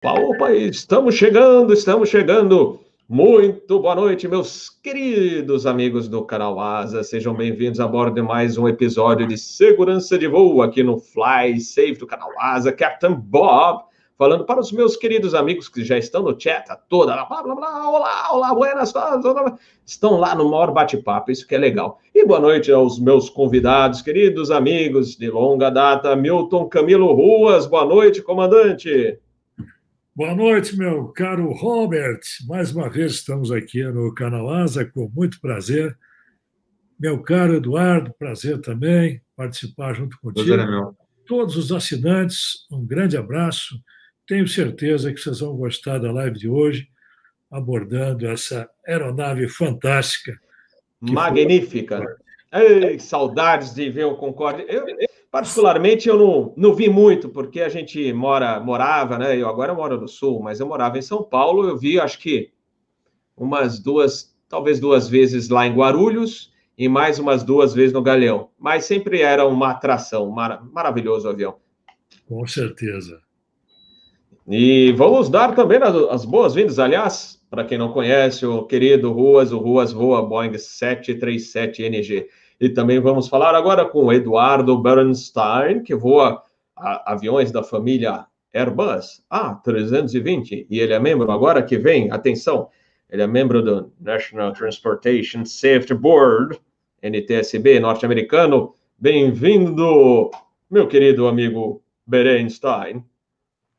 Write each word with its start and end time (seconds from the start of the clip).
Opa, 0.00 0.20
opa, 0.20 0.52
estamos 0.52 1.16
chegando, 1.16 1.72
estamos 1.72 2.08
chegando. 2.08 2.78
Muito 3.08 3.80
boa 3.80 3.96
noite, 3.96 4.28
meus 4.28 4.70
queridos 4.70 5.66
amigos 5.66 6.06
do 6.06 6.24
canal 6.24 6.60
Asa. 6.60 7.02
Sejam 7.02 7.34
bem-vindos 7.34 7.80
a 7.80 7.88
bordo 7.88 8.14
de 8.14 8.22
mais 8.22 8.56
um 8.56 8.68
episódio 8.68 9.26
de 9.26 9.36
segurança 9.36 10.16
de 10.16 10.28
voo 10.28 10.62
aqui 10.62 10.84
no 10.84 11.00
Fly 11.00 11.58
Safe 11.58 11.94
do 11.94 12.06
canal 12.06 12.30
Asa. 12.38 12.70
Captain 12.70 13.12
Bob 13.12 13.82
falando 14.16 14.44
para 14.44 14.60
os 14.60 14.70
meus 14.70 14.96
queridos 14.96 15.34
amigos 15.34 15.68
que 15.68 15.84
já 15.84 15.98
estão 15.98 16.22
no 16.22 16.40
chat, 16.40 16.70
a 16.70 16.76
toda, 16.76 17.14
blá, 17.14 17.42
blá, 17.42 17.54
blá, 17.56 17.90
olá, 17.90 18.28
olá, 18.32 18.54
buenas, 18.54 18.94
estão 19.84 20.18
lá 20.18 20.32
no 20.36 20.48
maior 20.48 20.70
bate-papo, 20.72 21.32
isso 21.32 21.46
que 21.46 21.56
é 21.56 21.58
legal. 21.58 21.98
E 22.14 22.24
boa 22.24 22.38
noite 22.38 22.70
aos 22.70 23.00
meus 23.00 23.28
convidados, 23.28 24.00
queridos 24.00 24.52
amigos 24.52 25.16
de 25.16 25.28
longa 25.28 25.70
data, 25.70 26.14
Milton 26.14 26.68
Camilo 26.68 27.12
Ruas, 27.12 27.66
boa 27.66 27.84
noite, 27.84 28.22
comandante. 28.22 29.18
Boa 30.18 30.34
noite, 30.34 30.76
meu 30.76 31.12
caro 31.12 31.52
Robert. 31.52 32.18
Mais 32.48 32.72
uma 32.72 32.90
vez 32.90 33.12
estamos 33.12 33.52
aqui 33.52 33.84
no 33.84 34.12
canal 34.12 34.50
Asa, 34.50 34.84
com 34.84 35.08
muito 35.14 35.40
prazer. 35.40 35.96
Meu 36.98 37.22
caro 37.22 37.54
Eduardo, 37.54 38.12
prazer 38.18 38.60
também 38.60 39.22
participar 39.36 39.94
junto 39.94 40.18
contigo. 40.18 40.44
Prazer 40.44 40.58
é 40.58 40.68
meu. 40.68 40.96
Todos 41.24 41.56
os 41.56 41.70
assinantes, 41.70 42.66
um 42.68 42.84
grande 42.84 43.16
abraço. 43.16 43.80
Tenho 44.26 44.48
certeza 44.48 45.12
que 45.12 45.20
vocês 45.20 45.38
vão 45.38 45.56
gostar 45.56 45.98
da 45.98 46.10
live 46.10 46.36
de 46.36 46.48
hoje, 46.48 46.88
abordando 47.48 48.26
essa 48.26 48.68
aeronave 48.84 49.48
fantástica. 49.48 50.36
Magnífica. 51.00 52.02
Ei, 52.52 52.98
saudades 52.98 53.72
de 53.72 53.88
ver 53.88 54.06
o 54.06 54.16
Concorde. 54.16 54.64
Eu, 54.66 54.84
Particularmente, 55.30 56.08
eu 56.08 56.16
não, 56.16 56.54
não 56.56 56.74
vi 56.74 56.88
muito, 56.88 57.28
porque 57.28 57.60
a 57.60 57.68
gente 57.68 58.12
mora, 58.12 58.58
morava, 58.60 59.18
né? 59.18 59.36
Eu 59.36 59.48
agora 59.48 59.74
moro 59.74 60.00
no 60.00 60.08
Sul, 60.08 60.40
mas 60.42 60.58
eu 60.58 60.66
morava 60.66 60.98
em 60.98 61.02
São 61.02 61.22
Paulo. 61.22 61.68
Eu 61.68 61.76
vi, 61.76 62.00
acho 62.00 62.18
que, 62.18 62.50
umas 63.36 63.78
duas, 63.78 64.34
talvez 64.48 64.80
duas 64.80 65.08
vezes 65.08 65.48
lá 65.50 65.66
em 65.66 65.74
Guarulhos 65.74 66.50
e 66.78 66.88
mais 66.88 67.18
umas 67.18 67.42
duas 67.42 67.74
vezes 67.74 67.92
no 67.92 68.00
Galeão. 68.00 68.48
Mas 68.58 68.86
sempre 68.86 69.20
era 69.20 69.46
uma 69.46 69.72
atração, 69.72 70.30
mar, 70.30 70.64
maravilhoso 70.72 71.26
o 71.26 71.30
avião. 71.30 71.56
Com 72.26 72.46
certeza. 72.46 73.20
E 74.46 74.92
vamos 74.92 75.28
dar 75.28 75.54
também 75.54 75.78
as 76.10 76.24
boas-vindas, 76.24 76.78
aliás, 76.78 77.38
para 77.50 77.64
quem 77.64 77.76
não 77.76 77.92
conhece, 77.92 78.46
o 78.46 78.64
querido 78.64 79.12
Ruas, 79.12 79.52
o 79.52 79.58
Ruas 79.58 79.92
voa 79.92 80.22
Boeing 80.22 80.52
737NG. 80.52 82.26
E 82.60 82.68
também 82.68 82.98
vamos 82.98 83.28
falar 83.28 83.54
agora 83.54 83.84
com 83.84 84.06
o 84.06 84.12
Eduardo 84.12 84.76
Bernstein, 84.78 85.82
que 85.82 85.94
voa 85.94 86.42
aviões 86.76 87.52
da 87.52 87.62
família 87.62 88.26
Airbus 88.52 89.22
A320, 89.30 90.66
e 90.68 90.80
ele 90.80 90.92
é 90.92 90.98
membro 90.98 91.30
agora 91.30 91.62
que 91.62 91.78
vem, 91.78 92.10
atenção, 92.10 92.68
ele 93.10 93.22
é 93.22 93.26
membro 93.26 93.62
do 93.62 93.92
National 94.00 94.52
Transportation 94.52 95.44
Safety 95.44 95.94
Board, 95.94 96.58
NTSB 97.02 97.78
norte-americano. 97.80 98.74
Bem-vindo, 98.98 100.30
meu 100.70 100.88
querido 100.88 101.28
amigo 101.28 101.82
Bernstein. 102.06 103.04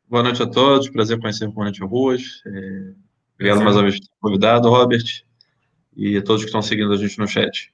Boa 0.08 0.24
noite 0.24 0.42
a 0.42 0.48
todos, 0.48 0.90
prazer 0.90 1.20
conhecer 1.20 1.48
o 1.48 1.52
comandante 1.52 1.84
Ruas. 1.84 2.42
É... 2.46 2.94
Obrigado 3.36 3.62
mais 3.62 3.76
uma 3.76 3.84
vez 3.84 4.00
por 4.00 4.06
ter 4.06 4.14
convidado, 4.20 4.70
Robert, 4.70 5.24
e 5.96 6.18
a 6.18 6.24
todos 6.24 6.42
que 6.42 6.48
estão 6.48 6.62
seguindo 6.62 6.92
a 6.92 6.98
gente 6.98 7.20
no 7.20 7.28
chat. 7.28 7.74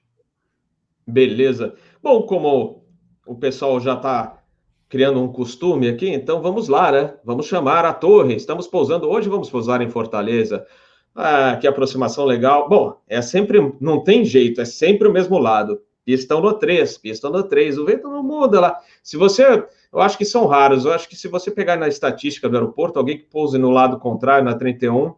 Beleza. 1.07 1.75
Bom, 2.01 2.23
como 2.23 2.83
o 3.25 3.35
pessoal 3.35 3.79
já 3.79 3.93
está 3.95 4.41
criando 4.87 5.21
um 5.21 5.27
costume 5.27 5.87
aqui, 5.87 6.09
então 6.09 6.41
vamos 6.41 6.67
lá, 6.67 6.91
né? 6.91 7.13
Vamos 7.23 7.47
chamar 7.47 7.85
a 7.85 7.93
torre. 7.93 8.35
Estamos 8.35 8.67
pousando 8.67 9.09
hoje, 9.09 9.29
vamos 9.29 9.49
pousar 9.49 9.81
em 9.81 9.89
Fortaleza. 9.89 10.65
Ah, 11.13 11.57
que 11.59 11.67
aproximação 11.67 12.25
legal. 12.25 12.67
Bom, 12.67 13.01
é 13.07 13.21
sempre, 13.21 13.73
não 13.79 14.03
tem 14.03 14.25
jeito, 14.25 14.61
é 14.61 14.65
sempre 14.65 15.07
o 15.07 15.13
mesmo 15.13 15.37
lado. 15.37 15.81
Pistão 16.03 16.39
no 16.39 16.53
3, 16.53 16.97
pistão 16.99 17.31
no 17.31 17.43
3, 17.43 17.79
o 17.79 17.85
vento 17.85 18.07
não 18.07 18.21
muda 18.21 18.59
lá. 18.59 18.79
Se 19.01 19.17
você, 19.17 19.43
eu 19.91 19.99
acho 19.99 20.17
que 20.17 20.25
são 20.25 20.45
raros, 20.45 20.85
eu 20.85 20.93
acho 20.93 21.09
que 21.09 21.15
se 21.15 21.27
você 21.27 21.49
pegar 21.49 21.77
na 21.77 21.87
estatística 21.87 22.47
do 22.47 22.55
aeroporto, 22.55 22.99
alguém 22.99 23.17
que 23.17 23.25
pouse 23.25 23.57
no 23.57 23.71
lado 23.71 23.97
contrário, 23.97 24.45
na 24.45 24.53
31, 24.53 25.15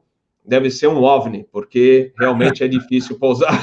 deve 0.47 0.71
ser 0.71 0.87
um 0.87 1.03
OVNI, 1.03 1.45
porque 1.51 2.13
realmente 2.17 2.63
é 2.63 2.67
difícil 2.69 3.19
pousar. 3.19 3.61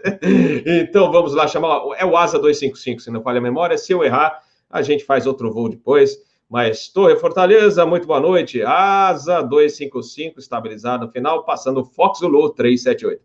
então 0.64 1.12
vamos 1.12 1.34
lá 1.34 1.46
chamar. 1.46 1.82
É 1.98 2.06
o 2.06 2.16
ASA 2.16 2.38
255, 2.38 3.02
se 3.02 3.10
não 3.10 3.22
falha 3.22 3.38
a 3.38 3.42
memória. 3.42 3.76
Se 3.76 3.92
eu 3.92 4.02
errar, 4.02 4.40
a 4.70 4.80
gente 4.80 5.04
faz 5.04 5.26
outro 5.26 5.52
voo 5.52 5.68
depois. 5.68 6.16
Mas 6.48 6.88
Torre 6.88 7.16
Fortaleza, 7.16 7.84
muito 7.84 8.06
boa 8.06 8.20
noite. 8.20 8.62
ASA 8.62 9.42
255, 9.42 10.40
estabilizado 10.40 11.04
no 11.04 11.12
final, 11.12 11.44
passando 11.44 11.84
Fox 11.84 12.20
Zulu 12.20 12.48
378. 12.50 13.22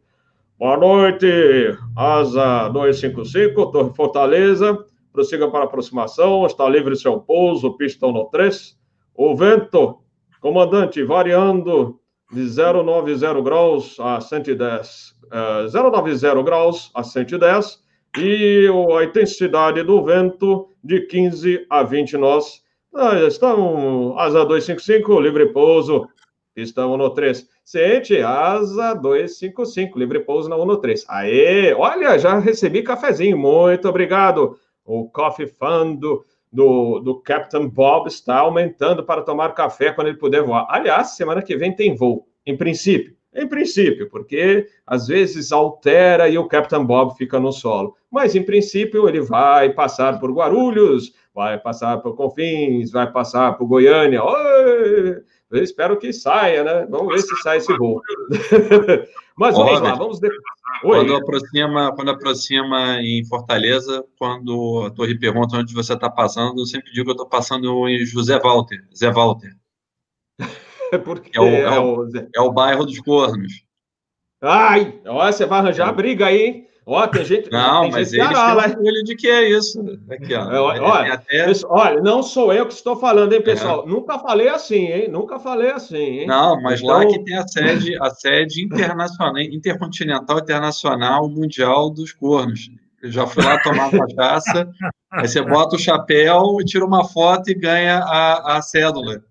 Boa 0.59 0.75
noite, 0.77 1.27
ASA 1.95 2.67
255, 2.69 3.71
Torre 3.71 3.93
Fortaleza. 3.93 4.85
Prossiga 5.13 5.49
para 5.49 5.63
aproximação, 5.63 6.45
está 6.45 6.67
livre 6.67 6.95
seu 6.95 7.19
pouso, 7.19 7.77
pistão 7.77 8.11
no 8.11 8.25
3. 8.25 8.77
O 9.15 9.35
vento, 9.35 9.99
comandante, 10.41 11.03
variando 11.03 12.00
de 12.31 12.43
090 12.43 13.41
graus 13.41 13.99
a 13.99 14.21
110, 14.21 15.15
uh, 15.25 15.91
090 15.91 16.43
graus 16.43 16.89
a 16.95 17.03
110 17.03 17.81
e 18.17 18.67
a 18.97 19.03
intensidade 19.03 19.83
do 19.83 20.03
vento 20.03 20.69
de 20.83 21.01
15 21.01 21.65
a 21.69 21.83
20 21.83 22.17
nós. 22.17 22.61
Ah, 22.93 23.19
estão 23.25 24.17
asa 24.17 24.45
255, 24.45 25.19
livre 25.19 25.47
pouso, 25.53 26.07
estamos 26.55 26.97
no 26.97 27.09
3. 27.09 27.47
Sente, 27.63 28.21
asa 28.21 28.93
255, 28.93 29.97
livre 29.97 30.19
pouso 30.19 30.49
na 30.49 30.57
1 30.57 30.65
no 30.65 30.77
3. 30.77 31.05
Aê, 31.07 31.73
olha, 31.73 32.17
já 32.17 32.37
recebi 32.39 32.81
cafezinho, 32.81 33.37
muito 33.37 33.87
obrigado. 33.87 34.57
O 34.83 35.09
Coffee 35.09 35.47
Fund 35.47 36.03
do, 36.51 36.99
do, 36.99 37.15
Captain 37.21 37.67
Bob 37.67 38.07
está 38.07 38.39
aumentando 38.39 39.03
para 39.03 39.21
tomar 39.21 39.53
café 39.53 39.91
quando 39.91 40.07
ele 40.07 40.17
puder 40.17 40.43
voar. 40.43 40.67
Aliás, 40.69 41.15
semana 41.15 41.41
que 41.41 41.55
vem 41.55 41.73
tem 41.73 41.95
voo, 41.95 42.27
em 42.45 42.57
princípio. 42.57 43.15
Em 43.33 43.47
princípio, 43.47 44.09
porque 44.09 44.67
às 44.85 45.07
vezes 45.07 45.53
altera 45.53 46.27
e 46.27 46.37
o 46.37 46.49
Captain 46.49 46.83
Bob 46.83 47.15
fica 47.15 47.39
no 47.39 47.53
solo. 47.53 47.95
Mas, 48.11 48.35
em 48.35 48.43
princípio, 48.43 49.07
ele 49.07 49.21
vai 49.21 49.69
passar 49.69 50.19
por 50.19 50.33
Guarulhos, 50.33 51.13
vai 51.33 51.57
passar 51.57 51.97
por 52.01 52.13
Confins, 52.13 52.91
vai 52.91 53.09
passar 53.09 53.57
por 53.57 53.67
Goiânia. 53.67 54.21
Oi! 54.21 55.23
Eu 55.49 55.63
espero 55.63 55.97
que 55.97 56.11
saia, 56.11 56.63
né? 56.63 56.87
Vamos 56.89 57.13
ver 57.13 57.21
se 57.21 57.35
sai 57.41 57.57
esse 57.57 57.73
voo. 57.77 58.01
Mas 59.37 59.55
vamos 59.55 59.81
lá, 59.81 59.95
vamos. 59.95 60.19
De... 60.81 60.87
Quando 60.87 61.15
aproxima, 61.15 61.95
quando 61.95 62.11
aproxima 62.11 63.01
em 63.01 63.23
Fortaleza, 63.25 64.03
quando 64.17 64.85
a 64.85 64.89
torre 64.89 65.17
pergunta 65.17 65.57
onde 65.57 65.73
você 65.73 65.93
está 65.93 66.09
passando, 66.09 66.59
eu 66.59 66.65
sempre 66.65 66.91
digo 66.91 67.05
que 67.05 67.11
eu 67.11 67.15
estou 67.15 67.29
passando 67.29 67.87
em 67.87 68.03
José 68.05 68.39
Walter, 68.39 68.83
Zé 68.95 69.11
Walter. 69.11 69.55
Porque 71.05 71.37
é 71.37 71.41
o, 71.41 71.45
é, 71.45 71.79
o, 71.79 72.09
é 72.35 72.41
o 72.41 72.51
bairro 72.51 72.85
dos 72.85 72.99
cornos. 72.99 73.63
Ai, 74.41 74.99
ó, 75.05 75.31
você 75.31 75.45
vai 75.45 75.59
arranjar 75.59 75.89
é. 75.89 75.93
briga 75.93 76.25
aí, 76.25 76.41
hein? 76.41 76.67
Ó, 76.85 77.05
tem 77.07 77.23
gente. 77.23 77.51
Não, 77.51 77.83
tem 77.83 77.91
mas 77.91 78.09
gente 78.09 78.21
eles 78.21 78.37
têm 78.37 78.71
orgulho 78.71 79.03
de 79.03 79.15
que 79.15 79.29
é 79.29 79.49
isso. 79.49 79.79
Aqui, 80.09 80.33
ó. 80.33 80.51
É, 80.51 80.79
olha, 80.79 81.13
até... 81.13 81.45
pessoal, 81.45 81.73
olha, 81.73 82.01
não 82.01 82.23
sou 82.23 82.51
eu 82.51 82.65
que 82.65 82.73
estou 82.73 82.95
falando, 82.95 83.33
hein, 83.33 83.41
pessoal? 83.41 83.83
É. 83.85 83.89
Nunca 83.89 84.17
falei 84.17 84.49
assim, 84.49 84.87
hein? 84.87 85.07
Nunca 85.07 85.37
falei 85.39 85.71
assim, 85.71 85.95
hein? 85.95 86.27
Não, 86.27 86.59
mas 86.61 86.81
então... 86.81 86.97
lá 86.97 87.05
que 87.05 87.23
tem 87.23 87.37
a 87.37 87.47
sede, 87.47 87.95
a 88.01 88.09
sede 88.09 88.63
internacional, 88.63 89.37
intercontinental, 89.37 90.39
internacional, 90.39 91.29
mundial 91.29 91.89
dos 91.91 92.11
cornos. 92.13 92.71
Eu 93.01 93.11
já 93.11 93.27
fui 93.27 93.43
lá 93.43 93.61
tomar 93.61 93.89
cachaça, 93.91 94.69
aí 95.11 95.27
você 95.27 95.41
bota 95.41 95.75
o 95.75 95.79
chapéu, 95.79 96.57
tira 96.65 96.85
uma 96.85 97.03
foto 97.03 97.49
e 97.49 97.55
ganha 97.55 97.99
a, 97.99 98.57
a 98.57 98.61
cédula. 98.61 99.23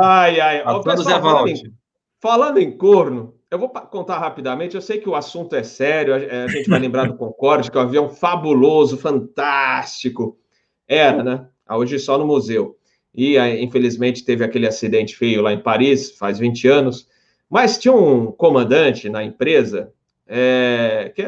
Ai, 0.00 0.40
ai. 0.40 0.62
Ó, 0.64 0.80
pessoal, 0.80 1.22
falando, 1.22 1.48
em, 1.48 1.74
falando 2.20 2.58
em 2.58 2.76
corno, 2.76 3.34
eu 3.50 3.58
vou 3.58 3.68
contar 3.68 4.18
rapidamente. 4.18 4.74
Eu 4.74 4.82
sei 4.82 4.98
que 4.98 5.08
o 5.08 5.14
assunto 5.14 5.54
é 5.56 5.62
sério, 5.62 6.14
a, 6.14 6.48
gente 6.48 6.68
vai 6.68 6.78
lembrar 6.78 7.06
do 7.06 7.16
Concorde, 7.16 7.70
que 7.70 7.76
é 7.76 7.80
um 7.80 7.84
avião 7.84 8.08
fabuloso, 8.08 8.98
fantástico. 8.98 10.38
Era, 10.86 11.22
né? 11.22 11.46
Ah, 11.66 11.76
hoje 11.76 11.98
só 11.98 12.18
no 12.18 12.26
museu. 12.26 12.76
E, 13.14 13.38
infelizmente, 13.62 14.24
teve 14.24 14.44
aquele 14.44 14.66
acidente 14.66 15.16
feio 15.16 15.42
lá 15.42 15.52
em 15.52 15.62
Paris, 15.62 16.12
faz 16.12 16.38
20 16.38 16.68
anos. 16.68 17.08
Mas 17.48 17.78
tinha 17.78 17.94
um 17.94 18.30
comandante 18.30 19.08
na 19.08 19.24
empresa 19.24 19.92
é, 20.26 21.10
que 21.14 21.22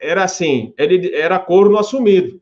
era 0.00 0.24
assim: 0.24 0.72
ele 0.78 1.14
era 1.14 1.38
corno 1.38 1.78
assumido. 1.78 2.40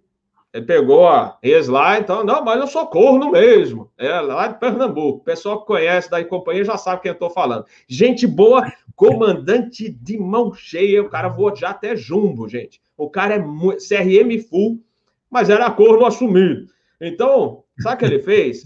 Ele 0.54 0.66
pegou 0.66 1.08
a 1.08 1.36
ex 1.42 1.66
lá, 1.66 1.98
então, 1.98 2.22
não, 2.22 2.44
mas 2.44 2.60
eu 2.60 2.68
sou 2.68 2.86
corno 2.86 3.32
mesmo. 3.32 3.90
É 3.98 4.20
lá 4.20 4.46
de 4.46 4.60
Pernambuco. 4.60 5.18
O 5.18 5.24
pessoal 5.24 5.60
que 5.60 5.66
conhece 5.66 6.08
da 6.08 6.24
companhia 6.24 6.64
já 6.64 6.76
sabe 6.76 7.02
quem 7.02 7.08
eu 7.08 7.14
estou 7.14 7.28
falando. 7.28 7.66
Gente 7.88 8.24
boa, 8.24 8.72
comandante 8.94 9.90
de 9.90 10.16
mão 10.16 10.54
cheia. 10.54 11.02
O 11.02 11.08
cara 11.08 11.26
voa 11.28 11.56
já 11.56 11.70
até 11.70 11.96
jumbo, 11.96 12.48
gente. 12.48 12.80
O 12.96 13.10
cara 13.10 13.34
é 13.34 13.38
CRM 13.40 14.38
full, 14.48 14.80
mas 15.28 15.50
era 15.50 15.68
corno 15.72 16.06
assumido. 16.06 16.68
Então, 17.00 17.64
sabe 17.80 17.96
o 17.96 17.98
que 17.98 18.04
ele 18.14 18.22
fez? 18.24 18.64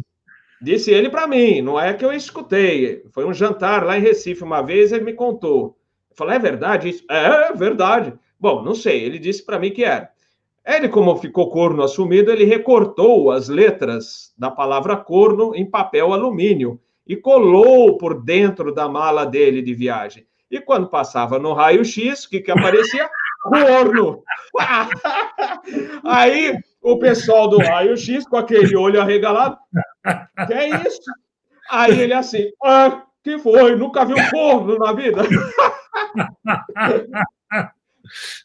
Disse 0.60 0.90
ele 0.90 1.08
para 1.08 1.26
mim, 1.26 1.62
não 1.62 1.80
é 1.80 1.94
que 1.94 2.04
eu 2.04 2.12
escutei. 2.12 3.02
Foi 3.12 3.24
um 3.24 3.32
jantar 3.32 3.82
lá 3.82 3.96
em 3.96 4.02
Recife 4.02 4.44
uma 4.44 4.60
vez, 4.60 4.92
ele 4.92 5.04
me 5.04 5.14
contou. 5.14 5.78
Eu 6.10 6.16
falei, 6.16 6.36
é 6.36 6.38
verdade 6.38 6.90
isso? 6.90 7.04
É, 7.10 7.48
é 7.48 7.52
verdade. 7.54 8.12
Bom, 8.38 8.62
não 8.62 8.74
sei, 8.74 9.02
ele 9.02 9.18
disse 9.18 9.42
para 9.42 9.58
mim 9.58 9.70
que 9.70 9.84
era. 9.84 10.10
Ele, 10.68 10.86
como 10.86 11.16
ficou 11.16 11.48
corno 11.48 11.82
assumido, 11.82 12.30
ele 12.30 12.44
recortou 12.44 13.30
as 13.30 13.48
letras 13.48 14.34
da 14.36 14.50
palavra 14.50 14.98
corno 14.98 15.54
em 15.54 15.64
papel 15.64 16.12
alumínio 16.12 16.78
e 17.06 17.16
colou 17.16 17.96
por 17.96 18.22
dentro 18.22 18.74
da 18.74 18.86
mala 18.86 19.24
dele 19.24 19.62
de 19.62 19.72
viagem. 19.72 20.26
E 20.50 20.60
quando 20.60 20.90
passava 20.90 21.38
no 21.38 21.54
raio-x, 21.54 22.24
o 22.24 22.28
que, 22.28 22.40
que 22.40 22.50
aparecia? 22.50 23.08
Corno! 23.42 24.22
Aí 26.04 26.58
o 26.82 26.98
pessoal 26.98 27.48
do 27.48 27.56
raio-x, 27.56 28.28
com 28.28 28.36
aquele 28.36 28.76
olho 28.76 29.00
arregalado, 29.00 29.56
que 30.46 30.52
é 30.52 30.68
isso? 30.86 31.00
Aí 31.70 31.98
ele 31.98 32.12
assim, 32.12 32.50
ah, 32.62 33.04
que 33.24 33.38
foi? 33.38 33.74
Nunca 33.74 34.04
viu 34.04 34.16
corno 34.30 34.76
na 34.76 34.92
vida? 34.92 35.22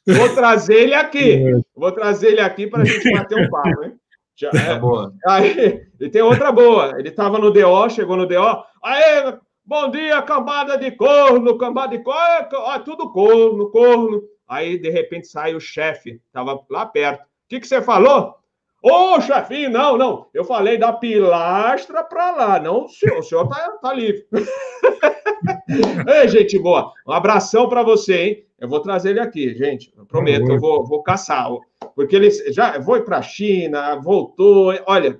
Vou 0.05 0.33
trazer 0.35 0.75
ele 0.75 0.93
aqui. 0.93 1.43
Vou 1.75 1.91
trazer 1.91 2.29
ele 2.29 2.41
aqui 2.41 2.67
para 2.67 2.81
a 2.81 2.85
gente 2.85 3.11
bater 3.11 3.37
um 3.37 3.49
papo, 3.49 3.83
hein? 3.83 3.93
Já, 4.35 4.49
é. 4.49 4.79
boa. 4.79 5.13
Aí, 5.27 5.85
e 5.99 6.09
tem 6.09 6.21
outra 6.21 6.51
boa. 6.51 6.93
Ele 6.97 7.09
estava 7.09 7.37
no 7.37 7.51
DO, 7.51 7.89
chegou 7.89 8.17
no 8.17 8.27
DO. 8.27 8.63
Aê, 8.83 9.37
bom 9.63 9.89
dia, 9.89 10.21
cambada 10.21 10.77
de 10.77 10.91
corno, 10.91 11.57
cambada 11.57 11.95
de 11.95 12.03
corno, 12.03 12.65
ah, 12.65 12.79
tudo 12.79 13.11
corno, 13.11 13.69
corno. 13.69 14.23
Aí, 14.47 14.77
de 14.77 14.89
repente, 14.89 15.27
sai 15.27 15.55
o 15.55 15.59
chefe, 15.59 16.21
estava 16.27 16.59
lá 16.69 16.85
perto. 16.85 17.21
O 17.21 17.25
que, 17.49 17.59
que 17.59 17.67
você 17.67 17.81
falou? 17.81 18.35
Ô, 18.83 19.15
oh, 19.15 19.21
chefinho, 19.21 19.69
não, 19.69 19.97
não. 19.97 20.27
Eu 20.33 20.43
falei 20.43 20.77
da 20.77 20.91
pilastra 20.91 22.03
para 22.03 22.31
lá. 22.31 22.59
Não, 22.59 22.83
o 22.83 22.89
senhor, 22.89 23.19
o 23.19 23.23
senhor 23.23 23.47
tá, 23.47 23.77
tá 23.81 23.93
livre. 23.93 24.27
Ei, 26.05 26.27
gente 26.27 26.59
boa. 26.59 26.91
Um 27.07 27.13
abração 27.13 27.69
para 27.69 27.81
você, 27.81 28.21
hein? 28.21 28.45
Eu 28.59 28.67
vou 28.67 28.81
trazer 28.81 29.11
ele 29.11 29.21
aqui, 29.21 29.55
gente. 29.55 29.93
Eu 29.97 30.05
prometo, 30.05 30.51
eu 30.51 30.59
vou, 30.59 30.85
vou 30.85 31.01
caçá-lo. 31.01 31.61
Porque 31.95 32.13
ele 32.13 32.29
já 32.51 32.81
foi 32.83 33.05
para 33.05 33.19
a 33.19 33.21
China, 33.21 33.95
voltou. 33.95 34.73
Olha, 34.85 35.17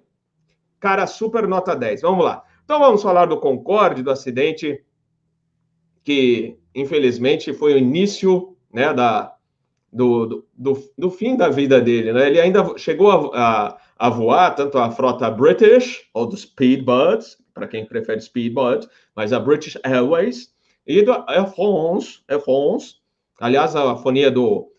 cara, 0.77 1.07
super 1.07 1.47
nota 1.47 1.73
10. 1.73 2.01
Vamos 2.01 2.25
lá. 2.25 2.43
Então 2.65 2.79
vamos 2.79 3.01
falar 3.01 3.27
do 3.27 3.39
Concorde, 3.39 4.03
do 4.03 4.11
acidente 4.11 4.83
que, 6.03 6.57
infelizmente, 6.75 7.53
foi 7.53 7.75
o 7.75 7.77
início 7.77 8.57
né, 8.73 8.93
da, 8.93 9.32
do, 9.93 10.45
do, 10.57 10.91
do, 10.97 11.09
fim 11.11 11.37
da 11.37 11.49
vida 11.49 11.79
dele. 11.79 12.11
Né? 12.11 12.27
Ele 12.27 12.41
ainda 12.41 12.77
chegou 12.77 13.11
a, 13.11 13.67
a, 13.67 13.77
a 13.97 14.09
voar 14.09 14.55
tanto 14.55 14.77
a 14.77 14.89
frota 14.89 15.29
British, 15.29 16.09
ou 16.13 16.25
do 16.25 16.35
Speedbird, 16.35 17.23
para 17.53 17.67
quem 17.67 17.85
prefere 17.85 18.19
Speedbird, 18.19 18.87
mas 19.15 19.31
a 19.31 19.39
British 19.39 19.77
Airways, 19.83 20.51
e 20.85 21.01
do 21.03 21.11
Air 21.29 21.47
France, 21.53 22.19
Air 22.27 22.41
France. 22.41 22.95
Aliás, 23.39 23.75
a 23.75 23.95
fonia 23.95 24.31
do, 24.31 24.71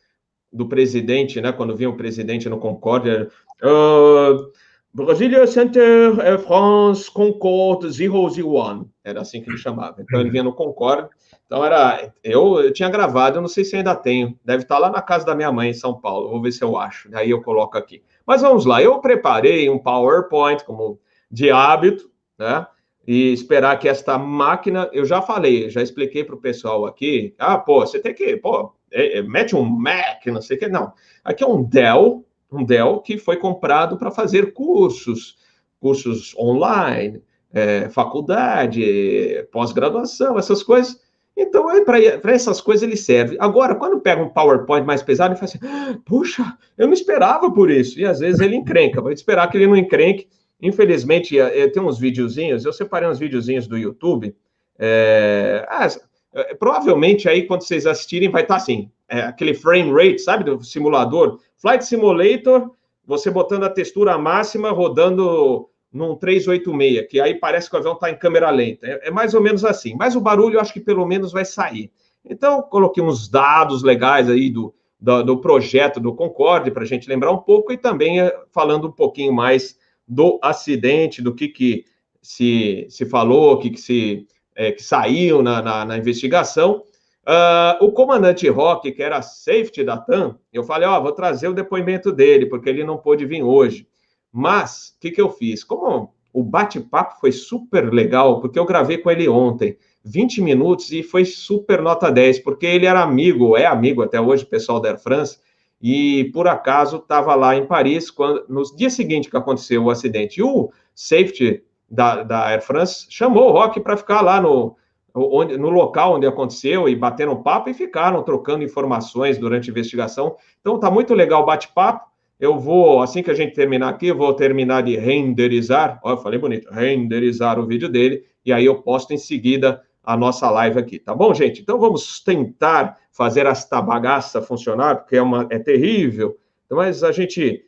do 0.53 0.69
presidente, 0.69 1.41
né, 1.41 1.53
quando 1.53 1.77
vinha 1.77 1.91
o 1.91 1.97
presidente 1.97 2.49
no 2.49 2.59
Concorde, 2.59 3.29
uh, 3.63 4.53
Brasília 4.95 5.45
Center 5.45 6.21
Air 6.21 6.39
France 6.39 7.11
Concorde 7.11 7.89
001, 7.89 8.89
era 9.03 9.23
assim 9.23 9.43
que 9.43 9.51
ele 9.51 9.59
chamava. 9.59 9.97
Então 9.99 10.21
ele 10.21 10.31
vinha 10.31 10.45
no 10.45 10.55
Concorde, 10.55 11.09
então 11.45 11.65
era. 11.65 12.13
Eu, 12.23 12.61
eu 12.61 12.73
tinha 12.73 12.89
gravado, 12.89 13.39
eu 13.39 13.41
não 13.41 13.49
sei 13.49 13.65
se 13.65 13.75
ainda 13.75 13.97
tenho. 13.97 14.39
Deve 14.45 14.63
estar 14.63 14.79
lá 14.79 14.89
na 14.89 15.03
casa 15.03 15.27
da 15.27 15.35
minha 15.35 15.51
mãe 15.51 15.71
em 15.71 15.75
São 15.75 16.01
Paulo. 16.01 16.31
Vou 16.31 16.41
ver 16.41 16.53
se 16.53 16.63
eu 16.63 16.77
acho. 16.77 17.11
Daí 17.11 17.31
eu 17.31 17.43
coloco 17.43 17.77
aqui. 17.77 18.05
Mas 18.25 18.43
vamos 18.43 18.65
lá. 18.65 18.81
Eu 18.81 19.01
preparei 19.01 19.69
um 19.69 19.81
PowerPoint, 19.81 20.65
como 20.65 21.01
de 21.29 21.51
hábito, 21.51 22.09
né? 22.39 22.65
E 23.05 23.33
esperar 23.33 23.77
que 23.81 23.89
esta 23.89 24.17
máquina. 24.17 24.89
Eu 24.93 25.05
já 25.05 25.21
falei, 25.21 25.69
já 25.71 25.83
expliquei 25.83 26.23
para 26.23 26.37
o 26.37 26.41
pessoal 26.41 26.87
aqui. 26.87 27.35
Ah, 27.37 27.59
pô, 27.59 27.81
você 27.81 27.99
tem 27.99 28.15
que. 28.15 28.37
Pô, 28.37 28.73
é, 28.93 29.19
é, 29.19 29.23
mete 29.23 29.57
um 29.57 29.65
Mac, 29.65 30.25
não 30.27 30.41
sei 30.41 30.57
o 30.57 30.61
que. 30.61 30.69
Não. 30.69 30.93
Aqui 31.25 31.43
é 31.43 31.47
um 31.49 31.65
Dell, 31.65 32.25
um 32.51 32.65
Dell 32.65 33.01
que 33.01 33.19
foi 33.19 33.37
comprado 33.37 33.97
para 33.97 34.11
fazer 34.11 34.53
cursos, 34.53 35.37
cursos 35.81 36.35
online, 36.37 37.23
é, 37.53 37.89
faculdade, 37.89 39.47
pós-graduação, 39.53 40.39
essas 40.39 40.63
coisas. 40.63 41.03
Então, 41.37 41.69
é 41.71 41.85
para 41.85 42.33
essas 42.33 42.61
coisas 42.61 42.83
ele 42.83 42.97
serve. 42.97 43.37
Agora, 43.41 43.75
quando 43.75 44.01
pega 44.01 44.23
um 44.23 44.29
PowerPoint 44.29 44.87
mais 44.87 45.03
pesado, 45.03 45.33
ele 45.33 45.41
fala 45.41 45.51
assim: 45.51 45.59
ah, 45.63 45.99
puxa, 46.05 46.57
eu 46.79 46.87
não 46.87 46.95
esperava 46.95 47.51
por 47.51 47.71
isso. 47.71 47.99
E 47.99 48.05
às 48.05 48.21
vezes 48.21 48.41
ele 48.41 48.55
encrenca. 48.55 49.01
Vai 49.01 49.13
esperar 49.13 49.49
que 49.51 49.57
ele 49.57 49.67
não 49.67 49.77
encrenque. 49.77 50.29
Infelizmente, 50.63 51.39
é, 51.39 51.69
tem 51.69 51.83
uns 51.83 51.99
videozinhos, 51.99 52.65
eu 52.65 52.73
separei 52.73 53.09
uns 53.09 53.19
videozinhos 53.19 53.67
do 53.67 53.77
YouTube. 53.77 54.35
É, 54.79 55.67
ah, 55.69 55.89
é, 56.35 56.55
provavelmente 56.55 57.29
aí, 57.29 57.47
quando 57.47 57.63
vocês 57.63 57.85
assistirem, 57.85 58.31
vai 58.31 58.43
estar 58.43 58.55
tá 58.55 58.61
assim: 58.61 58.91
é, 59.09 59.21
aquele 59.21 59.55
frame 59.55 59.91
rate, 59.93 60.21
sabe, 60.21 60.45
do 60.45 60.63
simulador. 60.63 61.41
Flight 61.65 61.83
Simulator, 61.87 62.73
você 63.07 63.31
botando 63.31 63.65
a 63.65 63.71
textura 63.71 64.19
máxima, 64.19 64.71
rodando 64.71 65.71
num 65.91 66.15
386, 66.15 67.09
que 67.09 67.19
aí 67.19 67.37
parece 67.37 67.71
que 67.71 67.75
o 67.75 67.79
avião 67.79 67.95
está 67.95 68.11
em 68.11 68.19
câmera 68.19 68.51
lenta. 68.51 68.87
É, 68.87 69.09
é, 69.09 69.11
mais 69.11 69.33
ou 69.33 69.41
menos 69.41 69.65
assim. 69.65 69.95
Mas 69.97 70.15
o 70.15 70.21
barulho 70.21 70.57
eu 70.57 70.61
acho 70.61 70.75
que 70.75 70.81
pelo 70.81 71.07
menos 71.07 71.33
vai 71.33 71.47
sair. 71.47 71.91
Então, 72.23 72.61
coloquei 72.61 73.03
uns 73.03 73.31
dados 73.31 73.83
legais 73.83 74.29
aí 74.29 74.51
do, 74.51 74.75
do, 75.01 75.23
do 75.23 75.41
projeto 75.41 75.99
do 75.99 76.15
Concorde 76.15 76.71
para 76.71 76.83
a 76.83 76.87
gente 76.87 77.09
lembrar 77.09 77.33
um 77.33 77.39
pouco 77.39 77.73
e 77.73 77.79
também 77.79 78.21
eh, 78.21 78.39
falando 78.53 78.89
um 78.89 78.93
pouquinho 78.93 79.33
mais 79.33 79.79
do 80.07 80.39
acidente, 80.43 81.23
do 81.23 81.35
que, 81.35 81.49
que 81.49 81.87
se, 82.21 82.87
se 82.91 83.07
falou, 83.07 83.55
o 83.55 83.57
que, 83.57 83.71
que, 83.71 83.81
se, 83.81 84.27
é, 84.55 84.71
que 84.71 84.83
saiu 84.83 85.43
na, 85.43 85.63
na, 85.63 85.85
na 85.87 85.97
investigação. 85.97 86.85
Uh, 87.27 87.83
o 87.83 87.91
comandante 87.91 88.47
Rock, 88.49 88.93
que 88.93 89.03
era 89.03 89.23
safety 89.23 89.83
da 89.83 89.97
TAM, 89.97 90.39
eu 90.53 90.63
falei, 90.63 90.87
ó, 90.87 90.99
oh, 90.99 91.03
vou 91.03 91.13
trazer 91.13 91.49
o 91.49 91.55
depoimento 91.55 92.13
dele, 92.13 92.47
porque 92.47 92.69
ele 92.69 92.85
não 92.85 92.99
pôde 92.99 93.25
vir 93.25 93.43
hoje. 93.43 93.89
Mas, 94.31 94.95
o 94.97 95.01
que, 95.01 95.11
que 95.11 95.21
eu 95.21 95.31
fiz? 95.31 95.65
Como 95.65 96.13
o 96.33 96.43
bate-papo 96.43 97.19
foi 97.21 97.33
super 97.33 97.91
legal, 97.93 98.41
porque 98.41 98.59
eu 98.59 98.67
gravei 98.67 98.99
com 98.99 99.11
ele 99.11 99.27
ontem, 99.29 99.79
20 100.05 100.43
minutos, 100.43 100.93
e 100.93 101.03
foi 101.03 101.25
super 101.25 101.81
nota 101.81 102.11
10, 102.11 102.41
porque 102.41 102.67
ele 102.67 102.85
era 102.85 103.03
amigo, 103.03 103.57
é 103.57 103.65
amigo 103.65 104.03
até 104.03 104.21
hoje, 104.21 104.45
pessoal 104.45 104.79
da 104.79 104.91
Air 104.91 104.99
France, 104.99 105.39
e 105.81 106.31
por 106.35 106.47
acaso 106.47 106.97
estava 106.97 107.35
lá 107.35 107.57
em 107.57 107.67
Paris, 107.67 108.11
quando, 108.11 108.45
no 108.49 108.63
dia 108.77 108.91
seguinte 108.91 109.31
que 109.31 109.37
aconteceu 109.37 109.85
o 109.85 109.91
acidente. 109.91 110.41
E 110.41 110.43
o 110.43 110.71
safety 110.95 111.63
da, 111.89 112.23
da 112.23 112.47
Air 112.49 112.63
France 112.63 113.07
chamou 113.09 113.49
o 113.49 113.53
Rock 113.53 113.81
para 113.81 113.97
ficar 113.97 114.21
lá 114.21 114.41
no, 114.41 114.77
onde, 115.15 115.57
no 115.57 115.71
local 115.71 116.15
onde 116.15 116.27
aconteceu 116.27 116.89
e 116.89 116.97
batendo 116.97 117.37
papo 117.37 117.71
e 117.71 117.75
ficaram 117.75 118.23
trocando 118.23 118.65
informações 118.65 119.39
durante 119.39 119.71
a 119.71 119.73
investigação. 119.73 120.37
Então 120.61 120.79
tá 120.79 120.91
muito 120.91 121.15
legal 121.15 121.43
o 121.43 121.47
bate-papo. 121.47 122.13
Eu 122.41 122.59
vou, 122.59 123.01
assim 123.01 123.23
que 123.23 123.31
a 123.31 123.35
gente 123.35 123.55
terminar 123.55 123.91
aqui, 123.91 124.09
eu 124.09 124.17
vou 124.17 124.35
terminar 124.35 124.83
de 124.83 124.97
renderizar, 124.97 126.01
ó, 126.03 126.11
eu 126.11 126.17
falei 126.17 126.39
bonito, 126.39 126.69
renderizar 126.69 127.61
o 127.61 127.67
vídeo 127.67 127.89
dele, 127.89 128.25
e 128.45 128.53
aí 128.53 128.65
eu 128.65 128.83
posto 128.83 129.15
em 129.15 129.17
seguida 129.17 129.81
a 130.03 130.17
nossa 130.17 130.51
live 130.51 130.79
aqui, 130.79 130.99
tá 130.99 131.15
bom, 131.15 131.33
gente? 131.33 131.63
Então 131.63 131.79
vamos 131.79 132.21
tentar 132.21 132.99
fazer 133.13 133.47
esta 133.47 133.81
bagaça 133.81 134.43
funcionar, 134.43 134.97
porque 134.97 135.17
é, 135.17 135.23
uma, 135.23 135.47
é 135.49 135.59
terrível, 135.61 136.37
mas 136.69 137.05
a 137.05 137.13
gente 137.13 137.65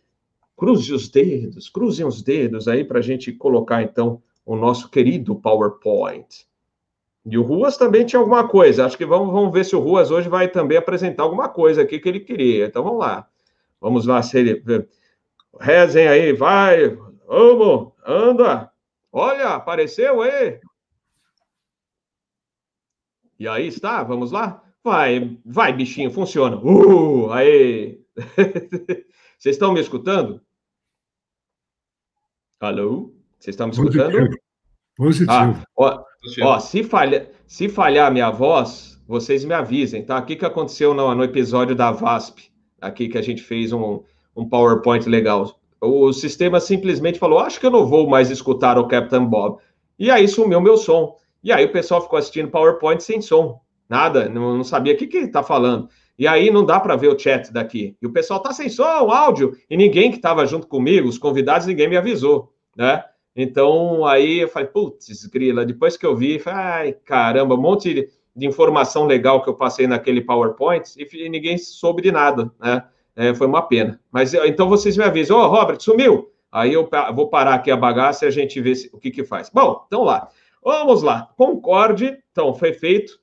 cruze 0.56 0.92
os 0.92 1.08
dedos, 1.08 1.68
cruzem 1.68 2.04
os 2.04 2.20
dedos 2.20 2.66
aí 2.66 2.84
para 2.84 2.98
a 2.98 3.02
gente 3.02 3.32
colocar, 3.32 3.82
então, 3.82 4.20
o 4.44 4.56
nosso 4.56 4.90
querido 4.90 5.34
PowerPoint. 5.36 6.46
E 7.28 7.36
o 7.36 7.42
Ruas 7.42 7.76
também 7.76 8.06
tinha 8.06 8.20
alguma 8.20 8.46
coisa, 8.46 8.86
acho 8.86 8.96
que 8.96 9.04
vamos, 9.04 9.32
vamos 9.32 9.52
ver 9.52 9.64
se 9.64 9.74
o 9.74 9.80
Ruas 9.80 10.12
hoje 10.12 10.28
vai 10.28 10.46
também 10.46 10.78
apresentar 10.78 11.24
alguma 11.24 11.48
coisa 11.48 11.82
aqui 11.82 11.98
que 11.98 12.08
ele 12.08 12.20
queria, 12.20 12.66
então 12.66 12.84
vamos 12.84 13.00
lá. 13.00 13.28
Vamos 13.80 14.06
lá, 14.06 14.22
se 14.22 14.38
ele. 14.38 14.62
Rezem 15.60 16.06
aí, 16.06 16.32
vai. 16.32 16.96
Vamos, 17.26 17.92
anda. 18.06 18.70
Olha, 19.10 19.48
apareceu 19.50 20.22
aí. 20.22 20.60
E 23.38 23.48
aí 23.48 23.66
está, 23.66 24.04
vamos 24.04 24.30
lá? 24.30 24.62
Vai, 24.84 25.36
vai, 25.44 25.72
bichinho, 25.72 26.12
funciona. 26.12 26.56
Uh, 26.58 27.32
aí. 27.32 28.00
Vocês 29.36 29.56
estão 29.56 29.72
me 29.72 29.80
escutando? 29.80 30.40
Alô? 32.60 33.12
Vocês 33.38 33.54
estão 33.54 33.66
me 33.66 33.72
escutando? 33.72 34.30
Positivo. 34.96 35.30
Ah, 35.30 35.62
ó, 35.76 36.02
ó, 36.42 36.58
se, 36.58 36.82
falha, 36.82 37.30
se 37.46 37.68
falhar 37.68 38.08
a 38.08 38.10
minha 38.10 38.30
voz, 38.30 39.00
vocês 39.06 39.44
me 39.44 39.54
avisem, 39.54 40.04
tá? 40.04 40.18
O 40.18 40.24
que, 40.24 40.36
que 40.36 40.46
aconteceu 40.46 40.94
no, 40.94 41.14
no 41.14 41.22
episódio 41.22 41.74
da 41.74 41.90
VASP? 41.90 42.50
aqui 42.80 43.08
que 43.08 43.18
a 43.18 43.22
gente 43.22 43.42
fez 43.42 43.72
um, 43.72 44.02
um 44.36 44.48
PowerPoint 44.48 45.08
legal. 45.08 45.58
O 45.80 46.12
sistema 46.12 46.60
simplesmente 46.60 47.18
falou: 47.18 47.38
acho 47.38 47.60
que 47.60 47.66
eu 47.66 47.70
não 47.70 47.86
vou 47.86 48.08
mais 48.08 48.30
escutar 48.30 48.78
o 48.78 48.88
Captain 48.88 49.24
Bob. 49.26 49.58
E 49.98 50.10
aí 50.10 50.26
sumiu 50.28 50.60
meu 50.60 50.76
som. 50.76 51.16
E 51.42 51.52
aí 51.52 51.64
o 51.64 51.72
pessoal 51.72 52.02
ficou 52.02 52.18
assistindo 52.18 52.50
PowerPoint 52.50 53.02
sem 53.02 53.20
som. 53.20 53.60
Nada, 53.88 54.28
não, 54.28 54.56
não 54.56 54.64
sabia 54.64 54.94
o 54.94 54.96
que, 54.96 55.06
que 55.06 55.18
está 55.18 55.42
falando. 55.42 55.88
E 56.18 56.26
aí 56.26 56.50
não 56.50 56.64
dá 56.64 56.80
para 56.80 56.96
ver 56.96 57.08
o 57.08 57.18
chat 57.18 57.52
daqui. 57.52 57.96
E 58.00 58.06
o 58.06 58.12
pessoal 58.12 58.40
tá 58.40 58.52
sem 58.52 58.68
som, 58.68 58.82
áudio, 58.82 59.52
e 59.68 59.76
ninguém 59.76 60.10
que 60.10 60.16
estava 60.16 60.46
junto 60.46 60.66
comigo, 60.66 61.08
os 61.08 61.18
convidados, 61.18 61.66
ninguém 61.66 61.88
me 61.88 61.96
avisou, 61.96 62.52
né? 62.76 63.04
Então, 63.36 64.06
aí 64.06 64.40
eu 64.40 64.48
falei, 64.48 64.68
putz, 64.68 65.26
grila, 65.26 65.66
depois 65.66 65.96
que 65.96 66.06
eu 66.06 66.16
vi, 66.16 66.38
falei, 66.38 66.58
ai, 66.58 66.92
caramba, 66.92 67.54
um 67.54 67.60
monte 67.60 67.92
de, 67.92 68.08
de, 68.34 68.46
informação 68.46 69.04
legal 69.04 69.42
que 69.42 69.48
eu 69.50 69.54
passei 69.54 69.86
naquele 69.86 70.22
PowerPoint 70.22 70.84
e 70.96 71.28
ninguém 71.28 71.58
soube 71.58 72.00
de 72.00 72.10
nada, 72.10 72.50
né? 72.58 72.82
É, 73.14 73.34
foi 73.34 73.46
uma 73.46 73.62
pena. 73.62 74.00
Mas 74.10 74.34
então 74.34 74.68
vocês 74.68 74.96
me 74.96 75.04
avisam, 75.04 75.38
ô, 75.38 75.42
oh, 75.42 75.48
Robert, 75.48 75.80
sumiu. 75.80 76.30
Aí 76.50 76.72
eu 76.72 76.88
vou 77.14 77.28
parar 77.28 77.54
aqui 77.54 77.70
a 77.70 77.76
bagaça 77.76 78.24
e 78.24 78.28
a 78.28 78.30
gente 78.30 78.60
vê 78.60 78.72
o 78.92 78.98
que 78.98 79.10
que 79.10 79.24
faz. 79.24 79.50
Bom, 79.50 79.84
então 79.86 80.02
lá. 80.02 80.28
Vamos 80.64 81.02
lá. 81.02 81.28
Concorde, 81.36 82.18
então, 82.32 82.52
foi 82.54 82.72
feito 82.72 83.18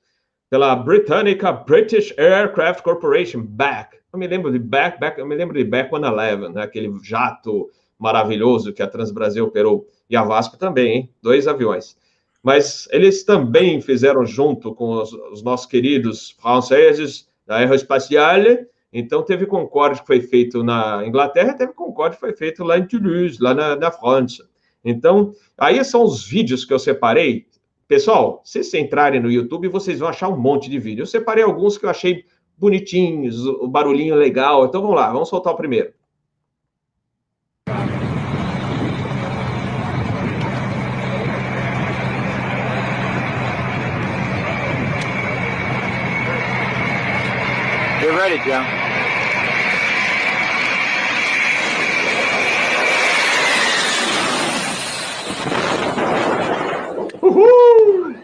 pela 0.48 0.74
britânica 0.76 1.52
British 1.52 2.14
Aircraft 2.16 2.82
Corporation, 2.82 3.42
BAC. 3.42 3.98
Eu 4.12 4.18
me 4.18 4.26
lembro 4.26 4.52
de 4.52 4.58
BAC, 4.58 5.00
BAC 5.00 5.18
eu 5.18 5.26
me 5.26 5.34
lembro 5.34 5.58
de 5.58 5.64
BAC 5.64 5.90
111, 5.90 6.54
né? 6.54 6.62
aquele 6.62 6.92
jato 7.02 7.68
maravilhoso 7.98 8.72
que 8.72 8.82
a 8.82 8.86
Transbrasil 8.86 9.44
operou 9.44 9.86
e 10.08 10.16
a 10.16 10.22
VASP 10.22 10.58
também, 10.58 10.96
hein? 10.96 11.10
Dois 11.22 11.46
aviões. 11.46 11.96
Mas 12.42 12.86
eles 12.90 13.24
também 13.24 13.80
fizeram 13.80 14.26
junto 14.26 14.74
com 14.74 15.00
os, 15.00 15.12
os 15.32 15.42
nossos 15.42 15.66
queridos 15.66 16.36
franceses 16.40 17.26
da 17.46 17.56
Aerospatiale. 17.56 18.66
Então, 18.92 19.22
teve 19.22 19.46
Concorde 19.46 20.00
que 20.00 20.06
foi 20.06 20.20
feito 20.20 20.62
na 20.62 21.02
Inglaterra, 21.06 21.54
teve 21.54 21.72
Concorde 21.72 22.16
que 22.16 22.20
foi 22.20 22.36
feito 22.36 22.62
lá 22.62 22.78
em 22.78 22.86
Toulouse, 22.86 23.38
lá 23.40 23.54
na, 23.54 23.76
na 23.76 23.90
França. 23.90 24.46
Então, 24.84 25.32
aí 25.56 25.82
são 25.84 26.04
os 26.04 26.24
vídeos 26.26 26.64
que 26.64 26.72
eu 26.72 26.78
separei. 26.78 27.46
Pessoal, 27.88 28.42
se 28.44 28.62
vocês 28.62 28.74
entrarem 28.84 29.20
no 29.20 29.30
YouTube, 29.30 29.68
vocês 29.68 29.98
vão 29.98 30.08
achar 30.08 30.28
um 30.28 30.36
monte 30.36 30.68
de 30.68 30.78
vídeo. 30.78 31.02
Eu 31.02 31.06
separei 31.06 31.42
alguns 31.42 31.78
que 31.78 31.86
eu 31.86 31.90
achei 31.90 32.24
bonitinhos, 32.58 33.46
o 33.46 33.66
barulhinho 33.66 34.14
legal. 34.14 34.66
Então, 34.66 34.82
vamos 34.82 34.96
lá, 34.96 35.10
vamos 35.10 35.28
soltar 35.28 35.54
o 35.54 35.56
primeiro. 35.56 35.92
Ready, 48.14 48.38
John. 48.44 48.64
Uhul! 57.20 58.14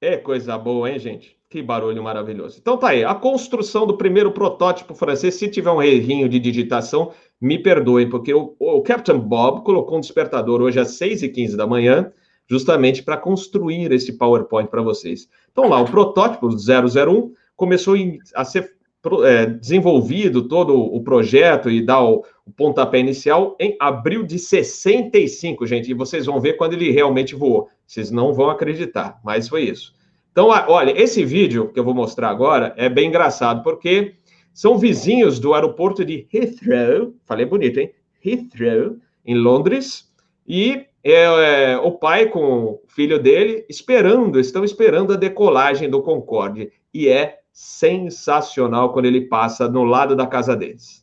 é 0.00 0.16
coisa 0.18 0.56
boa, 0.56 0.88
hein, 0.88 1.00
gente? 1.00 1.36
Que 1.50 1.60
barulho 1.60 2.00
maravilhoso. 2.00 2.58
Então 2.60 2.78
tá 2.78 2.90
aí, 2.90 3.04
a 3.04 3.14
construção 3.14 3.86
do 3.86 3.96
primeiro 3.96 4.30
protótipo 4.30 4.94
francês, 4.94 5.34
se 5.34 5.48
tiver 5.50 5.72
um 5.72 5.82
errinho 5.82 6.28
de 6.28 6.38
digitação, 6.38 7.12
me 7.42 7.58
perdoem, 7.58 8.08
porque 8.08 8.32
o, 8.32 8.54
o 8.60 8.80
Captain 8.82 9.18
Bob 9.18 9.64
colocou 9.64 9.98
um 9.98 10.00
despertador 10.00 10.62
hoje 10.62 10.78
às 10.78 10.96
6h15 10.96 11.56
da 11.56 11.66
manhã, 11.66 12.12
justamente 12.46 13.02
para 13.02 13.16
construir 13.16 13.90
esse 13.90 14.12
PowerPoint 14.12 14.70
para 14.70 14.80
vocês. 14.80 15.28
Então, 15.50 15.68
lá, 15.68 15.80
o 15.80 15.90
protótipo 15.90 16.48
001 16.48 17.32
começou 17.56 17.96
a 18.36 18.44
ser 18.44 18.76
é, 19.24 19.46
desenvolvido 19.46 20.46
todo 20.46 20.78
o 20.78 21.02
projeto 21.02 21.68
e 21.68 21.84
dar 21.84 22.04
o, 22.04 22.24
o, 22.46 22.52
pontapé 22.52 23.00
inicial 23.00 23.56
em 23.58 23.76
abril 23.80 24.22
de 24.22 24.38
65, 24.38 25.66
gente. 25.66 25.90
E 25.90 25.94
vocês 25.94 26.26
vão 26.26 26.40
ver 26.40 26.52
quando 26.52 26.74
ele 26.74 26.92
realmente 26.92 27.34
voou. 27.34 27.68
Vocês 27.84 28.12
não 28.12 28.32
vão 28.32 28.50
acreditar, 28.50 29.18
mas 29.24 29.48
foi 29.48 29.62
isso. 29.64 29.92
Então, 30.30 30.46
olha, 30.46 30.92
esse 30.96 31.24
vídeo 31.24 31.72
que 31.72 31.80
eu 31.80 31.84
vou 31.84 31.92
mostrar 31.92 32.30
agora 32.30 32.72
é 32.76 32.88
bem 32.88 33.08
engraçado, 33.08 33.64
porque 33.64 34.14
são 34.52 34.78
vizinhos 34.78 35.38
do 35.38 35.54
aeroporto 35.54 36.04
de 36.04 36.26
Heathrow, 36.32 37.14
falei 37.24 37.46
bonito, 37.46 37.78
hein? 37.78 37.92
Heathrow, 38.24 38.96
em 39.24 39.34
Londres, 39.34 40.12
e 40.46 40.86
é, 41.04 41.72
é, 41.72 41.78
o 41.78 41.92
pai 41.92 42.26
com 42.26 42.64
o 42.64 42.82
filho 42.86 43.20
dele 43.20 43.64
esperando, 43.68 44.38
estão 44.38 44.64
esperando 44.64 45.12
a 45.12 45.16
decolagem 45.16 45.90
do 45.90 46.02
Concorde. 46.02 46.72
E 46.94 47.08
é 47.08 47.40
sensacional 47.52 48.92
quando 48.92 49.06
ele 49.06 49.22
passa 49.22 49.68
no 49.68 49.84
lado 49.84 50.14
da 50.14 50.26
casa 50.26 50.56
deles. 50.56 51.02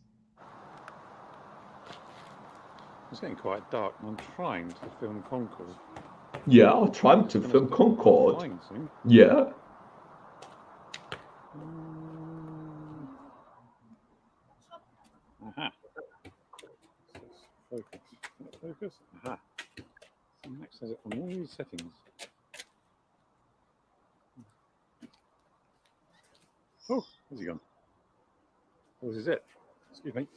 It's 3.11 3.19
getting 3.19 3.35
quite 3.35 3.63
dark. 3.71 3.95
I'm 4.03 4.15
trying 4.35 4.67
to 4.67 4.89
film 4.99 5.21
Concorde. 5.27 5.73
Yeah, 6.47 6.71
I'm 6.71 6.91
trying 6.91 7.27
to 7.29 7.41
film 7.41 7.67
Concorde. 7.67 8.51
Yeah. 9.03 9.51
Uh-huh. 15.57 15.69
Focus. 17.69 17.99
Focus. 18.61 18.93
Aha. 19.25 19.39
So 20.43 20.49
Max 20.51 20.79
has 20.81 20.91
it 20.91 20.99
from 21.03 21.19
all 21.19 21.27
these 21.27 21.51
settings. 21.51 21.91
Oh, 26.89 27.05
where's 27.29 27.41
he 27.41 27.45
gone? 27.47 27.59
Oh, 29.03 29.07
this 29.09 29.17
is 29.17 29.27
it. 29.27 29.43
Excuse 29.91 30.15
me. 30.15 30.27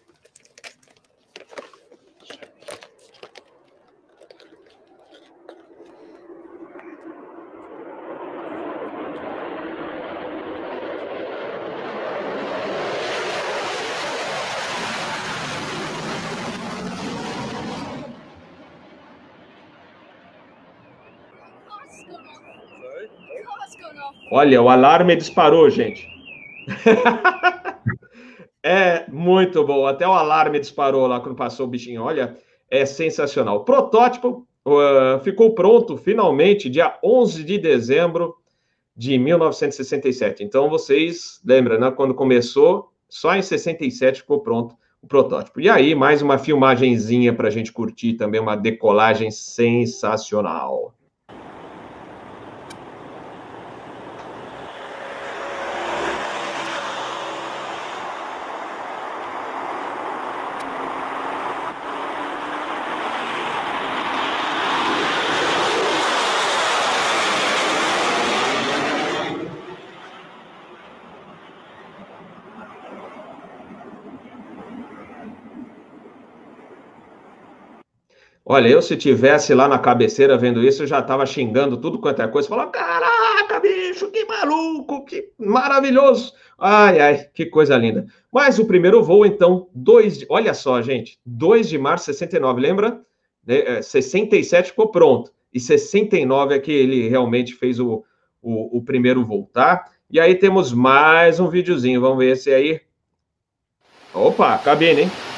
Olha, 24.34 24.62
o 24.62 24.70
alarme 24.70 25.14
disparou, 25.14 25.68
gente. 25.68 26.08
é 28.64 29.04
muito 29.10 29.62
bom. 29.62 29.86
Até 29.86 30.08
o 30.08 30.12
alarme 30.12 30.58
disparou 30.58 31.06
lá 31.06 31.20
quando 31.20 31.36
passou 31.36 31.66
o 31.66 31.68
bichinho. 31.68 32.02
Olha, 32.02 32.38
é 32.70 32.86
sensacional. 32.86 33.56
O 33.56 33.64
protótipo 33.64 34.48
uh, 34.66 35.22
ficou 35.22 35.54
pronto 35.54 35.98
finalmente 35.98 36.70
dia 36.70 36.98
11 37.04 37.44
de 37.44 37.58
dezembro 37.58 38.34
de 38.96 39.18
1967. 39.18 40.42
Então 40.42 40.70
vocês 40.70 41.38
lembram, 41.44 41.78
né? 41.78 41.90
Quando 41.90 42.14
começou, 42.14 42.90
só 43.10 43.34
em 43.36 43.42
67 43.42 44.22
ficou 44.22 44.40
pronto 44.40 44.74
o 45.02 45.06
protótipo. 45.06 45.60
E 45.60 45.68
aí, 45.68 45.94
mais 45.94 46.22
uma 46.22 46.38
filmagenzinha 46.38 47.34
para 47.34 47.48
a 47.48 47.50
gente 47.50 47.70
curtir 47.70 48.14
também, 48.14 48.40
uma 48.40 48.56
decolagem 48.56 49.30
sensacional. 49.30 50.94
Olha, 78.52 78.68
eu 78.68 78.82
se 78.82 78.98
tivesse 78.98 79.54
lá 79.54 79.66
na 79.66 79.78
cabeceira 79.78 80.36
vendo 80.36 80.62
isso, 80.62 80.82
eu 80.82 80.86
já 80.86 80.98
estava 80.98 81.24
xingando 81.24 81.74
tudo 81.78 81.98
quanto 81.98 82.20
é 82.20 82.28
coisa, 82.28 82.46
falando: 82.46 82.70
caraca, 82.70 83.58
bicho, 83.58 84.10
que 84.10 84.26
maluco, 84.26 85.06
que 85.06 85.30
maravilhoso. 85.38 86.34
Ai, 86.58 87.00
ai, 87.00 87.28
que 87.32 87.46
coisa 87.46 87.78
linda. 87.78 88.04
Mas 88.30 88.58
o 88.58 88.66
primeiro 88.66 89.02
voo, 89.02 89.24
então, 89.24 89.70
2 89.74 90.18
de... 90.18 90.26
olha 90.28 90.52
só, 90.52 90.82
gente, 90.82 91.18
2 91.24 91.66
de 91.66 91.78
março 91.78 92.10
de 92.10 92.18
69, 92.18 92.60
lembra? 92.60 93.00
É, 93.48 93.80
67 93.80 94.68
ficou 94.68 94.88
pronto, 94.88 95.32
e 95.50 95.58
69 95.58 96.54
é 96.54 96.58
que 96.58 96.72
ele 96.72 97.08
realmente 97.08 97.54
fez 97.54 97.80
o, 97.80 98.04
o, 98.42 98.76
o 98.76 98.84
primeiro 98.84 99.24
voo, 99.24 99.48
tá? 99.50 99.82
E 100.10 100.20
aí 100.20 100.34
temos 100.34 100.74
mais 100.74 101.40
um 101.40 101.48
videozinho, 101.48 102.02
vamos 102.02 102.18
ver 102.18 102.32
esse 102.32 102.52
aí. 102.52 102.82
Opa, 104.14 104.58
cabine, 104.58 105.00
hein? 105.00 105.31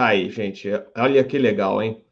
Tá 0.00 0.06
aí, 0.06 0.30
gente. 0.30 0.66
Olha 0.96 1.22
que 1.22 1.36
legal, 1.36 1.82
hein? 1.82 2.02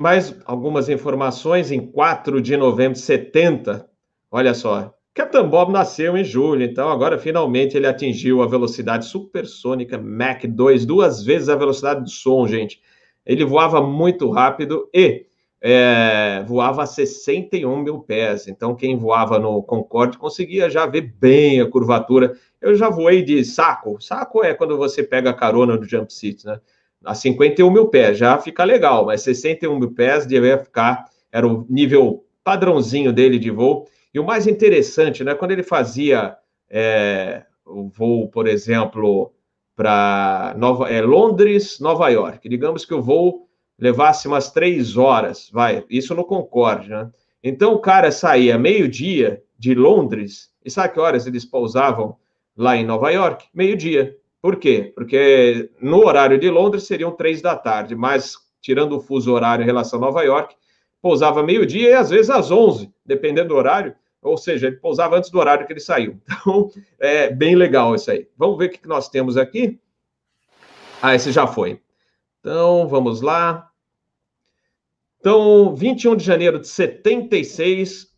Mais 0.00 0.34
algumas 0.46 0.88
informações 0.88 1.70
em 1.70 1.78
4 1.78 2.40
de 2.40 2.56
novembro 2.56 2.94
de 2.94 3.00
70. 3.00 3.86
Olha 4.30 4.54
só. 4.54 4.94
Captain 5.12 5.46
Bob 5.46 5.70
nasceu 5.70 6.16
em 6.16 6.24
julho, 6.24 6.64
então 6.64 6.88
agora 6.88 7.18
finalmente 7.18 7.76
ele 7.76 7.86
atingiu 7.86 8.40
a 8.40 8.46
velocidade 8.46 9.04
supersônica 9.04 9.98
Mach 9.98 10.46
2, 10.46 10.86
duas 10.86 11.22
vezes 11.22 11.50
a 11.50 11.56
velocidade 11.56 12.04
do 12.04 12.08
som, 12.08 12.48
gente. 12.48 12.80
Ele 13.26 13.44
voava 13.44 13.82
muito 13.82 14.30
rápido 14.30 14.88
e 14.90 15.26
é, 15.60 16.42
voava 16.46 16.84
a 16.84 16.86
61 16.86 17.82
mil 17.82 17.98
pés. 17.98 18.48
Então, 18.48 18.74
quem 18.74 18.96
voava 18.96 19.38
no 19.38 19.62
Concorde 19.62 20.16
conseguia 20.16 20.70
já 20.70 20.86
ver 20.86 21.02
bem 21.20 21.60
a 21.60 21.68
curvatura. 21.68 22.32
Eu 22.62 22.74
já 22.74 22.88
voei 22.88 23.22
de 23.22 23.44
saco. 23.44 24.00
Saco 24.00 24.42
é 24.42 24.54
quando 24.54 24.78
você 24.78 25.02
pega 25.02 25.28
a 25.28 25.34
carona 25.34 25.76
do 25.76 25.86
jump 25.86 26.10
seat, 26.10 26.46
né? 26.46 26.58
A 27.04 27.14
51 27.14 27.70
mil 27.70 27.88
pés, 27.88 28.18
já 28.18 28.38
fica 28.38 28.64
legal, 28.64 29.06
mas 29.06 29.22
61 29.22 29.78
mil 29.78 29.92
pés 29.92 30.26
devia 30.26 30.58
ficar, 30.58 31.04
era 31.30 31.46
o 31.46 31.66
nível 31.68 32.24
padrãozinho 32.42 33.12
dele 33.12 33.38
de 33.38 33.50
voo. 33.50 33.86
E 34.12 34.20
o 34.20 34.24
mais 34.24 34.46
interessante, 34.46 35.24
né, 35.24 35.34
quando 35.34 35.50
ele 35.50 35.62
fazia 35.62 36.36
é, 36.70 37.42
o 37.66 37.88
voo, 37.88 38.28
por 38.28 38.46
exemplo, 38.46 39.32
para 39.74 40.54
é, 40.88 41.00
Londres, 41.00 41.80
Nova 41.80 42.08
York, 42.08 42.48
digamos 42.48 42.84
que 42.84 42.94
o 42.94 43.02
voo 43.02 43.48
levasse 43.78 44.28
umas 44.28 44.52
três 44.52 44.96
horas, 44.96 45.50
vai, 45.52 45.84
isso 45.90 46.14
no 46.14 46.24
Concorde, 46.24 46.90
né? 46.90 47.10
Então 47.42 47.74
o 47.74 47.78
cara 47.78 48.10
saía 48.10 48.56
meio-dia 48.56 49.42
de 49.58 49.74
Londres, 49.74 50.50
e 50.64 50.70
sabe 50.70 50.94
que 50.94 51.00
horas 51.00 51.26
eles 51.26 51.44
pousavam 51.44 52.16
lá 52.56 52.76
em 52.76 52.86
Nova 52.86 53.10
York? 53.10 53.46
Meio-dia. 53.52 54.16
Por 54.44 54.56
quê? 54.56 54.92
Porque 54.94 55.70
no 55.80 56.04
horário 56.04 56.38
de 56.38 56.50
Londres 56.50 56.86
seriam 56.86 57.10
três 57.10 57.40
da 57.40 57.56
tarde, 57.56 57.96
mas 57.96 58.36
tirando 58.60 58.94
o 58.94 59.00
fuso 59.00 59.32
horário 59.32 59.62
em 59.62 59.64
relação 59.64 59.98
a 59.98 60.02
Nova 60.02 60.22
York, 60.22 60.54
pousava 61.00 61.42
meio-dia 61.42 61.88
e 61.88 61.94
às 61.94 62.10
vezes 62.10 62.28
às 62.28 62.50
11, 62.50 62.92
dependendo 63.06 63.48
do 63.48 63.54
horário, 63.54 63.96
ou 64.20 64.36
seja, 64.36 64.66
ele 64.66 64.76
pousava 64.76 65.16
antes 65.16 65.30
do 65.30 65.38
horário 65.38 65.66
que 65.66 65.72
ele 65.72 65.80
saiu. 65.80 66.20
Então, 66.28 66.70
é 66.98 67.30
bem 67.30 67.54
legal 67.54 67.94
isso 67.94 68.10
aí. 68.10 68.28
Vamos 68.36 68.58
ver 68.58 68.66
o 68.66 68.70
que 68.70 68.86
nós 68.86 69.08
temos 69.08 69.38
aqui. 69.38 69.80
Ah, 71.00 71.14
esse 71.14 71.32
já 71.32 71.46
foi. 71.46 71.80
Então, 72.40 72.86
vamos 72.86 73.22
lá. 73.22 73.70
Então, 75.20 75.74
21 75.74 76.16
de 76.16 76.22
janeiro 76.22 76.60
de 76.60 76.68
76, 76.68 78.14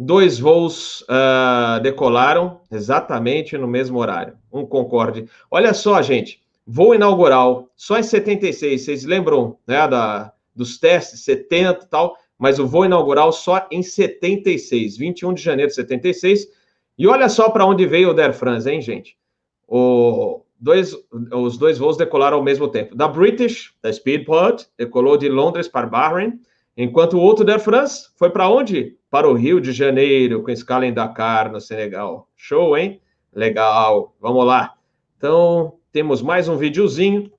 Dois 0.00 0.38
voos 0.38 1.00
uh, 1.02 1.80
decolaram 1.82 2.60
exatamente 2.70 3.58
no 3.58 3.66
mesmo 3.66 3.98
horário. 3.98 4.37
Um 4.58 4.66
Concorde. 4.66 5.28
Olha 5.50 5.72
só, 5.72 6.00
gente, 6.02 6.40
voo 6.66 6.94
inaugural, 6.94 7.68
só 7.76 7.98
em 7.98 8.02
76. 8.02 8.82
Vocês 8.82 9.04
lembram 9.04 9.56
né, 9.66 9.86
da, 9.88 10.32
dos 10.54 10.78
testes, 10.78 11.20
70 11.24 11.84
e 11.84 11.88
tal, 11.88 12.16
mas 12.38 12.58
o 12.58 12.66
voo 12.66 12.84
inaugural 12.84 13.32
só 13.32 13.66
em 13.70 13.82
76, 13.82 14.96
21 14.96 15.34
de 15.34 15.42
janeiro 15.42 15.70
de 15.70 15.76
76. 15.76 16.46
E 16.98 17.06
olha 17.06 17.28
só 17.28 17.50
para 17.50 17.64
onde 17.66 17.86
veio 17.86 18.12
o 18.12 18.20
Air 18.20 18.34
France, 18.34 18.68
hein, 18.68 18.80
gente? 18.80 19.16
O, 19.66 20.42
dois, 20.58 20.96
os 21.32 21.56
dois 21.56 21.78
voos 21.78 21.96
decolaram 21.96 22.38
ao 22.38 22.42
mesmo 22.42 22.68
tempo. 22.68 22.96
Da 22.96 23.06
British, 23.06 23.72
da 23.82 23.92
Speedport, 23.92 24.64
decolou 24.76 25.16
de 25.16 25.28
Londres 25.28 25.68
para 25.68 25.86
Bahrein, 25.86 26.40
enquanto 26.76 27.14
o 27.14 27.20
outro 27.20 27.44
da 27.44 27.52
Air 27.52 27.60
France 27.60 28.08
foi 28.16 28.30
para 28.30 28.48
onde? 28.48 28.98
para 29.10 29.28
o 29.28 29.34
Rio 29.34 29.60
de 29.60 29.72
Janeiro, 29.72 30.42
com 30.42 30.50
escala 30.50 30.86
em 30.86 30.92
Dakar, 30.92 31.50
no 31.50 31.60
Senegal. 31.60 32.28
Show, 32.36 32.76
hein? 32.76 33.00
Legal. 33.32 34.14
Vamos 34.20 34.44
lá. 34.46 34.74
Então, 35.16 35.78
temos 35.92 36.22
mais 36.22 36.48
um 36.48 36.56
videozinho. 36.56 37.32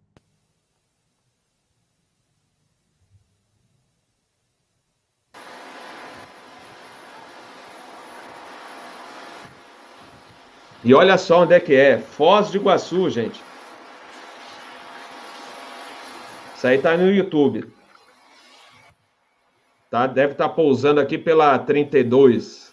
E 10.83 10.93
olha 10.93 11.17
só 11.17 11.41
onde 11.43 11.53
é 11.53 11.59
que 11.59 11.75
é. 11.75 11.99
Foz 11.99 12.51
de 12.51 12.57
Iguaçu, 12.57 13.09
gente. 13.09 13.41
Isso 16.55 16.67
aí 16.67 16.77
tá 16.77 16.97
no 16.97 17.11
YouTube. 17.11 17.71
Tá? 19.89 20.07
Deve 20.07 20.33
estar 20.33 20.49
tá 20.49 20.53
pousando 20.53 20.99
aqui 20.99 21.17
pela 21.17 21.57
32. 21.59 22.68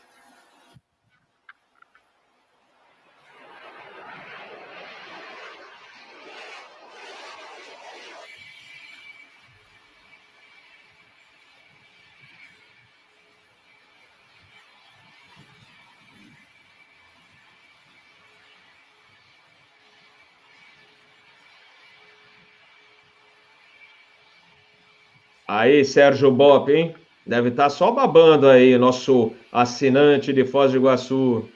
Aí, 25.48 25.84
Sérgio 25.84 26.30
Bop, 26.30 26.72
hein? 26.72 26.94
Deve 27.24 27.50
estar 27.50 27.64
tá 27.64 27.70
só 27.70 27.92
babando 27.92 28.48
aí, 28.48 28.76
nosso 28.76 29.32
assinante 29.52 30.32
de 30.32 30.44
Foz 30.44 30.72
do 30.72 30.78
Iguaçu. 30.78 31.48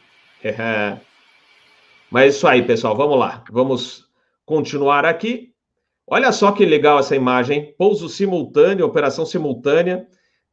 Mas 2.10 2.36
isso 2.36 2.46
aí, 2.46 2.62
pessoal, 2.62 2.96
vamos 2.96 3.18
lá. 3.18 3.44
Vamos 3.50 4.04
continuar 4.46 5.04
aqui. 5.04 5.52
Olha 6.06 6.30
só 6.32 6.52
que 6.52 6.64
legal 6.64 7.00
essa 7.00 7.16
imagem. 7.16 7.74
Pouso 7.76 8.08
simultâneo, 8.08 8.86
operação 8.86 9.26
simultânea 9.26 10.06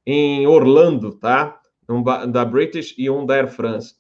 em 0.06 0.48
Orlando, 0.48 1.12
tá? 1.12 1.60
Um 1.90 2.04
da 2.04 2.44
British 2.44 2.96
e 2.98 3.10
um 3.10 3.26
da 3.26 3.36
Air 3.36 3.48
France. 3.48 3.96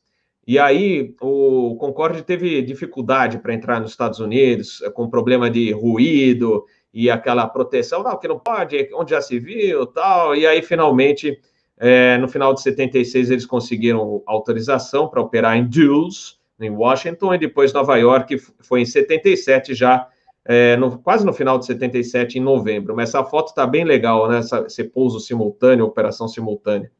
E 0.47 0.57
aí 0.57 1.15
o 1.21 1.75
Concorde 1.79 2.23
teve 2.23 2.61
dificuldade 2.61 3.39
para 3.39 3.53
entrar 3.53 3.81
nos 3.81 3.91
Estados 3.91 4.19
Unidos, 4.19 4.81
com 4.93 5.09
problema 5.09 5.49
de 5.49 5.71
ruído, 5.71 6.63
e 7.03 7.09
aquela 7.09 7.47
proteção, 7.47 8.03
não, 8.03 8.17
que 8.17 8.27
não 8.27 8.39
pode, 8.39 8.89
onde 8.93 9.11
já 9.11 9.21
se 9.21 9.39
viu, 9.39 9.85
tal, 9.85 10.35
e 10.35 10.45
aí 10.47 10.61
finalmente 10.61 11.39
É, 11.79 12.17
no 12.17 12.27
final 12.27 12.55
de 12.55 12.61
76, 12.61 13.29
eles 13.29 13.45
conseguiram 13.45 14.23
autorização 14.25 15.07
para 15.07 15.21
operar 15.21 15.55
em 15.55 15.63
Dulles, 15.63 16.39
em 16.59 16.71
Washington, 16.71 17.35
e 17.35 17.37
depois 17.37 17.71
Nova 17.71 17.95
York, 17.97 18.35
foi 18.61 18.81
em 18.81 18.85
77 18.85 19.75
já, 19.75 20.09
é, 20.43 20.75
no, 20.75 20.97
quase 20.97 21.23
no 21.23 21.31
final 21.31 21.59
de 21.59 21.67
77, 21.67 22.39
em 22.39 22.41
novembro. 22.41 22.95
Mas 22.95 23.09
essa 23.09 23.23
foto 23.23 23.49
está 23.49 23.67
bem 23.67 23.83
legal, 23.83 24.27
né? 24.27 24.39
Essa, 24.39 24.65
esse 24.65 24.83
pouso 24.85 25.19
simultâneo, 25.19 25.85
operação 25.85 26.27
simultânea. 26.27 26.91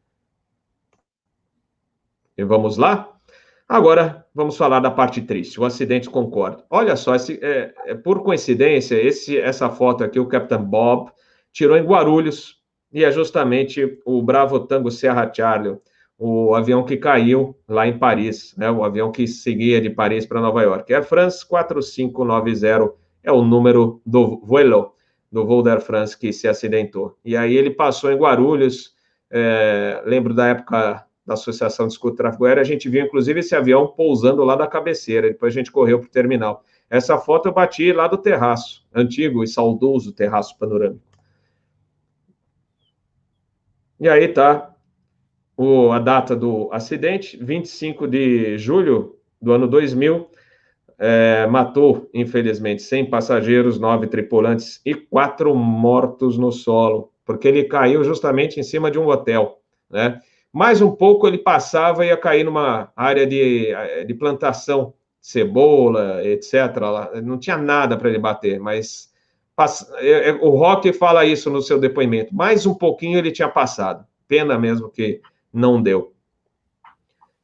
E 2.38 2.44
vamos 2.44 2.78
lá? 2.78 3.17
Agora, 3.70 4.26
vamos 4.34 4.56
falar 4.56 4.80
da 4.80 4.90
parte 4.90 5.22
triste, 5.22 5.60
o 5.60 5.66
acidente 5.66 6.10
Concorde. 6.10 6.64
Olha 6.70 6.96
só, 6.96 7.16
esse, 7.16 7.38
é, 7.42 7.74
é, 7.86 7.96
por 7.96 8.24
coincidência, 8.24 8.96
esse, 8.96 9.38
essa 9.38 9.70
foto 9.70 10.06
aqui, 10.06 10.18
o 10.18 10.26
Capitão 10.26 10.64
Bob 10.64 11.12
tirou 11.52 11.76
em 11.76 11.84
Guarulhos, 11.84 12.62
e 12.94 13.04
é 13.04 13.12
justamente 13.12 14.00
o 14.06 14.22
Bravo 14.22 14.62
Tango 14.62 14.90
Serra 14.90 15.30
Charlie, 15.34 15.78
o 16.18 16.56
avião 16.56 16.86
que 16.86 16.96
caiu 16.96 17.58
lá 17.68 17.86
em 17.86 18.00
Paris, 18.00 18.56
né, 18.58 18.72
o 18.72 18.86
avião 18.86 19.12
que 19.12 19.28
seguia 19.28 19.82
de 19.82 19.90
Paris 19.90 20.26
para 20.26 20.40
Nova 20.40 20.64
York. 20.64 20.94
Air 20.94 21.04
France 21.04 21.46
4590 21.46 22.94
é 23.22 23.32
o 23.34 23.44
número 23.44 24.02
do 24.06 24.40
vuelo, 24.46 24.94
do 25.30 25.46
voo 25.46 25.62
da 25.62 25.74
Air 25.74 25.82
France 25.82 26.18
que 26.18 26.32
se 26.32 26.48
acidentou. 26.48 27.18
E 27.24 27.36
aí 27.36 27.56
ele 27.56 27.72
passou 27.72 28.12
em 28.12 28.18
Guarulhos, 28.18 28.96
é, 29.30 30.02
lembro 30.06 30.34
da 30.34 30.48
época 30.48 31.06
da 31.28 31.34
Associação 31.34 31.86
de 31.86 31.94
Escuta 31.94 32.16
Tráfego 32.16 32.46
Aéreo, 32.46 32.62
a 32.62 32.66
gente 32.66 32.88
viu 32.88 33.06
inclusive 33.06 33.42
esse 33.42 33.54
avião 33.54 33.86
pousando 33.86 34.46
lá 34.46 34.56
da 34.56 34.66
cabeceira, 34.66 35.28
depois 35.28 35.54
a 35.54 35.58
gente 35.60 35.70
correu 35.70 36.00
para 36.00 36.08
o 36.08 36.12
terminal. 36.12 36.64
Essa 36.90 37.18
foto 37.18 37.50
eu 37.50 37.54
bati 37.54 37.92
lá 37.92 38.08
do 38.08 38.18
terraço, 38.18 38.88
antigo 38.96 39.44
e 39.44 39.48
saudoso 39.48 40.14
terraço 40.14 40.58
panorâmico. 40.58 41.06
E 44.00 44.08
aí 44.08 44.30
tá 44.30 44.74
o, 45.58 45.92
a 45.92 46.00
data 46.00 46.34
do 46.34 46.70
acidente, 46.72 47.38
25 47.44 48.08
de 48.08 48.58
julho 48.58 49.18
do 49.42 49.52
ano 49.52 49.68
2000, 49.68 50.30
é, 50.98 51.46
matou, 51.48 52.10
infelizmente, 52.14 52.82
100 52.84 53.10
passageiros, 53.10 53.78
9 53.80 54.08
tripulantes 54.08 54.80
e 54.86 54.96
4 54.96 55.54
mortos 55.54 56.38
no 56.38 56.52
solo, 56.54 57.12
porque 57.26 57.50
ele 57.50 57.66
caiu 57.66 58.04
justamente 58.04 58.60
em 58.60 58.64
cima 58.64 58.90
de 58.90 58.98
um 58.98 59.08
hotel, 59.08 59.60
né? 59.90 60.22
Mais 60.58 60.82
um 60.82 60.90
pouco 60.90 61.28
ele 61.28 61.38
passava 61.38 62.04
e 62.04 62.08
ia 62.08 62.18
cair 62.18 62.44
numa 62.44 62.92
área 62.96 63.28
de, 63.28 63.68
de 64.08 64.14
plantação, 64.16 64.92
cebola, 65.22 66.26
etc. 66.26 66.52
Não 67.24 67.38
tinha 67.38 67.56
nada 67.56 67.96
para 67.96 68.10
ele 68.10 68.18
bater, 68.18 68.60
mas 68.60 69.14
é, 69.98 70.30
é, 70.30 70.34
o 70.34 70.50
Rock 70.50 70.92
fala 70.94 71.28
isso 71.28 71.52
no 71.52 71.62
seu 71.62 71.80
depoimento. 71.80 72.34
Mais 72.34 72.66
um 72.66 72.74
pouquinho 72.74 73.20
ele 73.20 73.32
tinha 73.32 73.48
passado. 73.48 74.04
Pena 74.28 74.58
mesmo 74.58 74.90
que 74.90 75.22
não 75.54 75.80
deu. 75.80 76.16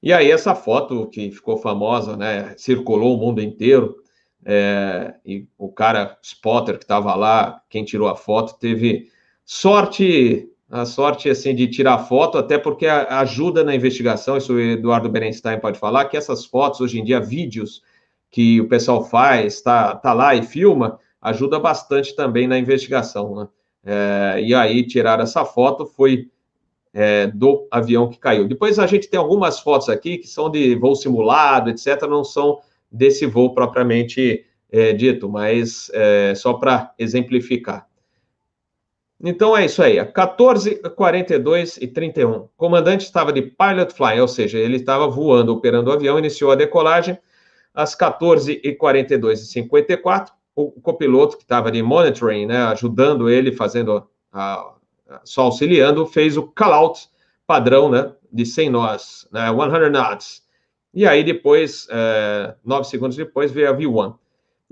E 0.01 0.11
aí 0.11 0.31
essa 0.31 0.55
foto 0.55 1.05
que 1.05 1.29
ficou 1.29 1.57
famosa, 1.57 2.17
né, 2.17 2.55
circulou 2.57 3.15
o 3.15 3.19
mundo 3.19 3.43
inteiro. 3.43 3.95
É, 4.43 5.13
e 5.23 5.47
o 5.55 5.71
cara 5.71 6.17
spotter 6.23 6.79
que 6.79 6.83
estava 6.83 7.13
lá, 7.13 7.61
quem 7.69 7.85
tirou 7.85 8.07
a 8.07 8.15
foto, 8.15 8.57
teve 8.57 9.07
sorte 9.45 10.49
a 10.69 10.85
sorte 10.85 11.29
assim 11.29 11.53
de 11.53 11.67
tirar 11.67 11.99
foto, 11.99 12.37
até 12.37 12.57
porque 12.57 12.87
ajuda 12.87 13.63
na 13.63 13.75
investigação. 13.75 14.37
Isso 14.37 14.53
o 14.53 14.59
Eduardo 14.59 15.09
Berenstein 15.09 15.59
pode 15.59 15.79
falar 15.79 16.05
que 16.05 16.17
essas 16.17 16.45
fotos 16.45 16.81
hoje 16.81 16.99
em 16.99 17.03
dia, 17.03 17.19
vídeos 17.19 17.81
que 18.31 18.59
o 18.59 18.67
pessoal 18.67 19.03
faz, 19.03 19.61
tá, 19.61 19.95
tá 19.95 20.13
lá 20.13 20.33
e 20.33 20.41
filma, 20.41 20.99
ajuda 21.21 21.59
bastante 21.59 22.15
também 22.15 22.47
na 22.47 22.57
investigação, 22.57 23.35
né? 23.35 23.47
É, 23.85 24.41
e 24.41 24.55
aí 24.55 24.87
tirar 24.87 25.19
essa 25.19 25.43
foto 25.43 25.85
foi 25.85 26.29
é, 26.93 27.27
do 27.27 27.67
avião 27.69 28.09
que 28.09 28.17
caiu. 28.17 28.47
Depois 28.47 28.79
a 28.79 28.87
gente 28.87 29.09
tem 29.09 29.19
algumas 29.19 29.59
fotos 29.59 29.89
aqui 29.89 30.17
que 30.17 30.27
são 30.27 30.49
de 30.49 30.75
voo 30.75 30.95
simulado, 30.95 31.69
etc. 31.69 32.03
Não 32.03 32.23
são 32.23 32.59
desse 32.91 33.25
voo 33.25 33.53
propriamente 33.53 34.45
é, 34.71 34.93
dito, 34.93 35.27
mas 35.29 35.91
é, 35.93 36.33
só 36.35 36.53
para 36.53 36.93
exemplificar. 36.97 37.87
Então 39.25 39.55
é 39.55 39.63
isso 39.63 39.81
aí, 39.81 40.03
14, 40.05 40.81
42 40.95 41.77
e 41.77 41.87
31. 41.87 42.29
O 42.29 42.49
comandante 42.57 43.05
estava 43.05 43.31
de 43.31 43.41
pilot 43.41 43.93
flying, 43.93 44.19
ou 44.19 44.27
seja, 44.27 44.59
ele 44.59 44.75
estava 44.75 45.07
voando, 45.07 45.53
operando 45.53 45.89
o 45.89 45.93
avião, 45.93 46.19
iniciou 46.19 46.51
a 46.51 46.55
decolagem 46.55 47.17
às 47.73 47.95
14 47.95 48.59
e 48.61 48.75
42 48.75 49.41
e 49.41 49.45
54. 49.45 50.33
O 50.53 50.71
copiloto 50.81 51.37
que 51.37 51.43
estava 51.43 51.71
de 51.71 51.81
monitoring, 51.81 52.45
né, 52.45 52.63
ajudando 52.65 53.29
ele, 53.29 53.53
fazendo 53.53 54.05
a, 54.31 54.73
só 55.23 55.43
auxiliando, 55.43 56.05
fez 56.05 56.35
o 56.35 56.43
call-out 56.43 57.07
padrão, 57.47 57.89
né, 57.89 58.11
de 58.31 58.45
100 58.45 58.69
nós, 58.69 59.27
né, 59.31 59.47
100 59.47 59.89
knots. 59.89 60.43
E 60.93 61.07
aí 61.07 61.23
depois, 61.23 61.87
é, 61.89 62.55
nove 62.63 62.87
segundos 62.87 63.15
depois, 63.15 63.51
veio 63.51 63.69
a 63.69 63.73
V1. 63.73 64.15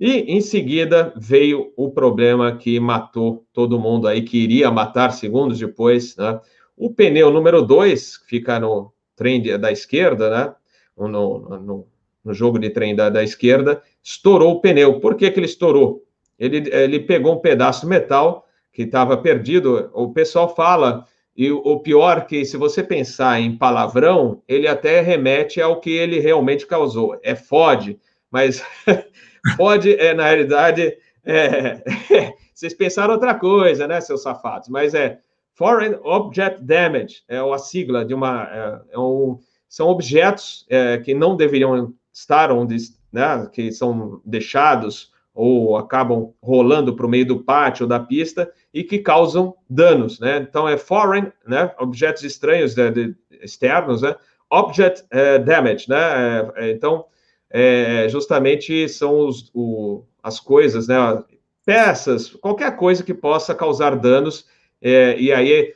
E 0.02 0.36
em 0.36 0.42
seguida 0.42 1.14
veio 1.16 1.72
o 1.78 1.92
problema 1.92 2.58
que 2.58 2.80
matou 2.80 3.46
todo 3.54 3.80
mundo 3.80 4.08
aí, 4.08 4.24
que 4.24 4.36
iria 4.36 4.72
matar 4.72 5.12
segundos 5.12 5.60
depois, 5.60 6.18
né? 6.18 6.42
O 6.76 6.92
pneu 6.92 7.30
número 7.30 7.62
2, 7.62 8.18
que 8.18 8.26
fica 8.26 8.60
no 8.60 8.92
trem 9.16 9.44
da 9.60 9.72
esquerda, 9.72 10.32
né? 10.32 10.56
No, 10.98 11.08
no, 11.40 11.88
no 12.26 12.34
jogo 12.34 12.58
de 12.58 12.72
trem 12.72 12.96
da, 12.96 13.12
da, 13.12 13.24
esquerda, 13.24 13.80
estourou 14.02 14.54
o 14.54 14.60
pneu. 14.60 15.00
Por 15.00 15.14
que, 15.14 15.30
que 15.30 15.40
ele 15.40 15.46
estourou? 15.46 16.04
Ele, 16.40 16.68
ele 16.74 17.00
pegou 17.02 17.36
um 17.36 17.40
pedaço 17.40 17.82
de 17.82 17.88
metal 17.88 18.48
que 18.74 18.82
estava 18.82 19.16
perdido. 19.18 19.92
O 19.94 20.12
pessoal 20.12 20.56
fala, 20.56 21.06
e 21.38 21.52
o 21.52 21.80
pior 21.80 22.26
que, 22.26 22.44
se 22.44 22.58
você 22.58 22.82
pensar 22.82 23.40
em 23.40 23.56
palavrão, 23.56 24.42
ele 24.48 24.68
até 24.68 25.00
remete 25.00 25.62
ao 25.62 25.80
que 25.80 25.92
ele 25.92 26.20
realmente 26.20 26.66
causou. 26.66 27.20
É 27.22 27.36
fode, 27.36 28.00
mas 28.32 28.64
pode, 29.58 29.94
é, 29.96 30.14
na 30.14 30.26
realidade, 30.26 30.98
é, 31.26 31.84
vocês 32.56 32.74
pensaram 32.74 33.14
outra 33.14 33.36
coisa, 33.36 33.88
né, 33.88 34.00
seus 34.02 34.24
safados? 34.24 34.70
Mas 34.70 34.94
é 34.94 35.20
Foreign 35.54 36.00
Object 36.04 36.64
Damage, 36.64 37.24
é 37.28 37.38
a 37.38 37.58
sigla 37.58 38.06
de 38.06 38.14
uma. 38.14 38.48
É, 38.90 38.96
é 38.96 39.00
um, 39.00 39.40
são 39.68 39.88
objetos 39.88 40.66
é, 40.70 40.98
que 40.98 41.14
não 41.14 41.36
deveriam 41.36 41.94
estar 42.12 42.52
onde, 42.52 42.78
né, 43.12 43.48
que 43.52 43.72
são 43.72 44.22
deixados 44.26 45.12
ou 45.34 45.78
acabam 45.78 46.34
rolando 46.42 46.96
para 46.96 47.06
o 47.06 47.10
meio 47.10 47.26
do 47.26 47.44
pátio 47.44 47.84
ou 47.84 47.90
da 47.90 48.00
pista 48.00 48.52
e 48.74 48.84
que 48.84 49.00
causam 49.00 49.56
danos, 49.70 50.20
né? 50.20 50.38
Então 50.38 50.68
é 50.68 50.78
foreign, 50.78 51.32
né? 51.48 51.74
Objetos 51.80 52.24
estranhos 52.24 52.76
de, 52.76 52.92
de, 52.92 53.16
externos, 53.42 54.02
né? 54.02 54.16
Object 54.50 55.04
uh, 55.04 55.44
damage, 55.44 55.90
né? 55.90 56.52
É, 56.56 56.72
então 56.72 57.06
é, 57.52 58.08
justamente 58.10 58.88
são 58.88 59.28
os, 59.28 59.52
o, 59.54 60.04
as 60.24 60.40
coisas, 60.40 60.88
né? 60.88 60.96
Peças, 61.66 62.30
qualquer 62.30 62.76
coisa 62.76 63.04
que 63.04 63.14
possa 63.14 63.54
causar 63.54 63.96
danos, 63.96 64.48
é, 64.82 65.16
e 65.20 65.32
aí 65.32 65.74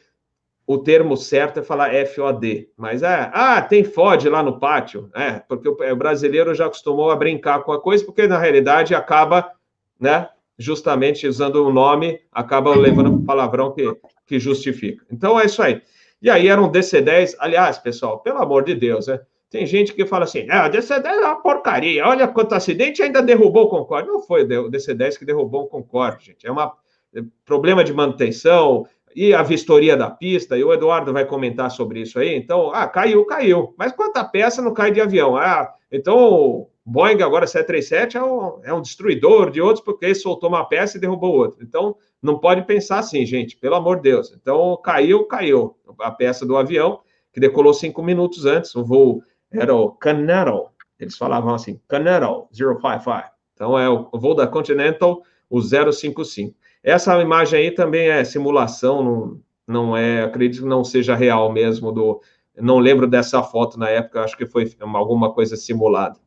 o 0.66 0.80
termo 0.80 1.16
certo 1.16 1.60
é 1.60 1.64
falar 1.64 1.92
FOD, 2.08 2.70
mas 2.76 3.04
é, 3.04 3.30
ah, 3.32 3.62
tem 3.62 3.84
FOD 3.84 4.30
lá 4.30 4.42
no 4.42 4.60
pátio, 4.60 5.10
é, 5.14 5.34
porque 5.48 5.70
o, 5.70 5.74
o 5.74 5.96
brasileiro 5.96 6.56
já 6.56 6.66
acostumou 6.66 7.12
a 7.12 7.16
brincar 7.16 7.62
com 7.64 7.72
a 7.72 7.80
coisa, 7.80 8.04
porque 8.04 8.26
na 8.26 8.40
realidade 8.40 8.96
acaba, 8.96 9.52
né, 10.00 10.28
justamente 10.58 11.28
usando 11.28 11.64
o 11.64 11.72
nome, 11.72 12.20
acaba 12.32 12.76
levando 12.76 13.12
um 13.12 13.24
palavrão 13.24 13.72
que, 13.74 13.86
que 14.26 14.40
justifica. 14.40 15.06
Então 15.12 15.40
é 15.40 15.46
isso 15.46 15.62
aí. 15.62 15.82
E 16.22 16.30
aí 16.30 16.48
era 16.48 16.62
um 16.62 16.72
DC-10, 16.72 17.36
aliás, 17.38 17.78
pessoal, 17.78 18.20
pelo 18.20 18.40
amor 18.40 18.64
de 18.64 18.74
Deus, 18.74 19.08
né? 19.08 19.20
Tem 19.50 19.66
gente 19.66 19.94
que 19.94 20.06
fala 20.06 20.24
assim, 20.26 20.48
ah, 20.50 20.68
o 20.68 20.70
DC-10 20.70 21.06
é 21.06 21.20
uma 21.20 21.42
porcaria, 21.42 22.06
olha 22.06 22.28
quanto 22.28 22.54
acidente 22.54 23.02
ainda 23.02 23.22
derrubou 23.22 23.66
o 23.66 23.70
Concorde. 23.70 24.08
Não 24.08 24.20
foi 24.20 24.44
o 24.44 24.70
DC-10 24.70 25.18
que 25.18 25.26
derrubou 25.26 25.64
o 25.64 25.68
Concorde, 25.68 26.26
gente. 26.26 26.46
É 26.46 26.52
um 26.52 26.60
é 26.60 27.24
problema 27.46 27.84
de 27.84 27.94
manutenção 27.94 28.86
e 29.16 29.34
a 29.34 29.42
vistoria 29.42 29.96
da 29.96 30.12
pista, 30.12 30.58
e 30.58 30.64
o 30.64 30.74
Eduardo 30.74 31.14
vai 31.14 31.26
comentar 31.26 31.72
sobre 31.72 32.02
isso 32.02 32.20
aí. 32.20 32.36
Então, 32.36 32.72
ah, 32.74 32.86
caiu, 32.86 33.26
caiu. 33.26 33.74
Mas 33.78 33.94
quanta 33.94 34.26
peça 34.26 34.62
não 34.62 34.74
cai 34.74 34.92
de 34.92 35.00
avião? 35.00 35.38
Ah, 35.38 35.74
então 35.90 36.18
o 36.18 36.70
Boeing 36.86 37.22
agora 37.22 37.48
737 37.48 38.18
é 38.18 38.24
um, 38.24 38.60
é 38.64 38.74
um 38.74 38.82
destruidor 38.82 39.50
de 39.50 39.62
outros 39.62 39.84
porque 39.84 40.14
soltou 40.14 40.50
uma 40.50 40.66
peça 40.66 40.98
e 40.98 41.00
derrubou 41.00 41.34
outra. 41.34 41.64
Então, 41.64 41.96
não 42.22 42.38
pode 42.38 42.66
pensar 42.66 43.00
assim, 43.00 43.26
gente, 43.26 43.56
pelo 43.56 43.76
amor 43.76 43.98
de 43.98 44.04
Deus. 44.04 44.34
Então, 44.34 44.78
caiu, 44.84 45.26
caiu 45.26 45.78
a 46.00 46.12
peça 46.12 46.46
do 46.46 46.58
avião, 46.58 47.00
que 47.32 47.40
decolou 47.40 47.74
cinco 47.74 48.04
minutos 48.04 48.46
antes, 48.46 48.76
o 48.76 48.84
voo 48.84 49.22
era 49.60 49.74
o 49.74 49.92
Canaro. 49.92 50.70
Eles 51.00 51.18
falavam 51.18 51.54
assim, 51.54 51.80
Canaro 51.88 52.48
055. 52.54 53.32
Então 53.54 53.78
é 53.78 53.90
o 53.90 54.10
voo 54.14 54.36
da 54.36 54.48
Continental, 54.48 55.22
o 55.50 55.62
055. 55.62 56.56
Essa 56.84 57.20
imagem 57.22 57.60
aí 57.60 57.72
também 57.72 58.10
é 58.10 58.24
simulação, 58.24 59.04
não, 59.04 59.42
não 59.68 59.98
é, 59.98 60.24
acredito 60.24 60.64
que 60.64 60.70
não 60.70 60.84
seja 60.84 61.16
real 61.16 61.52
mesmo 61.52 61.92
do, 61.92 62.22
não 62.58 62.80
lembro 62.80 63.08
dessa 63.08 63.44
foto 63.44 63.78
na 63.78 63.90
época, 63.90 64.24
acho 64.24 64.38
que 64.38 64.46
foi 64.46 64.72
alguma 64.80 65.34
coisa 65.34 65.56
simulada. 65.56 66.18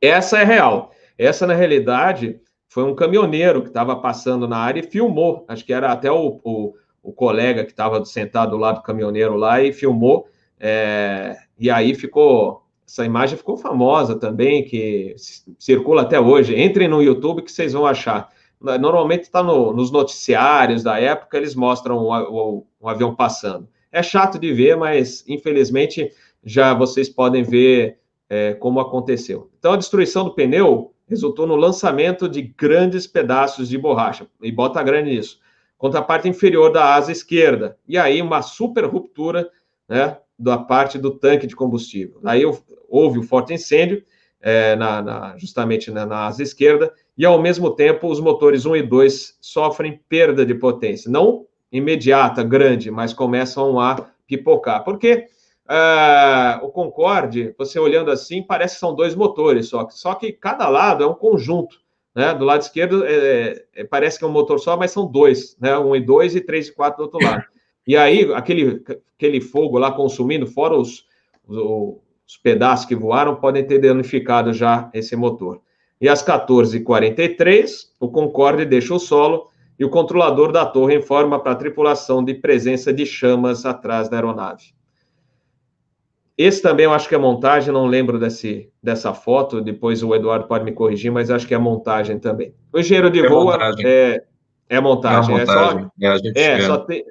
Essa 0.00 0.40
é 0.40 0.44
real. 0.44 0.92
Essa, 1.18 1.46
na 1.46 1.54
realidade, 1.54 2.40
foi 2.68 2.84
um 2.84 2.94
caminhoneiro 2.94 3.62
que 3.62 3.68
estava 3.68 3.96
passando 3.96 4.46
na 4.46 4.58
área 4.58 4.80
e 4.80 4.90
filmou. 4.90 5.44
Acho 5.48 5.64
que 5.64 5.72
era 5.72 5.90
até 5.90 6.10
o, 6.10 6.40
o, 6.44 6.74
o 7.02 7.12
colega 7.12 7.64
que 7.64 7.70
estava 7.70 8.04
sentado 8.04 8.50
do 8.50 8.56
lado 8.56 8.76
do 8.76 8.82
caminhoneiro 8.82 9.34
lá 9.34 9.62
e 9.62 9.72
filmou. 9.72 10.28
É, 10.58 11.36
e 11.58 11.70
aí 11.70 11.94
ficou 11.94 12.66
essa 12.86 13.04
imagem 13.04 13.36
ficou 13.36 13.56
famosa 13.56 14.16
também, 14.16 14.64
que 14.64 15.16
circula 15.58 16.02
até 16.02 16.20
hoje. 16.20 16.58
Entrem 16.58 16.86
no 16.86 17.02
YouTube 17.02 17.42
que 17.42 17.50
vocês 17.50 17.72
vão 17.72 17.84
achar. 17.84 18.30
Normalmente 18.60 19.24
está 19.24 19.42
no, 19.42 19.72
nos 19.72 19.90
noticiários 19.90 20.82
da 20.82 20.98
época, 20.98 21.36
eles 21.36 21.54
mostram 21.54 21.98
o, 21.98 22.64
o, 22.80 22.88
avião 22.88 23.14
passando. 23.14 23.68
É 23.90 24.02
chato 24.02 24.38
de 24.38 24.52
ver, 24.52 24.76
mas 24.76 25.24
infelizmente 25.28 26.10
já 26.44 26.72
vocês 26.72 27.08
podem 27.08 27.42
ver 27.42 27.98
é, 28.30 28.54
como 28.54 28.80
aconteceu. 28.80 29.50
Então, 29.58 29.72
a 29.72 29.76
destruição 29.76 30.24
do 30.24 30.34
pneu 30.34 30.94
resultou 31.08 31.46
no 31.46 31.56
lançamento 31.56 32.28
de 32.28 32.42
grandes 32.42 33.06
pedaços 33.06 33.68
de 33.68 33.76
borracha, 33.76 34.26
e 34.40 34.50
bota 34.50 34.82
grande 34.82 35.10
nisso, 35.10 35.38
contra 35.76 36.00
a 36.00 36.02
parte 36.02 36.28
inferior 36.28 36.72
da 36.72 36.94
asa 36.94 37.12
esquerda. 37.12 37.76
E 37.86 37.98
aí, 37.98 38.22
uma 38.22 38.42
super 38.42 38.84
ruptura 38.84 39.50
né, 39.88 40.16
da 40.38 40.58
parte 40.58 40.98
do 40.98 41.10
tanque 41.10 41.46
de 41.46 41.56
combustível. 41.56 42.20
Aí 42.24 42.42
houve 42.88 43.18
um 43.18 43.22
forte 43.22 43.54
incêndio, 43.54 44.02
é, 44.40 44.76
na, 44.76 45.02
na, 45.02 45.38
justamente 45.38 45.90
na, 45.90 46.04
na, 46.06 46.26
asa 46.26 46.42
esquerda, 46.42 46.92
e 47.16 47.24
ao 47.24 47.40
mesmo 47.40 47.70
tempo 47.70 48.08
os 48.08 48.20
motores 48.20 48.66
1 48.66 48.76
e 48.76 48.82
2 48.82 49.38
sofrem 49.40 50.00
perda 50.08 50.44
de 50.44 50.54
potência. 50.54 51.10
Não 51.10 51.46
imediata, 51.70 52.42
grande, 52.42 52.90
mas 52.90 53.12
começam 53.12 53.80
a 53.80 54.10
pipocar. 54.26 54.84
Porque 54.84 55.26
uh, 55.68 56.64
o 56.64 56.70
Concorde, 56.70 57.54
você 57.58 57.78
olhando 57.78 58.10
assim, 58.10 58.42
parece 58.42 58.74
que 58.74 58.80
são 58.80 58.94
dois 58.94 59.14
motores 59.14 59.68
só, 59.68 59.88
só 59.90 60.14
que 60.14 60.32
cada 60.32 60.68
lado 60.68 61.02
é 61.02 61.06
um 61.06 61.14
conjunto. 61.14 61.76
Né? 62.14 62.32
Do 62.34 62.44
lado 62.44 62.62
esquerdo 62.62 63.04
é, 63.04 63.64
é, 63.74 63.84
parece 63.84 64.18
que 64.18 64.24
é 64.24 64.28
um 64.28 64.32
motor 64.32 64.58
só, 64.58 64.76
mas 64.76 64.90
são 64.90 65.06
dois, 65.06 65.56
né? 65.60 65.76
um 65.78 65.94
e 65.94 66.00
dois 66.00 66.34
e 66.34 66.40
três 66.40 66.68
e 66.68 66.72
quatro 66.72 66.98
do 66.98 67.02
outro 67.04 67.26
lado. 67.26 67.44
E 67.86 67.96
aí, 67.96 68.32
aquele, 68.34 68.82
aquele 69.16 69.40
fogo 69.40 69.78
lá 69.78 69.92
consumindo, 69.92 70.46
fora 70.46 70.76
os, 70.76 71.06
os, 71.46 71.56
os 72.26 72.36
pedaços 72.42 72.86
que 72.86 72.96
voaram, 72.96 73.36
podem 73.36 73.64
ter 73.64 73.78
danificado 73.78 74.52
já 74.52 74.90
esse 74.92 75.14
motor. 75.14 75.60
E 76.00 76.08
às 76.08 76.22
14h43, 76.24 77.88
o 78.00 78.08
Concorde 78.08 78.64
deixa 78.64 78.92
o 78.94 78.98
solo 78.98 79.48
e 79.78 79.84
o 79.84 79.90
controlador 79.90 80.52
da 80.52 80.64
torre 80.66 80.96
informa 80.96 81.38
para 81.38 81.52
a 81.52 81.56
tripulação 81.56 82.24
de 82.24 82.34
presença 82.34 82.92
de 82.92 83.06
chamas 83.06 83.64
atrás 83.64 84.08
da 84.08 84.16
aeronave. 84.16 84.74
Esse 86.36 86.60
também 86.60 86.84
eu 86.84 86.92
acho 86.92 87.08
que 87.08 87.14
é 87.14 87.18
montagem, 87.18 87.72
não 87.72 87.86
lembro 87.86 88.18
desse, 88.18 88.70
dessa 88.82 89.14
foto, 89.14 89.60
depois 89.60 90.02
o 90.02 90.14
Eduardo 90.14 90.46
pode 90.46 90.64
me 90.64 90.72
corrigir, 90.72 91.10
mas 91.10 91.30
acho 91.30 91.46
que 91.46 91.54
é 91.54 91.58
montagem 91.58 92.18
também. 92.18 92.54
O 92.72 92.78
engenheiro 92.78 93.10
de 93.10 93.20
é 93.20 93.28
voo 93.28 93.44
montagem. 93.44 93.86
é, 93.86 94.22
é 94.68 94.80
montagem. 94.80 95.34
É, 95.34 95.38
montagem. 95.38 95.90
é 95.98 96.12
só, 96.18 96.40
é, 96.40 96.44
é 96.44 96.60
só 96.60 96.76
tem, 96.78 97.04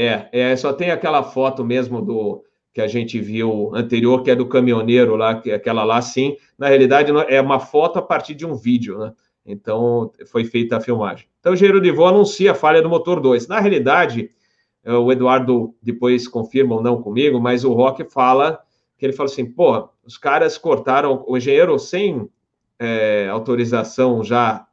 é, 0.00 0.28
é, 0.30 0.54
só 0.54 0.72
tem 0.72 0.92
aquela 0.92 1.24
foto 1.24 1.64
mesmo 1.64 2.00
do 2.00 2.44
que 2.72 2.80
a 2.80 2.86
gente 2.86 3.20
viu 3.20 3.72
anterior, 3.74 4.22
que 4.22 4.30
é 4.30 4.36
do 4.36 4.46
caminhoneiro 4.46 5.16
lá, 5.16 5.40
que 5.40 5.50
é 5.50 5.56
aquela 5.56 5.82
lá, 5.82 6.00
sim. 6.00 6.36
Na 6.56 6.68
realidade, 6.68 7.10
é 7.28 7.40
uma 7.40 7.58
foto 7.58 7.98
a 7.98 8.02
partir 8.02 8.36
de 8.36 8.46
um 8.46 8.54
vídeo, 8.54 8.96
né? 8.96 9.12
Então, 9.44 10.12
foi 10.30 10.44
feita 10.44 10.76
a 10.76 10.80
filmagem. 10.80 11.26
Então, 11.40 11.50
o 11.50 11.54
engenheiro 11.56 11.80
de 11.80 11.90
voo 11.90 12.06
anuncia 12.06 12.52
a 12.52 12.54
falha 12.54 12.80
do 12.80 12.88
motor 12.88 13.18
2. 13.18 13.48
Na 13.48 13.58
realidade, 13.58 14.30
é, 14.84 14.92
o 14.92 15.10
Eduardo 15.10 15.74
depois 15.82 16.28
confirma 16.28 16.76
ou 16.76 16.82
não 16.82 17.02
comigo, 17.02 17.40
mas 17.40 17.64
o 17.64 17.72
Rock 17.72 18.04
fala 18.04 18.60
que 18.96 19.04
ele 19.04 19.12
fala 19.12 19.28
assim, 19.28 19.46
pô, 19.46 19.88
os 20.04 20.16
caras 20.16 20.56
cortaram 20.56 21.24
o 21.26 21.36
engenheiro 21.36 21.76
sem 21.76 22.28
é, 22.78 23.26
autorização 23.28 24.22
já, 24.22 24.64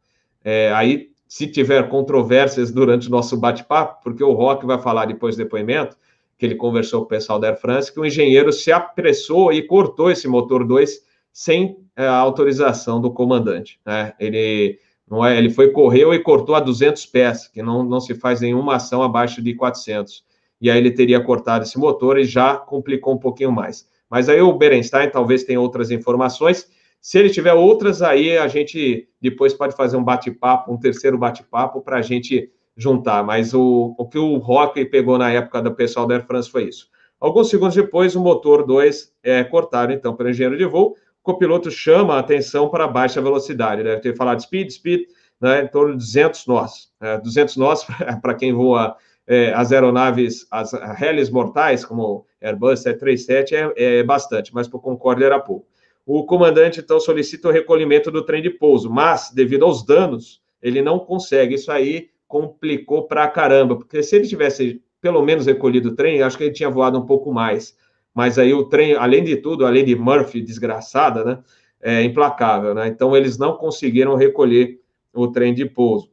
é, 0.44 0.72
aí 0.72 1.10
se 1.28 1.48
tiver 1.48 1.90
controvérsias 1.90 2.72
durante 2.72 3.08
o 3.08 3.12
nosso 3.12 3.38
bate-papo, 3.38 4.04
porque 4.04 4.24
o 4.24 4.34
Rock 4.34 4.66
vai 4.66 4.80
falar 4.80 5.06
depois 5.06 5.36
do 5.36 5.44
depoimento, 5.44 5.98
que 6.38 6.46
ele 6.46 6.56
conversou 6.56 7.02
com 7.02 7.06
o 7.06 7.10
pessoal 7.10 7.40
da 7.40 7.48
Air 7.48 7.60
France, 7.60 7.92
que 7.92 8.00
o 8.00 8.06
engenheiro 8.06 8.52
se 8.52 8.72
apressou 8.72 9.52
e 9.52 9.62
cortou 9.64 10.12
esse 10.12 10.28
motor 10.28 10.66
2 10.66 11.02
sem 11.32 11.78
é, 11.96 12.06
a 12.06 12.16
autorização 12.16 13.02
do 13.02 13.12
comandante. 13.12 13.80
Né? 13.86 14.14
Ele, 14.20 14.80
não 15.10 15.26
é, 15.26 15.38
ele 15.38 15.50
foi, 15.50 15.72
correu 15.72 16.14
e 16.14 16.20
cortou 16.20 16.56
a 16.56 16.60
200 16.60 17.06
pés, 17.08 17.48
que 17.48 17.62
não, 17.62 17.84
não 17.84 18.00
se 18.00 18.14
faz 18.14 18.42
nenhuma 18.42 18.76
ação 18.76 19.02
abaixo 19.02 19.42
de 19.42 19.54
400. 19.54 20.24
E 20.62 20.70
aí 20.70 20.78
ele 20.78 20.92
teria 20.92 21.20
cortado 21.22 21.64
esse 21.64 21.78
motor 21.78 22.18
e 22.18 22.24
já 22.24 22.56
complicou 22.56 23.14
um 23.14 23.20
pouquinho 23.20 23.52
mais. 23.52 23.88
Mas 24.10 24.30
aí 24.30 24.42
o 24.42 24.54
Berenstein 24.54 25.10
talvez 25.10 25.44
tenha 25.44 25.60
outras 25.60 25.92
informações. 25.92 26.70
Se 27.06 27.20
ele 27.20 27.30
tiver 27.30 27.54
outras, 27.54 28.02
aí 28.02 28.36
a 28.36 28.48
gente 28.48 29.08
depois 29.22 29.54
pode 29.54 29.76
fazer 29.76 29.96
um 29.96 30.04
bate-papo, 30.04 30.74
um 30.74 30.80
terceiro 30.80 31.20
bate-papo, 31.20 31.80
para 31.80 31.98
a 31.98 32.02
gente 32.02 32.52
juntar. 32.76 33.24
Mas 33.24 33.54
o, 33.54 33.94
o 33.96 34.08
que 34.08 34.18
o 34.18 34.38
Rock 34.38 34.84
pegou 34.86 35.16
na 35.16 35.32
época 35.32 35.62
do 35.62 35.76
pessoal 35.76 36.08
da 36.08 36.16
Air 36.16 36.26
France 36.26 36.50
foi 36.50 36.64
isso. 36.64 36.88
Alguns 37.20 37.52
segundos 37.52 37.76
depois, 37.76 38.16
o 38.16 38.20
motor 38.20 38.66
2 38.66 39.14
é 39.22 39.44
cortado, 39.44 39.94
então, 39.94 40.16
pelo 40.16 40.32
engenheiro 40.32 40.58
de 40.58 40.66
voo. 40.66 40.96
O 41.22 41.22
copiloto 41.22 41.70
chama 41.70 42.16
a 42.16 42.20
atenção 42.22 42.70
para 42.70 42.86
a 42.86 42.88
baixa 42.88 43.22
velocidade. 43.22 43.84
Deve 43.84 44.02
ter 44.02 44.16
falado 44.16 44.42
speed, 44.42 44.72
speed, 44.72 45.02
né, 45.40 45.62
em 45.62 45.68
torno 45.68 45.92
de 45.92 46.00
200 46.00 46.48
nós. 46.48 46.90
É, 47.00 47.20
200 47.20 47.56
nós, 47.58 47.86
para 48.20 48.34
quem 48.34 48.52
voa 48.52 48.98
é, 49.28 49.54
as 49.54 49.72
aeronaves, 49.72 50.48
as 50.50 50.74
hélices 51.00 51.30
mortais, 51.30 51.86
como 51.86 52.26
Airbus 52.42 52.80
737, 52.80 53.56
é, 53.56 54.00
é 54.00 54.04
bastante, 54.04 54.52
mas 54.52 54.68
para 54.68 54.78
o 54.78 54.82
Concorde 54.82 55.24
era 55.24 55.40
pouco. 55.40 55.68
O 56.06 56.24
comandante, 56.26 56.80
então, 56.80 57.00
solicita 57.00 57.48
o 57.48 57.52
recolhimento 57.52 58.12
do 58.12 58.24
trem 58.24 58.42
de 58.42 58.50
pouso, 58.52 58.90
mas, 58.90 59.32
devido 59.34 59.66
aos 59.66 59.84
danos, 59.84 60.42
ele 60.62 60.82
não 60.82 61.00
consegue. 61.00 61.56
Isso 61.56 61.72
aí 61.72 62.10
complicou 62.28 63.08
para 63.08 63.28
caramba, 63.28 63.76
porque 63.76 64.04
se 64.04 64.16
ele 64.16 64.28
tivesse 64.28 64.82
pelo 65.02 65.22
menos 65.22 65.46
recolhido 65.46 65.90
o 65.90 65.96
trem, 65.96 66.22
acho 66.22 66.38
que 66.38 66.44
ele 66.46 66.54
tinha 66.54 66.70
voado 66.70 66.98
um 66.98 67.06
pouco 67.06 67.32
mais. 67.32 67.78
Mas 68.14 68.40
aí 68.40 68.54
o 68.54 68.66
trem, 68.66 68.94
além 68.96 69.24
de 69.24 69.36
tudo, 69.38 69.66
além 69.66 69.86
de 69.86 69.96
Murphy 69.96 70.42
desgraçada, 70.42 71.24
né, 71.24 71.44
é 71.82 72.02
implacável, 72.04 72.74
né? 72.74 72.88
Então 72.88 73.16
eles 73.16 73.38
não 73.38 73.56
conseguiram 73.56 74.16
recolher 74.16 74.80
o 75.14 75.28
trem 75.28 75.54
de 75.54 75.66
pouso. 75.66 76.10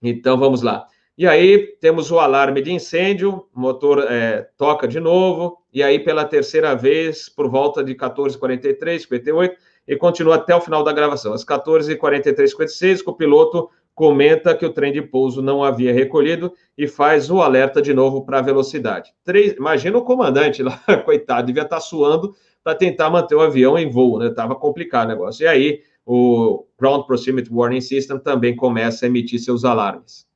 Então 0.00 0.38
vamos 0.38 0.62
lá. 0.62 0.86
E 1.16 1.26
aí 1.26 1.76
temos 1.80 2.10
o 2.10 2.18
alarme 2.18 2.62
de 2.62 2.72
incêndio, 2.72 3.46
o 3.54 3.60
motor 3.60 4.04
é, 4.08 4.48
toca 4.56 4.88
de 4.88 4.98
novo, 4.98 5.58
e 5.72 5.82
aí 5.82 5.98
pela 5.98 6.24
terceira 6.24 6.74
vez, 6.74 7.28
por 7.28 7.50
volta 7.50 7.84
de 7.84 7.94
14h43, 7.94 9.00
58, 9.00 9.56
e 9.86 9.96
continua 9.96 10.36
até 10.36 10.54
o 10.54 10.60
final 10.60 10.82
da 10.82 10.92
gravação. 10.92 11.34
Às 11.34 11.44
14h43, 11.44 12.46
56, 12.48 13.06
o 13.06 13.12
piloto 13.12 13.68
comenta 13.94 14.54
que 14.54 14.64
o 14.64 14.72
trem 14.72 14.92
de 14.92 15.02
pouso 15.02 15.42
não 15.42 15.62
havia 15.62 15.92
recolhido 15.92 16.52
e 16.78 16.88
faz 16.88 17.30
o 17.30 17.42
alerta 17.42 17.82
de 17.82 17.92
novo 17.92 18.24
para 18.24 18.38
a 18.38 18.42
velocidade. 18.42 19.12
Três, 19.22 19.52
imagina 19.54 19.98
o 19.98 20.04
comandante 20.04 20.62
lá, 20.62 20.80
coitado, 21.04 21.46
devia 21.46 21.62
estar 21.62 21.76
tá 21.76 21.80
suando 21.80 22.34
para 22.64 22.74
tentar 22.74 23.10
manter 23.10 23.34
o 23.34 23.40
avião 23.40 23.78
em 23.78 23.90
voo, 23.90 24.18
né? 24.18 24.28
Estava 24.28 24.54
complicado 24.54 25.06
o 25.06 25.08
negócio. 25.10 25.44
E 25.44 25.46
aí 25.46 25.80
o 26.06 26.64
Ground 26.78 27.04
Proximity 27.04 27.52
Warning 27.52 27.80
System 27.80 28.18
também 28.18 28.56
começa 28.56 29.04
a 29.04 29.08
emitir 29.08 29.38
seus 29.40 29.64
alarmes. 29.64 30.26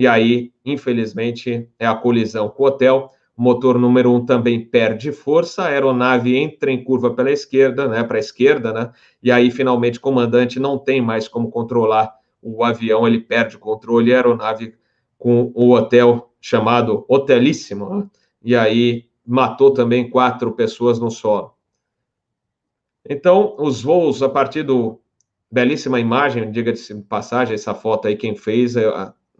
E 0.00 0.06
aí, 0.06 0.50
infelizmente, 0.64 1.68
é 1.78 1.86
a 1.86 1.94
colisão 1.94 2.48
com 2.48 2.62
o 2.62 2.66
hotel. 2.66 3.10
O 3.36 3.42
motor 3.42 3.78
número 3.78 4.10
um 4.10 4.24
também 4.24 4.64
perde 4.64 5.12
força, 5.12 5.64
a 5.64 5.66
aeronave 5.66 6.34
entra 6.34 6.70
em 6.70 6.82
curva 6.82 7.14
pela 7.14 7.30
esquerda, 7.30 7.86
né, 7.86 8.02
para 8.02 8.16
a 8.16 8.18
esquerda, 8.18 8.72
né? 8.72 8.92
E 9.22 9.30
aí, 9.30 9.50
finalmente, 9.50 9.98
o 9.98 10.00
comandante 10.00 10.58
não 10.58 10.78
tem 10.78 11.02
mais 11.02 11.28
como 11.28 11.50
controlar 11.50 12.14
o 12.40 12.64
avião 12.64 13.06
ele 13.06 13.20
perde 13.20 13.56
o 13.56 13.58
controle, 13.58 14.10
a 14.14 14.16
aeronave 14.16 14.74
com 15.18 15.52
o 15.54 15.72
hotel 15.72 16.32
chamado 16.40 17.04
Hotelíssimo, 17.06 17.94
né? 17.94 18.10
e 18.42 18.56
aí 18.56 19.04
matou 19.26 19.70
também 19.70 20.08
quatro 20.08 20.52
pessoas 20.52 20.98
no 20.98 21.10
solo. 21.10 21.52
Então, 23.06 23.54
os 23.58 23.82
voos, 23.82 24.22
a 24.22 24.30
partir 24.30 24.62
do. 24.62 24.98
Belíssima 25.52 26.00
imagem, 26.00 26.50
diga-se 26.50 26.94
de 26.94 27.02
passagem, 27.02 27.54
essa 27.54 27.74
foto 27.74 28.08
aí, 28.08 28.16
quem 28.16 28.34
fez, 28.34 28.76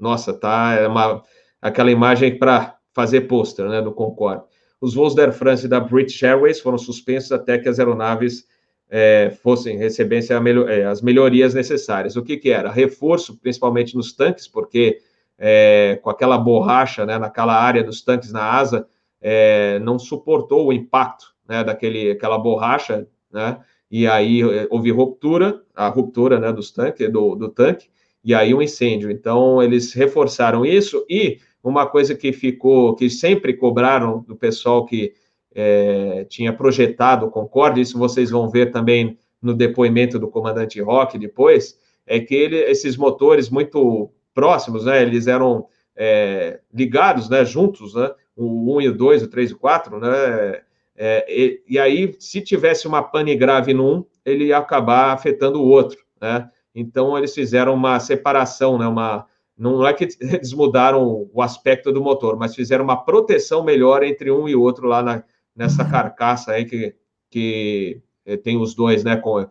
nossa, 0.00 0.32
tá, 0.32 0.74
é 0.74 0.88
uma, 0.88 1.22
aquela 1.60 1.90
imagem 1.90 2.38
para 2.38 2.76
fazer 2.92 3.22
pôster, 3.22 3.68
né, 3.68 3.82
do 3.82 3.92
Concorde. 3.92 4.44
Os 4.80 4.94
voos 4.94 5.14
da 5.14 5.24
Air 5.24 5.32
France 5.32 5.66
e 5.66 5.68
da 5.68 5.78
British 5.78 6.22
Airways 6.22 6.60
foram 6.60 6.78
suspensos 6.78 7.30
até 7.32 7.58
que 7.58 7.68
as 7.68 7.78
aeronaves 7.78 8.44
é, 8.88 9.36
fossem 9.42 9.76
recebessem 9.76 10.36
é, 10.68 10.84
as 10.84 11.00
melhorias 11.00 11.54
necessárias. 11.54 12.16
O 12.16 12.22
que, 12.22 12.36
que 12.36 12.50
era? 12.50 12.70
Reforço, 12.70 13.38
principalmente 13.38 13.94
nos 13.94 14.12
tanques, 14.12 14.48
porque 14.48 14.98
é, 15.38 15.98
com 16.02 16.10
aquela 16.10 16.36
borracha 16.36 17.06
né, 17.06 17.18
naquela 17.18 17.54
área 17.54 17.84
dos 17.84 18.02
tanques 18.02 18.32
na 18.32 18.42
asa, 18.42 18.86
é, 19.20 19.78
não 19.80 19.98
suportou 19.98 20.66
o 20.66 20.72
impacto 20.72 21.34
né, 21.48 21.62
daquele, 21.62 22.10
aquela 22.10 22.38
borracha, 22.38 23.06
né, 23.30 23.58
e 23.90 24.06
aí 24.06 24.42
é, 24.42 24.66
houve 24.70 24.90
ruptura, 24.90 25.62
a 25.74 25.88
ruptura 25.88 26.40
né, 26.40 26.52
dos 26.52 26.70
tanques, 26.70 27.10
do, 27.12 27.34
do 27.34 27.48
tanque, 27.48 27.88
e 28.22 28.34
aí 28.34 28.54
um 28.54 28.62
incêndio. 28.62 29.10
Então, 29.10 29.62
eles 29.62 29.92
reforçaram 29.92 30.64
isso, 30.64 31.04
e 31.08 31.38
uma 31.62 31.86
coisa 31.86 32.14
que 32.14 32.32
ficou, 32.32 32.94
que 32.94 33.10
sempre 33.10 33.54
cobraram 33.54 34.24
do 34.26 34.34
pessoal 34.34 34.84
que 34.86 35.12
é, 35.54 36.24
tinha 36.28 36.52
projetado 36.52 37.26
o 37.26 37.30
Concorde, 37.30 37.80
isso 37.80 37.98
vocês 37.98 38.30
vão 38.30 38.48
ver 38.48 38.70
também 38.70 39.18
no 39.42 39.54
depoimento 39.54 40.18
do 40.18 40.28
comandante 40.28 40.80
Rock 40.80 41.18
depois, 41.18 41.78
é 42.06 42.20
que 42.20 42.34
ele, 42.34 42.56
esses 42.56 42.96
motores 42.96 43.48
muito 43.48 44.10
próximos, 44.34 44.84
né, 44.84 45.02
eles 45.02 45.26
eram 45.26 45.66
é, 45.96 46.60
ligados, 46.72 47.28
né, 47.28 47.44
juntos, 47.44 47.94
né, 47.94 48.10
o 48.36 48.76
1 48.76 48.80
e 48.82 48.88
o 48.88 48.96
2, 48.96 49.22
o 49.24 49.28
3 49.28 49.50
e 49.50 49.54
o 49.54 49.58
4, 49.58 49.98
né, 49.98 50.60
é, 50.96 51.26
e, 51.28 51.62
e, 51.66 51.78
aí, 51.78 52.14
se 52.18 52.42
tivesse 52.42 52.86
uma 52.86 53.02
pane 53.02 53.34
grave 53.34 53.72
num, 53.72 54.04
ele 54.24 54.46
ia 54.46 54.58
acabar 54.58 55.12
afetando 55.12 55.60
o 55.60 55.66
outro, 55.66 55.98
né, 56.20 56.48
então 56.74 57.16
eles 57.16 57.34
fizeram 57.34 57.74
uma 57.74 57.98
separação, 58.00 58.78
né, 58.78 58.86
uma, 58.86 59.26
não 59.56 59.86
é 59.86 59.92
que 59.92 60.08
eles 60.20 60.52
mudaram 60.52 61.28
o 61.32 61.42
aspecto 61.42 61.92
do 61.92 62.02
motor, 62.02 62.36
mas 62.36 62.54
fizeram 62.54 62.84
uma 62.84 63.04
proteção 63.04 63.62
melhor 63.62 64.02
entre 64.02 64.30
um 64.30 64.48
e 64.48 64.54
outro 64.54 64.86
lá 64.86 65.02
na, 65.02 65.24
nessa 65.54 65.82
uhum. 65.84 65.90
carcaça 65.90 66.52
aí 66.52 66.64
que, 66.64 66.94
que 67.30 68.00
eh, 68.24 68.36
tem 68.36 68.56
os 68.60 68.74
dois, 68.74 69.04
né, 69.04 69.16
com, 69.16 69.46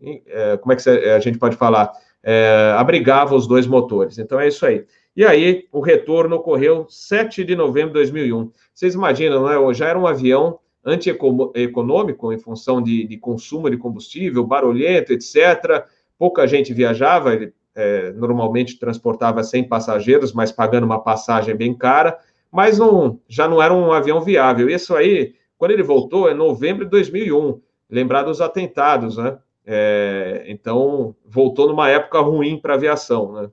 é, 0.00 0.56
como 0.56 0.72
é 0.72 0.76
que 0.76 0.88
a 0.88 1.20
gente 1.20 1.38
pode 1.38 1.56
falar? 1.56 1.92
É, 2.22 2.74
abrigava 2.76 3.34
os 3.34 3.46
dois 3.46 3.66
motores. 3.66 4.18
Então 4.18 4.38
é 4.38 4.48
isso 4.48 4.64
aí. 4.66 4.84
E 5.16 5.24
aí, 5.24 5.66
o 5.72 5.80
retorno 5.80 6.36
ocorreu 6.36 6.86
7 6.88 7.42
de 7.42 7.56
novembro 7.56 7.88
de 7.88 7.94
2001. 7.94 8.52
Vocês 8.72 8.94
imaginam, 8.94 9.44
né? 9.44 9.74
Já 9.74 9.88
era 9.88 9.98
um 9.98 10.06
avião 10.06 10.60
antieconômico 10.84 12.32
em 12.32 12.38
função 12.38 12.80
de, 12.80 13.04
de 13.04 13.16
consumo 13.18 13.68
de 13.68 13.76
combustível, 13.76 14.46
barulhento, 14.46 15.12
etc. 15.12 15.84
Pouca 16.18 16.46
gente 16.46 16.74
viajava, 16.74 17.32
ele 17.32 17.52
é, 17.74 18.10
normalmente 18.12 18.78
transportava 18.78 19.44
100 19.44 19.68
passageiros, 19.68 20.32
mas 20.32 20.50
pagando 20.50 20.84
uma 20.84 21.00
passagem 21.00 21.54
bem 21.54 21.72
cara, 21.72 22.18
mas 22.50 22.78
não, 22.78 23.20
já 23.28 23.46
não 23.46 23.62
era 23.62 23.72
um 23.72 23.92
avião 23.92 24.20
viável. 24.20 24.68
Isso 24.68 24.96
aí, 24.96 25.34
quando 25.56 25.70
ele 25.70 25.82
voltou, 25.82 26.28
é 26.28 26.34
novembro 26.34 26.84
de 26.84 26.90
2001, 26.90 27.60
lembrar 27.88 28.24
dos 28.24 28.40
atentados, 28.40 29.16
né? 29.16 29.38
É, 29.64 30.44
então, 30.48 31.14
voltou 31.24 31.68
numa 31.68 31.88
época 31.88 32.20
ruim 32.20 32.58
para 32.58 32.72
a 32.72 32.76
aviação, 32.76 33.32
né? 33.32 33.50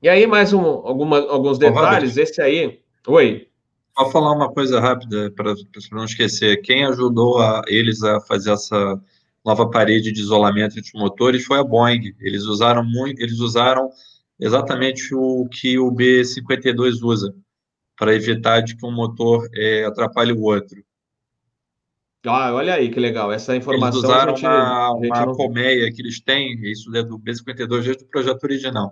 E 0.00 0.08
aí, 0.08 0.26
mais 0.26 0.52
um, 0.52 0.62
alguma, 0.62 1.18
alguns 1.18 1.58
detalhes. 1.58 2.16
Esse 2.16 2.40
aí. 2.40 2.80
Oi. 3.08 3.48
Vou 3.96 4.10
falar 4.10 4.32
uma 4.32 4.52
coisa 4.52 4.78
rápida 4.78 5.30
para 5.32 5.54
não 5.90 6.04
esquecer. 6.04 6.62
Quem 6.62 6.84
ajudou 6.86 7.38
a, 7.40 7.62
eles 7.66 8.02
a 8.02 8.20
fazer 8.20 8.52
essa 8.52 9.00
nova 9.46 9.70
parede 9.70 10.10
de 10.10 10.20
isolamento 10.20 10.76
entre 10.76 10.90
os 10.92 11.00
motores 11.00 11.44
foi 11.44 11.60
a 11.60 11.64
Boeing. 11.64 12.12
Eles 12.20 12.42
usaram 12.42 12.84
muito, 12.84 13.22
eles 13.22 13.38
usaram 13.38 13.88
exatamente 14.40 15.14
o 15.14 15.48
que 15.48 15.78
o 15.78 15.92
B52 15.92 17.00
usa 17.00 17.32
para 17.96 18.12
evitar 18.12 18.60
de 18.60 18.76
que 18.76 18.84
um 18.84 18.92
motor 18.92 19.48
é, 19.54 19.84
atrapalhe 19.84 20.32
o 20.32 20.42
outro. 20.42 20.84
Ah, 22.26 22.52
olha 22.52 22.74
aí 22.74 22.90
que 22.90 22.98
legal. 22.98 23.32
Essa 23.32 23.54
informação. 23.54 24.00
Eles 24.00 24.10
usaram 24.10 24.34
gente, 24.34 24.46
uma, 24.46 24.92
uma 24.94 25.34
colmeia 25.36 25.92
que 25.92 26.02
eles 26.02 26.20
têm, 26.20 26.60
isso 26.64 26.94
é 26.96 27.04
do 27.04 27.16
B52 27.16 27.68
desde 27.68 28.04
o 28.04 28.08
projeto 28.08 28.42
original. 28.42 28.90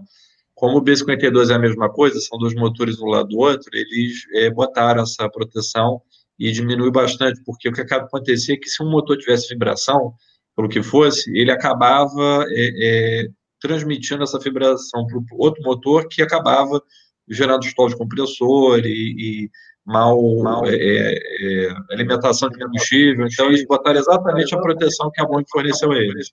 Como 0.54 0.78
o 0.78 0.82
B52 0.84 1.50
é 1.50 1.54
a 1.54 1.58
mesma 1.58 1.92
coisa, 1.92 2.20
são 2.20 2.38
dois 2.38 2.54
motores 2.54 3.00
um 3.00 3.06
lado 3.06 3.30
do 3.30 3.38
outro, 3.38 3.68
eles 3.72 4.24
é, 4.34 4.48
botaram 4.50 5.02
essa 5.02 5.28
proteção 5.28 6.00
e 6.38 6.52
diminui 6.52 6.92
bastante, 6.92 7.42
porque 7.44 7.68
o 7.68 7.72
que 7.72 7.80
acaba 7.80 8.04
acontecer 8.04 8.52
é 8.52 8.56
que 8.56 8.68
se 8.68 8.80
um 8.82 8.88
motor 8.88 9.18
tivesse 9.18 9.48
vibração, 9.48 10.14
pelo 10.56 10.68
que 10.68 10.82
fosse, 10.82 11.30
ele 11.36 11.50
acabava 11.50 12.44
é, 12.48 13.22
é, 13.22 13.28
transmitindo 13.60 14.22
essa 14.22 14.38
vibração 14.38 15.06
para 15.06 15.18
o 15.18 15.24
outro 15.38 15.62
motor 15.62 16.06
que 16.08 16.22
acabava 16.22 16.80
gerando 17.28 17.64
stall 17.66 17.88
de 17.88 17.96
compressor 17.96 18.80
e, 18.84 19.14
e 19.46 19.50
mal, 19.84 20.20
mal 20.42 20.66
é, 20.66 20.74
é, 20.74 21.14
é 21.14 21.74
alimentação 21.90 22.48
de 22.48 22.58
combustível. 22.58 23.26
Então, 23.26 23.46
eles 23.46 23.66
botaram 23.66 23.98
exatamente 23.98 24.54
a 24.54 24.60
proteção 24.60 25.10
que 25.10 25.20
a 25.20 25.24
Boeing 25.24 25.44
forneceu 25.50 25.90
a 25.92 25.96
eles. 25.96 26.30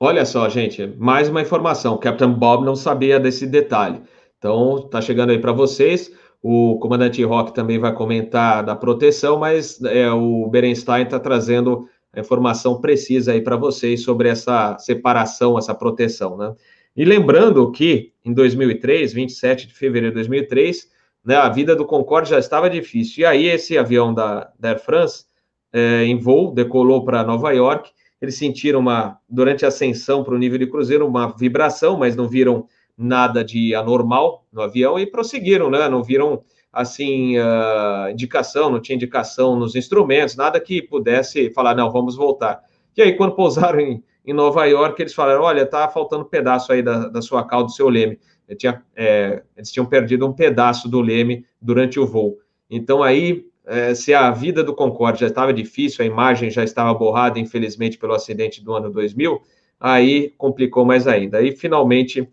Olha 0.00 0.24
só, 0.24 0.48
gente, 0.48 0.86
mais 0.98 1.28
uma 1.28 1.42
informação. 1.42 1.96
Captain 1.98 2.32
Bob 2.32 2.64
não 2.64 2.74
sabia 2.74 3.20
desse 3.20 3.46
detalhe. 3.46 4.02
Então, 4.38 4.88
tá 4.88 5.00
chegando 5.00 5.30
aí 5.30 5.38
para 5.38 5.52
vocês. 5.52 6.10
O 6.42 6.78
comandante 6.78 7.22
Rock 7.24 7.54
também 7.54 7.78
vai 7.78 7.94
comentar 7.94 8.62
da 8.62 8.76
proteção, 8.76 9.38
mas 9.38 9.82
é, 9.82 10.10
o 10.10 10.46
Berenstein 10.48 11.04
está 11.04 11.18
trazendo 11.18 11.88
a 12.14 12.20
informação 12.20 12.80
precisa 12.80 13.32
aí 13.32 13.40
para 13.40 13.56
vocês 13.56 14.02
sobre 14.02 14.28
essa 14.28 14.76
separação, 14.78 15.58
essa 15.58 15.74
proteção, 15.74 16.36
né? 16.36 16.54
E 16.96 17.04
lembrando 17.04 17.70
que 17.72 18.12
em 18.24 18.32
2003, 18.32 19.12
27 19.12 19.66
de 19.66 19.74
fevereiro 19.74 20.14
de 20.14 20.14
2003, 20.14 20.88
né, 21.24 21.36
a 21.36 21.48
vida 21.48 21.74
do 21.74 21.84
Concorde 21.84 22.30
já 22.30 22.38
estava 22.38 22.70
difícil. 22.70 23.22
E 23.22 23.26
aí 23.26 23.46
esse 23.48 23.76
avião 23.76 24.14
da, 24.14 24.52
da 24.58 24.70
Air 24.70 24.78
France, 24.78 25.24
é, 25.72 26.04
em 26.04 26.18
voo, 26.18 26.52
decolou 26.54 27.04
para 27.04 27.24
Nova 27.24 27.50
York 27.50 27.90
eles 28.24 28.36
sentiram 28.36 28.80
uma, 28.80 29.18
durante 29.28 29.64
a 29.64 29.68
ascensão 29.68 30.24
para 30.24 30.34
o 30.34 30.38
nível 30.38 30.58
de 30.58 30.66
cruzeiro, 30.66 31.06
uma 31.06 31.28
vibração, 31.36 31.98
mas 31.98 32.16
não 32.16 32.28
viram 32.28 32.66
nada 32.96 33.44
de 33.44 33.74
anormal 33.74 34.46
no 34.52 34.62
avião 34.62 34.98
e 34.98 35.06
prosseguiram, 35.06 35.70
né? 35.70 35.88
Não 35.88 36.02
viram, 36.02 36.42
assim, 36.74 37.38
uh, 37.38 38.10
indicação, 38.10 38.70
não 38.70 38.80
tinha 38.80 38.96
indicação 38.96 39.56
nos 39.56 39.74
instrumentos, 39.74 40.36
nada 40.36 40.60
que 40.60 40.82
pudesse 40.82 41.50
falar, 41.50 41.74
não, 41.74 41.90
vamos 41.90 42.16
voltar. 42.16 42.62
E 42.96 43.02
aí, 43.02 43.16
quando 43.16 43.34
pousaram 43.34 43.80
em, 43.80 44.02
em 44.26 44.32
Nova 44.32 44.64
York, 44.66 45.00
eles 45.00 45.14
falaram, 45.14 45.42
olha, 45.42 45.66
tá 45.66 45.88
faltando 45.88 46.24
um 46.24 46.28
pedaço 46.28 46.72
aí 46.72 46.82
da, 46.82 47.08
da 47.08 47.22
sua 47.22 47.44
cauda, 47.44 47.66
do 47.66 47.72
seu 47.72 47.88
leme. 47.88 48.18
Tinha, 48.56 48.82
é, 48.94 49.42
eles 49.56 49.72
tinham 49.72 49.86
perdido 49.86 50.26
um 50.26 50.32
pedaço 50.32 50.88
do 50.88 51.00
leme 51.00 51.44
durante 51.60 51.98
o 51.98 52.06
voo. 52.06 52.38
Então, 52.70 53.02
aí 53.02 53.46
é, 53.66 53.94
se 53.94 54.12
a 54.12 54.30
vida 54.30 54.62
do 54.62 54.74
Concorde 54.74 55.20
já 55.20 55.26
estava 55.26 55.52
difícil, 55.52 56.04
a 56.04 56.06
imagem 56.06 56.50
já 56.50 56.62
estava 56.62 56.92
borrada, 56.92 57.38
infelizmente, 57.38 57.98
pelo 57.98 58.12
acidente 58.12 58.62
do 58.62 58.74
ano 58.74 58.90
2000, 58.90 59.40
aí 59.80 60.32
complicou 60.36 60.84
mais 60.84 61.06
ainda. 61.06 61.38
Aí, 61.38 61.56
finalmente, 61.56 62.28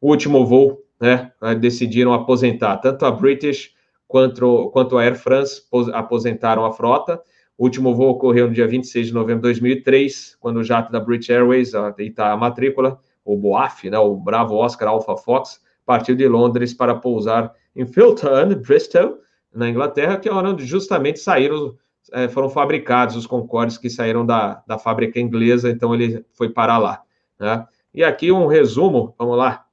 o 0.00 0.08
último 0.08 0.44
voo, 0.44 0.82
né, 1.00 1.32
decidiram 1.60 2.12
aposentar. 2.12 2.76
Tanto 2.78 3.06
a 3.06 3.10
British 3.10 3.70
quanto, 4.12 4.68
quanto 4.74 4.98
a 4.98 5.02
Air 5.02 5.16
France 5.16 5.62
aposentaram 5.94 6.66
a 6.66 6.70
frota. 6.70 7.18
O 7.56 7.64
último 7.64 7.94
voo 7.94 8.10
ocorreu 8.10 8.46
no 8.46 8.52
dia 8.52 8.68
26 8.68 9.06
de 9.06 9.14
novembro 9.14 9.38
de 9.38 9.54
2003, 9.54 10.36
quando 10.38 10.58
o 10.58 10.64
jato 10.64 10.92
da 10.92 11.00
British 11.00 11.30
Airways, 11.30 11.74
aí 11.74 12.08
está 12.08 12.30
a 12.30 12.36
matrícula, 12.36 13.00
o 13.24 13.34
BOAF, 13.36 13.88
né, 13.88 13.98
o 13.98 14.14
Bravo 14.14 14.56
Oscar 14.56 14.88
Alpha 14.88 15.16
Fox, 15.16 15.60
partiu 15.86 16.14
de 16.14 16.28
Londres 16.28 16.74
para 16.74 16.94
pousar 16.94 17.54
em 17.74 17.86
Filton, 17.86 18.54
Bristol, 18.60 19.18
na 19.54 19.70
Inglaterra, 19.70 20.18
que 20.18 20.28
é 20.28 20.32
onde 20.32 20.66
justamente 20.66 21.18
saíram, 21.18 21.74
é, 22.12 22.28
foram 22.28 22.50
fabricados 22.50 23.16
os 23.16 23.26
Concordes 23.26 23.78
que 23.78 23.88
saíram 23.88 24.26
da, 24.26 24.62
da 24.66 24.78
fábrica 24.78 25.18
inglesa, 25.18 25.70
então 25.70 25.94
ele 25.94 26.22
foi 26.32 26.50
para 26.50 26.76
lá. 26.76 27.00
Né? 27.40 27.66
E 27.94 28.04
aqui 28.04 28.30
um 28.30 28.46
resumo, 28.46 29.14
vamos 29.18 29.38
lá. 29.38 29.64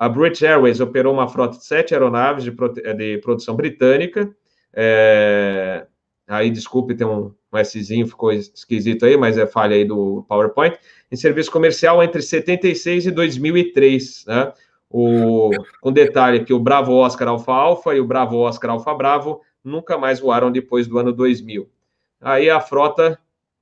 A 0.00 0.08
British 0.08 0.42
Airways 0.42 0.80
operou 0.80 1.12
uma 1.12 1.28
frota 1.28 1.58
de 1.58 1.64
sete 1.66 1.92
aeronaves 1.92 2.42
de, 2.42 2.50
de 2.94 3.18
produção 3.18 3.54
britânica. 3.54 4.34
É, 4.72 5.86
aí, 6.26 6.48
desculpe, 6.48 6.94
tem 6.94 7.06
um, 7.06 7.34
um 7.52 7.58
Szinho, 7.62 8.06
ficou 8.06 8.32
esquisito 8.32 9.04
aí, 9.04 9.18
mas 9.18 9.36
é 9.36 9.46
falha 9.46 9.76
aí 9.76 9.84
do 9.84 10.24
PowerPoint. 10.26 10.78
Em 11.12 11.16
serviço 11.16 11.50
comercial 11.50 12.02
entre 12.02 12.22
76 12.22 13.08
e 13.08 13.10
2003, 13.10 14.24
né? 14.26 14.54
O, 14.88 15.50
com 15.82 15.92
detalhe 15.92 16.46
que 16.46 16.54
o 16.54 16.58
Bravo 16.58 16.94
Oscar 16.94 17.28
Alfa 17.28 17.52
Alfa 17.52 17.94
e 17.94 18.00
o 18.00 18.06
Bravo 18.06 18.38
Oscar 18.38 18.70
Alfa 18.70 18.94
Bravo 18.94 19.42
nunca 19.62 19.98
mais 19.98 20.18
voaram 20.18 20.50
depois 20.50 20.86
do 20.86 20.98
ano 20.98 21.12
2000. 21.12 21.68
Aí 22.22 22.48
a 22.48 22.58
frota 22.58 23.18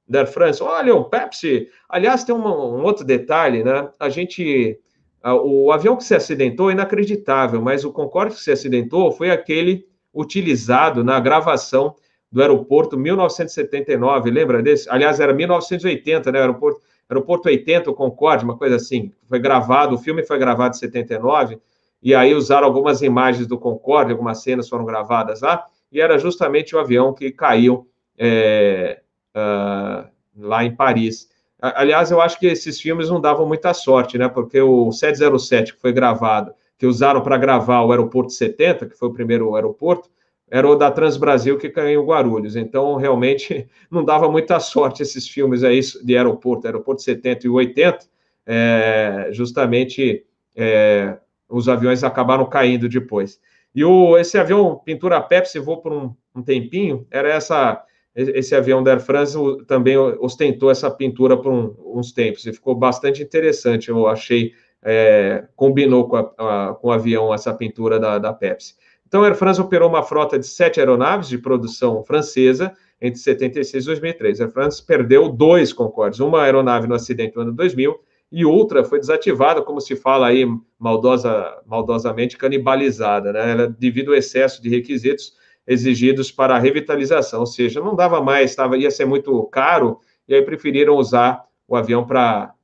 da 0.08 0.24
France, 0.24 0.62
olha, 0.62 0.94
o 0.94 1.04
Pepsi. 1.04 1.68
Aliás, 1.88 2.22
tem 2.22 2.32
um, 2.32 2.46
um 2.46 2.84
outro 2.84 3.04
detalhe, 3.04 3.64
né? 3.64 3.90
A 3.98 4.08
gente. 4.08 4.78
O 5.24 5.72
avião 5.72 5.96
que 5.96 6.04
se 6.04 6.14
acidentou 6.14 6.70
é 6.70 6.72
inacreditável, 6.72 7.60
mas 7.60 7.84
o 7.84 7.92
Concorde 7.92 8.34
que 8.34 8.40
se 8.40 8.52
acidentou 8.52 9.10
foi 9.12 9.30
aquele 9.30 9.86
utilizado 10.14 11.02
na 11.02 11.18
gravação 11.18 11.94
do 12.30 12.40
aeroporto 12.40 12.96
1979, 12.96 14.30
lembra 14.30 14.62
desse? 14.62 14.88
Aliás, 14.90 15.18
era 15.18 15.32
1980, 15.32 16.30
né? 16.30 16.40
Aeroporto 16.40 16.80
Aeroporto 17.08 17.48
80, 17.48 17.90
o 17.90 17.94
Concorde, 17.94 18.44
uma 18.44 18.56
coisa 18.56 18.76
assim. 18.76 19.12
Foi 19.26 19.38
gravado, 19.38 19.94
o 19.94 19.98
filme 19.98 20.22
foi 20.22 20.38
gravado 20.38 20.76
em 20.76 20.78
79, 20.78 21.58
e 22.02 22.14
aí 22.14 22.34
usaram 22.34 22.66
algumas 22.66 23.00
imagens 23.00 23.46
do 23.46 23.58
Concorde, 23.58 24.12
algumas 24.12 24.42
cenas 24.42 24.68
foram 24.68 24.84
gravadas 24.84 25.40
lá, 25.40 25.66
e 25.90 26.00
era 26.00 26.18
justamente 26.18 26.76
o 26.76 26.78
avião 26.78 27.14
que 27.14 27.32
caiu 27.32 27.88
é, 28.18 29.00
uh, 29.34 30.06
lá 30.36 30.64
em 30.64 30.76
Paris. 30.76 31.30
Aliás, 31.60 32.10
eu 32.10 32.20
acho 32.20 32.38
que 32.38 32.46
esses 32.46 32.80
filmes 32.80 33.08
não 33.08 33.20
davam 33.20 33.46
muita 33.46 33.74
sorte, 33.74 34.16
né? 34.16 34.28
Porque 34.28 34.60
o 34.60 34.92
707 34.92 35.74
que 35.74 35.80
foi 35.80 35.92
gravado, 35.92 36.52
que 36.78 36.86
usaram 36.86 37.20
para 37.20 37.36
gravar 37.36 37.82
o 37.82 37.90
aeroporto 37.90 38.32
70, 38.32 38.86
que 38.86 38.96
foi 38.96 39.08
o 39.08 39.12
primeiro 39.12 39.54
aeroporto, 39.56 40.08
era 40.50 40.68
o 40.68 40.76
da 40.76 40.90
Transbrasil 40.90 41.58
que 41.58 41.68
caiu 41.68 42.00
em 42.00 42.06
Guarulhos. 42.06 42.56
Então, 42.56 42.94
realmente, 42.96 43.68
não 43.90 44.04
dava 44.04 44.30
muita 44.30 44.60
sorte 44.60 45.02
esses 45.02 45.28
filmes 45.28 45.64
aí 45.64 45.80
de 46.02 46.16
aeroporto, 46.16 46.66
aeroporto 46.66 47.02
70 47.02 47.46
e 47.46 47.50
80, 47.50 47.98
é, 48.46 49.28
justamente 49.32 50.24
é, 50.56 51.16
os 51.48 51.68
aviões 51.68 52.04
acabaram 52.04 52.46
caindo 52.46 52.88
depois. 52.88 53.40
E 53.74 53.84
o, 53.84 54.16
esse 54.16 54.38
avião, 54.38 54.80
pintura 54.82 55.20
Pepsi, 55.20 55.58
voou 55.58 55.78
por 55.78 55.92
um, 55.92 56.14
um 56.34 56.42
tempinho, 56.42 57.06
era 57.10 57.28
essa 57.28 57.84
esse 58.18 58.54
avião 58.54 58.82
da 58.82 58.92
Air 58.92 59.00
France 59.00 59.36
também 59.66 59.96
ostentou 59.96 60.70
essa 60.70 60.90
pintura 60.90 61.36
por 61.36 61.52
um, 61.52 61.74
uns 61.94 62.12
tempos 62.12 62.44
e 62.46 62.52
ficou 62.52 62.74
bastante 62.74 63.22
interessante. 63.22 63.90
Eu 63.90 64.08
achei 64.08 64.52
é, 64.82 65.44
combinou 65.54 66.08
com, 66.08 66.16
a, 66.16 66.20
a, 66.38 66.74
com 66.74 66.88
o 66.88 66.92
avião 66.92 67.32
essa 67.32 67.54
pintura 67.54 67.98
da, 67.98 68.18
da 68.18 68.32
Pepsi. 68.32 68.74
Então, 69.06 69.22
a 69.22 69.26
Air 69.26 69.36
France 69.36 69.60
operou 69.60 69.88
uma 69.88 70.02
frota 70.02 70.38
de 70.38 70.46
sete 70.46 70.80
aeronaves 70.80 71.28
de 71.28 71.38
produção 71.38 72.02
francesa 72.04 72.72
entre 73.00 73.18
76 73.18 73.84
e 73.84 73.86
2003. 73.86 74.40
A 74.40 74.44
Air 74.44 74.52
France 74.52 74.84
perdeu 74.84 75.28
dois 75.28 75.72
Concordes, 75.72 76.20
uma 76.20 76.42
aeronave 76.42 76.86
no 76.86 76.94
acidente 76.94 77.36
no 77.36 77.42
ano 77.42 77.52
2000 77.52 77.98
e 78.30 78.44
outra 78.44 78.84
foi 78.84 79.00
desativada, 79.00 79.62
como 79.62 79.80
se 79.80 79.96
fala 79.96 80.26
aí 80.26 80.44
maldosa, 80.78 81.62
maldosamente, 81.66 82.36
canibalizada, 82.36 83.32
né? 83.32 83.52
Ela, 83.52 83.66
devido 83.66 84.10
ao 84.10 84.14
excesso 84.14 84.60
de 84.60 84.68
requisitos 84.68 85.32
exigidos 85.68 86.32
para 86.32 86.56
a 86.56 86.58
revitalização, 86.58 87.40
ou 87.40 87.46
seja, 87.46 87.78
não 87.80 87.94
dava 87.94 88.22
mais, 88.22 88.56
tava, 88.56 88.78
ia 88.78 88.90
ser 88.90 89.04
muito 89.04 89.44
caro, 89.48 90.00
e 90.26 90.34
aí 90.34 90.42
preferiram 90.42 90.96
usar 90.96 91.44
o 91.68 91.76
avião 91.76 92.06
para 92.06 92.54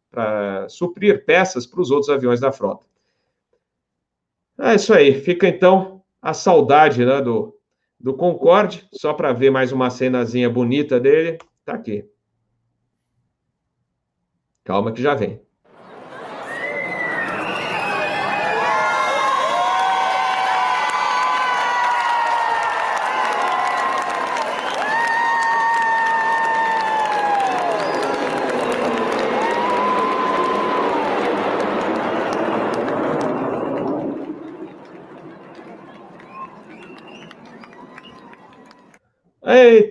suprir 0.71 1.25
peças 1.27 1.67
para 1.67 1.83
os 1.83 1.91
outros 1.91 2.09
aviões 2.09 2.41
da 2.41 2.51
frota. 2.51 2.87
É 4.59 4.75
isso 4.75 4.95
aí, 4.95 5.21
fica 5.21 5.47
então 5.47 6.03
a 6.23 6.33
saudade 6.33 7.05
né, 7.05 7.21
do, 7.21 7.55
do 8.01 8.15
Concorde, 8.15 8.89
só 8.91 9.13
para 9.13 9.35
ver 9.35 9.51
mais 9.51 9.71
uma 9.71 9.91
cenazinha 9.91 10.49
bonita 10.49 10.99
dele, 10.99 11.39
tá 11.63 11.75
aqui. 11.75 12.09
Calma 14.65 14.93
que 14.93 15.03
já 15.03 15.15
vem. 15.15 15.44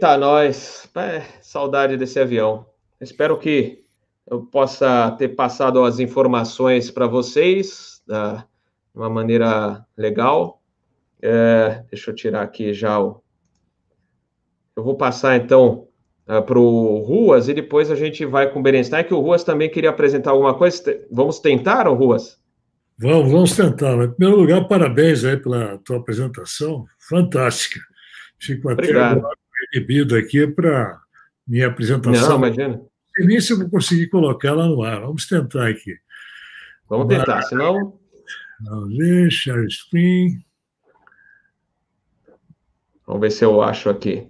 Eita, 0.03 0.17
nós! 0.17 0.89
É, 0.97 1.21
saudade 1.41 1.95
desse 1.95 2.19
avião. 2.19 2.65
Espero 2.99 3.39
que 3.39 3.85
eu 4.29 4.41
possa 4.41 5.11
ter 5.11 5.29
passado 5.29 5.81
as 5.81 5.97
informações 5.97 6.91
para 6.91 7.07
vocês 7.07 8.01
da, 8.05 8.33
de 8.93 8.99
uma 8.99 9.09
maneira 9.09 9.85
legal. 9.97 10.61
É, 11.21 11.85
deixa 11.89 12.11
eu 12.11 12.15
tirar 12.15 12.41
aqui 12.41 12.73
já 12.73 12.99
o. 12.99 13.23
Eu 14.75 14.83
vou 14.83 14.97
passar 14.97 15.37
então 15.37 15.87
uh, 16.27 16.41
para 16.41 16.59
o 16.59 16.97
Ruas 16.97 17.47
e 17.47 17.53
depois 17.53 17.89
a 17.89 17.95
gente 17.95 18.25
vai 18.25 18.51
com 18.51 18.59
o 18.59 18.63
Berenstein, 18.63 19.05
que 19.05 19.13
o 19.13 19.21
Ruas 19.21 19.45
também 19.45 19.69
queria 19.69 19.89
apresentar 19.89 20.31
alguma 20.31 20.53
coisa. 20.53 20.83
Vamos 21.09 21.39
tentar, 21.39 21.87
ou 21.87 21.95
Ruas? 21.95 22.37
Vamos, 22.97 23.31
vamos 23.31 23.55
tentar. 23.55 23.93
Em 24.03 24.11
primeiro 24.11 24.41
lugar, 24.41 24.67
parabéns 24.67 25.23
aí 25.23 25.37
pela 25.37 25.77
tua 25.77 25.95
apresentação, 25.95 26.83
fantástica. 26.99 27.79
Fico 28.37 28.67
até 28.67 28.83
Obrigado 28.83 29.42
inibido 29.71 30.15
aqui 30.15 30.47
para 30.47 30.99
minha 31.47 31.67
apresentação. 31.67 32.29
Não, 32.29 32.37
imagina. 32.37 32.81
Nem 33.19 33.39
se 33.39 33.53
eu 33.53 33.59
vou 33.59 33.69
conseguir 33.69 34.07
colocar 34.07 34.49
ela 34.49 34.67
no 34.67 34.81
ar. 34.81 35.01
Vamos 35.01 35.27
tentar 35.27 35.67
aqui. 35.67 35.95
Vamos 36.89 37.07
tentar, 37.07 37.35
Mas, 37.35 37.49
senão. 37.49 37.99
Vamos 38.61 38.97
ver, 38.97 39.31
share 39.31 39.69
screen. 39.69 40.43
Vamos 43.05 43.21
ver 43.21 43.31
se 43.31 43.43
eu 43.43 43.61
acho 43.61 43.89
aqui. 43.89 44.27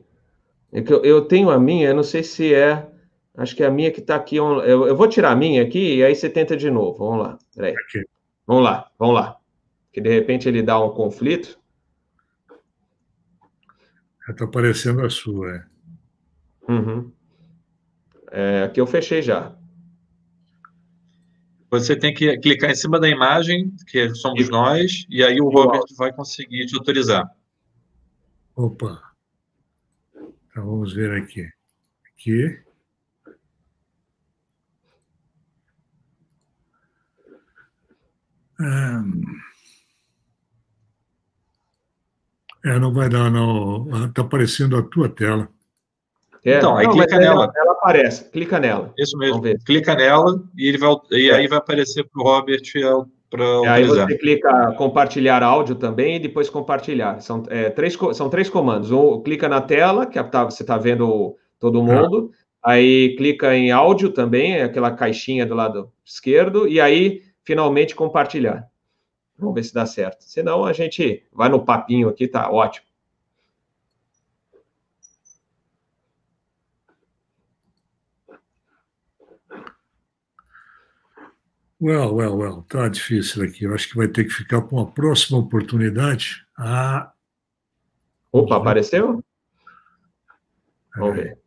É 0.72 0.84
eu 1.04 1.22
tenho 1.22 1.52
a 1.52 1.60
minha, 1.60 1.90
eu 1.90 1.96
não 1.96 2.04
sei 2.04 2.24
se 2.24 2.54
é. 2.54 2.88
Acho 3.36 3.56
que 3.56 3.64
é 3.64 3.68
a 3.68 3.72
minha 3.72 3.92
que 3.92 4.00
está 4.00 4.16
aqui. 4.16 4.36
Eu, 4.36 4.62
eu, 4.62 4.96
vou 4.96 5.08
tirar 5.08 5.32
a 5.32 5.36
minha 5.36 5.62
aqui 5.64 5.96
e 5.96 6.04
aí 6.04 6.16
você 6.16 6.30
tenta 6.30 6.58
de 6.58 6.70
novo. 6.70 6.98
Vamos 7.00 7.26
lá. 7.26 7.40
Peraí. 7.56 7.74
Aqui. 7.74 8.04
Vamos 8.46 8.64
lá, 8.64 8.92
vamos 9.00 9.16
lá. 9.16 9.38
Que 9.92 10.02
de 10.02 10.10
repente 10.10 10.48
ele 10.48 10.62
dá 10.62 10.80
um 10.84 10.90
conflito. 10.90 11.60
Está 14.28 14.46
aparecendo 14.46 15.06
a 15.06 15.10
sua, 15.10 15.56
é. 15.56 15.66
Uhum. 16.70 17.12
é. 18.32 18.64
Aqui 18.64 18.80
eu 18.80 18.88
fechei 18.88 19.22
já. 19.22 19.56
Você 21.70 21.96
tem 21.96 22.14
que 22.14 22.38
clicar 22.38 22.70
em 22.70 22.76
cima 22.76 23.00
da 23.00 23.10
imagem, 23.10 23.76
que 23.88 24.14
somos 24.16 24.48
nós, 24.48 25.06
e 25.10 25.24
aí 25.24 25.42
o 25.42 25.50
Robert 25.50 25.86
vai 25.98 26.14
conseguir 26.14 26.68
te 26.68 26.78
autorizar. 26.78 27.28
Opa. 28.56 29.02
Então 30.16 30.66
vamos 30.66 30.94
ver 30.94 31.20
aqui. 31.20 31.50
Aqui. 32.14 32.60
Um... 38.60 39.53
É, 42.66 42.80
não 42.80 42.94
vai 42.94 43.10
dar, 43.10 43.30
não. 43.30 43.88
Está 44.06 44.22
aparecendo 44.22 44.78
a 44.78 44.82
tua 44.82 45.10
tela. 45.10 45.50
É, 46.46 46.58
então, 46.58 46.76
aí 46.76 46.86
não, 46.86 46.94
clica 46.94 47.18
nela. 47.18 47.44
Ela, 47.44 47.54
ela, 47.56 47.72
aparece, 47.72 48.30
clica 48.30 48.60
nela. 48.60 48.94
Isso 48.98 49.18
mesmo. 49.18 49.42
Clica 49.66 49.96
nela 49.96 50.44
e, 50.58 50.68
ele 50.68 50.78
vai, 50.78 50.94
e 51.12 51.30
é. 51.30 51.36
aí 51.36 51.48
vai 51.48 51.58
aparecer 51.58 52.04
para 52.04 52.22
o 52.22 52.26
Robert 52.26 52.62
para 53.30 53.46
é, 53.66 53.68
Aí 53.68 53.84
você 53.86 54.18
clica 54.18 54.74
compartilhar 54.74 55.42
áudio 55.42 55.76
também 55.76 56.18
e 56.18 56.20
depois 56.20 56.50
compartilhar. 56.50 57.20
São, 57.22 57.44
é, 57.50 57.70
três, 57.70 57.98
são 58.14 58.30
três 58.30 58.50
comandos. 58.50 58.92
Um, 58.92 59.22
clica 59.22 59.50
na 59.50 59.60
tela, 59.62 60.06
que 60.06 60.22
tá, 60.24 60.44
você 60.44 60.64
está 60.64 60.78
vendo 60.78 61.36
todo 61.60 61.82
mundo. 61.82 62.32
Aí 62.64 63.16
clica 63.18 63.56
em 63.56 63.72
áudio 63.72 64.10
também, 64.10 64.62
aquela 64.62 64.92
caixinha 64.92 65.46
do 65.46 65.56
lado 65.56 65.92
esquerdo. 66.06 66.68
E 66.68 66.80
aí, 66.80 67.22
finalmente, 67.44 67.96
compartilhar. 67.96 68.68
Vamos 69.38 69.56
ver 69.56 69.64
se 69.64 69.74
dá 69.74 69.86
certo. 69.86 70.24
Senão 70.24 70.64
a 70.64 70.74
gente 70.74 71.26
vai 71.32 71.50
no 71.50 71.64
papinho 71.64 72.10
aqui, 72.10 72.28
tá 72.28 72.50
ótimo. 72.50 72.86
Well, 81.82 82.16
well, 82.16 82.38
well, 82.38 82.62
tá 82.64 82.88
difícil 82.88 83.44
aqui. 83.44 83.66
Eu 83.66 83.74
acho 83.74 83.90
que 83.90 83.98
vai 83.98 84.08
ter 84.08 84.24
que 84.24 84.30
ficar 84.30 84.62
para 84.62 84.74
uma 84.74 84.90
próxima 84.90 85.38
oportunidade. 85.38 86.46
Ah. 86.58 87.12
Opa, 88.32 88.56
apareceu? 88.56 89.22
Vamos 90.96 91.16
ver. 91.16 91.43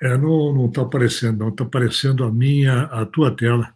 É, 0.00 0.16
não 0.16 0.66
está 0.66 0.82
aparecendo, 0.82 1.38
não. 1.38 1.48
Está 1.48 1.64
aparecendo 1.64 2.24
a 2.24 2.30
minha, 2.30 2.82
a 2.84 3.04
tua 3.04 3.34
tela. 3.34 3.74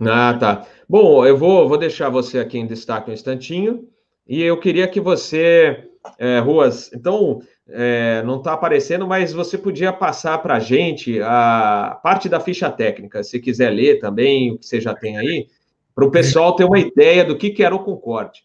Ah, 0.00 0.34
tá. 0.38 0.66
Bom, 0.88 1.24
eu 1.26 1.36
vou, 1.36 1.68
vou 1.68 1.78
deixar 1.78 2.08
você 2.08 2.38
aqui 2.38 2.58
em 2.58 2.66
destaque 2.66 3.10
um 3.10 3.14
instantinho. 3.14 3.88
E 4.26 4.42
eu 4.42 4.58
queria 4.58 4.86
que 4.86 5.00
você, 5.00 5.88
é, 6.18 6.38
Ruas, 6.38 6.90
então, 6.92 7.40
é, 7.68 8.22
não 8.24 8.38
está 8.38 8.52
aparecendo, 8.52 9.06
mas 9.06 9.32
você 9.32 9.58
podia 9.58 9.92
passar 9.92 10.38
para 10.38 10.56
a 10.56 10.60
gente 10.60 11.20
a 11.20 11.98
parte 12.02 12.28
da 12.28 12.40
ficha 12.40 12.70
técnica, 12.70 13.22
se 13.22 13.40
quiser 13.40 13.70
ler 13.70 13.98
também, 13.98 14.52
o 14.52 14.58
que 14.58 14.66
você 14.66 14.80
já 14.80 14.94
tem 14.94 15.18
aí, 15.18 15.48
para 15.94 16.04
o 16.04 16.10
pessoal 16.10 16.54
ter 16.54 16.64
uma 16.64 16.78
ideia 16.78 17.24
do 17.24 17.36
que, 17.36 17.50
que 17.50 17.62
era 17.62 17.74
o 17.74 17.84
Concorde. 17.84 18.42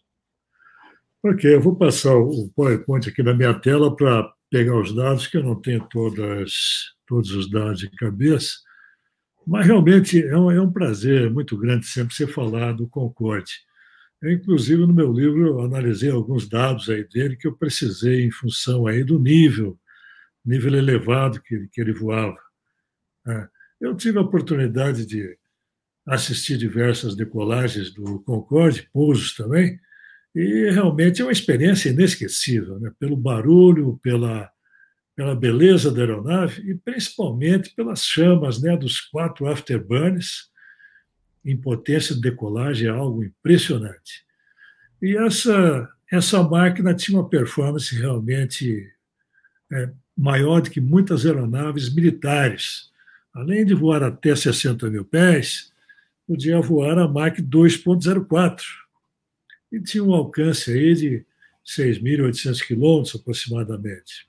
Ok, 1.24 1.56
eu 1.56 1.62
vou 1.62 1.76
passar 1.76 2.16
o 2.16 2.50
PowerPoint 2.56 3.10
aqui 3.10 3.24
na 3.24 3.34
minha 3.34 3.54
tela 3.54 3.96
para 3.96 4.32
pegar 4.50 4.80
os 4.80 4.94
dados, 4.94 5.28
que 5.28 5.38
eu 5.38 5.44
não 5.44 5.60
tenho 5.60 5.86
todas, 5.90 6.54
todos 7.08 7.32
os 7.32 7.50
dados 7.50 7.80
de 7.80 7.90
cabeça, 7.92 8.54
mas 9.46 9.66
realmente 9.66 10.24
é 10.24 10.38
um, 10.38 10.50
é 10.50 10.60
um 10.60 10.72
prazer 10.72 11.30
muito 11.30 11.58
grande 11.58 11.86
sempre 11.86 12.16
ser 12.16 12.28
falar 12.28 12.74
do 12.74 12.88
Concorde. 12.88 13.52
Eu, 14.22 14.32
inclusive, 14.32 14.86
no 14.86 14.94
meu 14.94 15.14
livro, 15.14 15.62
analisei 15.62 16.10
alguns 16.10 16.50
dados 16.50 16.90
aí 16.90 17.08
dele 17.08 17.36
que 17.36 17.48
eu 17.48 17.56
precisei 17.56 18.24
em 18.24 18.32
função 18.32 18.88
aí 18.88 19.04
do 19.04 19.20
nível, 19.20 19.78
nível 20.44 20.74
elevado 20.76 21.42
que, 21.42 21.68
que 21.72 21.82
ele 21.82 21.94
voava. 21.94 22.38
É, 23.28 23.48
eu 23.80 23.96
tive 23.96 24.18
a 24.18 24.22
oportunidade 24.22 25.06
de 25.06 25.38
assistir 26.08 26.58
diversas 26.58 27.16
decolagens 27.16 27.92
do 27.92 28.20
Concorde, 28.22 28.90
pousos 28.94 29.36
também, 29.36 29.80
e 30.36 30.70
realmente 30.70 31.22
é 31.22 31.26
uma 31.26 31.32
experiência 31.32 31.90
inesquecível, 31.90 32.78
né? 32.78 32.92
pelo 33.00 33.16
barulho, 33.16 33.98
pela, 34.04 34.52
pela 35.16 35.34
beleza 35.34 35.90
da 35.90 36.02
aeronave 36.02 36.70
e 36.70 36.76
principalmente 36.76 37.74
pelas 37.74 38.04
chamas 38.04 38.62
né, 38.62 38.76
dos 38.76 39.00
quatro 39.00 39.48
afterburners 39.48 40.50
em 41.46 41.56
potência 41.56 42.14
de 42.14 42.22
decolagem, 42.22 42.88
é 42.88 42.92
algo 42.92 43.24
impressionante. 43.24 44.26
E 45.02 45.16
essa, 45.16 45.90
essa 46.12 46.44
máquina 46.44 46.94
tinha 46.94 47.18
uma 47.18 47.30
performance 47.30 47.96
realmente 47.96 48.92
é, 49.72 49.90
maior 50.18 50.62
do 50.62 50.70
que 50.70 50.82
muitas 50.82 51.26
aeronaves 51.26 51.94
militares. 51.94 52.90
Além 53.34 53.66
de 53.66 53.74
voar 53.74 54.04
até 54.04 54.36
60 54.36 54.90
mil 54.90 55.06
pés, 55.06 55.72
podia 56.28 56.60
voar 56.60 56.98
a 56.98 57.08
Mach 57.08 57.38
2.04, 57.40 58.62
e 59.76 59.82
tinha 59.82 60.04
um 60.04 60.14
alcance 60.14 60.72
aí 60.72 60.94
de 60.94 61.26
6.800 61.66 62.66
quilômetros 62.66 63.16
aproximadamente. 63.16 64.26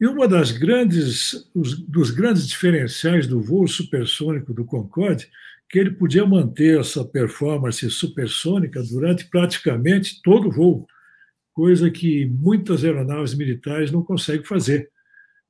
E 0.00 0.06
uma 0.06 0.28
das 0.28 0.52
grandes, 0.52 1.50
os, 1.54 1.78
dos 1.78 2.10
grandes 2.10 2.46
diferenciais 2.46 3.26
do 3.26 3.40
voo 3.40 3.66
supersônico 3.66 4.52
do 4.52 4.64
Concorde, 4.64 5.28
que 5.68 5.78
ele 5.78 5.90
podia 5.90 6.26
manter 6.26 6.78
essa 6.78 7.04
performance 7.04 7.88
supersônica 7.90 8.82
durante 8.82 9.28
praticamente 9.28 10.20
todo 10.22 10.48
o 10.48 10.52
voo, 10.52 10.86
coisa 11.52 11.90
que 11.90 12.26
muitas 12.26 12.84
aeronaves 12.84 13.34
militares 13.34 13.90
não 13.90 14.02
conseguem 14.02 14.44
fazer. 14.44 14.90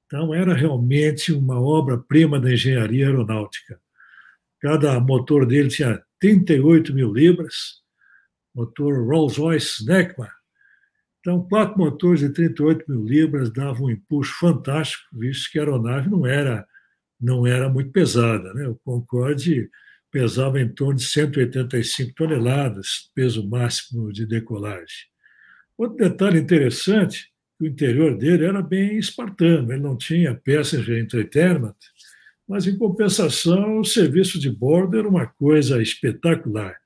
Então, 0.06 0.34
era 0.34 0.54
realmente 0.54 1.32
uma 1.32 1.60
obra-prima 1.60 2.38
da 2.38 2.52
engenharia 2.52 3.06
aeronáutica. 3.06 3.80
Cada 4.60 4.98
motor 5.00 5.46
dele 5.46 5.68
tinha 5.68 6.02
38 6.22 6.94
mil 6.94 7.12
libras, 7.12 7.82
motor 8.54 9.06
Rolls-Royce 9.06 9.82
Snecma, 9.82 10.30
então, 11.22 11.40
quatro 11.48 11.78
motores 11.78 12.18
de 12.18 12.30
38 12.30 12.84
mil 12.90 13.04
libras 13.04 13.52
davam 13.52 13.86
um 13.86 13.90
impulso 13.90 14.32
fantástico, 14.40 15.04
visto 15.12 15.52
que 15.52 15.58
a 15.58 15.62
aeronave 15.62 16.10
não 16.10 16.26
era, 16.26 16.66
não 17.20 17.46
era 17.46 17.68
muito 17.68 17.92
pesada. 17.92 18.52
Né? 18.52 18.66
O 18.66 18.74
Concorde 18.84 19.70
pesava 20.10 20.60
em 20.60 20.68
torno 20.68 20.96
de 20.96 21.04
185 21.04 22.12
toneladas, 22.16 23.08
peso 23.14 23.48
máximo 23.48 24.12
de 24.12 24.26
decolagem. 24.26 25.06
Outro 25.78 25.96
detalhe 25.96 26.40
interessante, 26.40 27.30
o 27.60 27.66
interior 27.66 28.18
dele 28.18 28.44
era 28.44 28.60
bem 28.60 28.98
espartano, 28.98 29.72
ele 29.72 29.80
não 29.80 29.96
tinha 29.96 30.34
passenger 30.34 30.98
entertainment, 30.98 31.76
mas, 32.48 32.66
em 32.66 32.76
compensação, 32.76 33.80
o 33.80 33.84
serviço 33.84 34.38
de 34.38 34.50
bordo 34.50 34.98
era 34.98 35.08
uma 35.08 35.26
coisa 35.26 35.80
espetacular. 35.80 36.76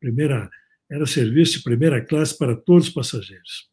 Primeira 0.00 0.50
era 0.90 1.06
serviço 1.06 1.58
de 1.58 1.62
primeira 1.62 2.04
classe 2.04 2.36
para 2.36 2.56
todos 2.56 2.88
os 2.88 2.92
passageiros. 2.92 3.70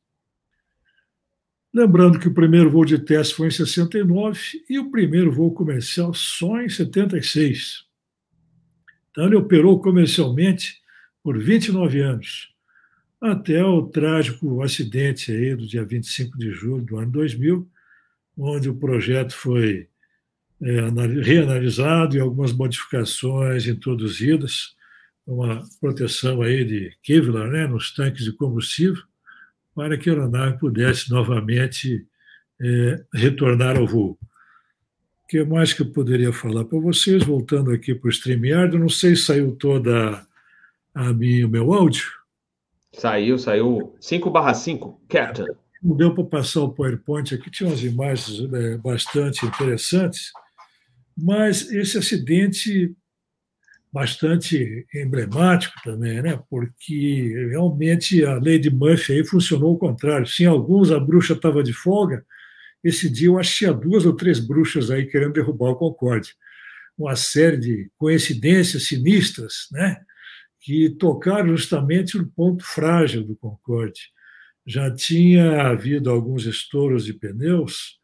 Lembrando 1.74 2.20
que 2.20 2.28
o 2.28 2.34
primeiro 2.34 2.70
voo 2.70 2.86
de 2.86 3.00
teste 3.00 3.34
foi 3.34 3.48
em 3.48 3.52
69 3.52 4.40
e 4.70 4.78
o 4.78 4.92
primeiro 4.92 5.32
voo 5.32 5.52
comercial 5.52 6.14
só 6.14 6.62
em 6.62 6.70
76. 6.70 7.86
Então, 9.10 9.26
ele 9.26 9.36
operou 9.36 9.82
comercialmente 9.82 10.80
por 11.24 11.38
29 11.38 12.02
anos, 12.02 12.54
até 13.20 13.64
o 13.64 13.88
trágico 13.88 14.62
acidente 14.62 15.32
aí 15.32 15.56
do 15.56 15.66
dia 15.66 15.84
25 15.84 16.38
de 16.38 16.52
julho 16.52 16.86
do 16.86 16.98
ano 16.98 17.12
2000, 17.12 17.68
onde 18.38 18.70
o 18.70 18.76
projeto 18.76 19.34
foi 19.34 19.90
é, 20.62 21.22
reanalisado 21.22 22.16
e 22.16 22.20
algumas 22.20 22.52
modificações 22.52 23.68
introduzidas 23.68 24.76
uma 25.28 25.62
proteção 25.82 26.42
aí 26.42 26.64
de 26.64 26.98
Kevlar 27.04 27.50
né, 27.50 27.68
nos 27.68 27.94
tanques 27.94 28.24
de 28.24 28.32
combustível, 28.32 29.04
para 29.76 29.98
que 29.98 30.10
a 30.10 30.14
aeronave 30.14 30.58
pudesse 30.58 31.12
novamente 31.12 32.08
é, 32.60 33.04
retornar 33.14 33.78
ao 33.78 33.86
voo. 33.86 34.18
O 35.26 35.28
que 35.28 35.44
mais 35.44 35.74
que 35.74 35.82
eu 35.82 35.92
poderia 35.92 36.32
falar 36.32 36.64
para 36.64 36.80
vocês? 36.80 37.24
Voltando 37.26 37.72
aqui 37.72 37.94
para 37.94 38.08
o 38.08 38.12
StreamYard, 38.12 38.74
eu 38.74 38.80
não 38.80 38.88
sei 38.88 39.18
se 39.18 39.24
saiu 39.24 39.54
toda 39.58 40.26
a 40.96 41.14
minha, 41.14 41.46
o 41.46 41.50
meu 41.50 41.74
áudio. 41.74 42.06
Saiu, 42.94 43.38
saiu 43.38 43.94
5 44.00 44.32
barra 44.32 44.54
5, 44.54 45.02
Captain. 45.10 45.46
Não 45.84 45.96
deu 45.96 46.16
para 46.16 46.24
passar 46.24 46.62
o 46.62 46.72
PowerPoint 46.72 47.36
aqui, 47.36 47.52
tinha 47.52 47.70
umas 47.70 47.84
imagens 47.84 48.52
é, 48.52 48.78
bastante 48.78 49.46
interessantes, 49.46 50.32
mas 51.18 51.72
esse 51.72 51.98
acidente 51.98 52.96
bastante 53.92 54.86
emblemático 54.94 55.74
também, 55.84 56.22
né? 56.22 56.40
porque 56.50 57.48
realmente 57.50 58.24
a 58.24 58.36
lei 58.36 58.60
de 58.60 58.70
Murphy 58.70 59.14
aí 59.14 59.26
funcionou 59.26 59.70
ao 59.70 59.78
contrário. 59.78 60.28
Se 60.28 60.44
em 60.44 60.46
alguns 60.46 60.92
a 60.92 61.00
bruxa 61.00 61.34
estava 61.34 61.64
de 61.64 61.74
folga, 61.74 62.24
esse 62.84 63.10
dia 63.10 63.28
eu 63.28 63.40
achei 63.40 63.72
duas 63.74 64.06
ou 64.06 64.14
três 64.14 64.40
bruxas 64.40 64.92
aí 64.92 65.06
querendo 65.06 65.34
derrubar 65.34 65.72
o 65.72 65.76
Concorde. 65.76 66.36
Uma 66.98 67.16
série 67.16 67.58
de 67.58 67.92
coincidências 67.98 68.88
sinistras 68.88 69.68
né? 69.72 69.98
que 70.60 70.90
tocaram 70.90 71.56
justamente 71.56 72.18
no 72.18 72.28
ponto 72.28 72.64
frágil 72.64 73.24
do 73.24 73.36
Concorde. 73.36 74.12
Já 74.66 74.94
tinha 74.94 75.62
havido 75.62 76.10
alguns 76.10 76.46
estouros 76.46 77.06
de 77.06 77.14
pneus, 77.14 77.98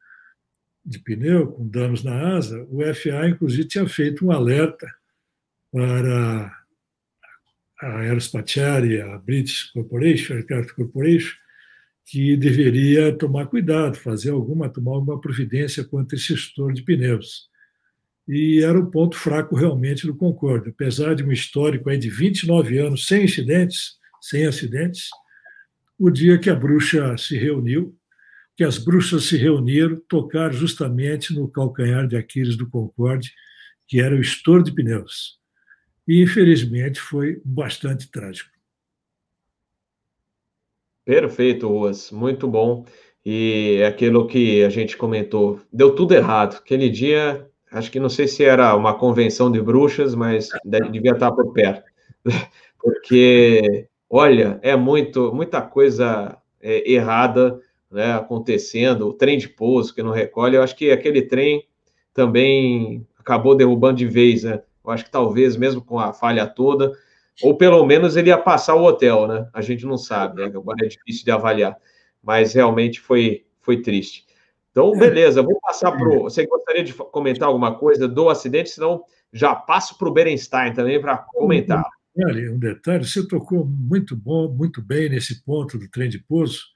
de 0.85 0.99
pneu 0.99 1.47
com 1.47 1.67
danos 1.67 2.03
na 2.03 2.35
asa, 2.35 2.67
o 2.69 2.81
FAA, 2.93 3.29
inclusive, 3.29 3.67
tinha 3.67 3.87
feito 3.87 4.25
um 4.25 4.31
alerta 4.31 4.87
para 5.71 6.63
a 7.81 7.99
Aerospatiale, 7.99 9.01
a 9.01 9.17
British 9.17 9.71
Corporation, 9.71 10.33
a 10.33 10.37
Aircraft 10.37 10.73
Corporation, 10.73 11.35
que 12.05 12.35
deveria 12.35 13.15
tomar 13.17 13.47
cuidado, 13.47 13.97
fazer 13.97 14.31
alguma, 14.31 14.69
tomar 14.69 14.93
alguma 14.93 15.19
providência 15.19 15.83
contra 15.83 16.17
esse 16.17 16.33
estouro 16.33 16.73
de 16.73 16.83
pneus. 16.83 17.49
E 18.27 18.63
era 18.63 18.79
o 18.79 18.89
ponto 18.89 19.17
fraco 19.17 19.55
realmente 19.55 20.05
do 20.05 20.15
Concorde. 20.15 20.69
Apesar 20.69 21.15
de 21.15 21.23
um 21.23 21.31
histórico 21.31 21.89
aí 21.89 21.97
de 21.97 22.09
29 22.09 22.77
anos 22.77 23.07
sem 23.07 23.25
incidentes, 23.25 23.97
sem 24.21 24.45
acidentes, 24.45 25.09
o 25.97 26.09
dia 26.09 26.37
que 26.37 26.49
a 26.49 26.55
bruxa 26.55 27.17
se 27.17 27.37
reuniu, 27.37 27.95
que 28.55 28.63
as 28.63 28.77
bruxas 28.77 29.25
se 29.25 29.37
reuniram, 29.37 30.01
tocaram 30.07 30.53
justamente 30.53 31.33
no 31.33 31.47
calcanhar 31.47 32.07
de 32.07 32.15
Aquiles 32.15 32.55
do 32.55 32.69
Concorde, 32.69 33.31
que 33.87 33.99
era 33.99 34.15
o 34.15 34.21
estouro 34.21 34.63
de 34.63 34.71
pneus 34.71 35.43
e, 36.07 36.21
infelizmente, 36.21 36.99
foi 36.99 37.41
bastante 37.43 38.09
trágico. 38.09 38.51
Perfeito, 41.05 41.67
Ruas, 41.67 42.11
muito 42.11 42.47
bom. 42.47 42.85
E 43.25 43.77
é 43.81 43.87
aquilo 43.87 44.27
que 44.27 44.63
a 44.63 44.69
gente 44.69 44.97
comentou, 44.97 45.61
deu 45.71 45.95
tudo 45.95 46.13
errado. 46.13 46.57
Aquele 46.57 46.89
dia, 46.89 47.49
acho 47.71 47.89
que 47.89 47.99
não 47.99 48.09
sei 48.09 48.27
se 48.27 48.43
era 48.43 48.75
uma 48.75 48.97
convenção 48.97 49.51
de 49.51 49.61
bruxas, 49.61 50.13
mas 50.13 50.49
devia 50.91 51.11
estar 51.11 51.31
por 51.31 51.53
perto. 51.53 51.89
Porque, 52.79 53.87
olha, 54.09 54.59
é 54.61 54.75
muito, 54.75 55.33
muita 55.33 55.61
coisa 55.61 56.37
é, 56.61 56.91
errada 56.91 57.59
né, 57.93 58.13
acontecendo, 58.13 59.07
o 59.07 59.13
trem 59.13 59.37
de 59.37 59.47
pouso 59.47 59.93
que 59.93 60.03
não 60.03 60.11
recolhe. 60.11 60.55
Eu 60.55 60.63
acho 60.63 60.75
que 60.75 60.91
aquele 60.91 61.21
trem 61.21 61.65
também 62.13 63.07
acabou 63.17 63.55
derrubando 63.55 63.97
de 63.97 64.07
vez, 64.07 64.43
né? 64.43 64.61
Eu 64.83 64.91
acho 64.91 65.05
que 65.05 65.11
talvez, 65.11 65.55
mesmo 65.55 65.81
com 65.81 65.99
a 65.99 66.11
falha 66.11 66.45
toda, 66.45 66.91
ou 67.41 67.55
pelo 67.55 67.85
menos 67.85 68.17
ele 68.17 68.29
ia 68.29 68.37
passar 68.37 68.75
o 68.75 68.83
hotel, 68.83 69.27
né? 69.27 69.47
A 69.53 69.61
gente 69.61 69.85
não 69.85 69.97
sabe, 69.97 70.41
né? 70.41 70.47
Agora 70.47 70.85
é 70.85 70.89
difícil 70.89 71.23
de 71.23 71.31
avaliar, 71.31 71.77
mas 72.21 72.53
realmente 72.53 72.99
foi, 72.99 73.45
foi 73.61 73.81
triste. 73.81 74.25
Então, 74.71 74.91
beleza, 74.97 75.43
vou 75.43 75.59
passar 75.61 75.91
para. 75.91 76.09
Você 76.19 76.47
gostaria 76.47 76.83
de 76.83 76.93
comentar 76.93 77.47
alguma 77.47 77.75
coisa 77.75 78.07
do 78.07 78.27
acidente? 78.27 78.71
Senão, 78.71 79.03
já 79.31 79.53
passo 79.53 79.97
para 79.97 80.09
o 80.09 80.11
Berenstein 80.11 80.73
também 80.73 80.99
para 80.99 81.17
comentar. 81.17 81.85
Olha, 82.17 82.51
um 82.51 82.57
detalhe: 82.57 83.05
você 83.05 83.27
tocou 83.27 83.63
muito 83.65 84.15
bom, 84.15 84.49
muito 84.49 84.81
bem 84.81 85.09
nesse 85.09 85.43
ponto 85.43 85.77
do 85.77 85.87
trem 85.89 86.09
de 86.09 86.19
pouso, 86.19 86.72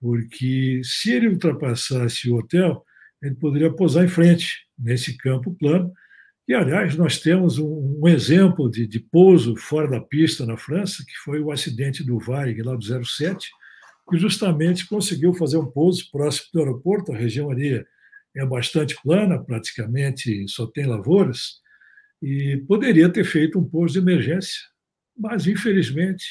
porque 0.00 0.80
se 0.84 1.12
ele 1.12 1.28
ultrapassasse 1.28 2.30
o 2.30 2.36
hotel, 2.36 2.84
ele 3.22 3.34
poderia 3.34 3.72
pousar 3.72 4.04
em 4.04 4.08
frente, 4.08 4.66
nesse 4.78 5.16
campo 5.16 5.54
plano, 5.54 5.92
e, 6.48 6.54
aliás, 6.54 6.96
nós 6.96 7.20
temos 7.20 7.58
um, 7.58 8.00
um 8.02 8.08
exemplo 8.08 8.70
de, 8.70 8.86
de, 8.86 8.98
pouso 8.98 9.54
fora 9.54 9.86
da 9.86 10.00
pista 10.00 10.46
na 10.46 10.56
França, 10.56 11.04
que 11.06 11.14
foi 11.22 11.40
o 11.40 11.52
acidente 11.52 12.02
do 12.02 12.18
Varig, 12.18 12.62
lá 12.62 12.74
do 12.74 13.04
07, 13.04 13.50
que 14.08 14.16
justamente 14.16 14.88
conseguiu 14.88 15.34
fazer 15.34 15.58
um 15.58 15.70
pouso 15.70 16.10
próximo 16.10 16.46
do 16.54 16.60
aeroporto. 16.60 17.12
A 17.12 17.16
região 17.18 17.50
ali 17.50 17.84
é 18.34 18.46
bastante 18.46 18.96
plana, 19.02 19.38
praticamente 19.38 20.48
só 20.48 20.66
tem 20.66 20.86
lavouras, 20.86 21.60
e 22.22 22.64
poderia 22.66 23.10
ter 23.10 23.24
feito 23.24 23.58
um 23.58 23.64
pouso 23.68 23.92
de 23.92 23.98
emergência, 23.98 24.62
mas, 25.14 25.46
infelizmente, 25.46 26.24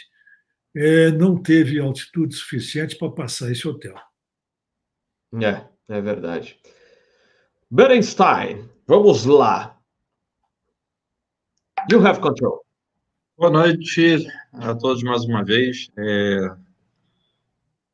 é, 0.80 1.12
não 1.12 1.42
teve 1.42 1.80
altitude 1.80 2.36
suficiente 2.36 2.96
para 2.96 3.12
passar 3.12 3.52
esse 3.52 3.68
hotel. 3.68 3.96
É, 5.42 5.66
é 5.90 6.02
verdade. 6.02 6.60
Berenstein, 7.70 8.70
vamos 8.86 9.26
lá. 9.26 9.76
You 11.92 12.06
have 12.06 12.20
control. 12.20 12.64
Boa 13.36 13.50
noite 13.50 14.28
a 14.54 14.76
todos 14.76 15.02
mais 15.02 15.24
uma 15.26 15.44
vez. 15.44 15.90
É... 15.98 16.50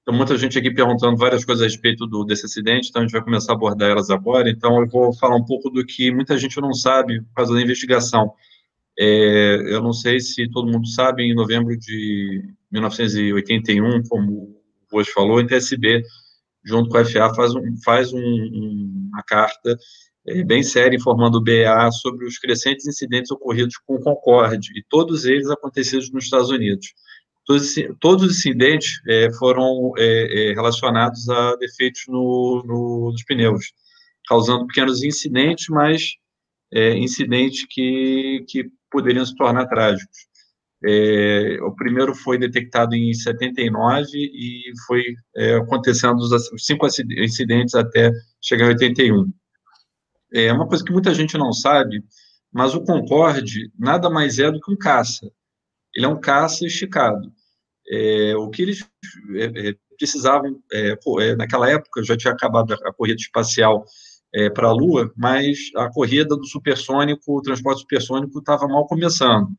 Tem 0.06 0.14
muita 0.14 0.38
gente 0.38 0.60
aqui 0.60 0.70
perguntando 0.70 1.16
várias 1.16 1.46
coisas 1.46 1.62
a 1.62 1.68
respeito 1.68 2.06
do, 2.06 2.26
desse 2.26 2.46
acidente, 2.46 2.90
então 2.90 3.02
a 3.02 3.06
gente 3.06 3.14
vai 3.14 3.24
começar 3.24 3.54
a 3.54 3.56
abordar 3.56 3.92
elas 3.92 4.10
agora. 4.10 4.50
Então 4.50 4.82
eu 4.82 4.90
vou 4.90 5.14
falar 5.14 5.38
um 5.38 5.46
pouco 5.46 5.70
do 5.70 5.86
que 5.86 6.12
muita 6.12 6.38
gente 6.38 6.60
não 6.60 6.74
sabe 6.74 7.22
por 7.22 7.34
causa 7.34 7.54
da 7.54 7.62
investigação. 7.62 8.34
É... 9.00 9.74
eu 9.74 9.82
não 9.82 9.94
sei 9.94 10.20
se 10.20 10.50
todo 10.50 10.72
mundo 10.72 10.88
sabe, 10.88 11.24
em 11.24 11.34
novembro 11.34 11.78
de 11.78 12.54
1981, 12.74 14.04
como 14.10 14.32
o 14.32 14.62
Voz 14.92 15.08
falou, 15.10 15.40
a 15.40 15.46
TSB, 15.46 16.04
junto 16.66 16.90
com 16.90 16.98
a 16.98 17.06
FA, 17.06 17.34
faz, 17.34 17.56
um, 17.56 17.78
faz 17.84 18.14
um, 18.14 19.10
uma 19.12 19.24
carta 19.24 19.78
é, 20.28 20.44
bem 20.44 20.64
séria 20.64 20.96
informando 20.96 21.38
o 21.38 21.44
BA 21.44 21.92
sobre 21.92 22.26
os 22.26 22.38
crescentes 22.40 22.88
incidentes 22.88 23.30
ocorridos 23.32 23.78
com 23.86 23.96
o 23.96 24.00
Concorde, 24.00 24.70
e 24.76 24.84
todos 24.90 25.26
eles 25.26 25.50
acontecidos 25.50 26.12
nos 26.12 26.26
Estados 26.26 26.50
Unidos. 26.50 26.94
Todos, 27.46 28.24
os 28.24 28.38
incidentes 28.38 29.02
é, 29.08 29.30
foram 29.34 29.92
é, 29.98 30.54
relacionados 30.56 31.28
a 31.30 31.56
defeitos 31.58 32.04
no, 32.08 32.64
no, 32.66 33.12
nos 33.12 33.24
pneus, 33.26 33.74
causando 34.28 34.66
pequenos 34.68 35.04
incidentes, 35.04 35.68
mas 35.70 36.14
incidentes 36.96 37.68
que, 37.70 38.44
que 38.48 38.66
poderiam 38.90 39.24
se 39.24 39.36
tornar 39.36 39.68
trágicos. 39.68 40.33
É, 40.86 41.58
o 41.62 41.74
primeiro 41.74 42.14
foi 42.14 42.38
detectado 42.38 42.94
em 42.94 43.14
79 43.14 44.10
e 44.16 44.74
foi 44.86 45.02
é, 45.36 45.56
acontecendo 45.56 46.18
os, 46.18 46.50
cinco 46.58 46.86
incidentes 46.86 47.74
até 47.74 48.12
chegar 48.42 48.66
em 48.66 48.70
81. 48.70 49.32
É 50.34 50.52
uma 50.52 50.68
coisa 50.68 50.84
que 50.84 50.92
muita 50.92 51.14
gente 51.14 51.38
não 51.38 51.54
sabe, 51.54 52.04
mas 52.52 52.76
o 52.76 52.84
Concorde 52.84 53.72
nada 53.80 54.10
mais 54.10 54.40
é 54.40 54.52
do 54.52 54.60
que 54.60 54.72
um 54.72 54.78
caça. 54.78 55.32
Ele 55.96 56.06
é 56.06 56.10
um 56.10 56.20
caça 56.20 56.66
esticado. 56.66 57.32
É, 57.90 58.36
o 58.36 58.50
que 58.50 58.62
eles 58.64 58.86
é, 59.36 59.70
é 59.70 59.76
precisavam, 59.98 60.62
é, 60.72 61.36
naquela 61.36 61.70
época 61.70 62.04
já 62.04 62.18
tinha 62.18 62.34
acabado 62.34 62.74
a 62.74 62.94
corrida 62.94 63.22
espacial 63.22 63.86
para 64.56 64.68
a 64.68 64.74
Lua, 64.74 65.12
mas 65.16 65.58
a 65.76 65.90
corrida 65.90 66.36
do 66.36 66.48
supersônico, 66.48 67.38
o 67.38 67.42
transporte 67.42 67.82
supersônico 67.82 68.40
estava 68.40 68.68
mal 68.68 68.88
começando. 68.88 69.50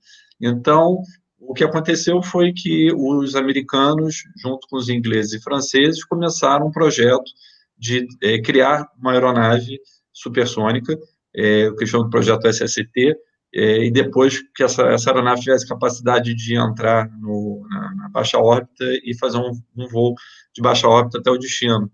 Então, 0.40 1.00
o 1.38 1.54
que 1.54 1.64
aconteceu 1.64 2.22
foi 2.22 2.52
que 2.52 2.92
os 2.92 3.36
americanos, 3.36 4.22
junto 4.42 4.66
com 4.68 4.76
os 4.76 4.88
ingleses 4.88 5.34
e 5.34 5.42
franceses, 5.42 6.04
começaram 6.04 6.66
um 6.66 6.72
projeto 6.72 7.30
de 7.78 8.06
é, 8.22 8.40
criar 8.40 8.86
uma 8.98 9.12
aeronave 9.12 9.78
supersônica, 10.12 10.98
é, 11.34 11.68
o 11.68 11.76
que 11.76 11.86
chamam 11.86 12.06
de 12.06 12.10
projeto 12.10 12.46
SST, 12.48 13.14
é, 13.54 13.84
e 13.84 13.90
depois 13.90 14.40
que 14.54 14.64
essa, 14.64 14.82
essa, 14.84 15.10
aeronave 15.10 15.42
tivesse 15.42 15.68
capacidade 15.68 16.34
de 16.34 16.56
entrar 16.56 17.08
no, 17.20 17.64
na, 17.68 17.94
na, 17.94 18.08
baixa 18.08 18.38
órbita 18.38 18.84
e 19.04 19.16
fazer 19.16 19.38
um, 19.38 19.52
um, 19.76 19.86
voo 19.88 20.14
de 20.52 20.60
baixa 20.60 20.88
órbita 20.88 21.18
até 21.18 21.30
o 21.30 21.38
destino. 21.38 21.90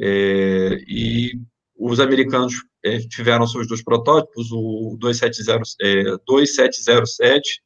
É, 0.00 0.76
e 0.88 1.32
os 1.76 2.00
americanos 2.00 2.54
é, 2.84 2.98
tiveram 2.98 3.46
seus 3.46 3.66
dois 3.66 3.82
protótipos, 3.82 4.50
o 4.52 4.96
270, 5.00 6.20
2707 6.26 7.62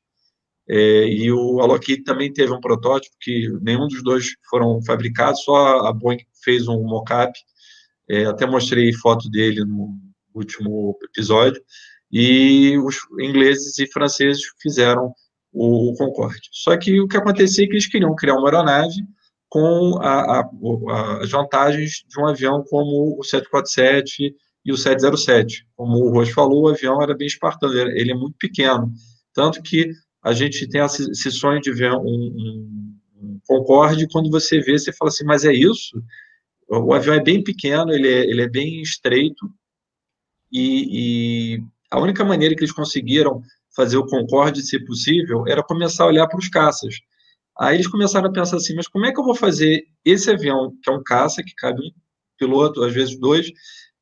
é, 0.68 1.09
e 1.09 1.32
o 1.32 1.64
Lockheed 1.66 2.04
também 2.04 2.30
teve 2.30 2.52
um 2.52 2.61
protótipo 2.61 3.16
que 3.20 3.48
nenhum 3.62 3.88
dos 3.88 4.02
dois 4.02 4.26
foram 4.50 4.82
fabricados, 4.82 5.42
só 5.42 5.86
a 5.86 5.92
Boeing 5.92 6.18
fez 6.44 6.68
um 6.68 6.82
mock-up. 6.82 7.32
É, 8.11 8.26
até 8.26 8.46
mostrei 8.46 8.92
foto 8.92 9.30
dele 9.30 9.64
no 9.64 9.98
último 10.34 10.98
episódio. 11.02 11.62
E 12.12 12.76
os 12.78 12.96
ingleses 13.20 13.78
e 13.78 13.86
franceses 13.86 14.42
fizeram 14.61 15.12
o, 15.52 15.90
o 15.92 15.94
Concorde. 15.94 16.48
Só 16.52 16.76
que 16.76 17.00
o 17.00 17.09
que 17.09 17.16
acontecia 17.16 17.64
é 17.64 17.66
que 17.66 17.74
eles 17.74 17.86
queriam 17.86 18.14
criar 18.14 18.34
uma 18.34 18.48
aeronave 18.48 18.96
com 19.49 19.99
a, 20.01 20.40
a, 20.40 21.22
as 21.22 21.30
vantagens 21.30 22.05
de 22.07 22.20
um 22.20 22.26
avião 22.26 22.64
como 22.68 23.18
o 23.18 23.24
747 23.24 24.34
e 24.64 24.72
o 24.72 24.76
707. 24.76 25.66
Como 25.74 25.96
o 25.96 26.11
Roche 26.11 26.32
falou, 26.32 26.64
o 26.64 26.68
avião 26.68 27.03
era 27.03 27.16
bem 27.16 27.26
espartano, 27.26 27.72
ele 27.74 28.12
é 28.12 28.14
muito 28.14 28.36
pequeno. 28.38 28.92
Tanto 29.32 29.62
que 29.62 29.90
a 30.22 30.32
gente 30.32 30.68
tem 30.68 30.82
esse 30.82 31.30
sonho 31.30 31.61
de 31.61 31.72
ver 31.72 31.92
um, 31.92 32.05
um, 32.05 32.94
um 33.16 33.40
Concorde, 33.46 34.09
quando 34.09 34.30
você 34.30 34.61
vê, 34.61 34.78
você 34.78 34.92
fala 34.92 35.11
assim, 35.11 35.24
mas 35.24 35.44
é 35.44 35.53
isso? 35.53 36.03
O 36.68 36.92
avião 36.92 37.14
é 37.14 37.22
bem 37.22 37.42
pequeno, 37.42 37.92
ele 37.92 38.09
é, 38.09 38.20
ele 38.28 38.42
é 38.42 38.49
bem 38.49 38.82
estreito, 38.82 39.49
e, 40.53 41.57
e 41.57 41.62
a 41.90 41.99
única 41.99 42.24
maneira 42.24 42.55
que 42.55 42.61
eles 42.61 42.72
conseguiram 42.72 43.42
fazer 43.74 43.96
o 43.96 44.07
Concorde 44.07 44.62
ser 44.62 44.80
possível 44.80 45.44
era 45.46 45.62
começar 45.62 46.05
a 46.05 46.09
olhar 46.09 46.26
para 46.26 46.38
os 46.38 46.49
caças. 46.49 46.94
Aí 47.61 47.76
eles 47.76 47.88
começaram 47.88 48.28
a 48.28 48.32
pensar 48.32 48.56
assim, 48.56 48.74
mas 48.74 48.86
como 48.86 49.06
é 49.06 49.12
que 49.12 49.18
eu 49.18 49.24
vou 49.24 49.34
fazer 49.34 49.84
esse 50.04 50.30
avião, 50.30 50.72
que 50.82 50.90
é 50.90 50.92
um 50.92 51.02
caça, 51.02 51.42
que 51.42 51.54
cabe 51.54 51.80
um 51.80 51.90
piloto, 52.38 52.84
às 52.84 52.92
vezes 52.92 53.18
dois, 53.18 53.50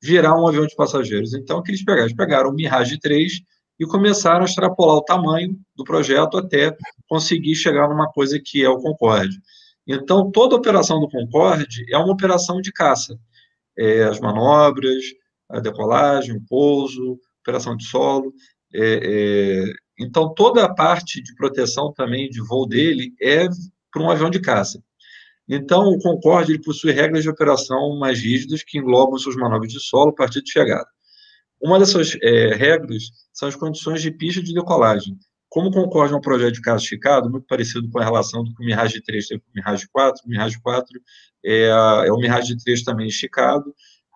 virar 0.02 0.38
um 0.38 0.46
avião 0.46 0.66
de 0.66 0.76
passageiros? 0.76 1.32
Então, 1.32 1.59
o 1.59 1.62
que 1.62 1.70
eles 1.70 1.84
pegaram? 1.84 2.04
Eles 2.04 2.16
pegaram 2.16 2.50
o 2.50 2.54
Mirage 2.54 2.98
3 2.98 3.32
e 3.78 3.86
começaram 3.86 4.42
a 4.42 4.44
extrapolar 4.44 4.96
o 4.96 5.04
tamanho 5.04 5.57
do 5.74 5.84
projeto 5.84 6.36
até 6.36 6.76
conseguir 7.09 7.54
chegar 7.54 7.88
numa 7.88 8.11
coisa 8.11 8.40
que 8.42 8.62
é 8.62 8.68
o 8.68 8.78
Concorde. 8.78 9.38
Então, 9.86 10.30
toda 10.30 10.57
operação 10.57 11.00
do 11.00 11.09
Concorde 11.09 11.84
é 11.90 11.96
uma 11.96 12.12
operação 12.12 12.61
de 12.61 12.72
caça. 12.72 13.18
É, 13.78 14.04
as 14.04 14.18
manobras, 14.18 15.04
a 15.48 15.61
decolagem, 15.61 16.36
o 16.36 16.42
pouso, 16.46 17.18
operação 17.40 17.76
de 17.76 17.84
solo. 17.86 18.32
É, 18.74 19.00
é, 19.02 19.72
então, 19.99 20.32
toda 20.34 20.64
a 20.64 20.74
parte 20.74 21.22
de 21.22 21.34
proteção 21.34 21.92
também 21.92 22.28
de 22.28 22.40
voo 22.40 22.66
dele 22.66 23.14
é 23.20 23.49
para 23.90 24.03
um 24.03 24.11
avião 24.11 24.28
de 24.28 24.40
caça. 24.40 24.82
Então, 25.49 25.88
o 25.88 25.99
Concorde 25.99 26.53
ele 26.53 26.62
possui 26.62 26.92
regras 26.92 27.22
de 27.22 27.30
operação 27.30 27.97
mais 27.99 28.20
rígidas 28.20 28.62
que 28.62 28.78
englobam 28.78 29.18
suas 29.18 29.36
manobras 29.36 29.72
de 29.72 29.80
solo 29.80 30.11
a 30.11 30.14
partir 30.14 30.42
de 30.42 30.51
chegada. 30.51 30.88
Uma 31.61 31.78
dessas 31.78 32.16
é, 32.20 32.55
regras 32.55 33.05
são 33.32 33.49
as 33.49 33.57
condições 33.57 34.03
de 34.03 34.11
pista 34.11 34.42
de 34.42 34.53
decolagem. 34.53 35.16
Como 35.49 35.70
concorre 35.70 36.14
um 36.14 36.20
projeto 36.20 36.55
de 36.55 36.61
caso 36.61 36.82
esticado, 36.82 37.30
muito 37.30 37.47
parecido 37.47 37.88
com 37.88 37.99
a 37.99 38.05
relação 38.05 38.42
do 38.44 38.53
que 38.53 38.62
o 38.62 38.66
Mirage 38.66 39.01
3 39.01 39.26
teve 39.26 39.40
com 39.40 39.51
o 39.51 39.55
Mirage 39.55 39.88
4, 39.88 40.22
o 40.24 40.28
Mirage 40.28 40.61
4 40.61 41.01
é, 41.44 41.62
é 41.68 42.12
o 42.12 42.18
Mirage 42.18 42.57
3 42.62 42.82
também 42.82 43.07
esticado, 43.07 43.72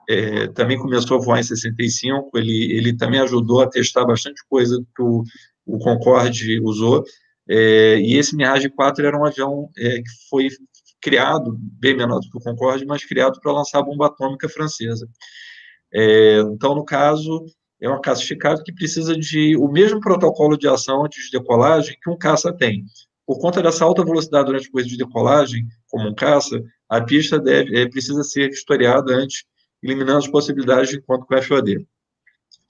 é, 0.08 0.48
também 0.48 0.76
começou 0.76 1.16
a 1.16 1.20
voar 1.24 1.38
em 1.38 1.44
65, 1.44 2.36
ele, 2.36 2.72
ele 2.72 2.96
também 2.96 3.20
ajudou 3.20 3.62
a 3.62 3.68
testar 3.68 4.04
bastante 4.04 4.42
coisa 4.48 4.84
que 4.94 5.02
o, 5.02 5.22
o 5.74 5.78
Concorde 5.78 6.60
usou, 6.60 7.04
é, 7.48 7.98
e 7.98 8.16
esse 8.16 8.36
Mirage 8.36 8.68
4 8.70 9.04
era 9.04 9.18
um 9.18 9.24
avião 9.24 9.68
é, 9.76 9.96
que 9.96 10.28
foi 10.28 10.48
criado, 11.00 11.56
bem 11.58 11.96
menor 11.96 12.20
do 12.20 12.30
que 12.30 12.38
o 12.38 12.40
Concorde, 12.40 12.84
mas 12.86 13.04
criado 13.04 13.40
para 13.40 13.52
lançar 13.52 13.80
a 13.80 13.82
bomba 13.82 14.06
atômica 14.06 14.48
francesa. 14.48 15.08
É, 15.92 16.40
então, 16.40 16.74
no 16.74 16.84
caso, 16.84 17.44
é 17.80 17.88
uma 17.88 18.00
caça 18.00 18.22
que 18.64 18.72
precisa 18.72 19.16
de 19.16 19.56
o 19.56 19.68
mesmo 19.68 20.00
protocolo 20.00 20.56
de 20.56 20.68
ação 20.68 21.04
antes 21.04 21.24
de 21.24 21.38
decolagem 21.38 21.96
que 22.00 22.10
um 22.10 22.16
caça 22.16 22.52
tem. 22.52 22.84
Por 23.26 23.38
conta 23.38 23.62
dessa 23.62 23.84
alta 23.84 24.04
velocidade 24.04 24.46
durante 24.46 24.68
o 24.68 24.72
coisa 24.72 24.88
de 24.88 24.96
decolagem, 24.96 25.66
como 25.88 26.08
um 26.08 26.14
caça, 26.14 26.62
a 26.88 27.00
pista 27.00 27.38
deve, 27.38 27.78
é, 27.78 27.88
precisa 27.88 28.22
ser 28.22 28.50
historiada 28.50 29.14
antes, 29.14 29.44
eliminando 29.82 30.18
as 30.18 30.28
possibilidades 30.28 30.90
de 30.90 30.98
encontro 30.98 31.26
com 31.26 31.34
o 31.34 31.42
FOD. 31.42 31.86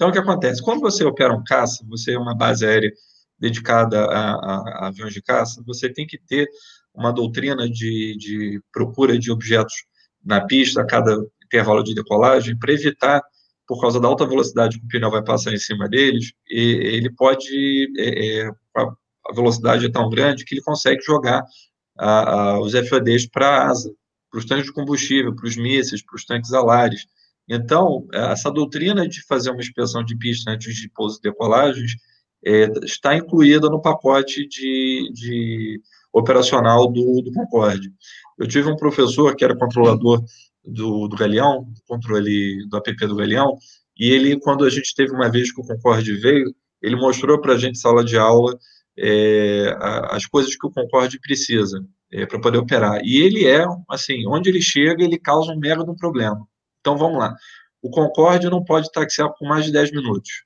Então, 0.00 0.08
o 0.08 0.12
que 0.12 0.18
acontece? 0.18 0.62
Quando 0.62 0.80
você 0.80 1.04
opera 1.04 1.30
um 1.30 1.44
caça, 1.44 1.84
você 1.86 2.14
é 2.14 2.18
uma 2.18 2.34
base 2.34 2.64
aérea 2.64 2.90
dedicada 3.38 4.02
a, 4.06 4.32
a, 4.32 4.84
a 4.84 4.86
aviões 4.86 5.12
de 5.12 5.20
caça, 5.20 5.62
você 5.66 5.92
tem 5.92 6.06
que 6.06 6.16
ter 6.16 6.48
uma 6.94 7.12
doutrina 7.12 7.68
de, 7.68 8.16
de 8.16 8.62
procura 8.72 9.18
de 9.18 9.30
objetos 9.30 9.74
na 10.24 10.40
pista 10.40 10.80
a 10.80 10.86
cada 10.86 11.14
intervalo 11.44 11.82
de 11.82 11.94
decolagem 11.94 12.58
para 12.58 12.72
evitar, 12.72 13.20
por 13.68 13.78
causa 13.78 14.00
da 14.00 14.08
alta 14.08 14.24
velocidade 14.24 14.78
que 14.78 14.86
o 14.86 14.88
pneu 14.88 15.10
vai 15.10 15.22
passar 15.22 15.52
em 15.52 15.58
cima 15.58 15.86
deles, 15.86 16.32
ele 16.48 17.10
pode, 17.14 17.92
é, 17.98 18.38
é, 18.44 18.50
a 18.78 19.34
velocidade 19.34 19.84
é 19.84 19.90
tão 19.90 20.08
grande 20.08 20.46
que 20.46 20.54
ele 20.54 20.62
consegue 20.62 21.02
jogar 21.02 21.44
a, 21.98 22.52
a, 22.54 22.60
os 22.60 22.72
FADs 22.72 23.28
para 23.28 23.48
a 23.48 23.68
asa, 23.68 23.92
para 24.30 24.38
os 24.38 24.46
tanques 24.46 24.64
de 24.64 24.72
combustível, 24.72 25.36
para 25.36 25.46
os 25.46 25.58
mísseis, 25.58 26.02
para 26.02 26.16
os 26.16 26.24
tanques 26.24 26.54
alares. 26.54 27.04
Então, 27.52 28.06
essa 28.12 28.48
doutrina 28.48 29.08
de 29.08 29.24
fazer 29.26 29.50
uma 29.50 29.60
inspeção 29.60 30.04
de 30.04 30.16
pista 30.16 30.52
antes 30.52 30.72
de 30.76 30.88
pouso 30.88 31.18
e 31.18 31.22
decolagens 31.22 31.96
é, 32.46 32.70
está 32.84 33.16
incluída 33.16 33.68
no 33.68 33.82
pacote 33.82 34.46
de, 34.46 35.10
de 35.12 35.80
operacional 36.12 36.86
do, 36.86 37.20
do 37.22 37.32
Concorde. 37.32 37.92
Eu 38.38 38.46
tive 38.46 38.70
um 38.70 38.76
professor 38.76 39.34
que 39.34 39.44
era 39.44 39.58
controlador 39.58 40.24
do, 40.64 41.08
do 41.08 41.16
Galeão, 41.16 41.66
controle 41.88 42.64
do 42.68 42.76
app 42.76 43.06
do 43.06 43.16
Galeão, 43.16 43.56
e 43.98 44.10
ele, 44.10 44.38
quando 44.38 44.64
a 44.64 44.70
gente 44.70 44.94
teve 44.94 45.12
uma 45.12 45.28
vez 45.28 45.52
que 45.52 45.60
o 45.60 45.64
Concorde 45.64 46.14
veio, 46.14 46.54
ele 46.80 46.94
mostrou 46.94 47.40
para 47.40 47.54
a 47.54 47.58
gente, 47.58 47.78
sala 47.78 48.04
de 48.04 48.16
aula, 48.16 48.56
é, 48.96 49.76
as 50.10 50.24
coisas 50.24 50.56
que 50.56 50.66
o 50.66 50.70
Concorde 50.70 51.18
precisa 51.18 51.84
é, 52.12 52.24
para 52.26 52.40
poder 52.40 52.58
operar. 52.58 53.00
E 53.04 53.18
ele 53.18 53.46
é, 53.46 53.66
assim, 53.88 54.24
onde 54.28 54.48
ele 54.48 54.62
chega, 54.62 55.02
ele 55.02 55.18
causa 55.18 55.52
um 55.52 55.58
mega 55.58 55.84
de 55.84 55.90
um 55.90 55.96
problema. 55.96 56.46
Então, 56.80 56.96
vamos 56.96 57.18
lá. 57.18 57.34
O 57.82 57.90
Concorde 57.90 58.48
não 58.50 58.64
pode 58.64 58.90
taxiar 58.92 59.32
por 59.32 59.48
mais 59.48 59.64
de 59.64 59.72
10 59.72 59.92
minutos. 59.92 60.44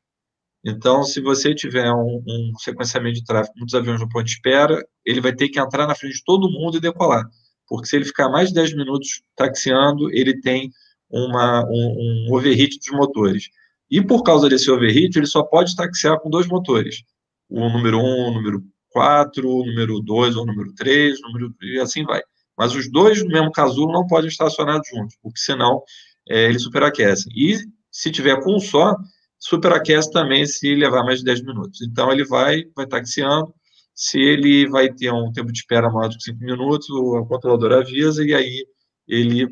Então, 0.64 1.04
se 1.04 1.20
você 1.20 1.54
tiver 1.54 1.92
um, 1.92 2.22
um 2.26 2.52
sequenciamento 2.58 3.16
de 3.16 3.24
tráfego, 3.24 3.54
muitos 3.56 3.74
aviões 3.74 4.00
no 4.00 4.08
ponto 4.08 4.24
de 4.24 4.32
espera, 4.32 4.82
ele 5.04 5.20
vai 5.20 5.34
ter 5.34 5.48
que 5.48 5.60
entrar 5.60 5.86
na 5.86 5.94
frente 5.94 6.14
de 6.14 6.24
todo 6.24 6.50
mundo 6.50 6.78
e 6.78 6.80
decolar 6.80 7.24
porque 7.68 7.88
se 7.88 7.96
ele 7.96 8.04
ficar 8.04 8.28
mais 8.28 8.48
de 8.48 8.54
10 8.54 8.74
minutos 8.76 9.22
taxiando, 9.36 10.10
ele 10.12 10.40
tem 10.40 10.70
uma, 11.10 11.64
um, 11.64 12.26
um 12.28 12.34
overheat 12.34 12.78
dos 12.78 12.90
motores. 12.90 13.48
E 13.90 14.02
por 14.02 14.22
causa 14.22 14.48
desse 14.48 14.70
overheat, 14.70 15.16
ele 15.16 15.26
só 15.26 15.42
pode 15.42 15.74
taxiar 15.76 16.18
com 16.20 16.30
dois 16.30 16.46
motores. 16.46 17.02
O 17.48 17.68
número 17.68 17.98
1, 17.98 18.00
o 18.02 18.34
número 18.34 18.62
4, 18.90 19.48
o 19.48 19.66
número 19.66 20.00
2 20.00 20.36
ou 20.36 20.42
o 20.42 20.46
número 20.46 20.74
3, 20.74 21.20
número, 21.22 21.54
e 21.62 21.78
assim 21.80 22.04
vai. 22.04 22.22
Mas 22.56 22.74
os 22.74 22.90
dois 22.90 23.22
no 23.22 23.28
mesmo 23.28 23.50
casulo 23.50 23.92
não 23.92 24.06
podem 24.06 24.28
estar 24.28 24.46
acionados 24.46 24.88
juntos, 24.88 25.16
porque 25.22 25.38
senão 25.38 25.82
é, 26.28 26.44
eles 26.44 26.62
superaquecem. 26.62 27.32
E 27.34 27.58
se 27.90 28.10
tiver 28.10 28.40
com 28.42 28.56
um 28.56 28.60
só, 28.60 28.96
superaquece 29.38 30.10
também 30.10 30.46
se 30.46 30.74
levar 30.74 31.04
mais 31.04 31.20
de 31.20 31.24
10 31.26 31.44
minutos. 31.44 31.82
Então 31.82 32.10
ele 32.10 32.24
vai, 32.24 32.64
vai 32.74 32.86
taxiando, 32.86 33.54
Se 33.94 34.18
ele 34.18 34.68
vai 34.68 34.92
ter 34.92 35.12
um 35.12 35.32
tempo 35.32 35.52
de 35.52 35.58
espera 35.58 35.90
maior 35.90 36.08
de 36.08 36.22
5 36.22 36.38
minutos, 36.40 36.88
o 36.90 37.24
controlador 37.26 37.72
avisa 37.72 38.24
e 38.24 38.34
aí 38.34 38.66
ele 39.06 39.46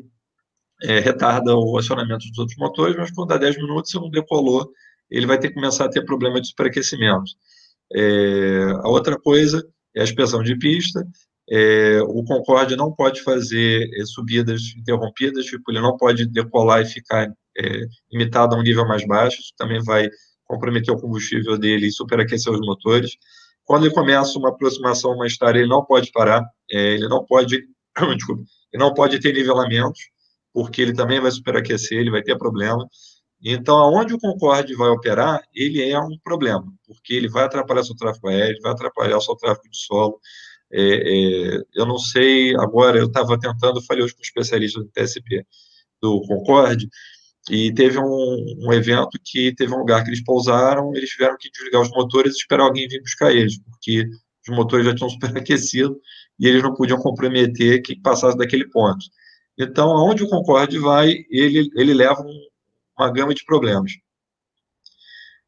é, 0.83 0.99
retarda 0.99 1.55
o 1.55 1.77
acionamento 1.77 2.27
dos 2.27 2.37
outros 2.37 2.57
motores, 2.57 2.95
mas 2.97 3.11
quando 3.11 3.29
dá 3.29 3.37
10 3.37 3.57
minutos, 3.57 3.91
se 3.91 3.97
não 3.97 4.09
decolou, 4.09 4.69
ele 5.09 5.25
vai 5.27 5.39
ter 5.39 5.49
que 5.49 5.53
começar 5.55 5.85
a 5.85 5.89
ter 5.89 6.03
problema 6.03 6.41
de 6.41 6.47
superaquecimento. 6.47 7.31
É, 7.93 8.71
a 8.83 8.89
outra 8.89 9.19
coisa 9.19 9.65
é 9.95 10.01
a 10.01 10.03
inspeção 10.03 10.41
de 10.43 10.57
pista. 10.57 11.05
É, 11.55 12.01
o 12.01 12.23
Concorde 12.23 12.75
não 12.75 12.91
pode 12.91 13.21
fazer 13.21 13.87
é, 13.93 14.05
subidas 14.05 14.73
interrompidas, 14.75 15.45
tipo, 15.45 15.69
ele 15.69 15.81
não 15.81 15.95
pode 15.95 16.25
decolar 16.25 16.81
e 16.81 16.85
ficar 16.85 17.31
é, 17.55 17.81
limitado 18.11 18.55
a 18.55 18.57
um 18.57 18.63
nível 18.63 18.87
mais 18.87 19.05
baixo, 19.05 19.39
isso 19.39 19.53
também 19.55 19.79
vai 19.83 20.09
comprometer 20.45 20.91
o 20.91 20.99
combustível 20.99 21.55
dele 21.55 21.85
e 21.85 21.91
superaquecer 21.91 22.51
os 22.51 22.59
motores. 22.59 23.11
Quando 23.65 23.85
ele 23.85 23.93
começa 23.93 24.39
uma 24.39 24.49
aproximação 24.49 25.15
mais 25.15 25.37
tarde, 25.37 25.59
ele 25.59 25.69
não 25.69 25.85
pode 25.85 26.11
parar, 26.11 26.43
é, 26.71 26.95
ele 26.95 27.07
não 27.07 27.23
pode, 27.23 27.63
desculpa, 28.17 28.43
ele 28.71 28.83
não 28.83 28.91
pode 28.91 29.19
ter 29.19 29.31
nivelamentos, 29.31 29.99
porque 30.51 30.81
ele 30.81 30.93
também 30.93 31.21
vai 31.21 31.29
superaquecer, 31.29 31.99
ele 31.99 32.09
vai 32.09 32.23
ter 32.23 32.35
problema. 32.35 32.87
Então, 33.43 33.77
aonde 33.77 34.15
o 34.15 34.19
Concorde 34.19 34.73
vai 34.73 34.89
operar, 34.89 35.43
ele 35.53 35.87
é 35.87 35.99
um 35.99 36.17
problema, 36.23 36.65
porque 36.87 37.13
ele 37.13 37.29
vai 37.29 37.43
atrapalhar 37.43 37.83
seu 37.83 37.95
tráfego 37.95 38.29
aéreo, 38.29 38.57
vai 38.63 38.71
atrapalhar 38.71 39.19
seu 39.21 39.35
tráfego 39.35 39.69
de 39.69 39.77
solo. 39.77 40.19
É, 40.75 41.57
é, 41.57 41.61
eu 41.75 41.85
não 41.85 41.99
sei, 41.99 42.55
agora 42.55 42.97
eu 42.97 43.05
estava 43.05 43.39
tentando, 43.39 43.81
falei 43.83 44.03
hoje 44.03 44.15
com 44.15 44.23
especialistas 44.23 44.83
do 44.83 44.89
TSP 44.89 45.45
do 46.01 46.19
Concorde, 46.21 46.89
e 47.49 47.73
teve 47.73 47.99
um, 47.99 48.55
um, 48.65 48.73
evento 48.73 49.19
que 49.23 49.53
teve 49.53 49.73
um 49.73 49.79
lugar 49.79 50.03
que 50.03 50.09
eles 50.09 50.23
pousaram, 50.23 50.95
eles 50.95 51.09
tiveram 51.11 51.37
que 51.37 51.49
desligar 51.51 51.81
os 51.81 51.89
motores 51.91 52.33
e 52.33 52.37
esperar 52.37 52.63
alguém 52.63 52.87
vir 52.87 53.01
buscar 53.01 53.31
eles, 53.31 53.59
porque 53.59 54.05
os 54.49 54.55
motores 54.55 54.85
já 54.85 54.95
tinham 54.95 55.09
superaquecido 55.11 55.99
e 56.39 56.47
eles 56.47 56.63
não 56.63 56.73
podiam 56.73 56.97
comprometer 56.97 57.81
que 57.81 57.99
passasse 57.99 58.37
daquele 58.37 58.67
ponto. 58.69 59.05
Então, 59.57 59.91
aonde 59.91 60.23
o 60.23 60.29
Concorde 60.29 60.79
vai, 60.79 61.25
ele, 61.29 61.69
ele 61.75 61.93
leva 61.93 62.21
um, 62.21 62.39
uma 62.97 63.11
gama 63.11 63.33
de 63.33 63.45
problemas. 63.45 63.91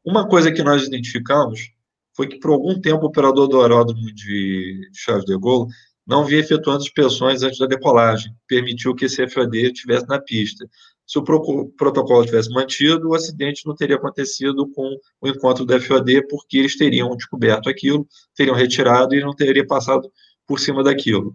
Uma 0.05 0.27
coisa 0.27 0.51
que 0.51 0.61
nós 0.61 0.85
identificamos 0.85 1.71
foi 2.15 2.27
que, 2.27 2.39
por 2.39 2.51
algum 2.51 2.79
tempo, 2.79 3.03
o 3.03 3.07
operador 3.07 3.47
do 3.47 3.61
aeródromo 3.61 4.05
de 4.13 4.89
Charles 4.93 5.25
de 5.25 5.37
Gaulle 5.37 5.67
não 6.07 6.23
vinha 6.23 6.39
efetuando 6.39 6.83
inspeções 6.83 7.41
antes 7.43 7.57
da 7.57 7.65
decolagem, 7.65 8.31
permitiu 8.47 8.93
que 8.93 9.05
esse 9.05 9.27
FAD 9.27 9.55
estivesse 9.57 10.07
na 10.07 10.19
pista. 10.19 10.65
Se 11.05 11.19
o 11.19 11.23
protocolo 11.23 12.25
tivesse 12.25 12.49
mantido, 12.51 13.09
o 13.09 13.15
acidente 13.15 13.65
não 13.65 13.75
teria 13.75 13.95
acontecido 13.95 14.67
com 14.71 14.97
o 15.21 15.27
encontro 15.27 15.65
do 15.65 15.79
FOD, 15.79 16.27
porque 16.27 16.57
eles 16.57 16.77
teriam 16.77 17.15
descoberto 17.15 17.69
aquilo, 17.69 18.07
teriam 18.35 18.55
retirado 18.55 19.15
e 19.15 19.21
não 19.21 19.35
teria 19.35 19.65
passado 19.65 20.09
por 20.47 20.59
cima 20.59 20.83
daquilo. 20.83 21.31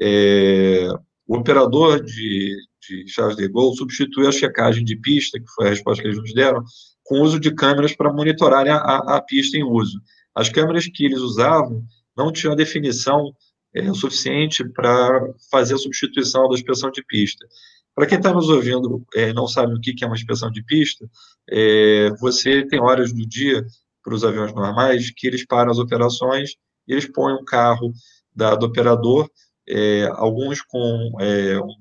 É, 0.00 0.88
o 1.26 1.36
operador 1.36 2.02
de, 2.02 2.56
de 2.88 3.08
Charles 3.08 3.36
de 3.36 3.48
Gaulle 3.48 3.76
substituiu 3.76 4.28
a 4.28 4.32
checagem 4.32 4.84
de 4.84 4.96
pista, 4.96 5.38
que 5.38 5.50
foi 5.54 5.66
a 5.66 5.70
resposta 5.70 6.02
que 6.02 6.08
eles 6.08 6.18
nos 6.18 6.34
deram, 6.34 6.64
com 7.06 7.20
o 7.20 7.22
uso 7.22 7.40
de 7.40 7.54
câmeras 7.54 7.94
para 7.94 8.12
monitorarem 8.12 8.72
a, 8.72 8.78
a, 8.78 9.22
pista 9.22 9.56
em 9.56 9.62
uso. 9.62 10.00
As 10.34 10.48
câmeras 10.48 10.86
que 10.86 11.04
eles 11.04 11.20
usavam 11.20 11.84
não 12.16 12.32
tinham 12.32 12.52
a 12.52 12.56
definição 12.56 13.32
é, 13.74 13.92
suficiente 13.94 14.64
para 14.70 15.20
fazer 15.50 15.74
a 15.74 15.78
substituição 15.78 16.48
da 16.48 16.54
inspeção 16.54 16.90
de 16.90 17.04
pista. 17.04 17.46
Para 17.94 18.06
quem 18.06 18.18
está 18.18 18.32
nos 18.32 18.48
ouvindo 18.48 19.06
e 19.14 19.20
é, 19.20 19.32
não 19.32 19.46
sabe 19.46 19.72
o 19.72 19.80
que, 19.80 19.94
é 20.02 20.06
uma 20.06 20.16
inspeção 20.16 20.50
de 20.50 20.62
pista, 20.64 21.08
é, 21.48 22.10
você 22.20 22.66
tem 22.66 22.80
horas 22.80 23.12
do 23.12 23.26
dia 23.26 23.64
para 24.02 24.14
os 24.14 24.24
aviões 24.24 24.52
normais 24.52 25.10
que 25.16 25.26
eles 25.26 25.46
param 25.46 25.70
as 25.70 25.78
operações 25.78 26.56
eles 26.86 27.10
põem 27.10 27.34
um 27.34 27.44
carro 27.44 27.92
da, 28.34 28.54
do 28.54 28.66
operador 28.66 29.28
é, 29.68 30.08
alguns 30.12 30.62
com 30.62 31.16
é, 31.20 31.58
um, 31.58 31.74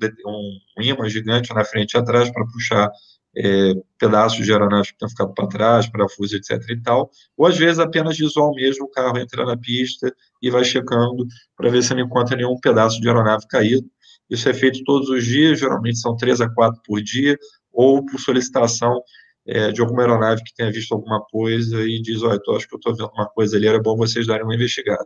um, 0.79 0.81
imã 0.81 1.07
gigante 1.07 1.53
na 1.53 1.63
frente 1.63 1.93
e 1.93 1.97
atrás 1.97 2.31
para 2.31 2.45
puxar 2.47 2.89
é, 3.37 3.73
pedaços 3.99 4.45
de 4.45 4.51
aeronave 4.51 4.87
que 4.87 4.93
estão 4.93 5.09
ficado 5.09 5.33
para 5.33 5.47
trás, 5.47 5.87
parafusos, 5.87 6.33
etc. 6.33 6.69
e 6.69 6.81
tal, 6.81 7.09
ou 7.37 7.45
às 7.45 7.57
vezes 7.57 7.79
apenas 7.79 8.17
visual 8.17 8.53
mesmo, 8.53 8.85
o 8.85 8.89
carro 8.89 9.17
entra 9.17 9.45
na 9.45 9.57
pista 9.57 10.13
e 10.41 10.49
vai 10.49 10.63
checando 10.63 11.25
para 11.55 11.69
ver 11.69 11.83
se 11.83 11.93
não 11.93 12.01
encontra 12.01 12.35
nenhum 12.35 12.57
pedaço 12.59 12.99
de 13.01 13.07
aeronave 13.07 13.45
caído. 13.47 13.87
Isso 14.29 14.47
é 14.49 14.53
feito 14.53 14.83
todos 14.83 15.09
os 15.09 15.23
dias, 15.25 15.59
geralmente 15.59 15.99
são 15.99 16.15
três 16.15 16.41
a 16.41 16.49
quatro 16.49 16.81
por 16.85 17.01
dia, 17.01 17.37
ou 17.71 18.05
por 18.05 18.19
solicitação 18.19 19.01
é, 19.47 19.71
de 19.71 19.81
alguma 19.81 20.01
aeronave 20.01 20.43
que 20.43 20.55
tenha 20.55 20.71
visto 20.71 20.93
alguma 20.93 21.21
coisa 21.25 21.83
e 21.83 22.01
diz, 22.01 22.23
olha, 22.23 22.39
eu 22.47 22.55
acho 22.55 22.67
que 22.67 22.75
eu 22.75 22.77
estou 22.77 22.95
vendo 22.95 23.11
uma 23.13 23.27
coisa 23.27 23.57
ali, 23.57 23.67
era 23.67 23.81
bom 23.81 23.95
vocês 23.95 24.25
darem 24.25 24.43
uma 24.43 24.55
investigada. 24.55 25.05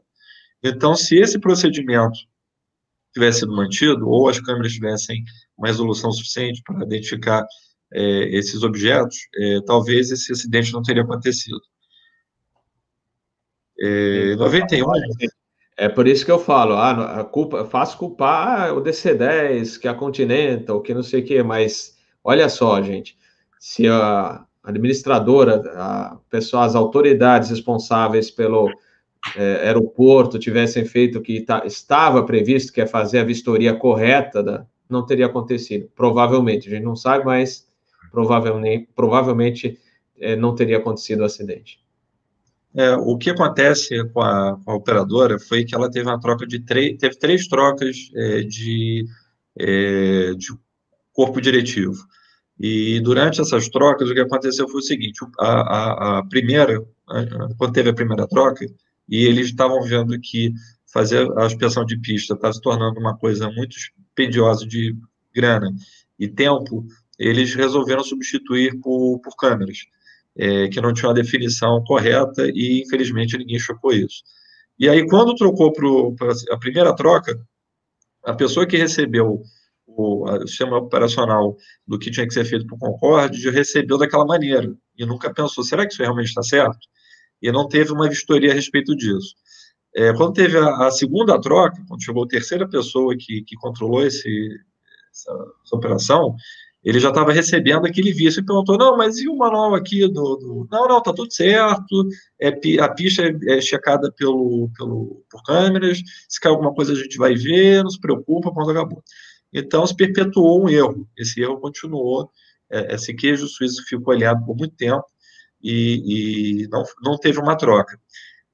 Então, 0.64 0.96
se 0.96 1.18
esse 1.18 1.40
procedimento 1.40 2.18
tivesse 3.14 3.40
sido 3.40 3.56
mantido, 3.56 4.08
ou 4.08 4.30
as 4.30 4.40
câmeras 4.40 4.74
tivessem 4.74 5.24
uma 5.58 5.68
resolução 5.68 6.12
suficiente 6.12 6.62
para 6.64 6.86
identificar 6.86 7.46
é, 7.94 8.36
esses 8.36 8.64
objetos, 8.64 9.18
é, 9.36 9.62
talvez 9.66 10.12
esse 10.12 10.32
acidente 10.32 10.72
não 10.74 10.82
teria 10.82 11.04
acontecido. 11.04 11.60
É, 13.82 14.36
91. 14.36 14.86
É 15.78 15.88
por 15.88 16.06
isso 16.08 16.26
que 16.26 16.32
eu 16.32 16.40
falo, 16.40 16.74
ah, 16.74 17.22
a 17.22 17.24
culpa, 17.24 17.64
faço 17.64 17.98
culpar 17.98 18.74
o 18.76 18.82
DC-10, 18.82 19.80
que 19.80 19.88
é 19.88 19.92
a 19.92 19.94
Continental, 19.94 20.82
que 20.82 20.94
não 20.94 21.02
sei 21.02 21.22
o 21.22 21.26
quê, 21.26 21.42
mas 21.42 21.98
olha 22.22 22.50
só, 22.50 22.82
gente, 22.82 23.18
se 23.58 23.88
a 23.88 24.46
administradora, 24.62 25.64
a 25.76 26.18
pessoa, 26.30 26.66
as 26.66 26.76
autoridades 26.76 27.50
responsáveis 27.50 28.30
pelo 28.30 28.70
é, 29.38 29.68
aeroporto 29.68 30.38
tivessem 30.38 30.84
feito 30.84 31.20
o 31.20 31.22
que 31.22 31.42
tá, 31.42 31.64
estava 31.66 32.26
previsto, 32.26 32.74
que 32.74 32.82
é 32.82 32.86
fazer 32.86 33.20
a 33.20 33.24
vistoria 33.24 33.74
correta, 33.74 34.44
da, 34.44 34.66
não 34.90 35.06
teria 35.06 35.28
acontecido. 35.28 35.90
Provavelmente, 35.96 36.68
a 36.68 36.72
gente 36.72 36.84
não 36.84 36.96
sabe, 36.96 37.24
mas 37.24 37.69
provavelmente, 38.12 38.90
provavelmente 38.96 39.78
é, 40.20 40.36
não 40.36 40.56
teria 40.56 40.78
acontecido 40.78 41.22
o 41.22 41.26
acidente. 41.26 41.80
É, 42.74 42.96
o 42.96 43.18
que 43.18 43.32
acontece 43.32 44.04
com 44.10 44.22
a, 44.22 44.60
com 44.64 44.72
a, 44.72 44.76
operadora 44.76 45.40
foi 45.40 45.66
que 45.66 45.74
ela 45.74 45.90
teve 45.90 46.08
uma 46.08 46.20
troca 46.20 46.46
de 46.46 46.60
três, 46.60 46.98
teve 46.98 47.18
três 47.18 47.48
trocas 47.48 48.12
é, 48.16 48.42
de, 48.42 49.06
é, 49.58 50.34
de 50.36 50.48
corpo 51.12 51.42
diretivo. 51.42 51.96
E 52.60 53.00
durante 53.00 53.42
essas 53.42 53.70
trocas, 53.70 54.10
o 54.10 54.14
que 54.14 54.20
aconteceu 54.20 54.68
foi 54.68 54.82
o 54.82 54.84
seguinte: 54.84 55.20
a, 55.40 55.48
a, 55.48 56.20
a 56.20 56.26
primeira, 56.26 56.84
quando 57.58 57.74
teve 57.74 57.90
a 57.90 57.94
primeira 57.94 58.28
troca, 58.28 58.66
e 59.08 59.26
eles 59.26 59.48
estavam 59.48 59.82
vendo 59.82 60.20
que 60.20 60.54
fazer 60.92 61.28
a 61.38 61.46
inspeção 61.46 61.86
de 61.86 61.98
pista 61.98 62.34
está 62.34 62.52
se 62.52 62.62
tornando 62.62 63.00
uma 63.00 63.18
coisa 63.18 63.50
muito 63.50 63.76
expediosa 63.78 64.68
de 64.68 64.96
grana 65.34 65.74
e 66.18 66.28
tempo, 66.28 66.86
eles 67.20 67.54
resolveram 67.54 68.04
substituir 68.04 68.80
por, 68.80 69.20
por 69.20 69.36
câmeras, 69.36 69.80
é, 70.38 70.68
que 70.70 70.82
não 70.82 70.94
tinham 70.94 71.12
a 71.12 71.14
definição 71.14 71.84
correta 71.84 72.48
e, 72.48 72.82
infelizmente, 72.82 73.38
ninguém 73.38 73.60
chocou 73.60 73.92
isso. 73.92 74.24
E 74.80 74.88
aí, 74.88 75.06
quando 75.08 75.36
trocou 75.36 75.74
para 75.74 76.32
a 76.52 76.58
primeira 76.58 76.96
troca, 76.96 77.38
a 78.24 78.34
pessoa 78.34 78.66
que 78.66 78.78
recebeu 78.78 79.44
o, 79.86 80.30
o, 80.30 80.48
sistema 80.48 80.78
operacional 80.78 81.58
do 81.86 82.00
que 82.00 82.10
tinha 82.10 82.26
que 82.26 82.34
ser 82.34 82.46
feito 82.46 82.66
o 82.74 82.78
Concorde 82.78 83.50
recebeu 83.50 83.98
daquela 83.98 84.26
maneira 84.26 84.74
e 84.98 85.06
nunca 85.06 85.34
pensou, 85.34 85.64
será 85.64 85.86
que 85.86 85.94
isso 85.94 86.02
realmente 86.02 86.28
está 86.28 86.44
certo? 86.44 86.80
e 87.42 87.52
não 87.52 87.68
teve 87.68 87.92
uma 87.92 88.10
vistoria 88.10 88.52
a 88.52 88.56
respeito 88.56 88.96
disso. 88.96 89.36
É, 89.96 90.14
quando 90.14 90.34
teve 90.34 90.58
a, 90.58 90.88
a, 90.88 90.92
segunda 90.92 91.40
troca, 91.40 91.82
quando 91.88 92.04
chegou 92.04 92.24
a 92.24 92.28
terceira 92.28 92.68
pessoa 92.68 93.16
que, 93.18 93.44
que 93.44 93.56
controlou 93.56 94.06
esse, 94.06 94.50
essa, 95.12 95.32
essa 95.66 95.76
operação, 95.76 96.36
ele 96.84 97.00
já 97.00 97.10
estava 97.10 97.34
recebendo 97.34 97.86
aquele 97.86 98.14
vício 98.14 98.42
e 98.42 98.46
perguntou: 98.46 98.78
não, 98.78 98.98
mas 98.98 99.18
e 99.18 99.28
o 99.28 99.36
manual 99.36 99.76
aqui 99.76 100.08
do. 100.08 100.36
do... 100.36 100.68
Não, 100.72 100.88
não, 100.88 101.02
tá 101.02 101.14
tudo 101.14 101.32
certo, 101.34 102.08
é, 102.40 102.50
a 102.80 102.90
pista 102.90 103.24
é, 103.24 103.58
é 103.58 103.62
checada 103.62 104.12
pelo, 104.16 104.70
pelo, 104.78 105.24
por 105.30 105.44
câmeras, 105.44 106.02
se 106.28 106.40
cair 106.40 106.52
alguma 106.52 106.74
coisa 106.74 106.94
a 106.94 106.96
gente 106.96 107.18
vai 107.18 107.36
ver, 107.36 107.84
não 107.84 107.90
se 107.90 108.00
preocupa, 108.00 108.52
quando 108.52 108.72
acabou. 108.72 109.04
Então 109.54 109.86
se 109.86 109.96
perpetuou 109.96 110.64
um 110.64 110.70
erro, 110.70 111.08
esse 111.18 111.42
erro 111.42 111.60
continuou, 111.60 112.32
é, 112.72 112.96
esse 112.96 113.14
queijo 113.14 113.48
suíço 113.48 113.84
ficou 113.86 114.14
aliado 114.14 114.46
por 114.46 114.56
muito 114.56 114.76
tempo, 114.76 115.04
e, 115.62 116.64
e 116.64 116.68
não, 116.70 116.84
não 117.04 117.18
teve 117.18 117.40
uma 117.40 117.58
troca. 117.58 118.00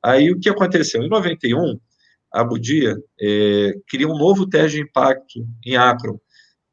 Aí 0.04 0.32
o 0.32 0.40
que 0.40 0.50
aconteceu? 0.50 1.04
Em 1.04 1.10
91, 1.10 1.80
a 2.32 2.44
Budia 2.44 2.96
é, 3.20 3.74
cria 3.88 4.08
um 4.08 4.18
novo 4.18 4.48
teste 4.48 4.78
de 4.78 4.84
impacto 4.84 5.46
em 5.66 5.76
Acron. 5.76 6.20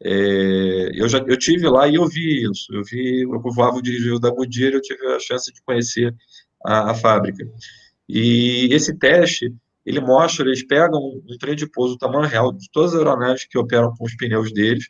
É, 0.04 0.90
eu 0.94 1.08
já 1.08 1.18
eu 1.18 1.36
tive 1.36 1.68
lá 1.68 1.86
e 1.88 1.94
eu 1.94 2.06
vi 2.08 2.42
isso. 2.50 2.72
Eu 2.74 2.82
vi, 2.84 3.22
eu 3.22 3.40
voava 3.54 3.76
o 3.76 3.82
dirigível 3.82 4.18
da 4.18 4.28
e 4.28 4.62
eu 4.62 4.80
tive 4.80 5.06
a 5.06 5.20
chance 5.20 5.52
de 5.52 5.62
conhecer 5.62 6.14
a, 6.64 6.90
a, 6.90 6.94
fábrica. 6.94 7.46
E 8.08 8.68
esse 8.72 8.96
teste, 8.98 9.54
ele 9.86 10.00
mostra, 10.00 10.46
eles 10.46 10.66
pegam 10.66 10.98
um, 10.98 11.22
um 11.28 11.38
trem 11.38 11.54
de 11.54 11.66
pouso, 11.66 11.96
tamanho 11.96 12.28
real 12.28 12.52
de 12.52 12.68
todas 12.70 12.94
as 12.94 12.98
aeronaves 12.98 13.46
que 13.46 13.58
operam 13.58 13.94
com 13.94 14.04
os 14.04 14.16
pneus 14.16 14.52
deles, 14.52 14.86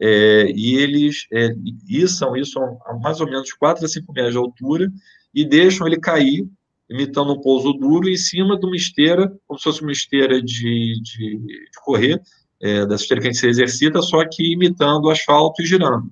é, 0.00 0.50
e 0.54 0.76
eles 0.76 1.26
é, 1.32 1.50
içam 1.88 2.36
isso 2.36 2.58
a 2.58 2.94
mais 3.00 3.20
ou 3.20 3.26
menos 3.26 3.52
4 3.52 3.84
a 3.84 3.88
5 3.88 4.12
metros 4.12 4.32
de 4.32 4.38
altura 4.38 4.92
e 5.34 5.44
deixam 5.44 5.86
ele 5.86 5.98
cair 5.98 6.46
imitando 6.88 7.32
um 7.32 7.40
pouso 7.40 7.72
duro 7.72 8.08
em 8.08 8.16
cima 8.16 8.58
de 8.58 8.66
uma 8.66 8.76
esteira, 8.76 9.32
como 9.46 9.58
se 9.58 9.64
fosse 9.64 9.82
uma 9.82 9.92
esteira 9.92 10.40
de, 10.40 11.00
de, 11.02 11.38
de 11.38 11.80
correr, 11.82 12.20
é, 12.60 12.86
dessa 12.86 13.02
esteira 13.02 13.20
que 13.20 13.28
a 13.28 13.32
gente 13.32 13.40
se 13.40 13.48
exercita, 13.48 14.02
só 14.02 14.24
que 14.28 14.52
imitando 14.52 15.06
o 15.06 15.10
asfalto 15.10 15.62
e 15.62 15.66
girando. 15.66 16.10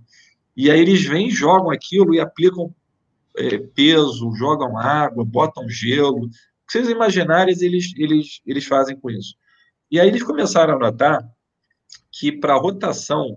E 0.57 0.71
aí 0.71 0.81
eles 0.81 1.05
vêm, 1.05 1.31
jogam 1.31 1.71
aquilo 1.71 2.15
e 2.15 2.21
aplicam 2.21 2.75
é, 3.37 3.59
peso, 3.59 4.33
jogam 4.37 4.79
água, 4.79 5.25
botam 5.25 5.69
gelo. 5.69 6.27
O 6.27 6.29
que 6.29 6.73
vocês 6.73 6.89
imaginarem, 6.89 7.55
eles, 7.61 7.93
eles, 7.97 8.41
eles 8.47 8.65
fazem 8.65 8.97
com 8.97 9.11
isso. 9.11 9.35
E 9.91 9.99
aí 9.99 10.09
eles 10.09 10.23
começaram 10.23 10.75
a 10.75 10.79
notar 10.79 11.27
que 12.13 12.33
para 12.33 12.55
a 12.55 12.59
rotação 12.59 13.37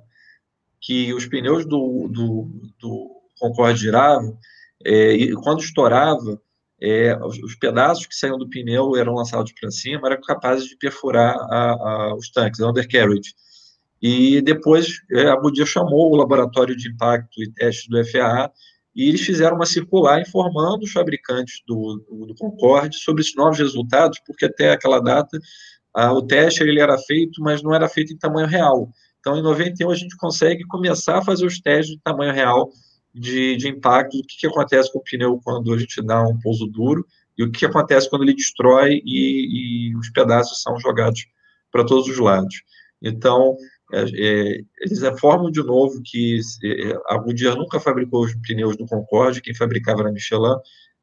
que 0.79 1.13
os 1.13 1.25
pneus 1.25 1.65
do, 1.65 2.07
do, 2.07 2.71
do 2.79 3.11
Concorde 3.39 3.79
giravam, 3.79 4.37
é, 4.85 5.13
e 5.13 5.33
quando 5.33 5.61
estourava, 5.61 6.41
é, 6.81 7.17
os, 7.23 7.37
os, 7.39 7.55
pedaços 7.55 8.05
que 8.05 8.15
saíam 8.15 8.37
do 8.37 8.49
pneu 8.49 8.95
eram 8.95 9.15
lançados 9.15 9.51
para 9.59 9.71
cima, 9.71 10.07
eram 10.07 10.21
capazes 10.21 10.67
de 10.67 10.77
perfurar 10.77 11.35
a, 11.35 11.71
a, 11.71 12.15
os 12.15 12.29
tanques, 12.29 12.59
a 12.59 12.69
undercarriage. 12.69 13.33
E 14.01 14.41
depois 14.41 14.87
é, 15.11 15.27
a 15.27 15.35
Goodyear 15.35 15.67
chamou 15.67 16.11
o 16.11 16.15
laboratório 16.15 16.75
de 16.75 16.89
impacto 16.89 17.41
e 17.41 17.51
testes 17.51 17.87
do 17.87 18.03
FAA 18.05 18.51
e 18.95 19.09
eles 19.09 19.21
fizeram 19.21 19.55
uma 19.55 19.65
circular 19.65 20.21
informando 20.21 20.83
os 20.83 20.91
fabricantes 20.91 21.61
do, 21.67 22.03
do, 22.09 22.25
do 22.27 22.35
Concorde 22.35 22.97
sobre 22.97 23.21
esses 23.21 23.35
novos 23.35 23.57
resultados, 23.57 24.19
porque 24.25 24.45
até 24.45 24.71
aquela 24.71 24.99
data 24.99 25.39
a, 25.93 26.13
o 26.13 26.21
teste 26.21 26.63
ele 26.63 26.79
era 26.79 26.97
feito, 26.97 27.41
mas 27.41 27.63
não 27.63 27.73
era 27.73 27.89
feito 27.89 28.13
em 28.13 28.17
tamanho 28.17 28.47
real. 28.47 28.89
Então, 29.19 29.35
em 29.37 29.41
91, 29.41 29.89
a 29.89 29.95
gente 29.95 30.15
consegue 30.15 30.63
começar 30.65 31.17
a 31.17 31.23
fazer 31.23 31.45
os 31.45 31.59
testes 31.59 31.95
de 31.95 32.01
tamanho 32.01 32.33
real 32.33 32.69
de, 33.19 33.55
de 33.57 33.67
impacto, 33.67 34.17
o 34.17 34.23
que, 34.23 34.37
que 34.37 34.47
acontece 34.47 34.91
com 34.91 34.99
o 34.99 35.03
pneu 35.03 35.39
quando 35.43 35.73
a 35.73 35.77
gente 35.77 36.01
dá 36.01 36.23
um 36.23 36.39
pouso 36.39 36.67
duro 36.67 37.05
e 37.37 37.43
o 37.43 37.51
que 37.51 37.65
acontece 37.65 38.09
quando 38.09 38.23
ele 38.23 38.33
destrói 38.33 39.01
e, 39.05 39.89
e 39.91 39.95
os 39.95 40.09
pedaços 40.09 40.61
são 40.61 40.79
jogados 40.79 41.25
para 41.71 41.85
todos 41.85 42.07
os 42.07 42.17
lados. 42.17 42.55
Então, 43.01 43.55
é, 43.93 44.01
é, 44.01 44.61
eles 44.81 45.01
informam 45.03 45.51
de 45.51 45.63
novo 45.63 46.01
que 46.03 46.39
é, 46.63 46.97
a 47.07 47.17
Goodyear 47.17 47.55
nunca 47.55 47.79
fabricou 47.79 48.25
os 48.25 48.35
pneus 48.35 48.75
do 48.75 48.85
Concorde, 48.85 49.41
quem 49.41 49.53
fabricava 49.55 50.01
era 50.01 50.11
Michelin, 50.11 50.55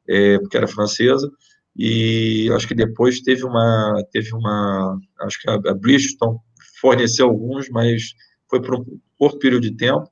é, 0.07 0.37
porque 0.39 0.57
era 0.57 0.67
francesa, 0.67 1.31
e 1.75 2.49
acho 2.53 2.67
que 2.67 2.75
depois 2.75 3.21
teve 3.21 3.43
uma, 3.43 4.03
teve 4.11 4.33
uma, 4.33 4.99
acho 5.21 5.41
que 5.41 5.49
a, 5.49 5.53
a 5.53 5.73
Bridgestone 5.73 6.37
forneceu 6.79 7.27
alguns, 7.27 7.69
mas 7.69 8.13
foi 8.49 8.61
por 8.61 8.75
um 8.75 8.85
curto 9.17 9.39
período 9.39 9.63
de 9.63 9.75
tempo, 9.75 10.07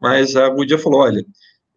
mas 0.00 0.36
a 0.36 0.48
Goodyear 0.48 0.80
falou, 0.80 1.00
olha, 1.00 1.20
é, 1.20 1.24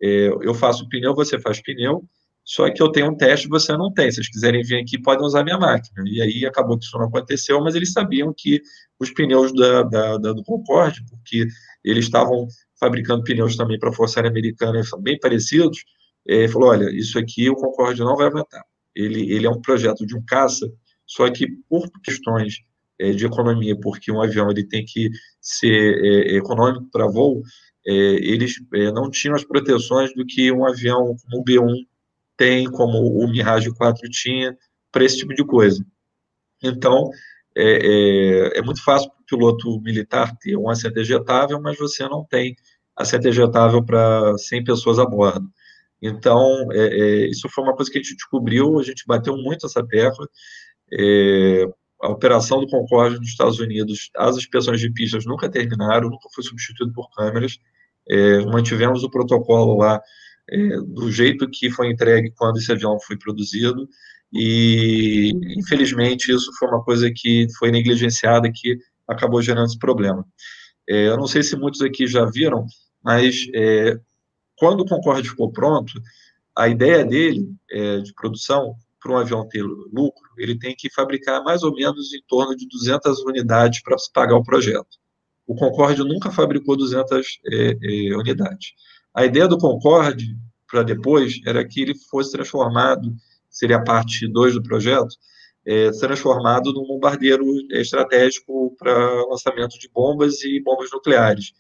eu 0.01 0.53
faço 0.53 0.89
pneu, 0.89 1.13
você 1.13 1.39
faz 1.39 1.61
pneu, 1.61 2.03
só 2.43 2.69
que 2.71 2.81
eu 2.81 2.91
tenho 2.91 3.11
um 3.11 3.15
teste 3.15 3.47
você 3.47 3.75
não 3.77 3.93
tem. 3.93 4.09
Se 4.09 4.15
vocês 4.15 4.29
quiserem 4.29 4.63
vir 4.63 4.81
aqui, 4.81 4.99
podem 4.99 5.25
usar 5.25 5.43
minha 5.43 5.57
máquina. 5.57 6.03
E 6.07 6.21
aí 6.21 6.45
acabou 6.45 6.77
que 6.77 6.85
isso 6.85 6.97
não 6.97 7.05
aconteceu, 7.05 7.61
mas 7.61 7.75
eles 7.75 7.91
sabiam 7.91 8.33
que 8.35 8.61
os 8.99 9.11
pneus 9.11 9.53
da, 9.53 9.83
da, 9.83 10.17
da 10.17 10.33
do 10.33 10.43
Concorde, 10.43 11.03
porque 11.09 11.47
eles 11.83 12.05
estavam 12.05 12.47
fabricando 12.79 13.23
pneus 13.23 13.55
também 13.55 13.77
para 13.77 13.89
a 13.89 13.93
Força 13.93 14.19
Aérea 14.19 14.31
Americana, 14.31 14.83
são 14.83 14.99
bem 14.99 15.19
parecidos, 15.19 15.83
é, 16.27 16.47
falou, 16.47 16.69
olha, 16.69 16.89
isso 16.91 17.17
aqui 17.19 17.49
o 17.49 17.55
Concorde 17.55 18.01
não 18.01 18.15
vai 18.15 18.27
aguentar. 18.27 18.63
Ele, 18.95 19.31
ele 19.31 19.45
é 19.45 19.49
um 19.49 19.61
projeto 19.61 20.05
de 20.05 20.15
um 20.15 20.23
caça, 20.25 20.67
só 21.05 21.29
que 21.29 21.47
por 21.69 21.89
questões 22.03 22.55
é, 22.99 23.11
de 23.11 23.25
economia, 23.25 23.79
porque 23.79 24.11
um 24.11 24.21
avião 24.21 24.49
ele 24.49 24.67
tem 24.67 24.83
que 24.83 25.09
ser 25.39 26.03
é, 26.03 26.35
econômico 26.35 26.87
para 26.91 27.07
voo, 27.07 27.41
é, 27.85 27.91
eles 27.93 28.55
é, 28.73 28.91
não 28.91 29.09
tinham 29.09 29.35
as 29.35 29.43
proteções 29.43 30.13
do 30.13 30.25
que 30.25 30.51
um 30.51 30.65
avião 30.65 31.15
como 31.23 31.41
o 31.41 31.43
B-1 31.43 31.85
tem, 32.37 32.69
como 32.69 32.97
o 32.97 33.27
Mirage 33.29 33.73
4 33.73 34.09
tinha, 34.09 34.57
para 34.91 35.03
esse 35.03 35.17
tipo 35.17 35.33
de 35.33 35.45
coisa. 35.45 35.85
Então, 36.63 37.09
é, 37.55 38.55
é, 38.55 38.59
é 38.59 38.61
muito 38.61 38.83
fácil 38.83 39.09
para 39.09 39.21
o 39.21 39.25
piloto 39.25 39.81
militar 39.81 40.35
ter 40.37 40.55
um 40.57 40.69
assento 40.69 40.97
ejetável, 40.97 41.59
mas 41.61 41.77
você 41.77 42.07
não 42.07 42.25
tem 42.25 42.55
assento 42.95 43.27
ejetável 43.27 43.83
para 43.83 44.37
100 44.37 44.63
pessoas 44.63 44.99
a 44.99 45.05
bordo. 45.05 45.47
Então, 46.01 46.71
é, 46.71 46.79
é, 46.79 47.29
isso 47.29 47.47
foi 47.49 47.63
uma 47.63 47.75
coisa 47.75 47.91
que 47.91 47.97
a 47.99 48.01
gente 48.01 48.15
descobriu, 48.15 48.79
a 48.79 48.83
gente 48.83 49.05
bateu 49.07 49.35
muito 49.37 49.65
essa 49.65 49.85
tecla. 49.85 50.27
A 52.01 52.09
operação 52.09 52.59
do 52.59 52.67
Concorde 52.67 53.19
nos 53.19 53.27
Estados 53.27 53.59
Unidos, 53.59 54.09
as 54.17 54.35
inspeções 54.35 54.79
de 54.79 54.91
pistas 54.91 55.23
nunca 55.23 55.47
terminaram, 55.47 56.09
nunca 56.09 56.27
foi 56.33 56.43
substituído 56.43 56.91
por 56.93 57.07
câmeras. 57.11 57.59
É, 58.09 58.45
mantivemos 58.45 59.03
o 59.03 59.09
protocolo 59.09 59.77
lá 59.77 60.01
é, 60.49 60.77
do 60.81 61.11
jeito 61.11 61.49
que 61.49 61.69
foi 61.69 61.89
entregue 61.89 62.31
quando 62.35 62.57
esse 62.57 62.71
avião 62.71 62.99
foi 62.99 63.17
produzido, 63.17 63.87
e 64.33 65.31
infelizmente 65.57 66.31
isso 66.31 66.51
foi 66.57 66.69
uma 66.69 66.83
coisa 66.83 67.11
que 67.13 67.47
foi 67.57 67.71
negligenciada 67.71 68.51
que 68.53 68.77
acabou 69.07 69.41
gerando 69.41 69.67
esse 69.67 69.77
problema. 69.77 70.25
É, 70.87 71.07
eu 71.07 71.17
não 71.17 71.27
sei 71.27 71.43
se 71.43 71.55
muitos 71.55 71.81
aqui 71.81 72.07
já 72.07 72.25
viram, 72.25 72.65
mas 73.03 73.47
é, 73.53 73.97
quando 74.57 74.81
o 74.81 74.85
Concorde 74.85 75.29
ficou 75.29 75.51
pronto, 75.51 75.93
a 76.55 76.67
ideia 76.67 77.03
dele 77.05 77.47
é, 77.69 77.99
de 77.99 78.13
produção 78.13 78.75
para 79.01 79.13
um 79.13 79.17
avião 79.17 79.47
ter 79.47 79.63
lucro, 79.63 80.29
ele 80.37 80.57
tem 80.57 80.75
que 80.77 80.91
fabricar 80.93 81.43
mais 81.43 81.63
ou 81.63 81.73
menos 81.73 82.13
em 82.13 82.21
torno 82.27 82.55
de 82.55 82.67
200 82.67 83.19
unidades 83.21 83.81
para 83.81 83.95
pagar 84.13 84.35
o 84.35 84.43
projeto. 84.43 85.00
O 85.51 85.55
Concorde 85.55 86.01
nunca 86.01 86.31
fabricou 86.31 86.77
200 86.77 87.41
é, 87.45 87.77
é, 87.81 88.15
unidades. 88.15 88.71
A 89.13 89.25
ideia 89.25 89.49
do 89.49 89.57
Concorde, 89.57 90.37
para 90.65 90.81
depois, 90.81 91.41
era 91.45 91.67
que 91.67 91.81
ele 91.81 91.93
fosse 92.09 92.31
transformado, 92.31 93.13
seria 93.49 93.75
a 93.75 93.83
parte 93.83 94.29
2 94.29 94.53
do 94.53 94.63
projeto, 94.63 95.13
é, 95.65 95.91
transformado 95.91 96.71
num 96.71 96.87
bombardeiro 96.87 97.43
estratégico 97.71 98.73
para 98.79 99.25
lançamento 99.25 99.77
de 99.77 99.89
bombas 99.93 100.41
e 100.41 100.61
bombas 100.63 100.89
nucleares. 100.89 101.51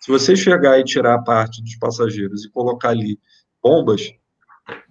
Se 0.00 0.10
você 0.10 0.34
chegar 0.34 0.80
e 0.80 0.84
tirar 0.84 1.16
a 1.16 1.22
parte 1.22 1.62
dos 1.62 1.76
passageiros 1.76 2.46
e 2.46 2.50
colocar 2.50 2.88
ali 2.88 3.20
bombas, 3.62 4.10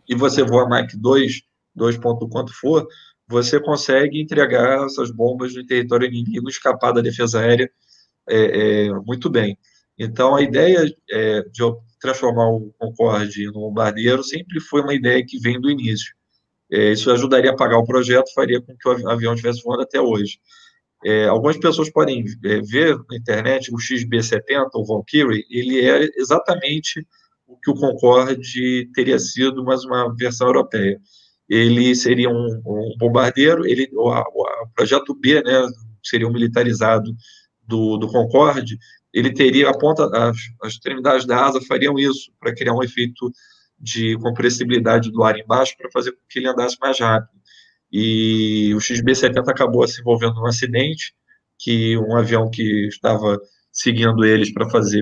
e 0.08 0.14
você 0.14 0.43
voa 0.43 0.70
Mach 0.70 0.93
2, 0.95 1.41
2 1.74 1.97
ponto 1.97 2.30
quanto 2.30 2.54
for, 2.54 2.88
você 3.28 3.60
consegue 3.60 4.22
entregar 4.22 4.86
essas 4.86 5.10
bombas 5.10 5.56
no 5.56 5.66
território 5.66 6.08
inimigo, 6.08 6.47
escapar 6.47 6.91
da 6.91 7.01
defesa 7.01 7.39
aérea 7.39 7.68
é, 8.30 8.86
é, 8.86 8.93
muito 9.05 9.30
bem. 9.30 9.57
Então, 9.97 10.36
a 10.36 10.41
ideia 10.41 10.86
é, 11.11 11.41
de 11.41 11.63
transformar 11.99 12.49
o 12.49 12.74
Concorde 12.80 13.45
no 13.47 13.53
bombardeiro 13.53 14.24
sempre 14.24 14.59
foi 14.59 14.82
uma 14.82 14.93
ideia 14.93 15.24
que 15.26 15.39
vem 15.39 15.59
do 15.59 15.69
início. 15.69 16.13
É, 16.71 16.91
isso 16.91 17.11
ajudaria 17.11 17.51
a 17.51 17.55
pagar 17.55 17.78
o 17.78 17.86
projeto, 17.86 18.34
faria 18.34 18.61
com 18.61 18.76
que 18.76 18.89
o 18.89 19.09
avião 19.09 19.34
estivesse 19.34 19.61
voando 19.63 19.84
até 19.84 20.01
hoje. 20.01 20.39
É, 21.05 21.28
algumas 21.28 21.57
pessoas 21.57 21.91
podem 21.91 22.24
é, 22.45 22.61
ver 22.61 22.97
na 23.09 23.17
internet 23.17 23.71
o 23.74 23.78
XB-70, 23.78 24.69
o 24.74 24.86
Valkyrie, 24.86 25.45
ele 25.49 25.82
é 25.82 26.09
exatamente 26.17 27.05
o 27.45 27.57
que 27.57 27.69
o 27.69 27.76
Concorde 27.76 28.89
teria 28.93 29.19
sido, 29.19 29.63
mas 29.63 29.84
uma 29.84 30.13
versão 30.15 30.47
europeia 30.47 30.99
ele 31.49 31.93
seria 31.95 32.30
um, 32.30 32.61
um 32.65 32.95
bombardeiro, 32.97 33.65
ele, 33.67 33.89
o, 33.93 34.09
o, 34.09 34.67
projeto 34.76 35.13
B, 35.15 35.41
né, 35.43 35.67
seria 36.03 36.28
um 36.28 36.34
militarizado 36.34 37.13
do, 37.66 37.97
do 37.97 38.07
Concorde, 38.07 38.78
ele 39.14 39.34
teria 39.34 39.70
a 39.70 39.78
ponta, 39.78 40.05
as, 40.05 40.38
as 40.61 40.74
extremidades 40.74 41.26
da 41.26 41.45
asa 41.45 41.61
fariam 41.61 41.97
isso, 41.97 42.32
para 42.39 42.53
criar 42.53 42.74
um 42.74 42.84
efeito 42.84 43.32
de 43.80 44.18
compressibilidade 44.18 45.11
do 45.11 45.24
ar 45.24 45.38
embaixo, 45.38 45.76
para 45.78 45.91
fazer 45.91 46.11
com 46.11 46.20
que 46.30 46.39
ele 46.39 46.47
andasse 46.47 46.78
mais 46.80 46.99
rápido. 46.99 47.39
E 47.91 48.74
o 48.74 48.78
XB-70 48.78 49.47
acabou 49.47 49.88
se 49.88 50.01
envolvendo 50.01 50.36
num 50.36 50.47
acidente, 50.47 51.14
que 51.59 51.97
um 51.97 52.16
avião 52.16 52.49
que 52.49 52.88
estava 52.88 53.39
seguindo 53.72 54.24
eles 54.24 54.51
para 54.53 54.70
fazer 54.70 55.01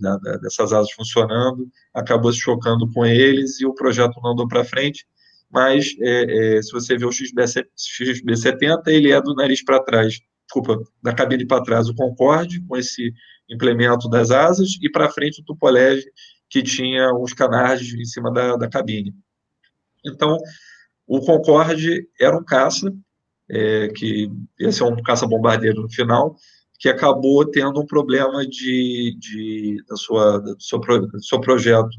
da, 0.00 0.16
dessas 0.38 0.72
asas 0.72 0.92
funcionando, 0.92 1.68
acabou 1.94 2.32
se 2.32 2.40
chocando 2.40 2.90
com 2.92 3.04
eles 3.04 3.60
e 3.60 3.66
o 3.66 3.74
projeto 3.74 4.20
não 4.22 4.32
andou 4.32 4.48
para 4.48 4.64
frente 4.64 5.06
mas 5.50 5.94
é, 6.00 6.56
é, 6.58 6.62
se 6.62 6.72
você 6.72 6.96
vê 6.96 7.04
o 7.04 7.10
XB70, 7.10 8.82
ele 8.88 9.12
é 9.12 9.20
do 9.20 9.34
nariz 9.34 9.64
para 9.64 9.82
trás, 9.82 10.20
desculpa, 10.46 10.82
da 11.02 11.12
cabine 11.12 11.46
para 11.46 11.62
trás 11.62 11.88
o 11.88 11.94
Concorde, 11.94 12.60
com 12.66 12.76
esse 12.76 13.12
implemento 13.48 14.08
das 14.08 14.30
asas, 14.30 14.78
e 14.80 14.90
para 14.90 15.10
frente 15.10 15.40
o 15.40 15.44
Tupolege, 15.44 16.06
que 16.48 16.62
tinha 16.62 17.12
os 17.14 17.32
canards 17.32 17.92
em 17.94 18.04
cima 18.04 18.32
da, 18.32 18.56
da 18.56 18.68
cabine. 18.68 19.14
Então, 20.04 20.38
o 21.06 21.20
Concorde 21.20 22.08
era 22.20 22.36
um 22.36 22.44
caça, 22.44 22.92
é, 23.48 23.88
que 23.88 24.30
ia 24.58 24.72
ser 24.72 24.84
um 24.84 25.02
caça-bombardeiro 25.02 25.82
no 25.82 25.90
final, 25.90 26.36
que 26.78 26.88
acabou 26.88 27.48
tendo 27.48 27.80
um 27.80 27.86
problema 27.86 28.46
de, 28.46 29.16
de 29.18 29.84
da 29.88 29.96
sua, 29.96 30.38
do, 30.38 30.60
seu, 30.60 30.78
do 30.78 31.24
seu 31.24 31.40
projeto 31.40 31.96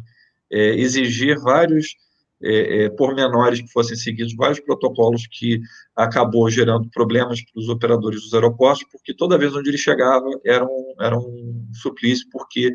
é, 0.52 0.76
exigir 0.76 1.40
vários 1.40 1.96
é, 2.42 2.84
é, 2.84 2.90
pormenores 2.90 3.62
que 3.62 3.72
fossem 3.72 3.96
seguidos, 3.96 4.36
vários 4.36 4.60
protocolos 4.60 5.28
que 5.28 5.60
acabou 5.96 6.50
gerando 6.50 6.90
problemas 6.90 7.42
para 7.42 7.60
os 7.60 7.70
operadores 7.70 8.22
dos 8.22 8.34
aeroportos, 8.34 8.86
porque 8.92 9.14
toda 9.14 9.38
vez 9.38 9.56
onde 9.56 9.70
ele 9.70 9.78
chegava 9.78 10.28
era 10.46 10.66
um, 10.66 10.94
era 11.00 11.18
um 11.18 11.68
suplício, 11.74 12.28
porque 12.32 12.74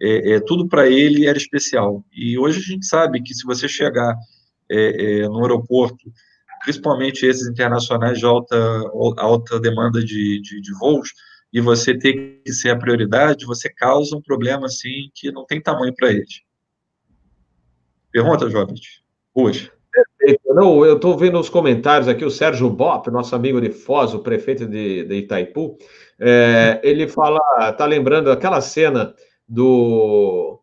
é, 0.00 0.34
é 0.34 0.40
tudo 0.40 0.68
para 0.68 0.88
ele 0.88 1.26
era 1.26 1.36
especial. 1.36 2.04
E 2.12 2.38
hoje 2.38 2.60
a 2.60 2.62
gente 2.62 2.86
sabe 2.86 3.22
que 3.22 3.34
se 3.34 3.44
você 3.44 3.68
chegar 3.68 4.14
é, 4.70 5.22
é, 5.22 5.28
no 5.28 5.42
aeroporto, 5.42 6.12
principalmente 6.62 7.26
esses 7.26 7.48
internacionais 7.48 8.18
de 8.18 8.24
alta, 8.24 8.56
alta 9.16 9.58
demanda 9.58 10.04
de, 10.04 10.40
de, 10.40 10.60
de 10.60 10.78
voos, 10.78 11.12
e 11.52 11.60
você 11.60 11.98
ter 11.98 12.40
que 12.44 12.52
ser 12.52 12.70
a 12.70 12.78
prioridade, 12.78 13.44
você 13.44 13.68
causa 13.68 14.16
um 14.16 14.22
problema 14.22 14.66
assim 14.66 15.10
que 15.14 15.32
não 15.32 15.44
tem 15.44 15.60
tamanho 15.60 15.92
para 15.96 16.12
eles. 16.12 16.42
Pergunta, 18.12 18.50
Jovem, 18.50 18.74
hoje. 19.34 19.70
Perfeito. 19.92 20.54
Não, 20.54 20.84
eu 20.84 20.96
estou 20.96 21.16
vendo 21.16 21.38
os 21.38 21.48
comentários 21.48 22.08
aqui, 22.08 22.24
o 22.24 22.30
Sérgio 22.30 22.70
Bop, 22.70 23.10
nosso 23.10 23.34
amigo 23.34 23.60
de 23.60 23.70
Foz, 23.70 24.14
o 24.14 24.20
prefeito 24.20 24.66
de, 24.66 25.04
de 25.04 25.14
Itaipu, 25.16 25.76
é, 26.18 26.80
ele 26.82 27.08
fala, 27.08 27.40
tá 27.72 27.84
lembrando 27.86 28.30
aquela 28.30 28.60
cena 28.60 29.14
do, 29.48 30.60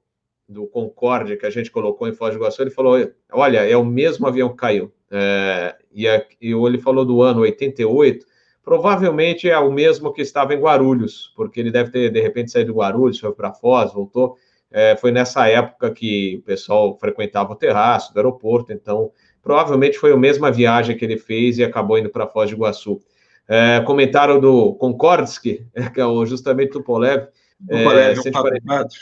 do 0.48 0.66
Concorde 0.68 1.36
que 1.36 1.46
a 1.46 1.50
gente 1.50 1.72
colocou 1.72 2.08
em 2.08 2.14
Foz 2.14 2.34
do 2.34 2.40
Iguaçu, 2.40 2.62
ele 2.62 2.70
falou, 2.70 2.96
olha, 3.32 3.60
é 3.60 3.76
o 3.76 3.84
mesmo 3.86 4.28
avião 4.28 4.50
que 4.50 4.56
caiu. 4.56 4.94
É, 5.12 5.76
e, 5.92 6.08
a, 6.08 6.24
e 6.42 6.52
ele 6.54 6.78
falou 6.78 7.06
do 7.06 7.22
ano 7.22 7.42
88, 7.42 8.26
provavelmente 8.64 9.50
é 9.50 9.58
o 9.58 9.72
mesmo 9.72 10.14
que 10.14 10.22
estava 10.22 10.54
em 10.54 10.60
Guarulhos, 10.60 11.34
porque 11.36 11.60
ele 11.60 11.72
deve 11.72 11.92
ter, 11.92 12.10
de 12.10 12.22
repente, 12.22 12.52
saído 12.52 12.72
de 12.72 12.78
Guarulhos, 12.78 13.20
foi 13.20 13.34
para 13.34 13.54
Foz, 13.54 13.94
voltou. 13.94 14.38
É, 14.72 14.96
foi 14.98 15.12
nessa 15.12 15.48
época 15.48 15.92
que 15.92 16.38
o 16.38 16.42
pessoal 16.42 16.98
frequentava 17.00 17.54
o 17.54 17.56
terraço 17.56 18.14
do 18.14 18.18
aeroporto, 18.18 18.74
então 18.74 19.12
provavelmente 19.42 19.98
foi 19.98 20.12
a 20.12 20.18
mesma 20.18 20.52
viagem 20.52 20.98
que 20.98 21.06
ele 21.06 21.18
fez 21.18 21.58
e 21.58 21.64
acabou 21.64 21.98
indo 21.98 22.10
para 22.10 22.28
Foz 22.28 22.50
do 22.50 22.56
Iguaçu. 22.56 23.00
É, 23.48 23.80
comentário 23.82 24.42
do 24.42 24.74
Konkordsky, 24.76 25.66
que 25.94 26.02
é 26.02 26.06
o, 26.06 26.26
justamente 26.26 26.72
Tupolev. 26.72 27.28
Tupolev, 27.66 28.12
é, 28.12 28.16
144. 28.16 28.98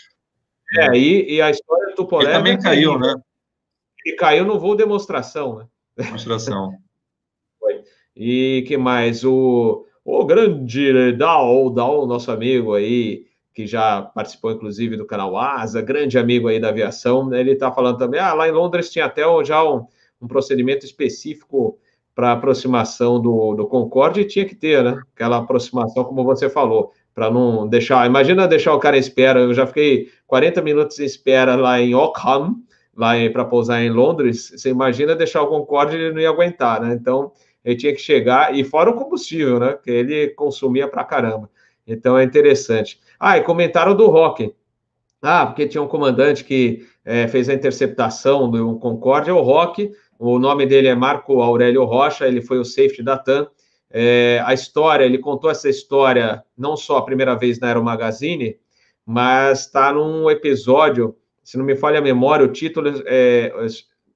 É, 0.78 0.98
e, 0.98 1.36
e 1.36 1.42
a 1.42 1.50
história 1.50 1.88
do 1.88 1.96
Tupolev... 1.96 2.30
Ele 2.30 2.38
também 2.38 2.54
é 2.54 2.62
caiu, 2.62 3.00
né? 3.00 3.16
Ele 4.06 4.16
caiu 4.16 4.46
no 4.46 4.60
voo 4.60 4.76
demonstração, 4.76 5.58
né? 5.58 5.66
Demonstração. 5.98 6.74
E 8.18 8.64
que 8.66 8.78
mais? 8.78 9.26
O, 9.26 9.86
o 10.04 10.24
grande 10.24 11.12
Dal, 11.14 11.70
Dal, 11.70 12.08
nosso 12.08 12.32
amigo 12.32 12.74
aí, 12.74 13.26
que 13.56 13.66
já 13.66 14.02
participou, 14.02 14.52
inclusive, 14.52 14.98
do 14.98 15.06
canal 15.06 15.38
Asa, 15.38 15.82
grande 15.82 16.20
amigo 16.20 16.50
aí 16.50 16.60
da 16.60 16.68
aviação, 16.68 17.34
ele 17.34 17.54
está 17.54 17.72
falando 17.72 17.98
também, 17.98 18.20
ah, 18.20 18.34
lá 18.34 18.50
em 18.50 18.52
Londres 18.52 18.92
tinha 18.92 19.06
até 19.06 19.24
já 19.46 19.64
um, 19.64 19.88
um 20.22 20.28
procedimento 20.28 20.86
específico 20.86 21.80
para 22.14 22.34
aproximação 22.34 23.20
do, 23.20 23.56
do 23.56 23.66
Concorde, 23.66 24.22
e 24.22 24.26
tinha 24.26 24.46
que 24.46 24.56
ter, 24.56 24.84
né? 24.84 25.02
Aquela 25.16 25.38
aproximação, 25.38 26.04
como 26.04 26.26
você 26.26 26.50
falou, 26.50 26.92
para 27.14 27.32
não 27.32 27.66
deixar. 27.66 28.06
Imagina 28.06 28.46
deixar 28.46 28.74
o 28.74 28.80
cara 28.80 28.98
em 28.98 29.00
espera. 29.00 29.40
Eu 29.40 29.54
já 29.54 29.66
fiquei 29.66 30.10
40 30.28 30.62
minutos 30.62 31.00
em 31.00 31.06
espera 31.06 31.56
lá 31.56 31.80
em 31.80 31.96
Ockham, 31.96 32.56
lá 32.96 33.14
para 33.32 33.46
pousar 33.46 33.82
em 33.82 33.90
Londres. 33.90 34.52
Você 34.56 34.70
imagina 34.70 35.16
deixar 35.16 35.42
o 35.42 35.48
Concorde, 35.48 35.96
ele 35.96 36.12
não 36.12 36.22
ia 36.22 36.30
aguentar, 36.30 36.82
né? 36.82 36.94
Então, 36.94 37.32
ele 37.64 37.76
tinha 37.78 37.94
que 37.94 38.02
chegar, 38.02 38.54
e 38.54 38.64
fora 38.66 38.90
o 38.90 38.94
combustível, 38.94 39.60
né? 39.60 39.78
Que 39.82 39.92
ele 39.92 40.28
consumia 40.30 40.88
para 40.90 41.06
caramba. 41.06 41.50
Então 41.88 42.18
é 42.18 42.24
interessante. 42.24 43.00
Ah, 43.20 43.38
e 43.38 43.42
comentaram 43.42 43.96
do 43.96 44.08
Rock. 44.08 44.54
Ah, 45.22 45.46
porque 45.46 45.68
tinha 45.68 45.82
um 45.82 45.88
comandante 45.88 46.44
que 46.44 46.86
é, 47.04 47.28
fez 47.28 47.50
a 47.50 47.54
interceptação 47.54 48.50
do 48.50 48.78
Concorde, 48.78 49.30
é 49.30 49.34
o 49.34 49.42
Rock. 49.42 49.92
O 50.20 50.40
nome 50.40 50.66
dele 50.66 50.88
é 50.88 50.96
Marco 50.96 51.42
Aurélio 51.42 51.84
Rocha, 51.84 52.28
ele 52.28 52.42
foi 52.42 52.60
o 52.60 52.66
safety 52.66 53.04
da 53.04 53.18
TAM. 53.18 53.48
É, 53.90 54.42
a 54.46 54.54
história, 54.54 55.06
ele 55.06 55.18
contou 55.18 55.50
essa 55.50 55.70
história 55.70 56.44
não 56.58 56.76
só 56.76 56.98
a 56.98 57.06
primeira 57.06 57.36
vez 57.36 57.60
na 57.60 57.68
Aero 57.68 57.84
Magazine, 57.84 58.58
mas 59.06 59.62
está 59.62 59.94
num 59.94 60.30
episódio, 60.30 61.16
se 61.44 61.58
não 61.58 61.66
me 61.66 61.76
falha 61.76 62.00
a 62.00 62.02
memória, 62.02 62.46
o 62.46 62.52
título 62.52 62.90
está 62.90 63.04
é, 63.08 63.52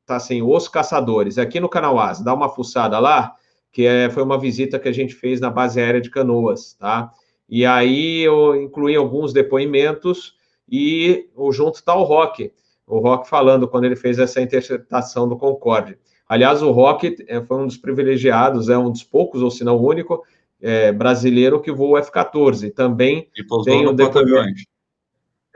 tá 0.05 0.15
assim, 0.15 0.41
Os 0.41 0.67
Caçadores, 0.67 1.37
aqui 1.37 1.59
no 1.59 1.69
canal 1.69 1.99
As, 1.99 2.21
dá 2.21 2.33
uma 2.33 2.49
fuçada 2.49 2.97
lá, 2.99 3.35
que 3.71 3.85
é, 3.85 4.09
foi 4.09 4.23
uma 4.23 4.37
visita 4.37 4.79
que 4.79 4.89
a 4.89 4.91
gente 4.91 5.13
fez 5.13 5.39
na 5.39 5.49
base 5.49 5.79
aérea 5.79 6.01
de 6.01 6.09
Canoas, 6.09 6.73
tá? 6.73 7.11
E 7.49 7.65
aí 7.65 8.21
eu 8.21 8.55
incluí 8.55 8.95
alguns 8.95 9.33
depoimentos 9.33 10.35
e 10.71 11.27
o 11.35 11.51
junto 11.51 11.75
está 11.75 11.95
o 11.95 12.03
Rock, 12.03 12.51
o 12.85 12.99
Rock 12.99 13.27
falando 13.27 13.67
quando 13.67 13.85
ele 13.85 13.95
fez 13.95 14.19
essa 14.19 14.41
interpretação 14.41 15.27
do 15.27 15.37
Concorde. 15.37 15.97
Aliás, 16.27 16.61
o 16.61 16.71
Rock 16.71 17.15
é, 17.27 17.41
foi 17.41 17.57
um 17.57 17.65
dos 17.65 17.77
privilegiados, 17.77 18.69
é 18.69 18.77
um 18.77 18.91
dos 18.91 19.03
poucos, 19.03 19.41
ou 19.41 19.49
se 19.49 19.63
não 19.63 19.77
o 19.77 19.87
único, 19.87 20.23
é, 20.61 20.91
brasileiro 20.91 21.59
que 21.59 21.71
voou 21.71 21.97
F-14. 21.97 22.71
Também 22.71 23.27
tem 23.65 23.87
o 23.87 23.93
depoimento. 23.93 24.61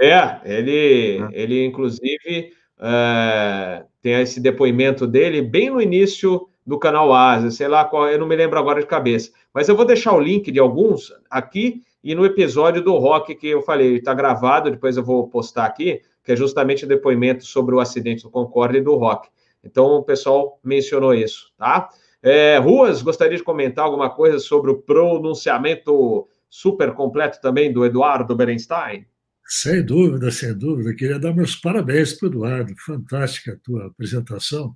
É, 0.02 0.40
ele, 0.44 1.20
é. 1.20 1.30
ele 1.32 1.64
inclusive 1.64 2.54
é, 2.80 3.84
tem 4.02 4.14
esse 4.22 4.40
depoimento 4.40 5.06
dele 5.06 5.42
bem 5.42 5.70
no 5.70 5.80
início 5.82 6.48
do 6.66 6.80
canal 6.80 7.14
Asa, 7.14 7.52
sei 7.52 7.68
lá 7.68 7.86
qual, 7.86 8.10
eu 8.10 8.18
não 8.18 8.28
me 8.28 8.36
lembro 8.36 8.58
agora 8.58 8.80
de 8.80 8.88
cabeça. 8.88 9.32
Mas 9.54 9.70
eu 9.70 9.76
vou 9.76 9.86
deixar 9.86 10.14
o 10.14 10.20
link 10.20 10.52
de 10.52 10.60
alguns 10.60 11.14
aqui 11.30 11.84
e 12.04 12.14
no 12.14 12.26
episódio 12.26 12.82
do 12.82 12.98
Rock 12.98 13.34
que 13.36 13.48
eu 13.48 13.62
falei, 13.62 13.96
está 13.96 14.14
gravado, 14.14 14.70
depois 14.70 14.98
eu 14.98 15.04
vou 15.04 15.28
postar 15.28 15.66
aqui, 15.66 16.02
que 16.24 16.32
é 16.32 16.36
justamente 16.36 16.84
o 16.84 16.88
depoimento 16.88 17.46
sobre 17.46 17.74
o 17.74 17.80
acidente 17.80 18.24
do 18.24 18.30
Concorde 18.30 18.80
e 18.80 18.82
do 18.82 18.96
Rock. 18.96 19.30
Então 19.64 19.86
o 19.86 20.04
pessoal 20.04 20.60
mencionou 20.64 21.14
isso, 21.14 21.52
tá? 21.58 21.90
É, 22.22 22.58
Ruas, 22.58 23.02
gostaria 23.02 23.38
de 23.38 23.44
comentar 23.44 23.86
alguma 23.86 24.10
coisa 24.10 24.40
sobre 24.40 24.72
o 24.72 24.82
pronunciamento 24.82 26.28
super 26.50 26.94
completo 26.94 27.40
também 27.42 27.72
do 27.72 27.86
Eduardo 27.86 28.36
Berenstein? 28.36 29.06
Sem 29.46 29.86
dúvida, 29.86 30.32
sem 30.32 30.58
dúvida. 30.58 30.94
Queria 30.96 31.20
dar 31.20 31.34
meus 31.34 31.56
parabéns 31.56 32.14
para 32.14 32.28
o 32.28 32.30
Eduardo. 32.32 32.74
Fantástica 32.78 33.54
a 33.54 33.58
tua 33.58 33.88
apresentação 33.88 34.74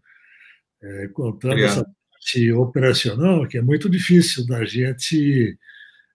é, 0.82 1.08
contando 1.08 1.52
Obrigado. 1.52 1.72
essa 1.72 1.97
parte 2.28 2.52
operacional, 2.52 3.48
que 3.48 3.58
é 3.58 3.62
muito 3.62 3.90
difícil 3.90 4.46
da 4.46 4.66
gente 4.66 5.58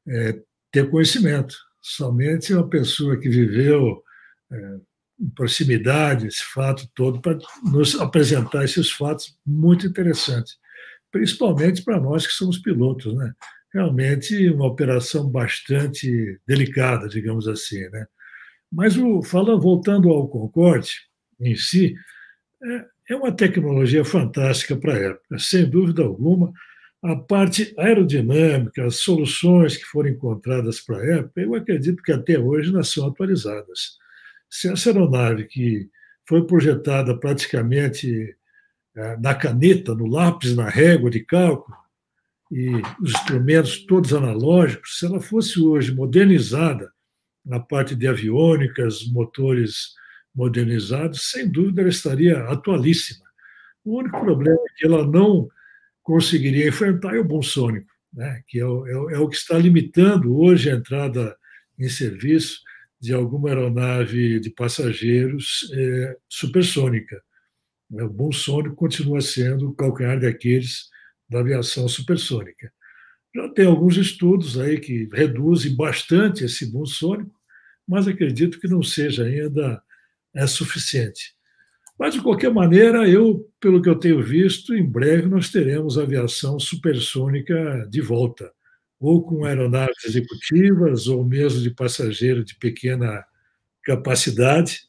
é, 0.07 0.39
ter 0.71 0.91
conhecimento. 0.91 1.57
Somente 1.81 2.53
uma 2.53 2.69
pessoa 2.69 3.19
que 3.19 3.29
viveu 3.29 4.03
é, 4.53 4.77
em 5.21 5.31
proximidade 5.31 6.27
esse 6.27 6.45
fato 6.53 6.87
todo 6.95 7.21
para 7.21 7.39
nos 7.65 7.99
apresentar 7.99 8.65
esses 8.65 8.91
fatos 8.91 9.39
muito 9.45 9.87
interessantes, 9.87 10.57
principalmente 11.11 11.83
para 11.83 11.99
nós 11.99 12.27
que 12.27 12.33
somos 12.33 12.59
pilotos, 12.59 13.15
né? 13.15 13.33
Realmente 13.73 14.51
uma 14.51 14.67
operação 14.67 15.31
bastante 15.31 16.39
delicada, 16.47 17.09
digamos 17.09 17.49
assim, 17.49 17.89
né? 17.89 18.07
Mas 18.71 18.97
o, 18.97 19.23
falando, 19.23 19.61
voltando 19.61 20.11
ao 20.11 20.29
Concorde 20.29 20.93
em 21.41 21.57
si, 21.57 21.95
é, 22.63 22.85
é 23.13 23.17
uma 23.17 23.33
tecnologia 23.33 24.05
fantástica 24.05 24.77
para 24.77 24.95
a 24.95 24.99
época, 24.99 25.39
sem 25.39 25.69
dúvida 25.69 26.03
alguma. 26.03 26.53
A 27.03 27.17
parte 27.17 27.75
aerodinâmica, 27.77 28.87
as 28.87 29.01
soluções 29.01 29.77
que 29.77 29.85
foram 29.85 30.11
encontradas 30.11 30.81
para 30.81 30.99
a 30.99 31.07
época, 31.19 31.41
eu 31.41 31.55
acredito 31.55 32.03
que 32.03 32.13
até 32.13 32.39
hoje 32.39 32.73
não 32.73 32.83
são 32.83 33.07
atualizadas. 33.07 33.99
Se 34.49 34.71
essa 34.71 34.91
aeronave 34.91 35.45
que 35.45 35.89
foi 36.27 36.47
projetada 36.47 37.19
praticamente 37.19 38.37
eh, 38.95 39.17
na 39.19 39.35
caneta, 39.35 39.95
no 39.95 40.07
lápis, 40.07 40.55
na 40.55 40.69
régua 40.69 41.11
de 41.11 41.21
cálculo, 41.21 41.77
e 42.51 42.69
os 43.03 43.11
instrumentos 43.11 43.85
todos 43.87 44.13
analógicos, 44.13 44.99
se 44.99 45.07
ela 45.07 45.21
fosse 45.21 45.59
hoje 45.59 45.95
modernizada 45.95 46.93
na 47.45 47.59
parte 47.59 47.97
de 47.97 48.07
aviônicas, 48.07 49.07
motores 49.07 49.95
modernizados, 50.35 51.31
sem 51.31 51.49
dúvida 51.49 51.83
ela 51.83 51.91
estaria 51.91 52.43
atualíssima. 52.45 53.25
O 53.85 53.99
único 53.99 54.21
problema 54.21 54.59
é 54.61 54.75
que 54.77 54.87
ela 54.87 55.07
não 55.07 55.49
conseguiria 56.03 56.69
enfrentar 56.69 57.15
é 57.15 57.19
o 57.19 57.25
bonsônico, 57.25 57.91
né? 58.13 58.43
que 58.47 58.59
é 58.59 58.67
o, 58.67 58.87
é, 58.87 58.97
o, 58.97 59.11
é 59.11 59.19
o 59.19 59.29
que 59.29 59.37
está 59.37 59.59
limitando 59.59 60.37
hoje 60.37 60.71
a 60.71 60.75
entrada 60.75 61.37
em 61.79 61.89
serviço 61.89 62.61
de 63.01 63.13
alguma 63.13 63.49
aeronave 63.49 64.39
de 64.41 64.51
passageiros 64.51 65.71
é, 65.75 66.17
supersônica. 66.29 67.21
O 67.91 68.09
bonsônico 68.09 68.77
continua 68.77 69.21
sendo 69.21 69.71
o 69.71 69.75
calcanhar 69.75 70.21
daqueles 70.21 70.89
da 71.29 71.41
aviação 71.41 71.89
supersônica. 71.89 72.73
Já 73.35 73.49
tem 73.49 73.67
alguns 73.67 73.97
estudos 73.97 74.59
aí 74.59 74.79
que 74.79 75.09
reduzem 75.13 75.75
bastante 75.75 76.45
esse 76.45 76.71
bonsônico, 76.71 77.35
mas 77.89 78.07
acredito 78.07 78.61
que 78.61 78.69
não 78.69 78.83
seja 78.83 79.25
ainda 79.25 79.83
é 80.35 80.47
suficiente. 80.47 81.35
Mas, 81.99 82.15
de 82.15 82.23
qualquer 82.23 82.53
maneira, 82.53 83.09
eu, 83.09 83.49
pelo 83.61 83.81
que 83.81 83.89
eu 83.89 83.99
tenho 83.99 84.23
visto, 84.23 84.75
em 84.75 84.85
breve 84.85 85.29
nós 85.29 85.51
teremos 85.51 85.99
aviação 85.99 86.59
supersônica 86.59 87.87
de 87.89 88.01
volta, 88.01 88.51
ou 88.99 89.23
com 89.23 89.45
aeronaves 89.45 90.05
executivas, 90.05 91.07
ou 91.07 91.25
mesmo 91.25 91.61
de 91.61 91.71
passageiro 91.71 92.45
de 92.45 92.57
pequena 92.57 93.25
capacidade, 93.85 94.81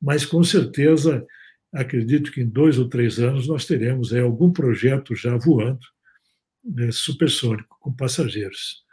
mas 0.00 0.24
com 0.24 0.42
certeza 0.42 1.26
acredito 1.72 2.32
que 2.32 2.40
em 2.40 2.48
dois 2.48 2.78
ou 2.78 2.88
três 2.88 3.18
anos 3.18 3.46
nós 3.46 3.66
teremos 3.66 4.12
é, 4.12 4.20
algum 4.20 4.50
projeto 4.50 5.14
já 5.14 5.36
voando 5.36 5.80
né, 6.64 6.90
supersônico 6.90 7.76
com 7.80 7.92
passageiros. 7.92 8.84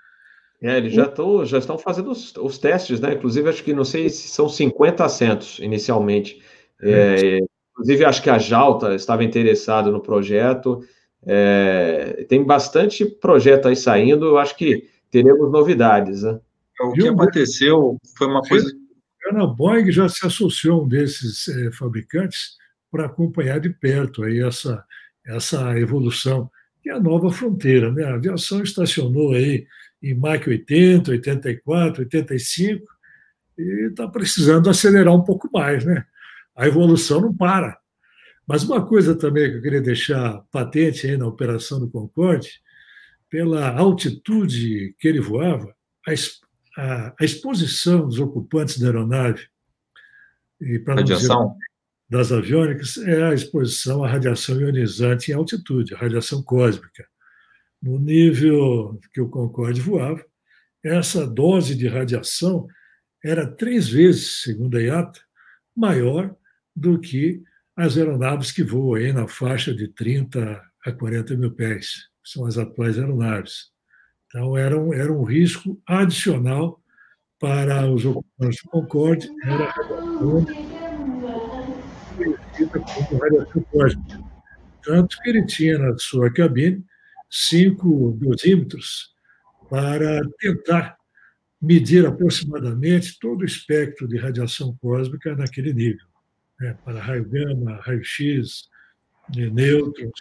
É, 0.66 0.78
eles 0.78 0.93
já, 0.93 1.05
tão, 1.05 1.45
já 1.45 1.59
estão 1.59 1.78
fazendo 1.78 2.09
os, 2.09 2.36
os, 2.38 2.57
testes, 2.57 2.99
né? 2.99 3.13
Inclusive, 3.13 3.47
acho 3.47 3.63
que 3.63 3.72
não 3.72 3.86
sei 3.86 4.09
se 4.09 4.28
são 4.30 4.49
50 4.49 5.05
assentos 5.05 5.59
inicialmente. 5.59 6.41
É, 6.82 7.38
inclusive 7.72 8.03
acho 8.03 8.24
que 8.24 8.32
a 8.32 8.39
Jalta 8.39 8.95
estava 8.95 9.24
interessado 9.24 9.91
no 9.91 10.01
projeto. 10.01 10.84
É, 11.24 12.26
tem 12.28 12.43
bastante 12.43 13.05
projeto 13.05 13.68
aí 13.68 13.76
saindo, 13.76 14.26
eu 14.26 14.38
acho 14.39 14.57
que 14.57 14.89
teremos 15.11 15.51
novidades. 15.51 16.24
Né? 16.24 16.39
O 16.82 16.93
que 16.93 17.07
aconteceu 17.07 17.97
foi 18.18 18.26
uma 18.26 18.41
coisa. 18.41 18.68
A 19.36 19.45
Boeing 19.45 19.91
já 19.91 20.09
se 20.09 20.26
associou 20.26 20.82
a 20.82 20.84
um 20.84 20.88
desses 20.88 21.47
é, 21.47 21.72
fabricantes 21.72 22.57
para 22.91 23.05
acompanhar 23.05 23.59
de 23.59 23.70
perto 23.70 24.24
aí 24.24 24.41
essa, 24.41 24.84
essa 25.28 25.78
evolução, 25.78 26.49
que 26.82 26.89
é 26.89 26.93
a 26.93 26.99
nova 26.99 27.30
fronteira. 27.30 27.91
Né? 27.91 28.03
A 28.03 28.16
aviação 28.16 28.63
estacionou 28.63 29.34
aí 29.34 29.68
em 30.06 30.14
Mach 30.14 30.47
80, 30.47 31.12
84, 31.12 32.03
85, 32.03 32.86
e 33.58 33.88
está 33.89 34.08
precisando 34.08 34.70
acelerar 34.70 35.14
um 35.14 35.24
pouco 35.24 35.49
mais. 35.51 35.84
Né? 35.84 36.06
A 36.56 36.68
evolução 36.68 37.22
não 37.22 37.36
para. 37.36 37.78
Mas 38.47 38.64
uma 38.64 38.86
coisa 38.86 39.16
também 39.16 39.49
que 39.49 39.58
eu 39.58 39.62
queria 39.62 39.82
deixar 39.82 40.43
patente 40.51 41.08
aí 41.08 41.18
na 41.18 41.26
operação 41.26 41.80
do 41.80 41.89
Concorde, 41.89 42.62
pela 43.28 43.76
altitude 43.76 44.95
que 44.99 45.08
ele 45.08 45.20
voava, 45.20 45.76
a, 46.08 46.82
a, 46.82 47.16
a 47.20 47.26
exposição 47.26 48.08
dos 48.08 48.20
ocupantes 48.20 48.78
da 48.78 48.88
aeronave 48.88 49.47
e 50.62 50.78
para 50.78 50.95
radiação 50.95 51.58
das 52.08 52.32
aviônicas 52.32 52.97
é 52.97 53.24
a 53.24 53.34
exposição 53.34 54.03
à 54.03 54.08
radiação 54.08 54.62
ionizante 54.62 55.32
em 55.32 55.34
altitude, 55.34 55.95
a 55.95 55.97
radiação 55.97 56.43
cósmica. 56.43 57.08
No 57.86 58.00
nível 58.00 59.00
que 59.14 59.22
o 59.22 59.30
Concorde 59.30 59.80
voava, 59.80 60.26
essa 60.84 61.28
dose 61.28 61.76
de 61.76 61.88
radiação 61.88 62.66
era 63.24 63.46
três 63.46 63.88
vezes, 63.88 64.42
segundo 64.42 64.76
a 64.76 64.82
IATA, 64.82 65.20
maior 65.78 66.36
do 66.76 67.00
que 67.00 67.44
as 67.76 67.96
aeronaves 67.96 68.52
que 68.52 68.64
voam 68.64 68.96
aí 68.96 69.14
na 69.14 69.28
faixa 69.28 69.72
de 69.72 69.88
30 69.88 70.60
a 70.84 70.92
40 70.92 71.38
mil 71.38 71.52
pés, 71.52 72.08
que 72.24 72.32
são 72.32 72.48
as 72.48 72.58
atuais 72.58 72.98
aeronaves. 72.98 73.70
Então, 74.26 74.58
era 74.58 74.76
um, 74.76 74.92
era 74.92 75.14
um 75.14 75.24
risco 75.24 75.80
adicional 75.86 76.82
para 77.40 77.88
os 77.88 78.04
ocupantes 78.04 78.64
do 78.64 78.70
Concorde, 78.72 79.30
era 79.44 79.72
como 82.98 83.20
radiação 83.22 83.62
cósmica. 83.72 84.24
Tanto 84.84 85.22
que 85.22 85.30
ele 85.30 85.46
tinha 85.46 85.78
na 85.78 85.96
sua 86.00 86.34
cabine 86.34 86.84
cinco 87.30 88.18
dosímetros 88.20 89.14
para 89.70 90.22
tentar 90.40 90.98
medir 91.62 92.06
aproximadamente 92.06 93.18
todo 93.20 93.42
o 93.42 93.46
espectro 93.46 94.08
de 94.08 94.18
radiação 94.18 94.78
cósmica 94.82 95.36
naquele 95.36 95.74
nível 95.74 96.06
né, 96.60 96.78
para 96.84 97.02
raio 97.02 97.26
gama, 97.26 97.80
raio-x, 97.82 98.70
nêutrons, 99.36 100.12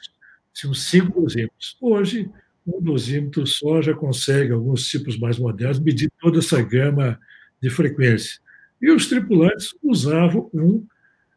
tinham 0.52 0.74
cinco 0.74 1.20
dosímetros. 1.20 1.76
Hoje, 1.80 2.30
um 2.66 2.80
dosímetro 2.80 3.46
só 3.46 3.82
já 3.82 3.94
consegue, 3.94 4.52
alguns 4.52 4.88
tipos 4.88 5.18
mais 5.18 5.38
modernos, 5.38 5.78
medir 5.80 6.10
toda 6.20 6.38
essa 6.38 6.60
gama 6.62 7.18
de 7.60 7.70
frequência. 7.70 8.40
E 8.80 8.90
os 8.90 9.06
tripulantes 9.06 9.74
usavam 9.82 10.50
um 10.52 10.86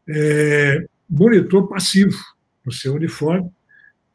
é, 0.08 0.86
monitor 1.10 1.68
passivo 1.68 2.18
no 2.66 2.72
seu 2.72 2.96
uniforme, 2.96 3.50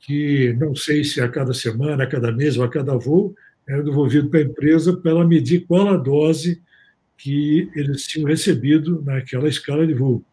que 0.02 0.52
não 0.54 0.74
sei 0.74 1.02
se 1.02 1.20
a 1.20 1.28
cada 1.28 1.54
semana, 1.54 2.04
a 2.04 2.06
cada 2.06 2.30
mês 2.30 2.58
ou 2.58 2.64
a 2.64 2.68
cada 2.68 2.96
voo, 2.96 3.34
era 3.66 3.82
devolvido 3.82 4.28
para 4.28 4.40
a 4.40 4.44
empresa 4.44 4.96
para 4.96 5.12
ela 5.12 5.26
medir 5.26 5.64
qual 5.66 5.88
a 5.88 5.96
dose 5.96 6.60
que 7.16 7.70
eles 7.74 8.06
tinham 8.06 8.28
recebido 8.28 9.00
naquela 9.02 9.48
escala 9.48 9.86
de 9.86 9.94
voo 9.94 10.24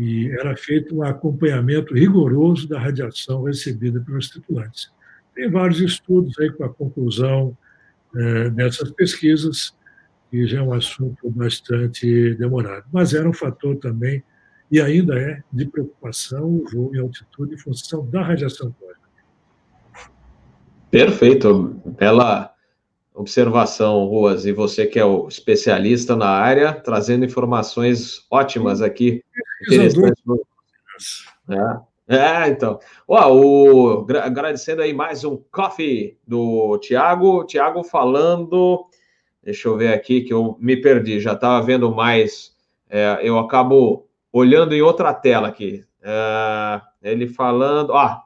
e 0.00 0.30
era 0.30 0.56
feito 0.56 0.96
um 0.96 1.02
acompanhamento 1.02 1.94
rigoroso 1.94 2.68
da 2.68 2.78
radiação 2.78 3.42
recebida 3.42 4.00
pelos 4.00 4.30
tripulantes. 4.30 4.90
Tem 5.34 5.50
vários 5.50 5.80
estudos 5.80 6.38
aí 6.38 6.50
com 6.50 6.64
a 6.64 6.72
conclusão 6.72 7.56
é, 8.16 8.50
dessas 8.50 8.90
pesquisas, 8.92 9.74
que 10.30 10.46
já 10.46 10.58
é 10.58 10.62
um 10.62 10.72
assunto 10.72 11.30
bastante 11.30 12.34
demorado, 12.34 12.86
mas 12.92 13.14
era 13.14 13.28
um 13.28 13.32
fator 13.32 13.76
também, 13.76 14.22
e 14.70 14.80
ainda 14.80 15.18
é, 15.18 15.42
de 15.52 15.66
preocupação 15.66 16.44
o 16.44 16.64
voo 16.70 16.94
em 16.94 17.00
altitude 17.00 17.54
em 17.54 17.58
função 17.58 18.08
da 18.08 18.22
radiação 18.22 18.72
cósmica. 18.72 19.00
Perfeito, 20.90 21.80
bela 21.84 22.54
observação, 23.14 24.04
Ruas, 24.06 24.46
e 24.46 24.52
você 24.52 24.86
que 24.86 24.98
é 24.98 25.04
o 25.04 25.28
especialista 25.28 26.16
na 26.16 26.28
área, 26.28 26.72
trazendo 26.72 27.24
informações 27.24 28.24
ótimas 28.30 28.80
aqui. 28.80 29.22
É. 32.08 32.16
é, 32.16 32.48
então. 32.48 32.78
Ó, 33.06 33.34
o, 33.34 34.06
agradecendo 34.22 34.82
aí 34.82 34.92
mais 34.92 35.24
um 35.24 35.36
coffee 35.50 36.16
do 36.26 36.78
Tiago. 36.78 37.44
Tiago 37.44 37.82
falando. 37.82 38.86
Deixa 39.42 39.68
eu 39.68 39.76
ver 39.76 39.92
aqui 39.92 40.22
que 40.22 40.32
eu 40.32 40.56
me 40.60 40.76
perdi, 40.76 41.18
já 41.18 41.32
estava 41.32 41.64
vendo 41.64 41.94
mais. 41.94 42.54
É, 42.88 43.20
eu 43.22 43.38
acabo 43.38 44.09
olhando 44.32 44.74
em 44.74 44.82
outra 44.82 45.12
tela 45.12 45.48
aqui. 45.48 45.84
É, 46.02 46.80
ele 47.02 47.26
falando. 47.26 47.92
Ah, 47.94 48.22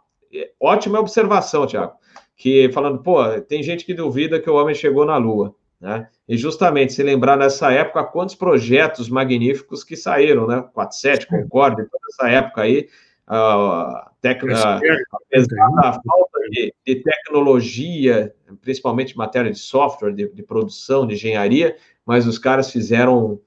ótima 0.60 1.00
observação, 1.00 1.66
Tiago. 1.66 1.92
Que 2.36 2.70
falando, 2.72 3.02
pô, 3.02 3.22
tem 3.42 3.62
gente 3.62 3.84
que 3.84 3.94
duvida 3.94 4.40
que 4.40 4.50
o 4.50 4.54
homem 4.54 4.74
chegou 4.74 5.04
na 5.04 5.16
Lua. 5.16 5.54
Né? 5.80 6.08
E 6.26 6.36
justamente, 6.36 6.94
se 6.94 7.02
lembrar 7.02 7.36
nessa 7.36 7.70
época, 7.70 8.04
quantos 8.04 8.34
projetos 8.34 9.08
magníficos 9.08 9.84
que 9.84 9.96
saíram, 9.96 10.46
né? 10.46 10.64
47, 10.72 11.26
Concorde, 11.26 11.84
toda 11.84 12.04
essa 12.10 12.28
época 12.30 12.62
aí, 12.62 12.88
uh, 13.28 14.10
tec... 14.20 14.42
uh, 14.42 14.46
apesar 14.46 15.70
da 15.72 15.92
falta 15.92 16.40
de, 16.50 16.72
de, 16.86 16.96
tecnologia, 16.96 18.34
principalmente 18.62 19.16
matéria 19.16 19.50
de 19.50 19.58
software, 19.58 20.14
de, 20.14 20.28
de, 20.32 20.42
produção, 20.42 21.06
de 21.06 21.14
engenharia, 21.16 21.76
mas 22.06 22.26
os 22.26 22.38
caras 22.38 22.70
fizeram 22.70 23.38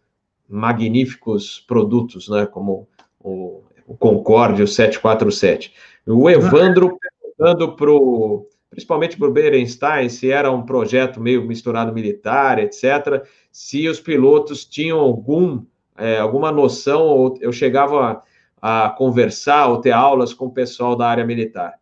magníficos 0.50 1.64
produtos, 1.68 2.30
né? 2.30 2.46
Como 2.46 2.88
o, 3.20 3.64
o 3.86 3.96
Concorde, 3.98 4.64
o 4.64 4.68
747. 4.68 5.74
O 6.06 6.30
Evandro 6.30 6.98
perguntando 7.00 7.76
para 7.76 7.92
o 7.92 8.48
principalmente 8.70 9.18
para 9.18 9.28
o 9.28 9.32
Berenstein, 9.32 10.10
se 10.10 10.30
era 10.30 10.52
um 10.52 10.62
projeto 10.62 11.20
meio 11.20 11.44
misturado 11.46 11.94
militar, 11.94 12.60
etc., 12.60 13.26
se 13.52 13.88
os 13.88 14.00
pilotos 14.00 14.66
tinham 14.66 15.00
algum, 15.00 15.64
é, 15.98 16.20
alguma 16.20 16.52
noção, 16.52 17.02
ou 17.02 17.38
eu 17.42 17.52
chegava 17.52 18.24
a, 18.62 18.86
a, 18.86 18.90
conversar 18.92 19.68
ou 19.68 19.82
ter 19.82 19.92
aulas 19.92 20.34
com 20.34 20.46
o 20.46 20.52
pessoal 20.52 20.96
da 20.96 21.08
área 21.08 21.26
militar. 21.26 21.74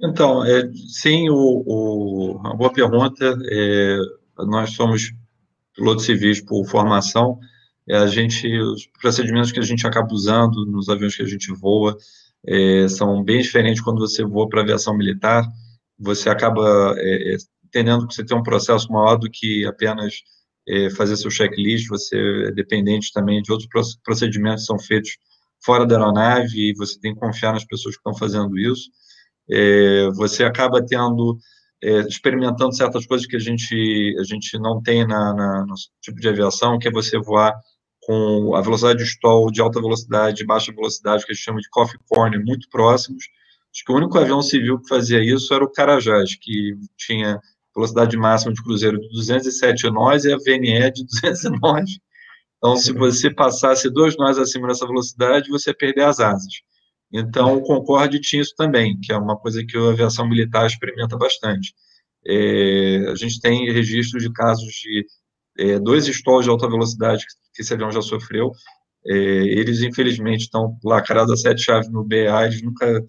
Então, 0.00 0.44
é, 0.44 0.70
sim, 0.86 1.28
o, 1.28 1.34
o, 1.66 2.36
uma 2.36 2.54
boa 2.54 2.72
pergunta. 2.72 3.36
É, 3.50 3.98
nós 4.46 4.70
somos 4.70 5.12
pilotos 5.78 6.04
civis 6.04 6.40
por 6.40 6.66
formação. 6.66 7.38
É, 7.88 7.96
a 7.96 8.06
gente, 8.06 8.46
os 8.58 8.86
procedimentos 9.00 9.52
que 9.52 9.60
a 9.60 9.62
gente 9.62 9.86
acaba 9.86 10.12
usando 10.12 10.66
nos 10.66 10.88
aviões 10.88 11.16
que 11.16 11.22
a 11.22 11.26
gente 11.26 11.52
voa, 11.54 11.96
é, 12.46 12.88
são 12.88 13.22
bem 13.22 13.40
diferentes 13.40 13.80
quando 13.80 14.00
você 14.00 14.24
voa 14.24 14.48
para 14.48 14.60
aviação 14.60 14.96
militar. 14.96 15.46
Você 15.98 16.28
acaba 16.28 16.94
é, 16.98 17.34
é, 17.34 17.36
entendendo 17.64 18.06
que 18.06 18.14
você 18.14 18.24
tem 18.24 18.36
um 18.36 18.42
processo 18.42 18.90
maior 18.92 19.16
do 19.16 19.30
que 19.30 19.64
apenas 19.64 20.14
é, 20.68 20.90
fazer 20.90 21.16
seu 21.16 21.30
checklist, 21.30 21.88
você 21.88 22.16
é 22.48 22.52
dependente 22.52 23.12
também 23.12 23.40
de 23.40 23.50
outros 23.50 23.96
procedimentos 24.04 24.62
que 24.62 24.66
são 24.66 24.78
feitos 24.78 25.16
fora 25.64 25.86
da 25.86 25.96
aeronave 25.96 26.70
e 26.70 26.74
você 26.74 26.98
tem 27.00 27.14
que 27.14 27.20
confiar 27.20 27.52
nas 27.52 27.64
pessoas 27.64 27.94
que 27.96 28.00
estão 28.00 28.14
fazendo 28.14 28.58
isso. 28.58 28.90
É, 29.50 30.10
você 30.14 30.44
acaba 30.44 30.84
tendo, 30.84 31.38
é, 31.82 32.00
experimentando 32.00 32.74
certas 32.74 33.06
coisas 33.06 33.26
que 33.26 33.36
a 33.36 33.40
gente, 33.40 34.16
a 34.18 34.24
gente 34.24 34.58
não 34.58 34.82
tem 34.82 35.06
na, 35.06 35.34
na, 35.34 35.66
no 35.66 35.74
tipo 36.00 36.20
de 36.20 36.28
aviação, 36.28 36.78
que 36.78 36.88
é 36.88 36.90
você 36.90 37.18
voar 37.18 37.54
com 38.00 38.54
a 38.54 38.60
velocidade 38.60 38.98
de 38.98 39.04
stall 39.04 39.50
de 39.50 39.60
alta 39.60 39.80
velocidade 39.80 40.42
e 40.42 40.46
baixa 40.46 40.72
velocidade, 40.72 41.24
que 41.24 41.32
a 41.32 41.34
gente 41.34 41.44
chama 41.44 41.60
de 41.60 41.68
coffee 41.68 42.00
corner, 42.08 42.42
muito 42.44 42.68
próximos. 42.70 43.24
Acho 43.72 43.84
que 43.84 43.92
o 43.92 43.96
único 43.96 44.18
avião 44.18 44.40
civil 44.40 44.80
que 44.80 44.88
fazia 44.88 45.22
isso 45.22 45.52
era 45.52 45.62
o 45.62 45.70
Carajás, 45.70 46.34
que 46.34 46.74
tinha 46.96 47.38
velocidade 47.74 48.16
máxima 48.16 48.52
de 48.52 48.62
cruzeiro 48.62 48.98
de 48.98 49.08
207 49.10 49.90
nós 49.90 50.24
e 50.24 50.32
a 50.32 50.36
VNE 50.38 50.90
de 50.90 51.04
209. 51.04 51.84
Então, 52.56 52.76
se 52.76 52.92
você 52.92 53.30
passasse 53.30 53.88
dois 53.88 54.16
nós 54.16 54.36
acima 54.36 54.66
dessa 54.66 54.86
velocidade, 54.86 55.48
você 55.48 55.70
ia 55.70 55.76
perder 55.76 56.04
as 56.04 56.18
asas. 56.18 56.52
Então, 57.12 57.56
o 57.56 57.62
Concorde 57.62 58.20
tinha 58.20 58.42
isso 58.42 58.54
também, 58.56 58.98
que 59.00 59.12
é 59.12 59.16
uma 59.16 59.36
coisa 59.36 59.64
que 59.64 59.76
a 59.76 59.90
aviação 59.90 60.28
militar 60.28 60.66
experimenta 60.66 61.16
bastante. 61.16 61.74
É, 62.26 63.06
a 63.10 63.14
gente 63.14 63.40
tem 63.40 63.72
registros 63.72 64.22
de 64.22 64.32
casos 64.32 64.70
de 64.74 65.06
é, 65.58 65.78
dois 65.78 66.06
stalls 66.06 66.44
de 66.44 66.50
alta 66.50 66.68
velocidade 66.68 67.24
que 67.54 67.62
esse 67.62 67.72
avião 67.72 67.90
já 67.90 68.02
sofreu. 68.02 68.52
É, 69.06 69.14
eles, 69.14 69.80
infelizmente, 69.82 70.42
estão 70.42 70.78
lacrados 70.84 71.32
a 71.32 71.36
sete 71.36 71.62
chaves 71.62 71.90
no 71.90 72.04
BA, 72.04 72.44
eles 72.46 72.62
nunca 72.62 73.02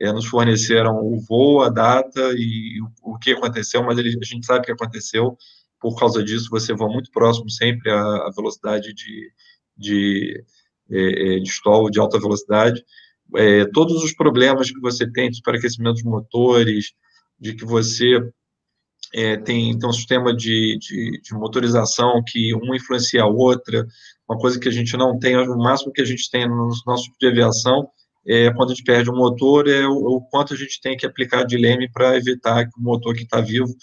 é, 0.00 0.12
nos 0.12 0.26
forneceram 0.26 0.96
o 0.96 1.20
voo, 1.20 1.62
a 1.62 1.68
data 1.68 2.32
e 2.36 2.80
o, 3.02 3.14
o 3.14 3.18
que 3.18 3.32
aconteceu, 3.32 3.82
mas 3.82 3.98
eles, 3.98 4.16
a 4.20 4.24
gente 4.24 4.46
sabe 4.46 4.60
o 4.60 4.62
que 4.64 4.72
aconteceu. 4.72 5.36
Por 5.80 5.98
causa 5.98 6.22
disso, 6.24 6.48
você 6.50 6.72
voa 6.72 6.90
muito 6.90 7.10
próximo 7.10 7.50
sempre 7.50 7.90
à, 7.90 8.00
à 8.00 8.30
velocidade 8.34 8.94
de, 8.94 9.30
de 9.76 10.44
é, 10.90 11.36
é, 11.36 11.38
de 11.38 11.48
stall 11.48 11.90
de 11.90 11.98
alta 12.00 12.18
velocidade. 12.18 12.84
É, 13.36 13.64
todos 13.72 14.02
os 14.02 14.14
problemas 14.14 14.70
que 14.70 14.80
você 14.80 15.10
tem 15.10 15.30
de 15.30 15.36
superaquecimento 15.36 15.94
dos 15.94 16.04
motores, 16.04 16.92
de 17.38 17.54
que 17.54 17.64
você 17.64 18.20
é, 19.14 19.36
tem, 19.36 19.78
tem 19.78 19.88
um 19.88 19.92
sistema 19.92 20.34
de, 20.34 20.78
de, 20.78 21.20
de, 21.20 21.34
motorização 21.34 22.22
que 22.26 22.54
uma 22.54 22.76
influencia 22.76 23.22
a 23.22 23.26
outra, 23.26 23.86
uma 24.28 24.38
coisa 24.38 24.58
que 24.58 24.68
a 24.68 24.72
gente 24.72 24.96
não 24.96 25.18
tem, 25.18 25.36
o 25.36 25.58
máximo 25.58 25.92
que 25.92 26.00
a 26.00 26.04
gente 26.04 26.30
tem 26.30 26.48
no 26.48 26.70
nosso 26.86 27.04
tipo 27.04 27.16
de 27.18 27.26
aviação 27.26 27.88
é, 28.26 28.52
quando 28.52 28.70
a 28.70 28.74
gente 28.74 28.84
perde 28.84 29.10
um 29.10 29.16
motor, 29.16 29.68
é 29.68 29.86
o, 29.86 29.92
o 29.92 30.20
quanto 30.28 30.54
a 30.54 30.56
gente 30.56 30.80
tem 30.80 30.96
que 30.96 31.04
aplicar 31.04 31.44
de 31.44 31.56
leme 31.56 31.90
para 31.90 32.16
evitar 32.16 32.64
que 32.64 32.78
o 32.78 32.82
motor 32.82 33.14
que 33.14 33.24
está 33.24 33.40
vivo 33.40 33.74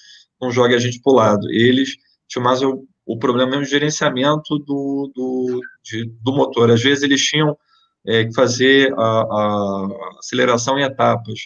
não 0.42 0.52
jogue 0.52 0.76
a 0.76 0.80
gente 0.80 1.02
para 1.02 1.12
o 1.12 1.16
lado. 1.16 1.52
Eles 1.52 1.90
tinham 2.28 2.44
mais 2.44 2.62
o, 2.62 2.86
o 3.06 3.18
problema 3.18 3.52
mesmo 3.52 3.66
de 3.66 3.72
gerenciamento 3.72 4.58
do, 4.60 5.12
do, 5.14 5.62
de, 5.84 6.06
do 6.24 6.32
motor. 6.32 6.72
Às 6.72 6.82
vezes 6.82 7.04
eles 7.04 7.22
tinham 7.22 7.58
é, 8.06 8.32
fazer 8.34 8.94
a, 8.98 9.22
a, 9.22 10.16
aceleração 10.20 10.78
em 10.80 10.84
etapas. 10.84 11.40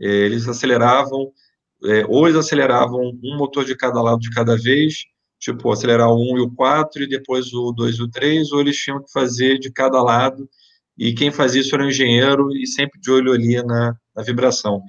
É, 0.00 0.06
eles 0.06 0.48
aceleravam, 0.48 1.30
é, 1.84 2.04
ou 2.08 2.26
eles 2.26 2.38
aceleravam 2.38 3.00
um 3.22 3.36
motor 3.36 3.64
de 3.64 3.76
cada 3.76 4.00
lado 4.02 4.20
de 4.20 4.30
cada 4.30 4.56
vez, 4.56 5.04
tipo, 5.38 5.70
acelerar 5.72 6.08
o 6.08 6.34
1 6.34 6.38
e 6.38 6.40
o 6.42 6.54
4, 6.54 7.02
e 7.02 7.08
depois 7.08 7.52
o 7.52 7.72
2 7.72 7.96
e 7.96 8.02
o 8.02 8.10
3, 8.10 8.52
ou 8.52 8.60
eles 8.60 8.76
tinham 8.76 9.02
que 9.02 9.10
fazer 9.12 9.58
de 9.58 9.70
cada 9.72 10.02
lado 10.02 10.48
e 11.00 11.14
quem 11.14 11.30
fazia 11.30 11.62
isso 11.62 11.74
era 11.74 11.82
o 11.82 11.88
engenheiro 11.88 12.54
e 12.54 12.66
sempre 12.66 13.00
de 13.00 13.10
olho 13.10 13.32
ali 13.32 13.56
na, 13.62 13.96
na 14.14 14.22
vibração. 14.22 14.82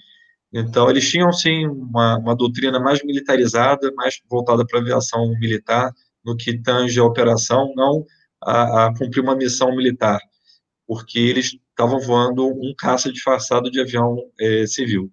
Então, 0.53 0.89
eles 0.89 1.10
tinham, 1.10 1.31
sim, 1.31 1.65
uma, 1.65 2.18
uma 2.18 2.35
doutrina 2.35 2.81
mais 2.81 3.02
militarizada, 3.02 3.89
mais 3.95 4.19
voltada 4.30 4.65
para 4.65 4.80
a 4.80 4.81
aviação 4.81 5.30
militar, 5.39 5.89
no 6.26 6.35
que 6.35 6.61
tange 6.61 6.99
a 6.99 7.06
operação, 7.06 7.72
não 7.77 8.06
a, 8.43 8.88
a 8.88 8.98
cumprir 8.98 9.22
uma 9.22 9.35
missão 9.38 9.73
militar, 9.73 10.19
porque 10.91 11.19
eles 11.19 11.57
estavam 11.69 12.01
voando 12.01 12.45
um 12.45 12.76
caça 12.77 13.09
disfarçado 13.09 13.72
de 13.72 13.80
avião 13.80 14.18
é, 14.38 14.68
civil. 14.68 15.09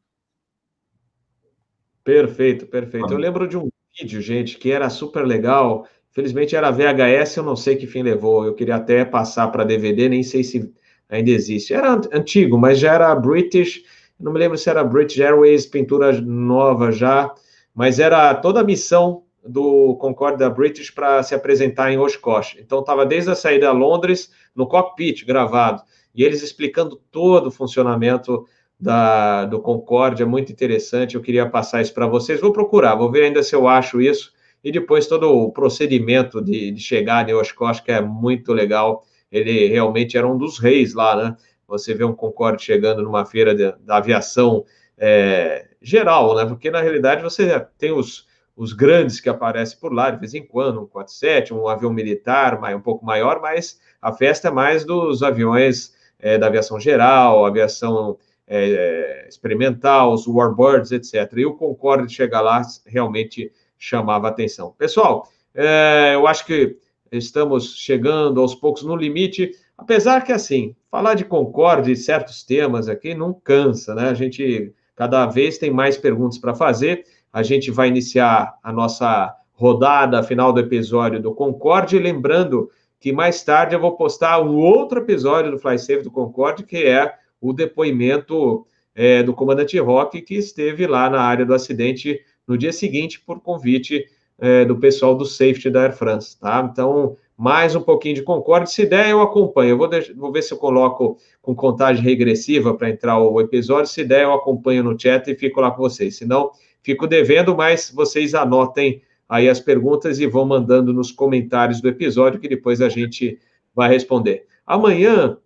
Perfeito, 2.03 2.67
perfeito. 2.67 3.13
Eu 3.13 3.17
lembro 3.17 3.47
de 3.47 3.57
um 3.57 3.69
vídeo, 3.97 4.21
gente, 4.21 4.59
que 4.59 4.73
era 4.73 4.91
super 4.91 5.25
legal. 5.25 5.87
Felizmente 6.11 6.57
era 6.57 6.73
VHS, 6.73 7.37
eu 7.37 7.45
não 7.45 7.55
sei 7.55 7.77
que 7.77 7.87
fim 7.87 8.03
levou. 8.03 8.45
Eu 8.45 8.57
queria 8.57 8.75
até 8.75 9.05
passar 9.05 9.47
para 9.53 9.63
DVD, 9.63 10.09
nem 10.09 10.25
sei 10.25 10.43
se 10.43 10.75
ainda 11.09 11.31
existe. 11.31 11.73
Era 11.73 11.93
antigo, 12.13 12.59
mas 12.59 12.81
já 12.81 12.95
era 12.95 13.15
British, 13.15 13.85
não 14.19 14.33
me 14.33 14.41
lembro 14.41 14.59
se 14.59 14.69
era 14.69 14.83
British 14.83 15.21
Airways, 15.21 15.65
pintura 15.65 16.21
nova 16.21 16.91
já, 16.91 17.33
mas 17.73 18.01
era 18.01 18.35
toda 18.35 18.63
a 18.63 18.65
missão 18.65 19.23
do 19.47 19.97
Concorde 19.97 20.39
da 20.39 20.51
British 20.51 20.91
para 20.91 21.23
se 21.23 21.35
apresentar 21.35 21.93
em 21.93 21.99
Oshkosh. 21.99 22.57
Então 22.59 22.81
estava 22.81 23.07
desde 23.07 23.31
a 23.31 23.35
saída 23.35 23.69
a 23.69 23.73
Londres, 23.73 24.31
no 24.55 24.67
cockpit 24.67 25.25
gravado, 25.25 25.83
e 26.15 26.25
eles 26.25 26.43
explicando 26.43 27.01
todo 27.11 27.47
o 27.47 27.51
funcionamento 27.51 28.47
da, 28.79 29.45
do 29.45 29.61
Concorde, 29.61 30.23
é 30.23 30.27
muito 30.27 30.53
interessante, 30.53 31.15
eu 31.15 31.21
queria 31.21 31.49
passar 31.49 31.81
isso 31.83 31.93
para 31.93 32.07
vocês, 32.07 32.41
vou 32.41 32.53
procurar, 32.53 32.95
vou 32.95 33.11
ver 33.11 33.25
ainda 33.25 33.43
se 33.43 33.55
eu 33.55 33.67
acho 33.67 34.01
isso, 34.01 34.33
e 34.63 34.71
depois 34.71 35.07
todo 35.07 35.31
o 35.31 35.51
procedimento 35.53 36.41
de, 36.41 36.71
de 36.71 36.81
chegar 36.81 37.29
em 37.29 37.35
Oshkosh, 37.35 37.81
que 37.81 37.91
é 37.91 38.01
muito 38.01 38.53
legal, 38.53 39.05
ele 39.31 39.67
realmente 39.67 40.17
era 40.17 40.27
um 40.27 40.37
dos 40.37 40.59
reis 40.59 40.95
lá, 40.95 41.17
né? 41.17 41.37
Você 41.67 41.95
vê 41.95 42.03
um 42.03 42.15
Concorde 42.15 42.63
chegando 42.63 43.03
numa 43.03 43.27
feira 43.27 43.55
de, 43.55 43.71
da 43.85 43.99
aviação 43.99 44.65
é, 44.97 45.69
geral, 45.83 46.35
né? 46.35 46.47
Porque 46.47 46.71
na 46.71 46.81
realidade 46.81 47.23
você 47.23 47.61
tem 47.77 47.93
os, 47.93 48.27
os 48.59 48.73
grandes 48.73 49.21
que 49.21 49.29
aparecem 49.29 49.79
por 49.79 49.93
lá 49.93 50.11
de 50.11 50.19
vez 50.19 50.35
em 50.35 50.45
quando, 50.45 50.83
um 50.83 50.87
47, 50.87 51.55
um 51.55 51.69
avião 51.69 51.93
militar 51.93 52.59
um 52.75 52.81
pouco 52.81 53.07
maior, 53.07 53.41
mas 53.41 53.81
a 54.03 54.13
festa 54.13 54.49
é 54.49 54.51
mais 54.51 54.85
dos 54.85 55.23
aviões 55.23 55.95
é, 56.19 56.37
da 56.37 56.49
aviação 56.49 56.81
geral, 56.81 57.47
aviação 57.47 58.19
é, 58.49 59.27
experimental, 59.29 60.13
os 60.13 60.27
Warbirds, 60.27 60.91
etc. 60.91 61.33
E 61.37 61.47
o 61.47 61.55
Concorde 61.55 62.13
chegar 62.13 62.41
lá 62.41 62.61
realmente 62.85 63.53
chamava 63.79 64.27
atenção. 64.27 64.75
Pessoal, 64.77 65.29
é, 65.55 66.15
eu 66.15 66.27
acho 66.27 66.45
que 66.45 66.77
estamos 67.13 67.77
chegando 67.77 68.41
aos 68.41 68.57
poucos 68.57 68.83
no 68.83 68.97
limite, 68.97 69.53
apesar 69.77 70.25
que, 70.25 70.33
assim, 70.33 70.75
falar 70.91 71.15
de 71.15 71.25
Concorde 71.25 71.93
e 71.93 71.97
certos 71.97 72.43
temas 72.43 72.89
aqui 72.89 73.15
não 73.15 73.33
cansa, 73.33 73.95
né? 73.95 74.09
A 74.09 74.15
gente 74.15 74.75
cada 74.97 75.27
vez 75.27 75.59
tem 75.59 75.71
mais 75.71 75.97
perguntas 75.97 76.39
para 76.39 76.57
fazer. 76.57 77.05
A 77.33 77.43
gente 77.43 77.71
vai 77.71 77.89
iniciar 77.89 78.55
a 78.63 78.73
nossa 78.73 79.35
rodada 79.53 80.23
final 80.23 80.53
do 80.53 80.61
episódio 80.61 81.21
do 81.21 81.35
Concorde, 81.35 81.99
lembrando 81.99 82.71
que 83.01 83.13
mais 83.13 83.43
tarde 83.43 83.75
eu 83.75 83.81
vou 83.81 83.97
postar 83.97 84.41
um 84.41 84.57
outro 84.57 85.01
episódio 85.01 85.51
do 85.51 85.59
Fly 85.59 85.79
Safe 85.79 86.03
do 86.03 86.11
Concorde, 86.11 86.65
que 86.65 86.85
é 86.85 87.13
o 87.41 87.53
depoimento 87.53 88.67
é, 88.95 89.23
do 89.23 89.33
comandante 89.33 89.79
Rock, 89.79 90.21
que 90.23 90.35
esteve 90.35 90.87
lá 90.87 91.09
na 91.09 91.21
área 91.21 91.47
do 91.47 91.55
acidente 91.55 92.21
no 92.47 92.59
dia 92.59 92.73
seguinte 92.73 93.21
por 93.21 93.41
convite 93.41 94.05
é, 94.39 94.65
do 94.65 94.77
pessoal 94.77 95.15
do 95.15 95.25
safety 95.25 95.71
da 95.71 95.83
Air 95.83 95.97
France, 95.97 96.39
tá? 96.39 96.69
Então, 96.73 97.17
mais 97.37 97.77
um 97.77 97.81
pouquinho 97.81 98.17
de 98.17 98.23
Concorde. 98.23 98.71
Se 98.73 98.87
der, 98.87 99.11
eu 99.11 99.21
acompanho. 99.21 99.71
Eu 99.71 99.79
vou, 99.79 99.89
vou 100.17 100.33
ver 100.33 100.43
se 100.43 100.53
eu 100.53 100.59
coloco 100.59 101.17
com 101.41 101.55
contagem 101.55 102.03
regressiva 102.03 102.75
para 102.75 102.91
entrar 102.91 103.19
o 103.19 103.41
episódio. 103.41 103.91
Se 103.91 104.05
der, 104.05 104.25
eu 104.25 104.33
acompanho 104.33 104.83
no 104.83 104.99
chat 104.99 105.29
e 105.29 105.37
fico 105.37 105.61
lá 105.61 105.71
com 105.71 105.83
vocês. 105.83 106.17
Se 106.17 106.25
não, 106.25 106.51
fico 106.89 107.07
devendo, 107.07 107.55
mas 107.55 107.93
vocês 107.95 108.35
anotem 108.35 109.03
aí 109.29 109.47
as 109.47 109.61
perguntas 109.61 110.19
e 110.21 110.27
vão 110.27 110.47
mandando 110.47 110.91
nos 110.91 111.13
comentários 111.13 111.83
do 111.83 111.89
episódio 111.89 112.41
que 112.41 112.49
depois 112.49 112.81
a 112.81 112.89
gente 112.89 113.39
vai 113.75 113.91
responder. 113.91 114.47
Amanhã, 114.67 115.37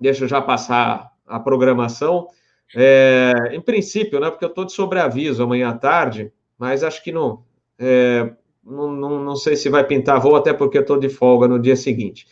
deixa 0.00 0.24
eu 0.24 0.28
já 0.28 0.40
passar 0.40 1.12
a 1.26 1.38
programação. 1.38 2.28
É, 2.74 3.50
em 3.52 3.60
princípio, 3.60 4.18
né? 4.20 4.30
Porque 4.30 4.44
eu 4.44 4.48
estou 4.48 4.64
de 4.64 4.72
sobreaviso 4.72 5.42
amanhã 5.42 5.68
à 5.68 5.74
tarde, 5.74 6.32
mas 6.58 6.82
acho 6.82 7.04
que 7.04 7.12
não, 7.12 7.44
é, 7.78 8.32
não, 8.64 8.90
não, 8.90 9.22
não, 9.22 9.36
sei 9.36 9.56
se 9.56 9.68
vai 9.68 9.84
pintar 9.86 10.18
voo, 10.18 10.34
até 10.34 10.54
porque 10.54 10.78
eu 10.78 10.82
estou 10.82 10.98
de 10.98 11.10
folga 11.10 11.46
no 11.46 11.58
dia 11.58 11.76
seguinte. 11.76 12.26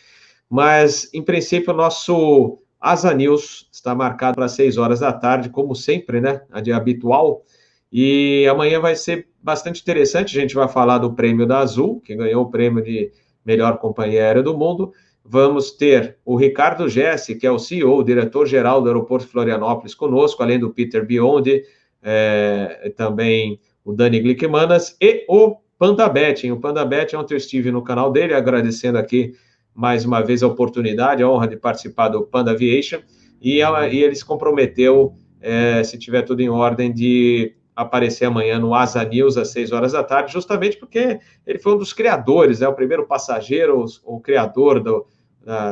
Mas, 0.48 1.12
em 1.12 1.20
princípio, 1.20 1.74
o 1.74 1.76
nosso 1.76 2.62
Asa 2.80 3.12
News 3.12 3.68
está 3.70 3.94
marcado 3.94 4.36
para 4.36 4.48
6 4.48 4.78
horas 4.78 5.00
da 5.00 5.12
tarde, 5.12 5.50
como 5.50 5.74
sempre, 5.74 6.18
né? 6.18 6.40
A 6.50 6.62
de 6.62 6.72
habitual. 6.72 7.44
E 7.90 8.46
amanhã 8.48 8.80
vai 8.80 8.94
ser 8.94 9.28
bastante 9.42 9.80
interessante. 9.80 10.36
A 10.36 10.40
gente 10.40 10.54
vai 10.54 10.68
falar 10.68 10.98
do 10.98 11.14
prêmio 11.14 11.46
da 11.46 11.58
Azul, 11.58 12.00
que 12.00 12.14
ganhou 12.14 12.44
o 12.44 12.50
prêmio 12.50 12.82
de 12.82 13.10
melhor 13.44 13.78
companhia 13.78 14.22
aérea 14.22 14.42
do 14.42 14.56
mundo. 14.56 14.92
Vamos 15.24 15.72
ter 15.72 16.16
o 16.24 16.36
Ricardo 16.36 16.88
Jesse, 16.88 17.34
que 17.34 17.46
é 17.46 17.50
o 17.50 17.58
CEO, 17.58 18.02
diretor-geral 18.02 18.80
do 18.80 18.88
Aeroporto 18.88 19.26
Florianópolis, 19.26 19.94
conosco, 19.94 20.42
além 20.42 20.58
do 20.58 20.70
Peter 20.70 21.04
Biondi, 21.04 21.62
é, 22.02 22.92
também 22.96 23.60
o 23.84 23.92
Dani 23.92 24.20
Glickmanas 24.20 24.96
e 25.00 25.24
o 25.28 25.56
Panda. 25.78 26.06
O 26.52 26.56
Panda 26.60 26.84
ontem 26.84 27.34
eu 27.34 27.38
estive 27.38 27.70
no 27.70 27.82
canal 27.82 28.10
dele, 28.10 28.34
agradecendo 28.34 28.98
aqui 28.98 29.34
mais 29.74 30.04
uma 30.04 30.20
vez 30.20 30.42
a 30.42 30.48
oportunidade, 30.48 31.22
a 31.22 31.28
honra 31.28 31.46
de 31.46 31.56
participar 31.56 32.08
do 32.08 32.22
Panda 32.22 32.50
Aviation, 32.50 32.98
e, 33.40 33.60
ela, 33.60 33.86
e 33.86 34.02
ele 34.02 34.14
se 34.14 34.24
comprometeu, 34.24 35.12
é, 35.40 35.84
se 35.84 35.96
tiver 35.96 36.22
tudo 36.22 36.40
em 36.40 36.48
ordem, 36.48 36.92
de 36.92 37.54
aparecer 37.78 38.24
amanhã 38.24 38.58
no 38.58 38.74
Asa 38.74 39.04
News 39.04 39.36
às 39.36 39.52
6 39.52 39.70
horas 39.70 39.92
da 39.92 40.02
tarde, 40.02 40.32
justamente 40.32 40.76
porque 40.76 41.20
ele 41.46 41.58
foi 41.60 41.74
um 41.74 41.78
dos 41.78 41.92
criadores, 41.92 42.58
né, 42.58 42.66
o 42.66 42.74
primeiro 42.74 43.06
passageiro, 43.06 43.84
o, 44.04 44.18
criador 44.18 44.80
do, 44.80 45.06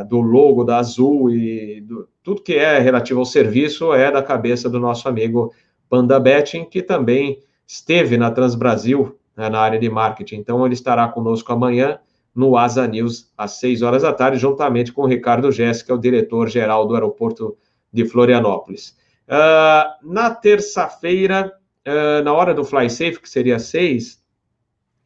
do 0.09 0.21
logo 0.21 0.63
da 0.63 0.79
Azul 0.79 1.31
e 1.31 1.81
do, 1.81 2.09
tudo 2.23 2.43
que 2.43 2.55
é 2.55 2.79
relativo 2.79 3.19
ao 3.19 3.27
serviço 3.27 3.93
é 3.93 4.11
da 4.13 4.23
cabeça 4.23 4.71
do 4.71 4.79
nosso 4.79 5.09
amigo 5.09 5.53
Panda 5.89 6.21
Betting, 6.21 6.65
que 6.65 6.81
também 6.81 7.41
esteve 7.67 8.17
na 8.17 8.31
Transbrasil, 8.31 9.19
né, 9.37 9.49
na 9.49 9.59
área 9.59 9.79
de 9.79 9.91
marketing. 9.91 10.37
Então, 10.37 10.65
ele 10.65 10.75
estará 10.75 11.09
conosco 11.09 11.53
amanhã 11.53 11.99
no 12.33 12.57
Asa 12.57 12.87
News, 12.87 13.33
às 13.37 13.53
6 13.53 13.83
horas 13.83 14.03
da 14.03 14.13
tarde, 14.13 14.39
juntamente 14.39 14.93
com 14.93 15.03
o 15.03 15.07
Ricardo 15.07 15.51
Jéssica, 15.51 15.93
o 15.93 15.99
diretor-geral 15.99 16.87
do 16.87 16.95
aeroporto 16.95 17.57
de 17.93 18.05
Florianópolis. 18.05 18.97
Uh, 19.27 20.13
na 20.13 20.31
terça-feira, 20.31 21.53
uh, 21.87 22.23
na 22.23 22.33
hora 22.33 22.53
do 22.53 22.65
Fly 22.65 22.91
Safe, 22.91 23.21
que 23.21 23.29
seria 23.29 23.59
6, 23.59 24.23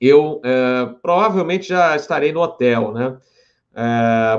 eu 0.01 0.36
uh, 0.39 0.94
provavelmente 1.02 1.69
já 1.69 1.94
estarei 1.94 2.32
no 2.32 2.40
hotel, 2.40 2.93
né? 2.93 3.19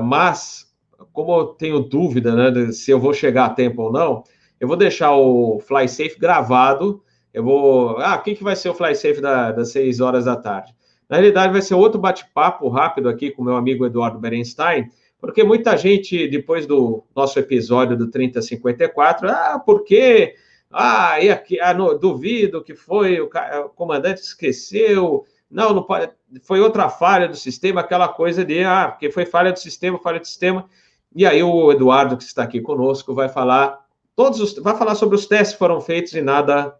mas, 0.03 0.69
como 1.13 1.33
eu 1.33 1.45
tenho 1.47 1.79
dúvida 1.79 2.35
né, 2.35 2.71
se 2.73 2.91
eu 2.91 2.99
vou 2.99 3.13
chegar 3.13 3.45
a 3.45 3.49
tempo 3.49 3.83
ou 3.83 3.91
não, 3.91 4.23
eu 4.59 4.67
vou 4.67 4.75
deixar 4.75 5.15
o 5.15 5.59
Fly 5.61 5.87
Safe 5.87 6.19
gravado 6.19 7.01
eu 7.33 7.43
vou. 7.43 7.97
Ah, 7.99 8.15
o 8.15 8.23
que, 8.23 8.35
que 8.35 8.43
vai 8.43 8.55
ser 8.55 8.69
o 8.69 8.73
Fly 8.73 8.95
Safe 8.95 9.21
da, 9.21 9.51
das 9.51 9.71
6 9.71 9.99
horas 9.99 10.25
da 10.25 10.35
tarde? 10.35 10.75
Na 11.09 11.17
realidade, 11.17 11.51
vai 11.51 11.61
ser 11.61 11.75
outro 11.75 11.99
bate-papo 11.99 12.67
rápido 12.69 13.09
aqui 13.09 13.31
com 13.31 13.43
meu 13.43 13.55
amigo 13.55 13.85
Eduardo 13.85 14.19
Berenstein, 14.19 14.89
porque 15.19 15.43
muita 15.43 15.75
gente, 15.77 16.27
depois 16.27 16.65
do 16.65 17.03
nosso 17.15 17.37
episódio 17.37 17.97
do 17.97 18.09
3054, 18.09 19.29
ah, 19.29 19.59
por 19.59 19.83
quê? 19.83 20.35
Ah, 20.71 21.19
e 21.19 21.29
aqui, 21.29 21.59
ah, 21.59 21.73
no, 21.73 21.97
duvido 21.97 22.63
que 22.63 22.73
foi, 22.73 23.19
o, 23.19 23.25
o, 23.25 23.69
comandante 23.69 24.21
esqueceu. 24.21 25.25
Não, 25.49 25.73
não 25.73 25.83
pode, 25.83 26.09
foi 26.43 26.61
outra 26.61 26.89
falha 26.89 27.27
do 27.27 27.35
sistema, 27.35 27.81
aquela 27.81 28.07
coisa 28.07 28.45
de, 28.45 28.63
ah, 28.63 28.87
porque 28.89 29.11
foi 29.11 29.25
falha 29.25 29.51
do 29.51 29.59
sistema, 29.59 29.99
falha 29.99 30.19
do 30.19 30.27
sistema. 30.27 30.69
E 31.13 31.25
aí 31.25 31.43
o 31.43 31.71
Eduardo, 31.71 32.15
que 32.15 32.23
está 32.23 32.43
aqui 32.43 32.61
conosco, 32.61 33.13
vai 33.13 33.27
falar 33.27 33.81
todos 34.15 34.39
os, 34.39 34.55
vai 34.55 34.77
falar 34.77 34.95
sobre 34.95 35.15
os 35.15 35.25
testes 35.25 35.53
que 35.53 35.59
foram 35.59 35.81
feitos 35.81 36.13
e 36.13 36.21
nada, 36.21 36.75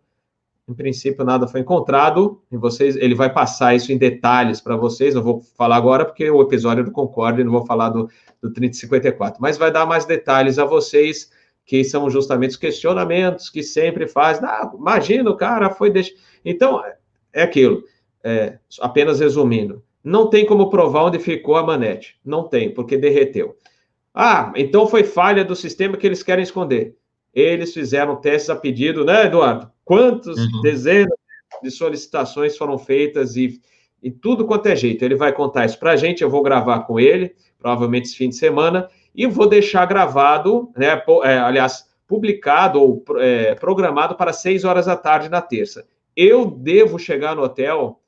em 0.67 0.73
princípio, 0.73 1.25
nada 1.25 1.47
foi 1.47 1.59
encontrado. 1.61 2.41
E 2.49 2.55
vocês, 2.55 2.95
ele 2.95 3.15
vai 3.15 3.31
passar 3.31 3.75
isso 3.75 3.91
em 3.91 3.97
detalhes 3.97 4.61
para 4.61 4.77
vocês. 4.77 5.15
Eu 5.15 5.23
vou 5.23 5.41
falar 5.57 5.75
agora 5.75 6.05
porque 6.05 6.29
o 6.29 6.41
episódio 6.41 6.83
do 6.83 6.91
Concorde, 6.91 7.43
não 7.43 7.51
vou 7.51 7.65
falar 7.65 7.89
do, 7.89 8.09
do 8.41 8.53
3054, 8.53 9.41
mas 9.41 9.57
vai 9.57 9.71
dar 9.71 9.85
mais 9.85 10.05
detalhes 10.05 10.57
a 10.57 10.65
vocês 10.65 11.29
que 11.65 11.83
são 11.83 12.09
justamente 12.09 12.51
os 12.51 12.57
questionamentos 12.57 13.49
que 13.49 13.63
sempre 13.63 14.07
faz. 14.07 14.41
Ah, 14.43 14.71
imagina, 14.77 15.29
o 15.29 15.37
cara 15.37 15.69
foi 15.69 15.89
deixar. 15.89 16.15
Então, 16.43 16.81
é 17.33 17.43
aquilo. 17.43 17.83
É, 18.23 18.59
apenas 18.79 19.19
resumindo, 19.19 19.83
não 20.03 20.29
tem 20.29 20.45
como 20.45 20.69
provar 20.69 21.05
onde 21.05 21.19
ficou 21.19 21.55
a 21.55 21.63
manete. 21.63 22.19
Não 22.23 22.47
tem, 22.47 22.73
porque 22.73 22.97
derreteu. 22.97 23.55
Ah, 24.13 24.51
então 24.55 24.87
foi 24.87 25.03
falha 25.03 25.43
do 25.43 25.55
sistema 25.55 25.97
que 25.97 26.05
eles 26.05 26.21
querem 26.21 26.43
esconder. 26.43 26.95
Eles 27.33 27.73
fizeram 27.73 28.17
testes 28.17 28.49
a 28.49 28.55
pedido, 28.55 29.05
né, 29.05 29.25
Eduardo? 29.25 29.71
Quantas 29.85 30.37
uhum. 30.37 30.61
dezenas 30.61 31.17
de 31.63 31.71
solicitações 31.71 32.57
foram 32.57 32.77
feitas 32.77 33.35
e, 33.35 33.61
e 34.03 34.11
tudo 34.11 34.45
quanto 34.45 34.67
é 34.67 34.75
jeito. 34.75 35.03
Ele 35.03 35.15
vai 35.15 35.31
contar 35.31 35.65
isso 35.65 35.79
para 35.79 35.91
a 35.91 35.95
gente, 35.95 36.21
eu 36.21 36.29
vou 36.29 36.43
gravar 36.43 36.81
com 36.81 36.99
ele, 36.99 37.35
provavelmente 37.57 38.07
esse 38.07 38.17
fim 38.17 38.29
de 38.29 38.35
semana, 38.35 38.89
e 39.13 39.25
vou 39.27 39.47
deixar 39.47 39.85
gravado, 39.85 40.71
né, 40.75 41.01
é, 41.23 41.37
aliás, 41.37 41.89
publicado 42.07 42.81
ou 42.81 43.03
é, 43.17 43.55
programado 43.55 44.15
para 44.15 44.33
6 44.33 44.65
horas 44.65 44.85
da 44.85 44.97
tarde 44.97 45.29
na 45.29 45.41
terça. 45.41 45.85
Eu 46.15 46.45
devo 46.45 46.99
chegar 46.99 47.35
no 47.35 47.43
hotel, 47.43 47.99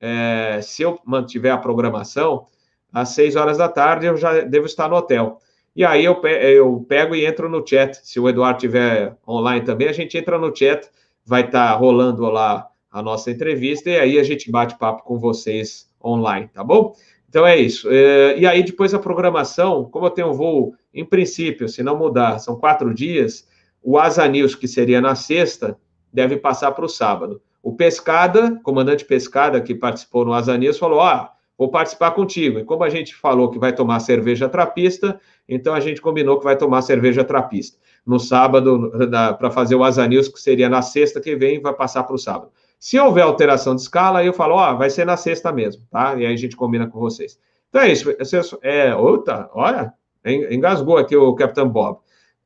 é, 0.00 0.60
se 0.62 0.82
eu 0.82 0.98
mantiver 1.04 1.52
a 1.52 1.58
programação, 1.58 2.46
às 2.92 3.10
6 3.10 3.36
horas 3.36 3.58
da 3.58 3.68
tarde 3.68 4.06
eu 4.06 4.16
já 4.16 4.40
devo 4.40 4.66
estar 4.66 4.88
no 4.88 4.96
hotel. 4.96 5.38
E 5.74 5.84
aí 5.84 6.04
eu, 6.04 6.20
eu 6.22 6.84
pego 6.88 7.14
e 7.14 7.26
entro 7.26 7.48
no 7.48 7.66
chat. 7.66 7.96
Se 8.06 8.20
o 8.20 8.28
Eduardo 8.28 8.60
tiver 8.60 9.16
online 9.26 9.64
também, 9.64 9.88
a 9.88 9.92
gente 9.92 10.16
entra 10.16 10.38
no 10.38 10.54
chat, 10.54 10.88
vai 11.24 11.42
estar 11.42 11.72
tá 11.72 11.74
rolando 11.74 12.22
lá 12.26 12.68
a 12.90 13.02
nossa 13.02 13.30
entrevista 13.30 13.90
e 13.90 13.98
aí 13.98 14.18
a 14.20 14.22
gente 14.22 14.50
bate 14.52 14.78
papo 14.78 15.02
com 15.02 15.18
vocês 15.18 15.90
online, 16.02 16.48
tá 16.48 16.62
bom? 16.62 16.94
Então 17.34 17.44
é 17.44 17.56
isso. 17.56 17.90
É, 17.90 18.38
e 18.38 18.46
aí 18.46 18.62
depois 18.62 18.94
a 18.94 18.98
programação, 19.00 19.86
como 19.90 20.06
eu 20.06 20.10
tenho 20.10 20.28
um 20.28 20.32
voo, 20.32 20.76
em 20.94 21.04
princípio, 21.04 21.68
se 21.68 21.82
não 21.82 21.98
mudar, 21.98 22.38
são 22.38 22.54
quatro 22.54 22.94
dias, 22.94 23.44
o 23.82 23.98
Asa 23.98 24.24
News, 24.28 24.54
que 24.54 24.68
seria 24.68 25.00
na 25.00 25.16
sexta, 25.16 25.76
deve 26.12 26.36
passar 26.36 26.70
para 26.70 26.84
o 26.84 26.88
sábado. 26.88 27.42
O 27.60 27.74
Pescada, 27.74 28.60
comandante 28.62 29.04
Pescada, 29.04 29.60
que 29.60 29.74
participou 29.74 30.24
no 30.24 30.32
Asa 30.32 30.56
News, 30.56 30.78
falou: 30.78 31.00
ah, 31.00 31.32
vou 31.58 31.68
participar 31.68 32.12
contigo. 32.12 32.60
E 32.60 32.64
como 32.64 32.84
a 32.84 32.88
gente 32.88 33.16
falou 33.16 33.50
que 33.50 33.58
vai 33.58 33.72
tomar 33.72 33.98
cerveja 33.98 34.48
trapista, 34.48 35.20
então 35.48 35.74
a 35.74 35.80
gente 35.80 36.00
combinou 36.00 36.38
que 36.38 36.44
vai 36.44 36.56
tomar 36.56 36.82
cerveja 36.82 37.24
trapista. 37.24 37.76
No 38.06 38.20
sábado, 38.20 38.92
para 39.40 39.50
fazer 39.50 39.74
o 39.74 39.82
Asa 39.82 40.06
News, 40.06 40.28
que 40.28 40.40
seria 40.40 40.68
na 40.68 40.82
sexta 40.82 41.20
que 41.20 41.34
vem, 41.34 41.60
vai 41.60 41.74
passar 41.74 42.04
para 42.04 42.14
o 42.14 42.18
sábado. 42.18 42.52
Se 42.84 42.98
houver 42.98 43.22
alteração 43.22 43.74
de 43.74 43.80
escala, 43.80 44.18
aí 44.18 44.26
eu 44.26 44.34
falo, 44.34 44.56
ó, 44.56 44.74
oh, 44.74 44.76
vai 44.76 44.90
ser 44.90 45.06
na 45.06 45.16
sexta 45.16 45.50
mesmo, 45.50 45.86
tá? 45.90 46.16
E 46.16 46.26
aí 46.26 46.34
a 46.34 46.36
gente 46.36 46.54
combina 46.54 46.86
com 46.86 47.00
vocês. 47.00 47.40
Então 47.70 47.80
é 47.80 47.90
isso. 47.90 48.58
É, 48.60 48.94
outra, 48.94 49.48
olha, 49.54 49.94
engasgou 50.22 50.98
aqui 50.98 51.16
o 51.16 51.34
Capitão 51.34 51.66
Bob. 51.66 52.00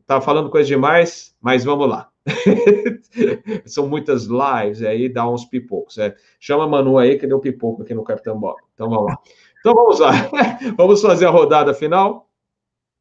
Tá 0.06 0.20
falando 0.20 0.48
coisa 0.48 0.68
demais, 0.68 1.36
mas 1.40 1.64
vamos 1.64 1.88
lá. 1.88 2.08
São 3.66 3.88
muitas 3.88 4.26
lives, 4.26 4.80
aí 4.84 5.08
dá 5.08 5.28
uns 5.28 5.44
pipocos. 5.44 5.98
É. 5.98 6.14
Chama 6.38 6.68
Manu 6.68 6.98
aí, 6.98 7.18
que 7.18 7.26
deu 7.26 7.40
pipoco 7.40 7.82
aqui 7.82 7.92
no 7.92 8.04
Capitão 8.04 8.38
Bob. 8.38 8.58
Então 8.74 8.88
vamos 8.88 9.06
lá. 9.06 9.18
Então 9.58 9.74
vamos 9.74 9.98
lá. 9.98 10.12
vamos 10.78 11.02
fazer 11.02 11.26
a 11.26 11.30
rodada 11.30 11.74
final. 11.74 12.30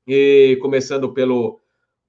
E 0.07 0.57
começando 0.59 1.13
pelo 1.13 1.61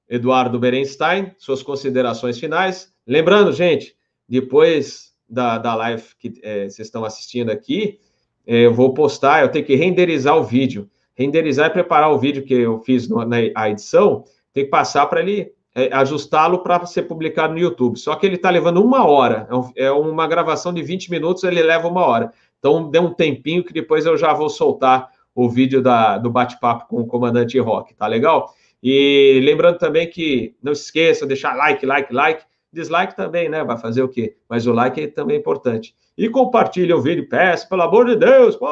Eduardo 0.08 0.58
Berenstein, 0.58 1.34
suas 1.36 1.62
considerações 1.62 2.38
finais. 2.38 2.90
Lembrando, 3.06 3.52
gente, 3.52 3.94
depois 4.26 5.07
da, 5.28 5.58
da 5.58 5.74
live 5.74 6.04
que 6.18 6.40
é, 6.42 6.68
vocês 6.68 6.88
estão 6.88 7.04
assistindo 7.04 7.50
aqui, 7.50 7.98
é, 8.46 8.66
eu 8.66 8.72
vou 8.72 8.94
postar, 8.94 9.42
eu 9.42 9.50
tenho 9.50 9.64
que 9.64 9.74
renderizar 9.74 10.36
o 10.36 10.44
vídeo. 10.44 10.88
Renderizar 11.14 11.68
e 11.68 11.72
preparar 11.72 12.10
o 12.10 12.18
vídeo 12.18 12.44
que 12.44 12.54
eu 12.54 12.80
fiz 12.80 13.08
no, 13.08 13.24
na 13.24 13.68
edição, 13.68 14.24
tem 14.52 14.64
que 14.64 14.70
passar 14.70 15.06
para 15.06 15.20
ele 15.20 15.52
é, 15.74 15.90
ajustá-lo 15.92 16.58
para 16.60 16.84
ser 16.86 17.02
publicado 17.02 17.52
no 17.52 17.60
YouTube. 17.60 17.98
Só 17.98 18.16
que 18.16 18.26
ele 18.26 18.36
está 18.36 18.50
levando 18.50 18.82
uma 18.82 19.06
hora. 19.06 19.46
É, 19.50 19.54
um, 19.54 19.72
é, 19.76 19.90
uma 19.90 20.26
gravação 20.26 20.72
de 20.72 20.82
20 20.82 21.10
minutos, 21.10 21.44
ele 21.44 21.62
leva 21.62 21.86
uma 21.86 22.04
hora. 22.04 22.32
Então, 22.58 22.90
dê 22.90 22.98
um 22.98 23.12
tempinho 23.12 23.62
que 23.62 23.72
depois 23.72 24.04
eu 24.06 24.16
já 24.16 24.32
vou 24.32 24.48
soltar 24.48 25.08
o 25.34 25.48
vídeo 25.48 25.80
da, 25.80 26.18
do 26.18 26.30
bate-papo 26.30 26.88
com 26.88 27.00
o 27.00 27.06
comandante 27.06 27.58
Rock, 27.60 27.94
tá 27.94 28.08
legal? 28.08 28.52
E 28.82 29.40
lembrando 29.44 29.78
também 29.78 30.08
que 30.08 30.56
não 30.60 30.74
se 30.74 30.84
esqueça, 30.84 31.26
deixar 31.26 31.54
like, 31.54 31.86
like, 31.86 32.12
like. 32.12 32.42
Dislike 32.72 33.16
também, 33.16 33.48
né? 33.48 33.64
Vai 33.64 33.78
fazer 33.78 34.02
o 34.02 34.08
quê? 34.08 34.36
Mas 34.48 34.66
o 34.66 34.72
like 34.72 35.08
também 35.08 35.36
é 35.36 35.40
importante. 35.40 35.94
E 36.16 36.28
compartilhe 36.28 36.92
o 36.92 37.00
vídeo, 37.00 37.28
peço, 37.28 37.68
pelo 37.68 37.82
amor 37.82 38.06
de 38.06 38.16
Deus, 38.16 38.56
pô, 38.56 38.66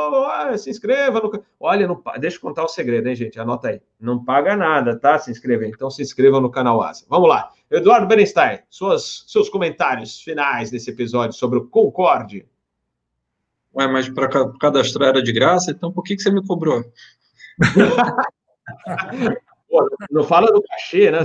se 0.59 0.69
inscreva 0.69 1.21
no 1.21 1.31
Olha, 1.61 1.87
não... 1.87 2.03
deixa 2.19 2.37
eu 2.37 2.41
contar 2.41 2.65
o 2.65 2.69
segredo, 2.69 3.09
hein, 3.09 3.15
gente? 3.15 3.39
Anota 3.39 3.69
aí. 3.69 3.81
Não 4.01 4.25
paga 4.25 4.57
nada, 4.57 4.99
tá? 4.99 5.19
Se 5.19 5.31
inscrever. 5.31 5.69
Então 5.69 5.89
se 5.91 6.03
inscreva 6.03 6.41
no 6.41 6.51
canal 6.51 6.83
Asa. 6.83 7.07
Vamos 7.09 7.29
lá. 7.29 7.51
Eduardo 7.71 8.07
Berenstein, 8.07 8.61
suas, 8.69 9.25
seus 9.27 9.49
comentários 9.49 10.21
finais 10.21 10.71
desse 10.71 10.91
episódio 10.91 11.37
sobre 11.37 11.59
o 11.59 11.67
Concorde. 11.67 12.47
Ué, 13.75 13.87
mas 13.87 14.09
para 14.09 14.29
cadastrar 14.59 15.11
era 15.11 15.23
de 15.23 15.33
graça, 15.33 15.71
então 15.71 15.93
por 15.93 16.03
que, 16.03 16.17
que 16.17 16.23
você 16.23 16.31
me 16.31 16.45
cobrou? 16.47 16.85
Pô, 19.69 19.89
não 20.11 20.25
fala 20.25 20.47
do 20.53 20.63
cachê, 20.63 21.11
né? 21.11 21.19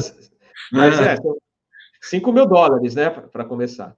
Mas 0.71 0.99
é, 0.99 1.13
é 1.13 1.17
5 2.01 2.31
mil 2.31 2.45
dólares, 2.45 2.95
né, 2.95 3.09
para 3.09 3.45
começar. 3.45 3.95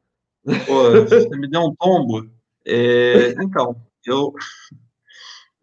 Pô, 0.65 0.91
você 1.07 1.29
me 1.37 1.49
deu 1.49 1.61
um 1.61 1.75
tombo. 1.75 2.29
É, 2.65 3.31
então, 3.41 3.75
eu. 4.05 4.33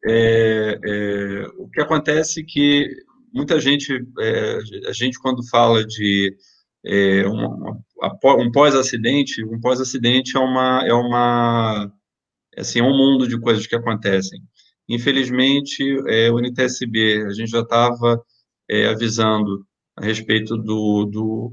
É, 0.03 0.79
é, 0.83 1.47
o 1.59 1.69
que 1.69 1.81
acontece 1.81 2.41
é 2.41 2.45
que 2.47 2.89
muita 3.35 3.61
gente, 3.61 3.93
é, 4.19 4.59
a 4.89 4.93
gente 4.93 5.19
quando 5.19 5.47
fala 5.49 5.87
de 5.87 6.35
é, 6.85 7.29
um, 7.29 8.51
pós-acidente, 8.51 9.45
um 9.45 9.61
pós-acidente 9.61 10.37
é 10.37 10.41
uma, 10.41 10.83
é 10.87 10.95
uma, 10.95 11.93
assim, 12.57 12.81
é 12.81 12.83
um 12.83 12.97
mundo 12.97 13.29
de 13.29 13.39
coisas 13.39 13.67
que 13.67 13.77
acontecem. 13.77 14.41
Infelizmente, 14.89 15.83
é, 16.09 16.31
o 16.31 16.39
NTSB, 16.39 17.27
a 17.27 17.33
gente 17.33 17.51
já 17.51 17.61
estava 17.61 18.23
avisando 18.91 19.67
a 19.97 20.05
respeito 20.05 20.57
do, 20.57 21.05
do, 21.05 21.53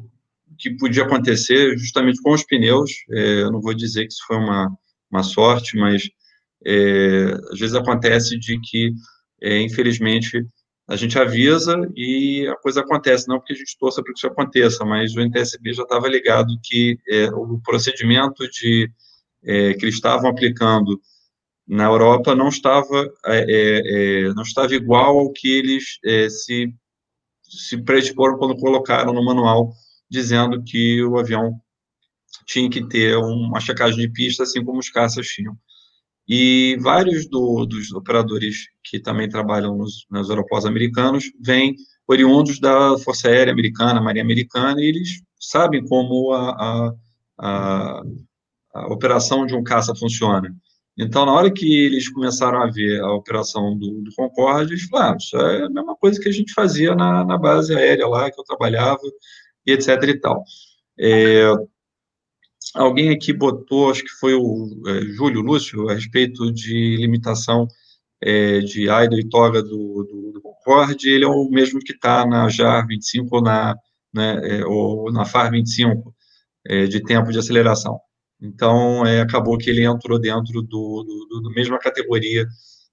que 0.58 0.72
podia 0.78 1.04
acontecer 1.04 1.78
justamente 1.78 2.22
com 2.22 2.32
os 2.34 2.44
pneus. 2.44 2.92
É, 3.12 3.42
eu 3.42 3.52
não 3.52 3.62
vou 3.62 3.74
dizer 3.74 4.08
que 4.08 4.14
isso 4.14 4.26
foi 4.28 4.38
uma, 4.38 4.70
uma 5.12 5.24
sorte, 5.24 5.78
mas 5.78 6.10
é, 6.66 7.34
às 7.52 7.60
vezes 7.60 7.76
acontece 7.76 8.38
de 8.38 8.60
que, 8.60 8.92
é, 9.42 9.62
infelizmente, 9.62 10.46
a 10.88 10.96
gente 10.96 11.20
avisa 11.20 11.76
e 11.96 12.48
a 12.48 12.56
coisa 12.56 12.82
acontece, 12.82 13.28
não 13.28 13.40
porque 13.40 13.54
a 13.54 13.56
gente 13.56 13.78
torça 13.78 14.02
para 14.02 14.14
que 14.14 14.20
isso 14.20 14.28
aconteça, 14.28 14.86
mas 14.86 15.16
o 15.16 15.20
NTSB 15.20 15.74
já 15.74 15.84
estava 15.84 16.08
ligado 16.08 16.48
que 16.64 16.98
é, 17.10 17.26
o 17.30 17.60
procedimento 17.62 18.48
de, 18.50 18.90
é, 19.44 19.74
que 19.74 19.84
eles 19.86 19.96
estavam 19.96 20.30
aplicando 20.30 21.00
na 21.68 21.84
Europa 21.86 22.34
não 22.34 22.48
estava, 22.48 23.12
é, 23.26 24.30
não 24.34 24.44
estava 24.44 24.74
igual 24.74 25.20
ao 25.20 25.34
que 25.34 25.50
eles 25.50 26.00
se, 26.30 26.74
se 27.44 27.84
predisporam 27.84 28.38
quando 28.38 28.56
colocaram 28.56 29.12
no 29.12 29.26
manual 29.26 29.74
dizendo 30.10 30.64
que 30.64 31.04
o 31.04 31.18
avião 31.18 31.60
tinha 32.46 32.70
que 32.70 32.88
ter 32.88 33.16
uma 33.18 33.60
checagem 33.60 34.00
de 34.00 34.10
pista, 34.10 34.44
assim 34.44 34.64
como 34.64 34.80
os 34.80 34.90
caças 34.90 35.28
tinham. 35.28 35.58
E 36.28 36.78
vários 36.82 37.28
do, 37.30 37.66
dos 37.66 37.92
operadores 37.94 38.68
que 38.84 39.00
também 39.00 39.30
trabalham 39.30 39.78
nos, 39.78 40.06
nos 40.10 40.30
aeroportos 40.30 40.68
americanos 40.68 41.32
vêm 41.42 41.76
oriundos 42.08 42.60
da 42.60 42.98
Força 43.00 43.30
Aérea 43.30 43.54
Americana, 43.54 44.02
Marinha 44.02 44.24
Americana, 44.24 44.82
e 44.82 44.88
eles 44.88 45.22
sabem 45.40 45.86
como 45.86 46.34
a, 46.34 46.50
a, 46.50 46.94
a, 47.40 48.02
a 48.74 48.94
operação 48.94 49.46
de 49.46 49.56
um 49.56 49.64
caça 49.64 49.96
funciona. 49.96 50.54
Então, 50.98 51.26
na 51.26 51.32
hora 51.32 51.52
que 51.52 51.86
eles 51.86 52.10
começaram 52.10 52.62
a 52.62 52.68
ver 52.72 53.00
a 53.02 53.14
operação 53.14 53.78
do, 53.78 54.02
do 54.02 54.12
Concorde, 54.16 54.74
eles 54.74 54.86
falaram, 54.86 55.14
ah, 55.14 55.18
isso 55.18 55.38
é 55.38 55.64
a 55.66 55.70
mesma 55.70 55.96
coisa 55.96 56.20
que 56.20 56.28
a 56.28 56.32
gente 56.32 56.54
fazia 56.54 56.96
na, 56.96 57.24
na 57.24 57.38
base 57.38 57.76
aérea 57.76 58.08
lá, 58.08 58.32
que 58.32 58.40
eu 58.40 58.44
trabalhava, 58.44 59.00
e 59.68 59.74
etc 59.74 60.02
e 60.04 60.20
tal. 60.20 60.44
É, 61.00 61.44
alguém 62.74 63.10
aqui 63.12 63.34
botou, 63.34 63.92
acho 63.92 64.04
que 64.04 64.12
foi 64.20 64.34
o 64.34 64.82
é, 64.88 65.02
Júlio 65.14 65.42
Lúcio, 65.42 65.90
a 65.90 65.94
respeito 65.94 66.52
de 66.52 66.96
limitação 66.98 67.68
é, 68.22 68.60
de 68.60 68.90
idle 68.90 69.20
e 69.20 69.30
toga 69.30 69.62
do, 69.62 70.04
do, 70.04 70.32
do, 70.34 70.42
Concorde, 70.42 71.10
ele 71.10 71.26
é 71.26 71.28
o 71.28 71.50
mesmo 71.50 71.80
que 71.80 71.94
está 71.94 72.26
na 72.26 72.50
JAR 72.50 72.86
25 72.88 73.36
ou 73.36 73.42
na, 73.42 73.76
né, 74.14 74.60
é, 74.60 74.66
ou 74.66 75.12
na 75.12 75.26
FAR 75.26 75.52
25, 75.52 76.14
é, 76.66 76.86
de 76.86 77.04
tempo 77.04 77.32
de 77.32 77.40
aceleração. 77.40 78.00
Então, 78.42 79.06
é, 79.06 79.22
acabou 79.22 79.58
que 79.58 79.70
ele 79.70 79.86
entrou 79.86 80.20
dentro 80.20 80.62
do, 80.62 81.04
do, 81.04 81.42
do 81.42 81.52
mesma 81.52 81.80
categoria 81.80 82.46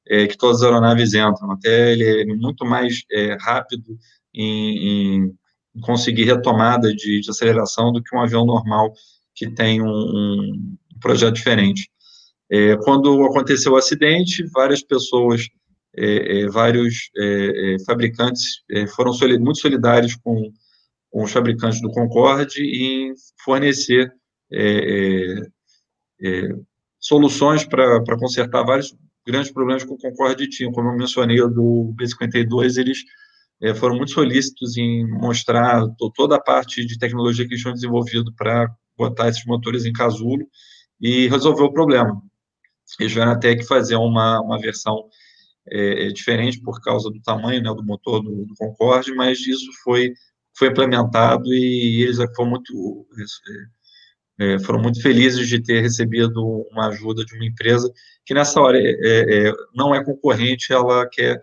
é, 0.08 0.26
que 0.26 0.36
todas 0.36 0.58
as 0.58 0.64
aeronaves 0.64 1.14
entram. 1.14 1.50
Até 1.52 1.92
ele 1.92 2.22
é 2.22 2.34
muito 2.36 2.64
mais 2.64 3.02
é, 3.10 3.36
rápido 3.40 3.98
em, 4.32 5.24
em, 5.26 5.34
conseguir 5.82 6.24
retomada 6.24 6.94
de, 6.94 7.20
de, 7.20 7.30
aceleração 7.30 7.92
do 7.92 8.02
que 8.02 8.14
um 8.14 8.20
avião 8.20 8.44
normal 8.44 8.92
que 9.34 9.50
tem 9.50 9.82
um, 9.82 9.86
um 9.86 10.76
projeto 11.00 11.34
diferente. 11.34 11.90
É, 12.50 12.76
quando 12.76 13.24
aconteceu 13.24 13.72
o 13.72 13.76
acidente, 13.76 14.44
várias 14.52 14.82
pessoas, 14.82 15.48
é, 15.96 16.40
é, 16.40 16.48
vários 16.48 17.10
é, 17.16 17.76
fabricantes 17.86 18.62
foram 18.94 19.12
muito 19.40 19.60
solidários 19.60 20.14
com, 20.16 20.52
com, 21.10 21.24
os 21.24 21.32
fabricantes 21.32 21.80
do 21.80 21.90
Concorde 21.90 22.62
em 22.62 23.14
fornecer 23.44 24.12
soluções 27.00 27.64
para 27.64 28.18
consertar 28.18 28.62
vários 28.64 28.94
grandes 29.26 29.50
problemas 29.50 29.84
que 29.84 29.92
o 29.92 29.98
Concorde 29.98 30.48
tinha. 30.48 30.70
Como 30.70 30.88
eu 30.88 30.96
mencionei, 30.96 31.38
do 31.38 31.92
B-52, 31.96 32.78
eles 32.78 32.98
é, 33.62 33.74
foram 33.74 33.96
muito 33.96 34.12
solícitos 34.12 34.76
em 34.76 35.06
mostrar 35.06 35.82
toda 36.14 36.36
a 36.36 36.40
parte 36.40 36.84
de 36.84 36.98
tecnologia 36.98 37.46
que 37.46 37.52
eles 37.52 37.62
tinham 37.62 37.74
desenvolvido 37.74 38.32
para 38.34 38.70
botar 38.96 39.28
esses 39.28 39.44
motores 39.44 39.84
em 39.84 39.92
casulo 39.92 40.46
e 41.00 41.28
resolver 41.28 41.62
o 41.62 41.72
problema. 41.72 42.20
Eles 43.00 43.12
tiveram 43.12 43.32
até 43.32 43.54
que 43.54 43.64
fazer 43.64 43.96
uma, 43.96 44.40
uma 44.40 44.58
versão 44.58 45.08
é, 45.70 46.08
diferente 46.08 46.60
por 46.60 46.80
causa 46.80 47.10
do 47.10 47.20
tamanho 47.20 47.62
né, 47.62 47.72
do 47.74 47.84
motor 47.84 48.22
do, 48.22 48.44
do 48.44 48.54
Concorde, 48.56 49.14
mas 49.14 49.38
isso 49.46 49.70
foi, 49.82 50.12
foi 50.56 50.68
implementado 50.68 51.52
e 51.52 52.02
eles 52.02 52.18
foram 52.36 52.50
muito 52.50 53.06
é, 54.38 54.58
foram 54.60 54.82
muito 54.82 55.00
felizes 55.00 55.48
de 55.48 55.62
ter 55.62 55.80
recebido 55.80 56.66
uma 56.70 56.88
ajuda 56.88 57.24
de 57.24 57.34
uma 57.36 57.46
empresa 57.46 57.90
que 58.26 58.34
nessa 58.34 58.60
hora 58.60 58.78
é, 58.78 58.90
é, 59.02 59.48
é, 59.48 59.52
não 59.74 59.94
é 59.94 60.04
concorrente, 60.04 60.72
ela 60.72 61.08
quer 61.08 61.40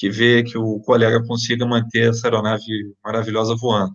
que 0.00 0.08
vê 0.08 0.42
que 0.42 0.56
o 0.56 0.80
colega 0.80 1.22
consiga 1.26 1.66
manter 1.66 2.08
essa 2.08 2.26
aeronave 2.26 2.64
maravilhosa 3.04 3.54
voando. 3.54 3.92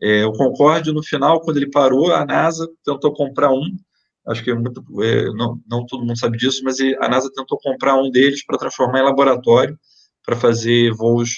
É, 0.00 0.24
o 0.24 0.32
Concorde, 0.32 0.90
no 0.90 1.02
final, 1.02 1.42
quando 1.42 1.58
ele 1.58 1.70
parou, 1.70 2.10
a 2.14 2.24
NASA 2.24 2.66
tentou 2.82 3.12
comprar 3.12 3.52
um, 3.52 3.76
acho 4.26 4.42
que 4.42 4.50
é 4.50 4.54
muito, 4.54 4.82
é, 5.02 5.26
não, 5.34 5.60
não 5.68 5.84
todo 5.84 6.00
mundo 6.00 6.18
sabe 6.18 6.38
disso, 6.38 6.62
mas 6.64 6.78
a 6.80 7.08
NASA 7.10 7.30
tentou 7.30 7.58
comprar 7.62 7.94
um 7.94 8.10
deles 8.10 8.42
para 8.46 8.56
transformar 8.56 9.00
em 9.00 9.04
laboratório, 9.04 9.78
para 10.24 10.34
fazer 10.34 10.90
voos 10.94 11.34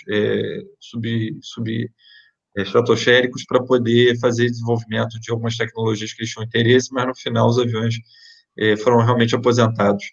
sub, 0.81 1.39
sub 1.43 1.91
é, 2.57 2.63
estratosféricos 2.63 3.45
para 3.45 3.65
poder 3.65 4.17
fazer 4.21 4.47
desenvolvimento 4.47 5.19
de 5.19 5.33
algumas 5.33 5.57
tecnologias 5.57 6.13
que 6.13 6.23
eles 6.23 6.31
tinham 6.31 6.47
interesse, 6.47 6.91
mas 6.93 7.09
no 7.09 7.15
final 7.17 7.49
os 7.49 7.59
aviões 7.59 7.97
é, 8.57 8.77
foram 8.77 9.05
realmente 9.05 9.35
aposentados. 9.35 10.05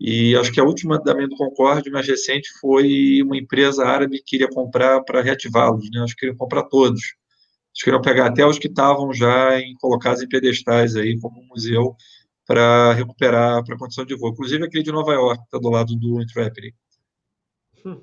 E 0.00 0.34
acho 0.34 0.50
que 0.50 0.58
a 0.58 0.64
última 0.64 1.02
também 1.02 1.28
do 1.28 1.36
Concorde, 1.36 1.90
mais 1.90 2.06
recente, 2.06 2.48
foi 2.58 3.20
uma 3.22 3.36
empresa 3.36 3.84
árabe 3.84 4.16
que 4.18 4.24
queria 4.24 4.48
comprar 4.48 5.02
para 5.02 5.20
reativá-los, 5.20 5.90
né? 5.90 6.00
Acho 6.00 6.14
que 6.14 6.20
queriam 6.20 6.38
comprar 6.38 6.62
todos. 6.62 7.02
Eles 7.02 7.84
queriam 7.84 8.00
pegar 8.00 8.26
até 8.26 8.46
os 8.46 8.58
que 8.58 8.66
estavam 8.66 9.12
já 9.12 9.60
em, 9.60 9.74
colocados 9.74 10.22
em 10.22 10.28
pedestais 10.28 10.96
aí, 10.96 11.20
como 11.20 11.38
um 11.42 11.46
museu, 11.48 11.94
para 12.46 12.94
recuperar 12.94 13.62
para 13.62 13.74
a 13.74 13.78
condição 13.78 14.06
de 14.06 14.16
voo. 14.16 14.30
Inclusive 14.30 14.64
aquele 14.64 14.82
de 14.82 14.90
Nova 14.90 15.12
York, 15.12 15.38
que 15.38 15.44
está 15.44 15.58
do 15.58 15.68
lado 15.68 15.94
do 15.94 16.22
Intrepid. 16.22 16.74
Hum. 17.84 18.00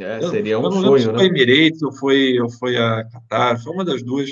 É, 0.00 0.28
seria 0.28 0.58
um 0.58 0.72
sonho, 0.72 1.12
né? 1.12 1.18
Foi 1.18 1.26
a 1.26 1.28
Emirates 1.28 1.82
ou 1.82 1.92
foi, 1.92 2.40
ou 2.40 2.50
foi 2.50 2.76
a 2.76 3.04
Qatar, 3.04 3.62
foi 3.62 3.72
uma 3.72 3.84
das 3.84 4.02
duas. 4.02 4.28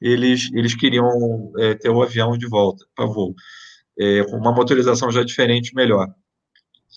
Eles, 0.00 0.50
eles 0.54 0.74
queriam 0.74 1.52
é, 1.58 1.74
ter 1.74 1.90
o 1.90 2.00
avião 2.00 2.38
de 2.38 2.46
volta 2.46 2.86
para 2.94 3.06
voo, 3.06 3.34
é, 4.00 4.22
uma 4.34 4.50
motorização 4.52 5.12
já 5.12 5.22
diferente, 5.22 5.74
melhor. 5.74 6.08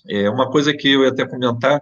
É, 0.08 0.30
uma 0.30 0.50
coisa 0.50 0.74
que 0.74 0.90
eu 0.90 1.04
ia 1.04 1.10
até 1.10 1.28
comentar, 1.28 1.82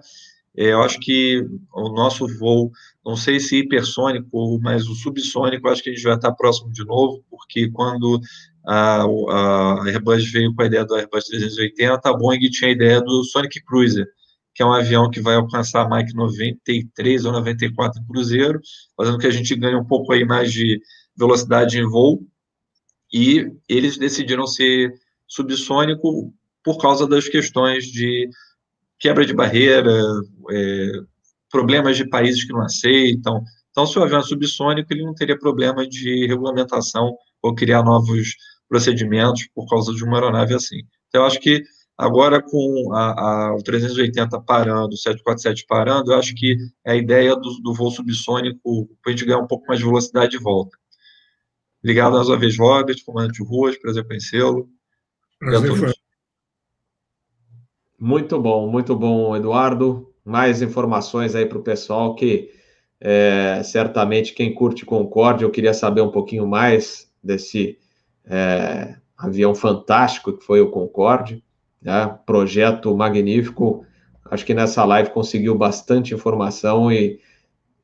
é, 0.57 0.73
eu 0.73 0.81
acho 0.81 0.99
que 0.99 1.45
o 1.73 1.89
nosso 1.89 2.27
voo, 2.39 2.71
não 3.05 3.15
sei 3.15 3.39
se 3.39 3.57
hipersônico, 3.57 4.59
mas 4.61 4.87
o 4.87 4.95
subsônico, 4.95 5.69
acho 5.69 5.83
que 5.83 5.91
a 5.91 5.93
gente 5.93 6.03
vai 6.03 6.15
estar 6.15 6.31
próximo 6.33 6.71
de 6.71 6.83
novo, 6.83 7.23
porque 7.29 7.69
quando 7.69 8.19
a, 8.65 9.03
a 9.03 9.83
Airbus 9.85 10.29
veio 10.31 10.53
com 10.55 10.63
a 10.63 10.65
ideia 10.65 10.85
do 10.85 10.95
Airbus 10.95 11.25
380, 11.25 12.09
a 12.09 12.13
Boeing 12.13 12.49
tinha 12.49 12.69
a 12.69 12.73
ideia 12.73 13.01
do 13.01 13.23
Sonic 13.23 13.63
Cruiser, 13.63 14.07
que 14.53 14.61
é 14.61 14.65
um 14.65 14.73
avião 14.73 15.09
que 15.09 15.21
vai 15.21 15.35
alcançar 15.35 15.83
a 15.83 15.87
Mach 15.87 16.11
93 16.13 17.25
ou 17.25 17.31
94 17.31 18.01
em 18.01 18.05
cruzeiro, 18.05 18.59
fazendo 18.97 19.17
que 19.17 19.27
a 19.27 19.31
gente 19.31 19.55
ganhe 19.55 19.75
um 19.75 19.85
pouco 19.85 20.11
aí 20.11 20.25
mais 20.25 20.51
de 20.51 20.81
velocidade 21.15 21.77
em 21.77 21.85
voo, 21.85 22.21
e 23.13 23.47
eles 23.67 23.97
decidiram 23.97 24.45
ser 24.45 24.93
subsônico 25.31 26.33
por 26.63 26.77
causa 26.77 27.07
das 27.07 27.27
questões 27.27 27.85
de 27.85 28.29
quebra 28.99 29.25
de 29.25 29.33
barreira, 29.33 29.91
é, 30.51 30.91
problemas 31.49 31.97
de 31.97 32.07
países 32.07 32.43
que 32.43 32.53
não 32.53 32.61
aceitam. 32.61 33.41
Então, 33.71 33.85
se 33.85 33.97
o 33.97 34.03
avião 34.03 34.19
é 34.19 34.23
subsônico, 34.23 34.91
ele 34.93 35.03
não 35.03 35.15
teria 35.15 35.39
problema 35.39 35.87
de 35.87 36.27
regulamentação 36.27 37.15
ou 37.41 37.55
criar 37.55 37.81
novos 37.83 38.35
procedimentos 38.67 39.47
por 39.55 39.67
causa 39.67 39.93
de 39.93 40.03
uma 40.03 40.17
aeronave 40.17 40.53
assim. 40.53 40.81
Então, 41.07 41.21
eu 41.21 41.27
acho 41.27 41.39
que 41.39 41.63
Agora, 42.01 42.41
com 42.41 42.91
a, 42.95 43.49
a, 43.49 43.55
o 43.55 43.61
380 43.61 44.41
parando, 44.41 44.95
o 44.95 44.97
747 44.97 45.67
parando, 45.67 46.11
eu 46.11 46.17
acho 46.17 46.33
que 46.33 46.57
a 46.83 46.95
ideia 46.95 47.35
do, 47.35 47.61
do 47.61 47.75
voo 47.75 47.91
subsônico 47.91 48.87
para 49.03 49.11
a 49.11 49.15
gente 49.15 49.23
ganhar 49.23 49.37
um 49.37 49.45
pouco 49.45 49.67
mais 49.67 49.79
de 49.79 49.85
velocidade 49.85 50.31
de 50.31 50.39
volta. 50.39 50.75
Obrigado 51.83 52.13
mais 52.13 52.27
uma 52.27 52.39
vez, 52.39 52.57
Robert, 52.57 52.95
comandante 53.05 53.43
ruas, 53.43 53.77
prazer 53.77 54.03
conhecê-lo. 54.07 54.67
Prazer 55.41 55.95
Muito 57.99 58.39
bom, 58.39 58.69
muito 58.69 58.95
bom, 58.95 59.35
Eduardo. 59.35 60.13
Mais 60.23 60.61
informações 60.61 61.33
aí 61.33 61.47
para 61.47 61.57
o 61.57 61.63
pessoal 61.63 62.13
que 62.13 62.51
é, 62.99 63.59
certamente 63.63 64.35
quem 64.35 64.53
curte 64.53 64.85
Concorde, 64.85 65.43
eu 65.43 65.49
queria 65.49 65.73
saber 65.73 66.01
um 66.01 66.11
pouquinho 66.11 66.45
mais 66.45 67.11
desse 67.23 67.79
é, 68.23 68.95
avião 69.17 69.55
fantástico 69.55 70.37
que 70.37 70.45
foi 70.45 70.61
o 70.61 70.69
Concorde 70.69 71.43
né? 71.81 72.19
projeto 72.23 72.95
magnífico. 72.95 73.83
Acho 74.29 74.45
que 74.45 74.53
nessa 74.53 74.85
live 74.85 75.09
conseguiu 75.09 75.57
bastante 75.57 76.13
informação 76.13 76.91
e, 76.91 77.19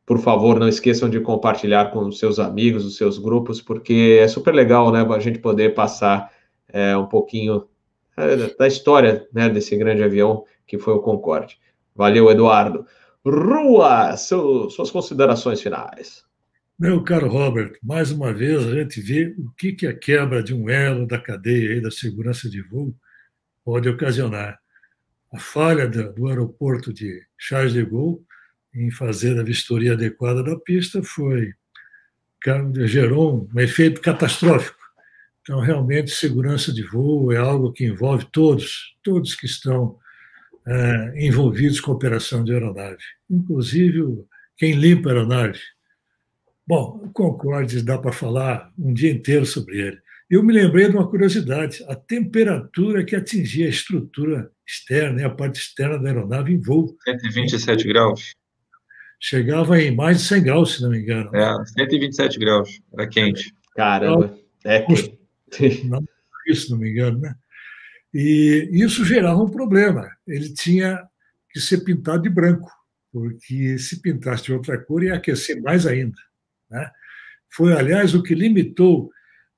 por 0.05 0.19
favor, 0.19 0.59
não 0.59 0.67
esqueçam 0.67 1.09
de 1.09 1.19
compartilhar 1.21 1.89
com 1.89 2.05
os 2.05 2.19
seus 2.19 2.37
amigos, 2.37 2.85
os 2.85 2.97
seus 2.97 3.17
grupos, 3.17 3.59
porque 3.59 4.19
é 4.21 4.27
super 4.27 4.53
legal, 4.53 4.91
né, 4.91 5.01
a 5.01 5.19
gente 5.19 5.39
poder 5.39 5.73
passar 5.73 6.36
é, 6.69 6.95
um 6.97 7.05
pouquinho 7.05 7.67
é, 8.15 8.55
da 8.55 8.67
história, 8.67 9.27
né, 9.33 9.49
desse 9.49 9.75
grande 9.75 10.03
avião 10.03 10.45
que 10.65 10.77
foi 10.77 10.93
o 10.93 11.01
Concorde. 11.01 11.57
Valeu, 11.95 12.29
Eduardo. 12.29 12.85
Rua, 13.25 14.15
seu, 14.15 14.69
suas 14.69 14.91
considerações 14.91 15.61
finais. 15.61 16.25
Meu 16.79 17.03
caro 17.03 17.27
Robert, 17.27 17.73
mais 17.81 18.11
uma 18.11 18.31
vez 18.31 18.65
a 18.67 18.71
gente 18.71 19.01
vê 19.01 19.35
o 19.37 19.49
que, 19.57 19.73
que 19.73 19.87
a 19.87 19.97
quebra 19.97 20.43
de 20.43 20.53
um 20.53 20.69
elo 20.69 21.07
da 21.07 21.19
cadeia 21.19 21.71
aí 21.71 21.81
da 21.81 21.89
segurança 21.89 22.47
de 22.49 22.61
voo 22.61 22.93
pode 23.65 23.89
ocasionar. 23.89 24.59
A 25.33 25.39
falha 25.39 25.87
do 25.87 26.27
aeroporto 26.27 26.93
de 26.93 27.21
Charles 27.37 27.73
de 27.73 27.83
Gaulle 27.83 28.21
em 28.73 28.91
fazer 28.91 29.39
a 29.39 29.43
vistoria 29.43 29.93
adequada 29.93 30.43
da 30.43 30.55
pista 30.55 31.01
foi 31.01 31.53
gerou 32.85 33.49
um 33.53 33.59
efeito 33.59 33.99
catastrófico. 33.99 34.77
Então, 35.47 35.61
realmente, 35.61 36.11
segurança 36.11 36.73
de 36.73 36.83
voo 36.83 37.31
é 37.31 37.37
algo 37.37 37.71
que 37.71 37.85
envolve 37.85 38.25
todos, 38.33 38.93
todos 39.01 39.33
que 39.33 39.45
estão 39.45 39.97
é, 40.67 41.25
envolvidos 41.25 41.79
com 41.79 41.91
a 41.91 41.95
operação 41.95 42.43
de 42.43 42.51
aeronave, 42.51 43.01
inclusive 43.29 44.25
quem 44.57 44.73
limpa 44.73 45.07
a 45.07 45.13
aeronave. 45.13 45.57
Bom, 46.67 46.99
o 47.01 47.09
Concorde 47.13 47.81
dá 47.81 47.97
para 47.97 48.11
falar 48.11 48.73
um 48.77 48.93
dia 48.93 49.09
inteiro 49.09 49.45
sobre 49.45 49.79
ele. 49.79 49.97
Eu 50.29 50.43
me 50.43 50.51
lembrei 50.51 50.89
de 50.89 50.97
uma 50.97 51.09
curiosidade: 51.09 51.81
a 51.87 51.95
temperatura 51.95 53.05
que 53.05 53.15
atingia 53.15 53.67
a 53.67 53.69
estrutura 53.69 54.51
externa, 54.67 55.25
a 55.25 55.29
parte 55.29 55.61
externa 55.61 55.97
da 55.97 56.09
aeronave 56.09 56.51
em 56.51 56.59
voo. 56.59 56.93
127 57.05 57.87
graus. 57.87 58.33
Chegava 59.17 59.81
em 59.81 59.95
mais 59.95 60.17
de 60.17 60.23
100 60.23 60.43
graus, 60.43 60.75
se 60.75 60.81
não 60.81 60.89
me 60.89 60.99
engano. 60.99 61.33
É, 61.33 61.65
127 61.67 62.37
graus, 62.37 62.81
era 62.93 63.07
quente. 63.07 63.53
Caramba, 63.73 64.37
é 64.65 64.81
quente. 64.81 65.16
Não, 65.85 66.03
isso, 66.47 66.71
não 66.71 66.77
me 66.77 66.89
engano, 66.91 67.19
né? 67.19 67.35
E 68.13 68.69
isso 68.73 69.05
gerava 69.05 69.41
um 69.41 69.49
problema. 69.49 70.09
Ele 70.25 70.53
tinha 70.53 71.03
que 71.51 71.59
ser 71.59 71.83
pintado 71.83 72.23
de 72.23 72.29
branco, 72.29 72.69
porque 73.11 73.77
se 73.77 74.01
pintasse 74.01 74.43
de 74.43 74.53
outra 74.53 74.77
cor 74.77 75.03
ia 75.03 75.15
aquecer 75.15 75.61
mais 75.61 75.85
ainda. 75.85 76.17
Né? 76.69 76.89
Foi, 77.49 77.73
aliás, 77.73 78.13
o 78.13 78.23
que 78.23 78.35
limitou 78.35 79.11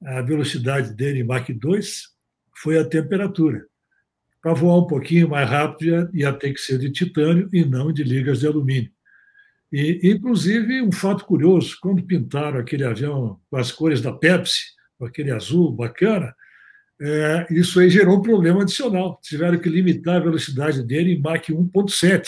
a 0.04 0.22
velocidade 0.22 0.94
dele 0.94 1.20
em 1.20 1.24
Mach 1.24 1.48
2 1.48 2.04
foi 2.56 2.78
a 2.78 2.86
temperatura. 2.86 3.66
Para 4.42 4.54
voar 4.54 4.78
um 4.78 4.88
pouquinho 4.88 5.30
mais 5.30 5.50
rápido, 5.50 6.10
ia 6.14 6.32
ter 6.32 6.54
que 6.54 6.62
ser 6.62 6.78
de 6.80 6.90
titânio 6.90 7.50
e 7.52 7.66
não 7.66 7.92
de 7.92 8.04
ligas 8.04 8.40
de 8.40 8.48
alumínio. 8.48 8.92
E, 9.72 10.00
inclusive, 10.04 10.82
um 10.82 10.92
fato 10.92 11.26
curioso: 11.26 11.78
quando 11.82 12.04
pintaram 12.04 12.60
aquele 12.60 12.86
avião 12.86 13.40
com 13.50 13.58
as 13.58 13.72
cores 13.72 14.02
da 14.02 14.14
Pepsi, 14.14 14.79
aquele 15.06 15.32
azul 15.32 15.72
bacana, 15.72 16.36
é, 17.02 17.48
isso 17.52 17.80
aí 17.80 17.90
gerou 17.90 18.18
um 18.18 18.22
problema 18.22 18.62
adicional. 18.62 19.20
Tiveram 19.22 19.58
que 19.58 19.70
limitar 19.70 20.18
a 20.18 20.24
velocidade 20.24 20.84
dele 20.84 21.14
em 21.14 21.22
Mach 21.22 21.48
1.7. 21.50 22.28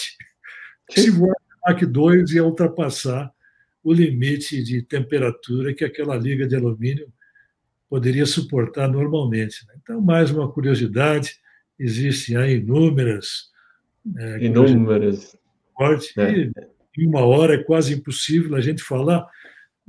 Se 0.89 1.09
voar 1.09 1.35
Mach 1.65 1.81
2 1.81 2.31
ia 2.31 2.43
ultrapassar 2.43 3.31
o 3.83 3.91
limite 3.91 4.63
de 4.63 4.81
temperatura 4.81 5.73
que 5.73 5.83
aquela 5.83 6.15
liga 6.15 6.47
de 6.47 6.55
alumínio 6.55 7.11
poderia 7.89 8.25
suportar 8.25 8.87
normalmente. 8.87 9.65
Né? 9.67 9.73
Então, 9.81 9.99
mais 9.99 10.31
uma 10.31 10.49
curiosidade, 10.49 11.35
existem 11.77 12.37
aí 12.37 12.55
inúmeras. 12.55 13.49
É, 14.17 14.45
inúmeras. 14.45 15.35
Forte, 15.75 16.13
é. 16.17 16.49
em 16.97 17.07
uma 17.07 17.25
hora 17.25 17.55
é 17.55 17.63
quase 17.63 17.93
impossível 17.93 18.55
a 18.55 18.61
gente 18.61 18.81
falar 18.81 19.27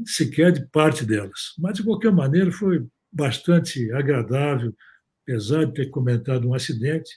sequer 0.04 0.52
de 0.52 0.64
parte 0.66 1.04
delas. 1.04 1.54
Mas, 1.58 1.74
de 1.74 1.84
qualquer 1.84 2.12
maneira, 2.12 2.50
foi 2.50 2.86
bastante 3.12 3.90
agradável, 3.92 4.74
apesar 5.22 5.66
de 5.66 5.74
ter 5.74 5.90
comentado 5.90 6.48
um 6.48 6.54
acidente. 6.54 7.10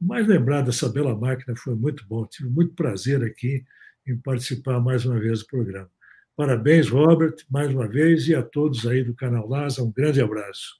Mas 0.00 0.26
lembrar 0.26 0.62
dessa 0.62 0.88
bela 0.88 1.16
máquina 1.16 1.56
foi 1.56 1.74
muito 1.74 2.06
bom. 2.06 2.26
Tive 2.26 2.48
muito 2.50 2.74
prazer 2.74 3.22
aqui 3.22 3.64
em 4.06 4.16
participar 4.16 4.80
mais 4.80 5.04
uma 5.04 5.18
vez 5.18 5.40
do 5.40 5.46
programa. 5.46 5.90
Parabéns, 6.36 6.88
Robert, 6.90 7.34
mais 7.50 7.72
uma 7.72 7.88
vez, 7.88 8.28
e 8.28 8.34
a 8.34 8.42
todos 8.42 8.86
aí 8.86 9.02
do 9.02 9.14
canal 9.14 9.48
Lasa, 9.48 9.82
um 9.82 9.90
grande 9.90 10.20
abraço. 10.20 10.74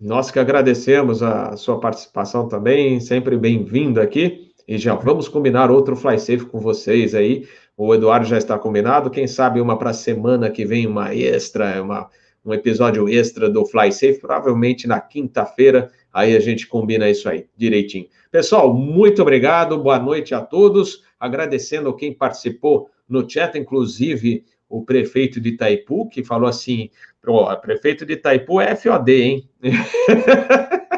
Nós 0.00 0.30
que 0.30 0.38
agradecemos 0.38 1.22
a 1.22 1.56
sua 1.56 1.78
participação 1.78 2.48
também, 2.48 2.98
sempre 2.98 3.36
bem-vindo 3.36 4.00
aqui. 4.00 4.53
E 4.66 4.78
já 4.78 4.94
vamos 4.94 5.28
combinar 5.28 5.70
outro 5.70 5.94
Fly 5.94 6.18
Safe 6.18 6.46
com 6.46 6.58
vocês 6.58 7.14
aí. 7.14 7.46
O 7.76 7.94
Eduardo 7.94 8.26
já 8.26 8.38
está 8.38 8.58
combinado. 8.58 9.10
Quem 9.10 9.26
sabe 9.26 9.60
uma 9.60 9.78
para 9.78 9.92
semana 9.92 10.50
que 10.50 10.64
vem, 10.64 10.86
uma 10.86 11.14
extra, 11.14 11.82
uma, 11.82 12.08
um 12.44 12.54
episódio 12.54 13.08
extra 13.08 13.50
do 13.50 13.66
Fly 13.66 13.92
Safe, 13.92 14.18
provavelmente 14.20 14.86
na 14.86 15.00
quinta-feira. 15.00 15.90
Aí 16.12 16.34
a 16.34 16.40
gente 16.40 16.66
combina 16.66 17.10
isso 17.10 17.28
aí 17.28 17.46
direitinho. 17.56 18.06
Pessoal, 18.30 18.72
muito 18.72 19.20
obrigado. 19.20 19.78
Boa 19.78 19.98
noite 19.98 20.34
a 20.34 20.40
todos. 20.40 21.02
Agradecendo 21.20 21.94
quem 21.94 22.12
participou 22.12 22.88
no 23.08 23.28
chat, 23.28 23.58
inclusive 23.58 24.44
o 24.68 24.82
prefeito 24.82 25.40
de 25.40 25.50
Itaipu, 25.50 26.08
que 26.08 26.24
falou 26.24 26.48
assim: 26.48 26.90
o 27.26 27.56
prefeito 27.56 28.06
de 28.06 28.14
Itaipu 28.14 28.60
é 28.60 28.74
FOD, 28.74 29.12
hein? 29.12 29.48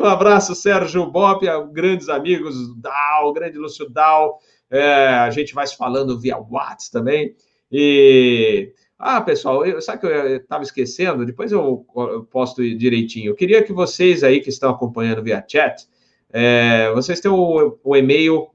um 0.00 0.04
abraço, 0.04 0.54
Sérgio 0.54 1.10
Bob, 1.10 1.44
grandes 1.72 2.08
amigos, 2.08 2.54
Dal, 2.80 3.32
grande 3.32 3.58
Lúcio 3.58 3.88
Dal. 3.88 4.38
É, 4.70 5.06
a 5.06 5.30
gente 5.30 5.54
vai 5.54 5.66
se 5.66 5.76
falando 5.76 6.18
via 6.18 6.38
WhatsApp 6.38 6.92
também. 6.92 7.34
E. 7.70 8.72
Ah, 8.98 9.20
pessoal, 9.20 9.66
eu, 9.66 9.82
sabe 9.82 10.00
que 10.00 10.06
eu 10.06 10.36
estava 10.36 10.62
esquecendo? 10.62 11.26
Depois 11.26 11.52
eu, 11.52 11.84
eu 11.96 12.24
posto 12.24 12.62
direitinho. 12.76 13.30
Eu 13.30 13.34
queria 13.34 13.62
que 13.62 13.72
vocês 13.72 14.24
aí 14.24 14.40
que 14.40 14.48
estão 14.48 14.70
acompanhando 14.70 15.22
via 15.22 15.44
chat, 15.46 15.86
é, 16.32 16.90
vocês 16.92 17.20
têm 17.20 17.30
o, 17.30 17.78
o 17.82 17.96
e-mail 17.96 18.48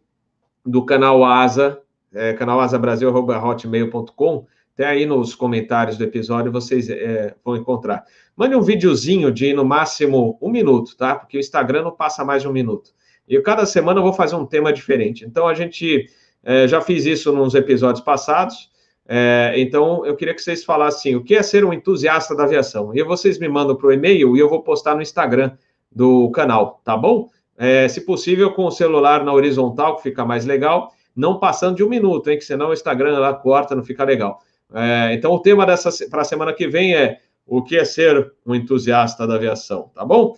do 0.65 0.83
canal 0.85 1.23
Asa, 1.23 1.81
é, 2.13 2.33
canalasabrasil.hotmail.com. 2.33 4.47
Até 4.79 4.87
aí 4.87 5.05
nos 5.05 5.35
comentários 5.35 5.97
do 5.97 6.05
episódio 6.05 6.53
vocês 6.53 6.89
é, 6.89 7.35
vão 7.43 7.57
encontrar. 7.57 8.05
Mande 8.33 8.55
um 8.55 8.61
videozinho 8.61 9.29
de 9.29 9.51
no 9.51 9.65
máximo 9.65 10.39
um 10.41 10.49
minuto, 10.49 10.95
tá? 10.95 11.15
Porque 11.15 11.35
o 11.35 11.39
Instagram 11.41 11.83
não 11.83 11.91
passa 11.91 12.23
mais 12.23 12.43
de 12.43 12.47
um 12.47 12.53
minuto. 12.53 12.91
E 13.27 13.37
cada 13.41 13.65
semana 13.65 13.99
eu 13.99 14.03
vou 14.03 14.13
fazer 14.13 14.37
um 14.37 14.45
tema 14.45 14.71
diferente. 14.71 15.25
Então 15.25 15.49
a 15.49 15.53
gente 15.53 16.05
é, 16.41 16.65
já 16.65 16.79
fiz 16.79 17.05
isso 17.05 17.33
nos 17.33 17.55
episódios 17.55 18.01
passados. 18.01 18.71
É, 19.05 19.53
então 19.57 20.05
eu 20.05 20.15
queria 20.15 20.33
que 20.33 20.41
vocês 20.41 20.63
falassem 20.63 21.13
o 21.13 21.25
que 21.25 21.35
é 21.35 21.43
ser 21.43 21.65
um 21.65 21.73
entusiasta 21.73 22.33
da 22.33 22.45
aviação. 22.45 22.95
E 22.95 23.03
vocês 23.03 23.37
me 23.37 23.49
mandam 23.49 23.75
para 23.75 23.87
o 23.87 23.91
e-mail 23.91 24.37
e 24.37 24.39
eu 24.39 24.47
vou 24.47 24.63
postar 24.63 24.95
no 24.95 25.01
Instagram 25.01 25.57
do 25.91 26.31
canal, 26.31 26.79
tá 26.85 26.95
bom? 26.95 27.27
É, 27.57 27.85
se 27.89 27.99
possível, 28.05 28.53
com 28.53 28.63
o 28.63 28.71
celular 28.71 29.25
na 29.25 29.33
horizontal, 29.33 29.97
que 29.97 30.03
fica 30.03 30.23
mais 30.23 30.45
legal 30.45 30.93
não 31.13 31.37
passando 31.37 31.75
de 31.75 31.83
um 31.83 31.89
minuto, 31.89 32.29
hein? 32.29 32.37
Que 32.37 32.45
senão 32.45 32.69
o 32.69 32.73
Instagram 32.73 33.19
lá 33.19 33.33
corta, 33.33 33.75
não 33.75 33.83
fica 33.83 34.05
legal. 34.05 34.41
É, 34.73 35.13
então, 35.13 35.31
o 35.31 35.39
tema 35.39 35.65
para 35.65 36.21
a 36.21 36.25
semana 36.25 36.53
que 36.53 36.67
vem 36.67 36.95
é 36.95 37.19
o 37.45 37.63
que 37.63 37.77
é 37.77 37.83
ser 37.83 38.33
um 38.45 38.53
entusiasta 38.53 39.25
da 39.25 39.35
aviação, 39.35 39.91
tá 39.93 40.05
bom? 40.05 40.35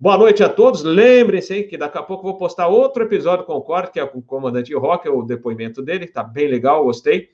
Boa 0.00 0.18
noite 0.18 0.42
a 0.42 0.48
todos. 0.48 0.82
Lembrem-se 0.82 1.64
que 1.64 1.76
daqui 1.76 1.98
a 1.98 2.02
pouco 2.02 2.24
vou 2.24 2.36
postar 2.36 2.68
outro 2.68 3.04
episódio 3.04 3.44
com 3.44 3.54
o 3.54 3.62
Corte, 3.62 3.92
que 3.92 4.00
é 4.00 4.06
com 4.06 4.18
o 4.18 4.22
comandante 4.22 4.74
Rock, 4.74 5.08
o 5.08 5.22
depoimento 5.22 5.82
dele, 5.82 6.06
tá 6.06 6.22
bem 6.22 6.48
legal, 6.48 6.84
gostei. 6.84 7.30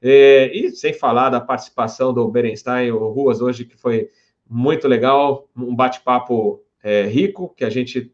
É, 0.00 0.50
e 0.54 0.70
sem 0.70 0.92
falar 0.92 1.30
da 1.30 1.40
participação 1.40 2.12
do 2.12 2.28
Berenstein, 2.28 2.90
o 2.90 3.08
Ruas, 3.08 3.40
hoje, 3.40 3.64
que 3.64 3.76
foi 3.76 4.10
muito 4.48 4.86
legal, 4.86 5.48
um 5.56 5.74
bate-papo 5.74 6.62
é, 6.82 7.02
rico, 7.02 7.54
que 7.56 7.64
a 7.64 7.70
gente 7.70 8.12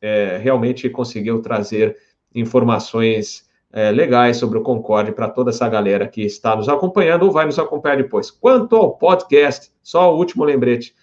é, 0.00 0.38
realmente 0.38 0.90
conseguiu 0.90 1.40
trazer 1.40 1.96
informações 2.34 3.48
é, 3.72 3.90
legais 3.90 4.36
sobre 4.36 4.58
o 4.58 4.62
Concorde 4.62 5.12
para 5.12 5.28
toda 5.28 5.50
essa 5.50 5.68
galera 5.68 6.06
que 6.08 6.22
está 6.22 6.56
nos 6.56 6.68
acompanhando 6.68 7.24
ou 7.24 7.32
vai 7.32 7.46
nos 7.46 7.58
acompanhar 7.58 7.96
depois. 7.96 8.30
Quanto 8.30 8.76
ao 8.76 8.96
podcast, 8.96 9.70
só 9.82 10.12
o 10.12 10.18
último 10.18 10.44
lembrete. 10.44 10.94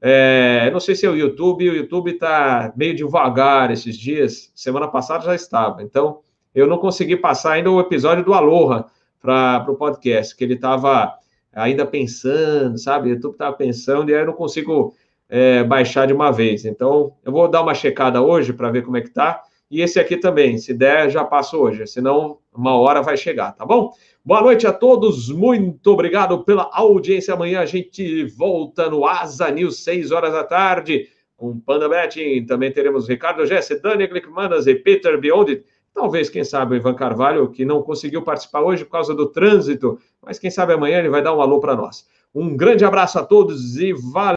É, 0.00 0.68
não 0.72 0.80
sei 0.80 0.94
se 0.94 1.06
é 1.06 1.10
o 1.10 1.16
YouTube, 1.16 1.68
o 1.68 1.76
YouTube 1.76 2.12
está 2.12 2.72
meio 2.76 2.94
devagar 2.94 3.70
esses 3.70 3.96
dias. 3.96 4.50
Semana 4.54 4.88
passada 4.88 5.24
já 5.24 5.34
estava. 5.34 5.82
Então, 5.82 6.20
eu 6.54 6.66
não 6.66 6.78
consegui 6.78 7.16
passar 7.16 7.52
ainda 7.52 7.70
o 7.70 7.80
episódio 7.80 8.24
do 8.24 8.34
Aloha 8.34 8.86
para 9.20 9.64
o 9.68 9.76
podcast, 9.76 10.36
que 10.36 10.44
ele 10.44 10.54
estava 10.54 11.14
ainda 11.52 11.86
pensando, 11.86 12.78
sabe? 12.78 13.08
O 13.08 13.12
YouTube 13.14 13.32
estava 13.32 13.56
pensando 13.56 14.10
e 14.10 14.14
aí 14.14 14.20
eu 14.20 14.26
não 14.26 14.34
consigo 14.34 14.94
é, 15.28 15.64
baixar 15.64 16.06
de 16.06 16.12
uma 16.12 16.30
vez. 16.30 16.64
Então, 16.64 17.14
eu 17.24 17.32
vou 17.32 17.48
dar 17.48 17.62
uma 17.62 17.74
checada 17.74 18.20
hoje 18.20 18.52
para 18.52 18.70
ver 18.70 18.82
como 18.82 18.96
é 18.96 19.00
que 19.00 19.08
está 19.08 19.42
e 19.70 19.80
esse 19.80 19.98
aqui 19.98 20.16
também, 20.16 20.58
se 20.58 20.72
der, 20.72 21.10
já 21.10 21.24
passo 21.24 21.58
hoje, 21.58 21.86
senão 21.86 22.38
uma 22.54 22.76
hora 22.76 23.02
vai 23.02 23.16
chegar, 23.16 23.52
tá 23.52 23.66
bom? 23.66 23.92
Boa 24.24 24.40
noite 24.40 24.66
a 24.66 24.72
todos, 24.72 25.28
muito 25.28 25.92
obrigado 25.92 26.44
pela 26.44 26.70
audiência. 26.72 27.34
Amanhã 27.34 27.60
a 27.60 27.66
gente 27.66 28.24
volta 28.26 28.88
no 28.88 29.06
Asa 29.06 29.50
News, 29.50 29.82
6 29.82 30.10
horas 30.10 30.32
da 30.32 30.44
tarde, 30.44 31.08
com 31.36 31.58
Panda 31.60 31.88
Betting. 31.88 32.44
Também 32.46 32.72
teremos 32.72 33.08
Ricardo 33.08 33.44
Jesse, 33.44 33.80
Dani 33.80 34.06
Glickmanas 34.06 34.66
e 34.66 34.74
Peter 34.74 35.20
Beyond. 35.20 35.62
Talvez, 35.92 36.28
quem 36.28 36.44
sabe, 36.44 36.74
o 36.74 36.76
Ivan 36.76 36.94
Carvalho, 36.94 37.50
que 37.50 37.64
não 37.64 37.82
conseguiu 37.82 38.22
participar 38.22 38.62
hoje 38.62 38.84
por 38.84 38.92
causa 38.92 39.14
do 39.14 39.26
trânsito, 39.26 39.98
mas 40.22 40.38
quem 40.38 40.50
sabe 40.50 40.74
amanhã 40.74 40.98
ele 40.98 41.08
vai 41.08 41.22
dar 41.22 41.34
um 41.34 41.40
alô 41.40 41.58
para 41.58 41.74
nós. 41.74 42.06
Um 42.34 42.56
grande 42.56 42.84
abraço 42.84 43.18
a 43.18 43.24
todos 43.24 43.76
e 43.76 43.92
valeu! 43.92 44.34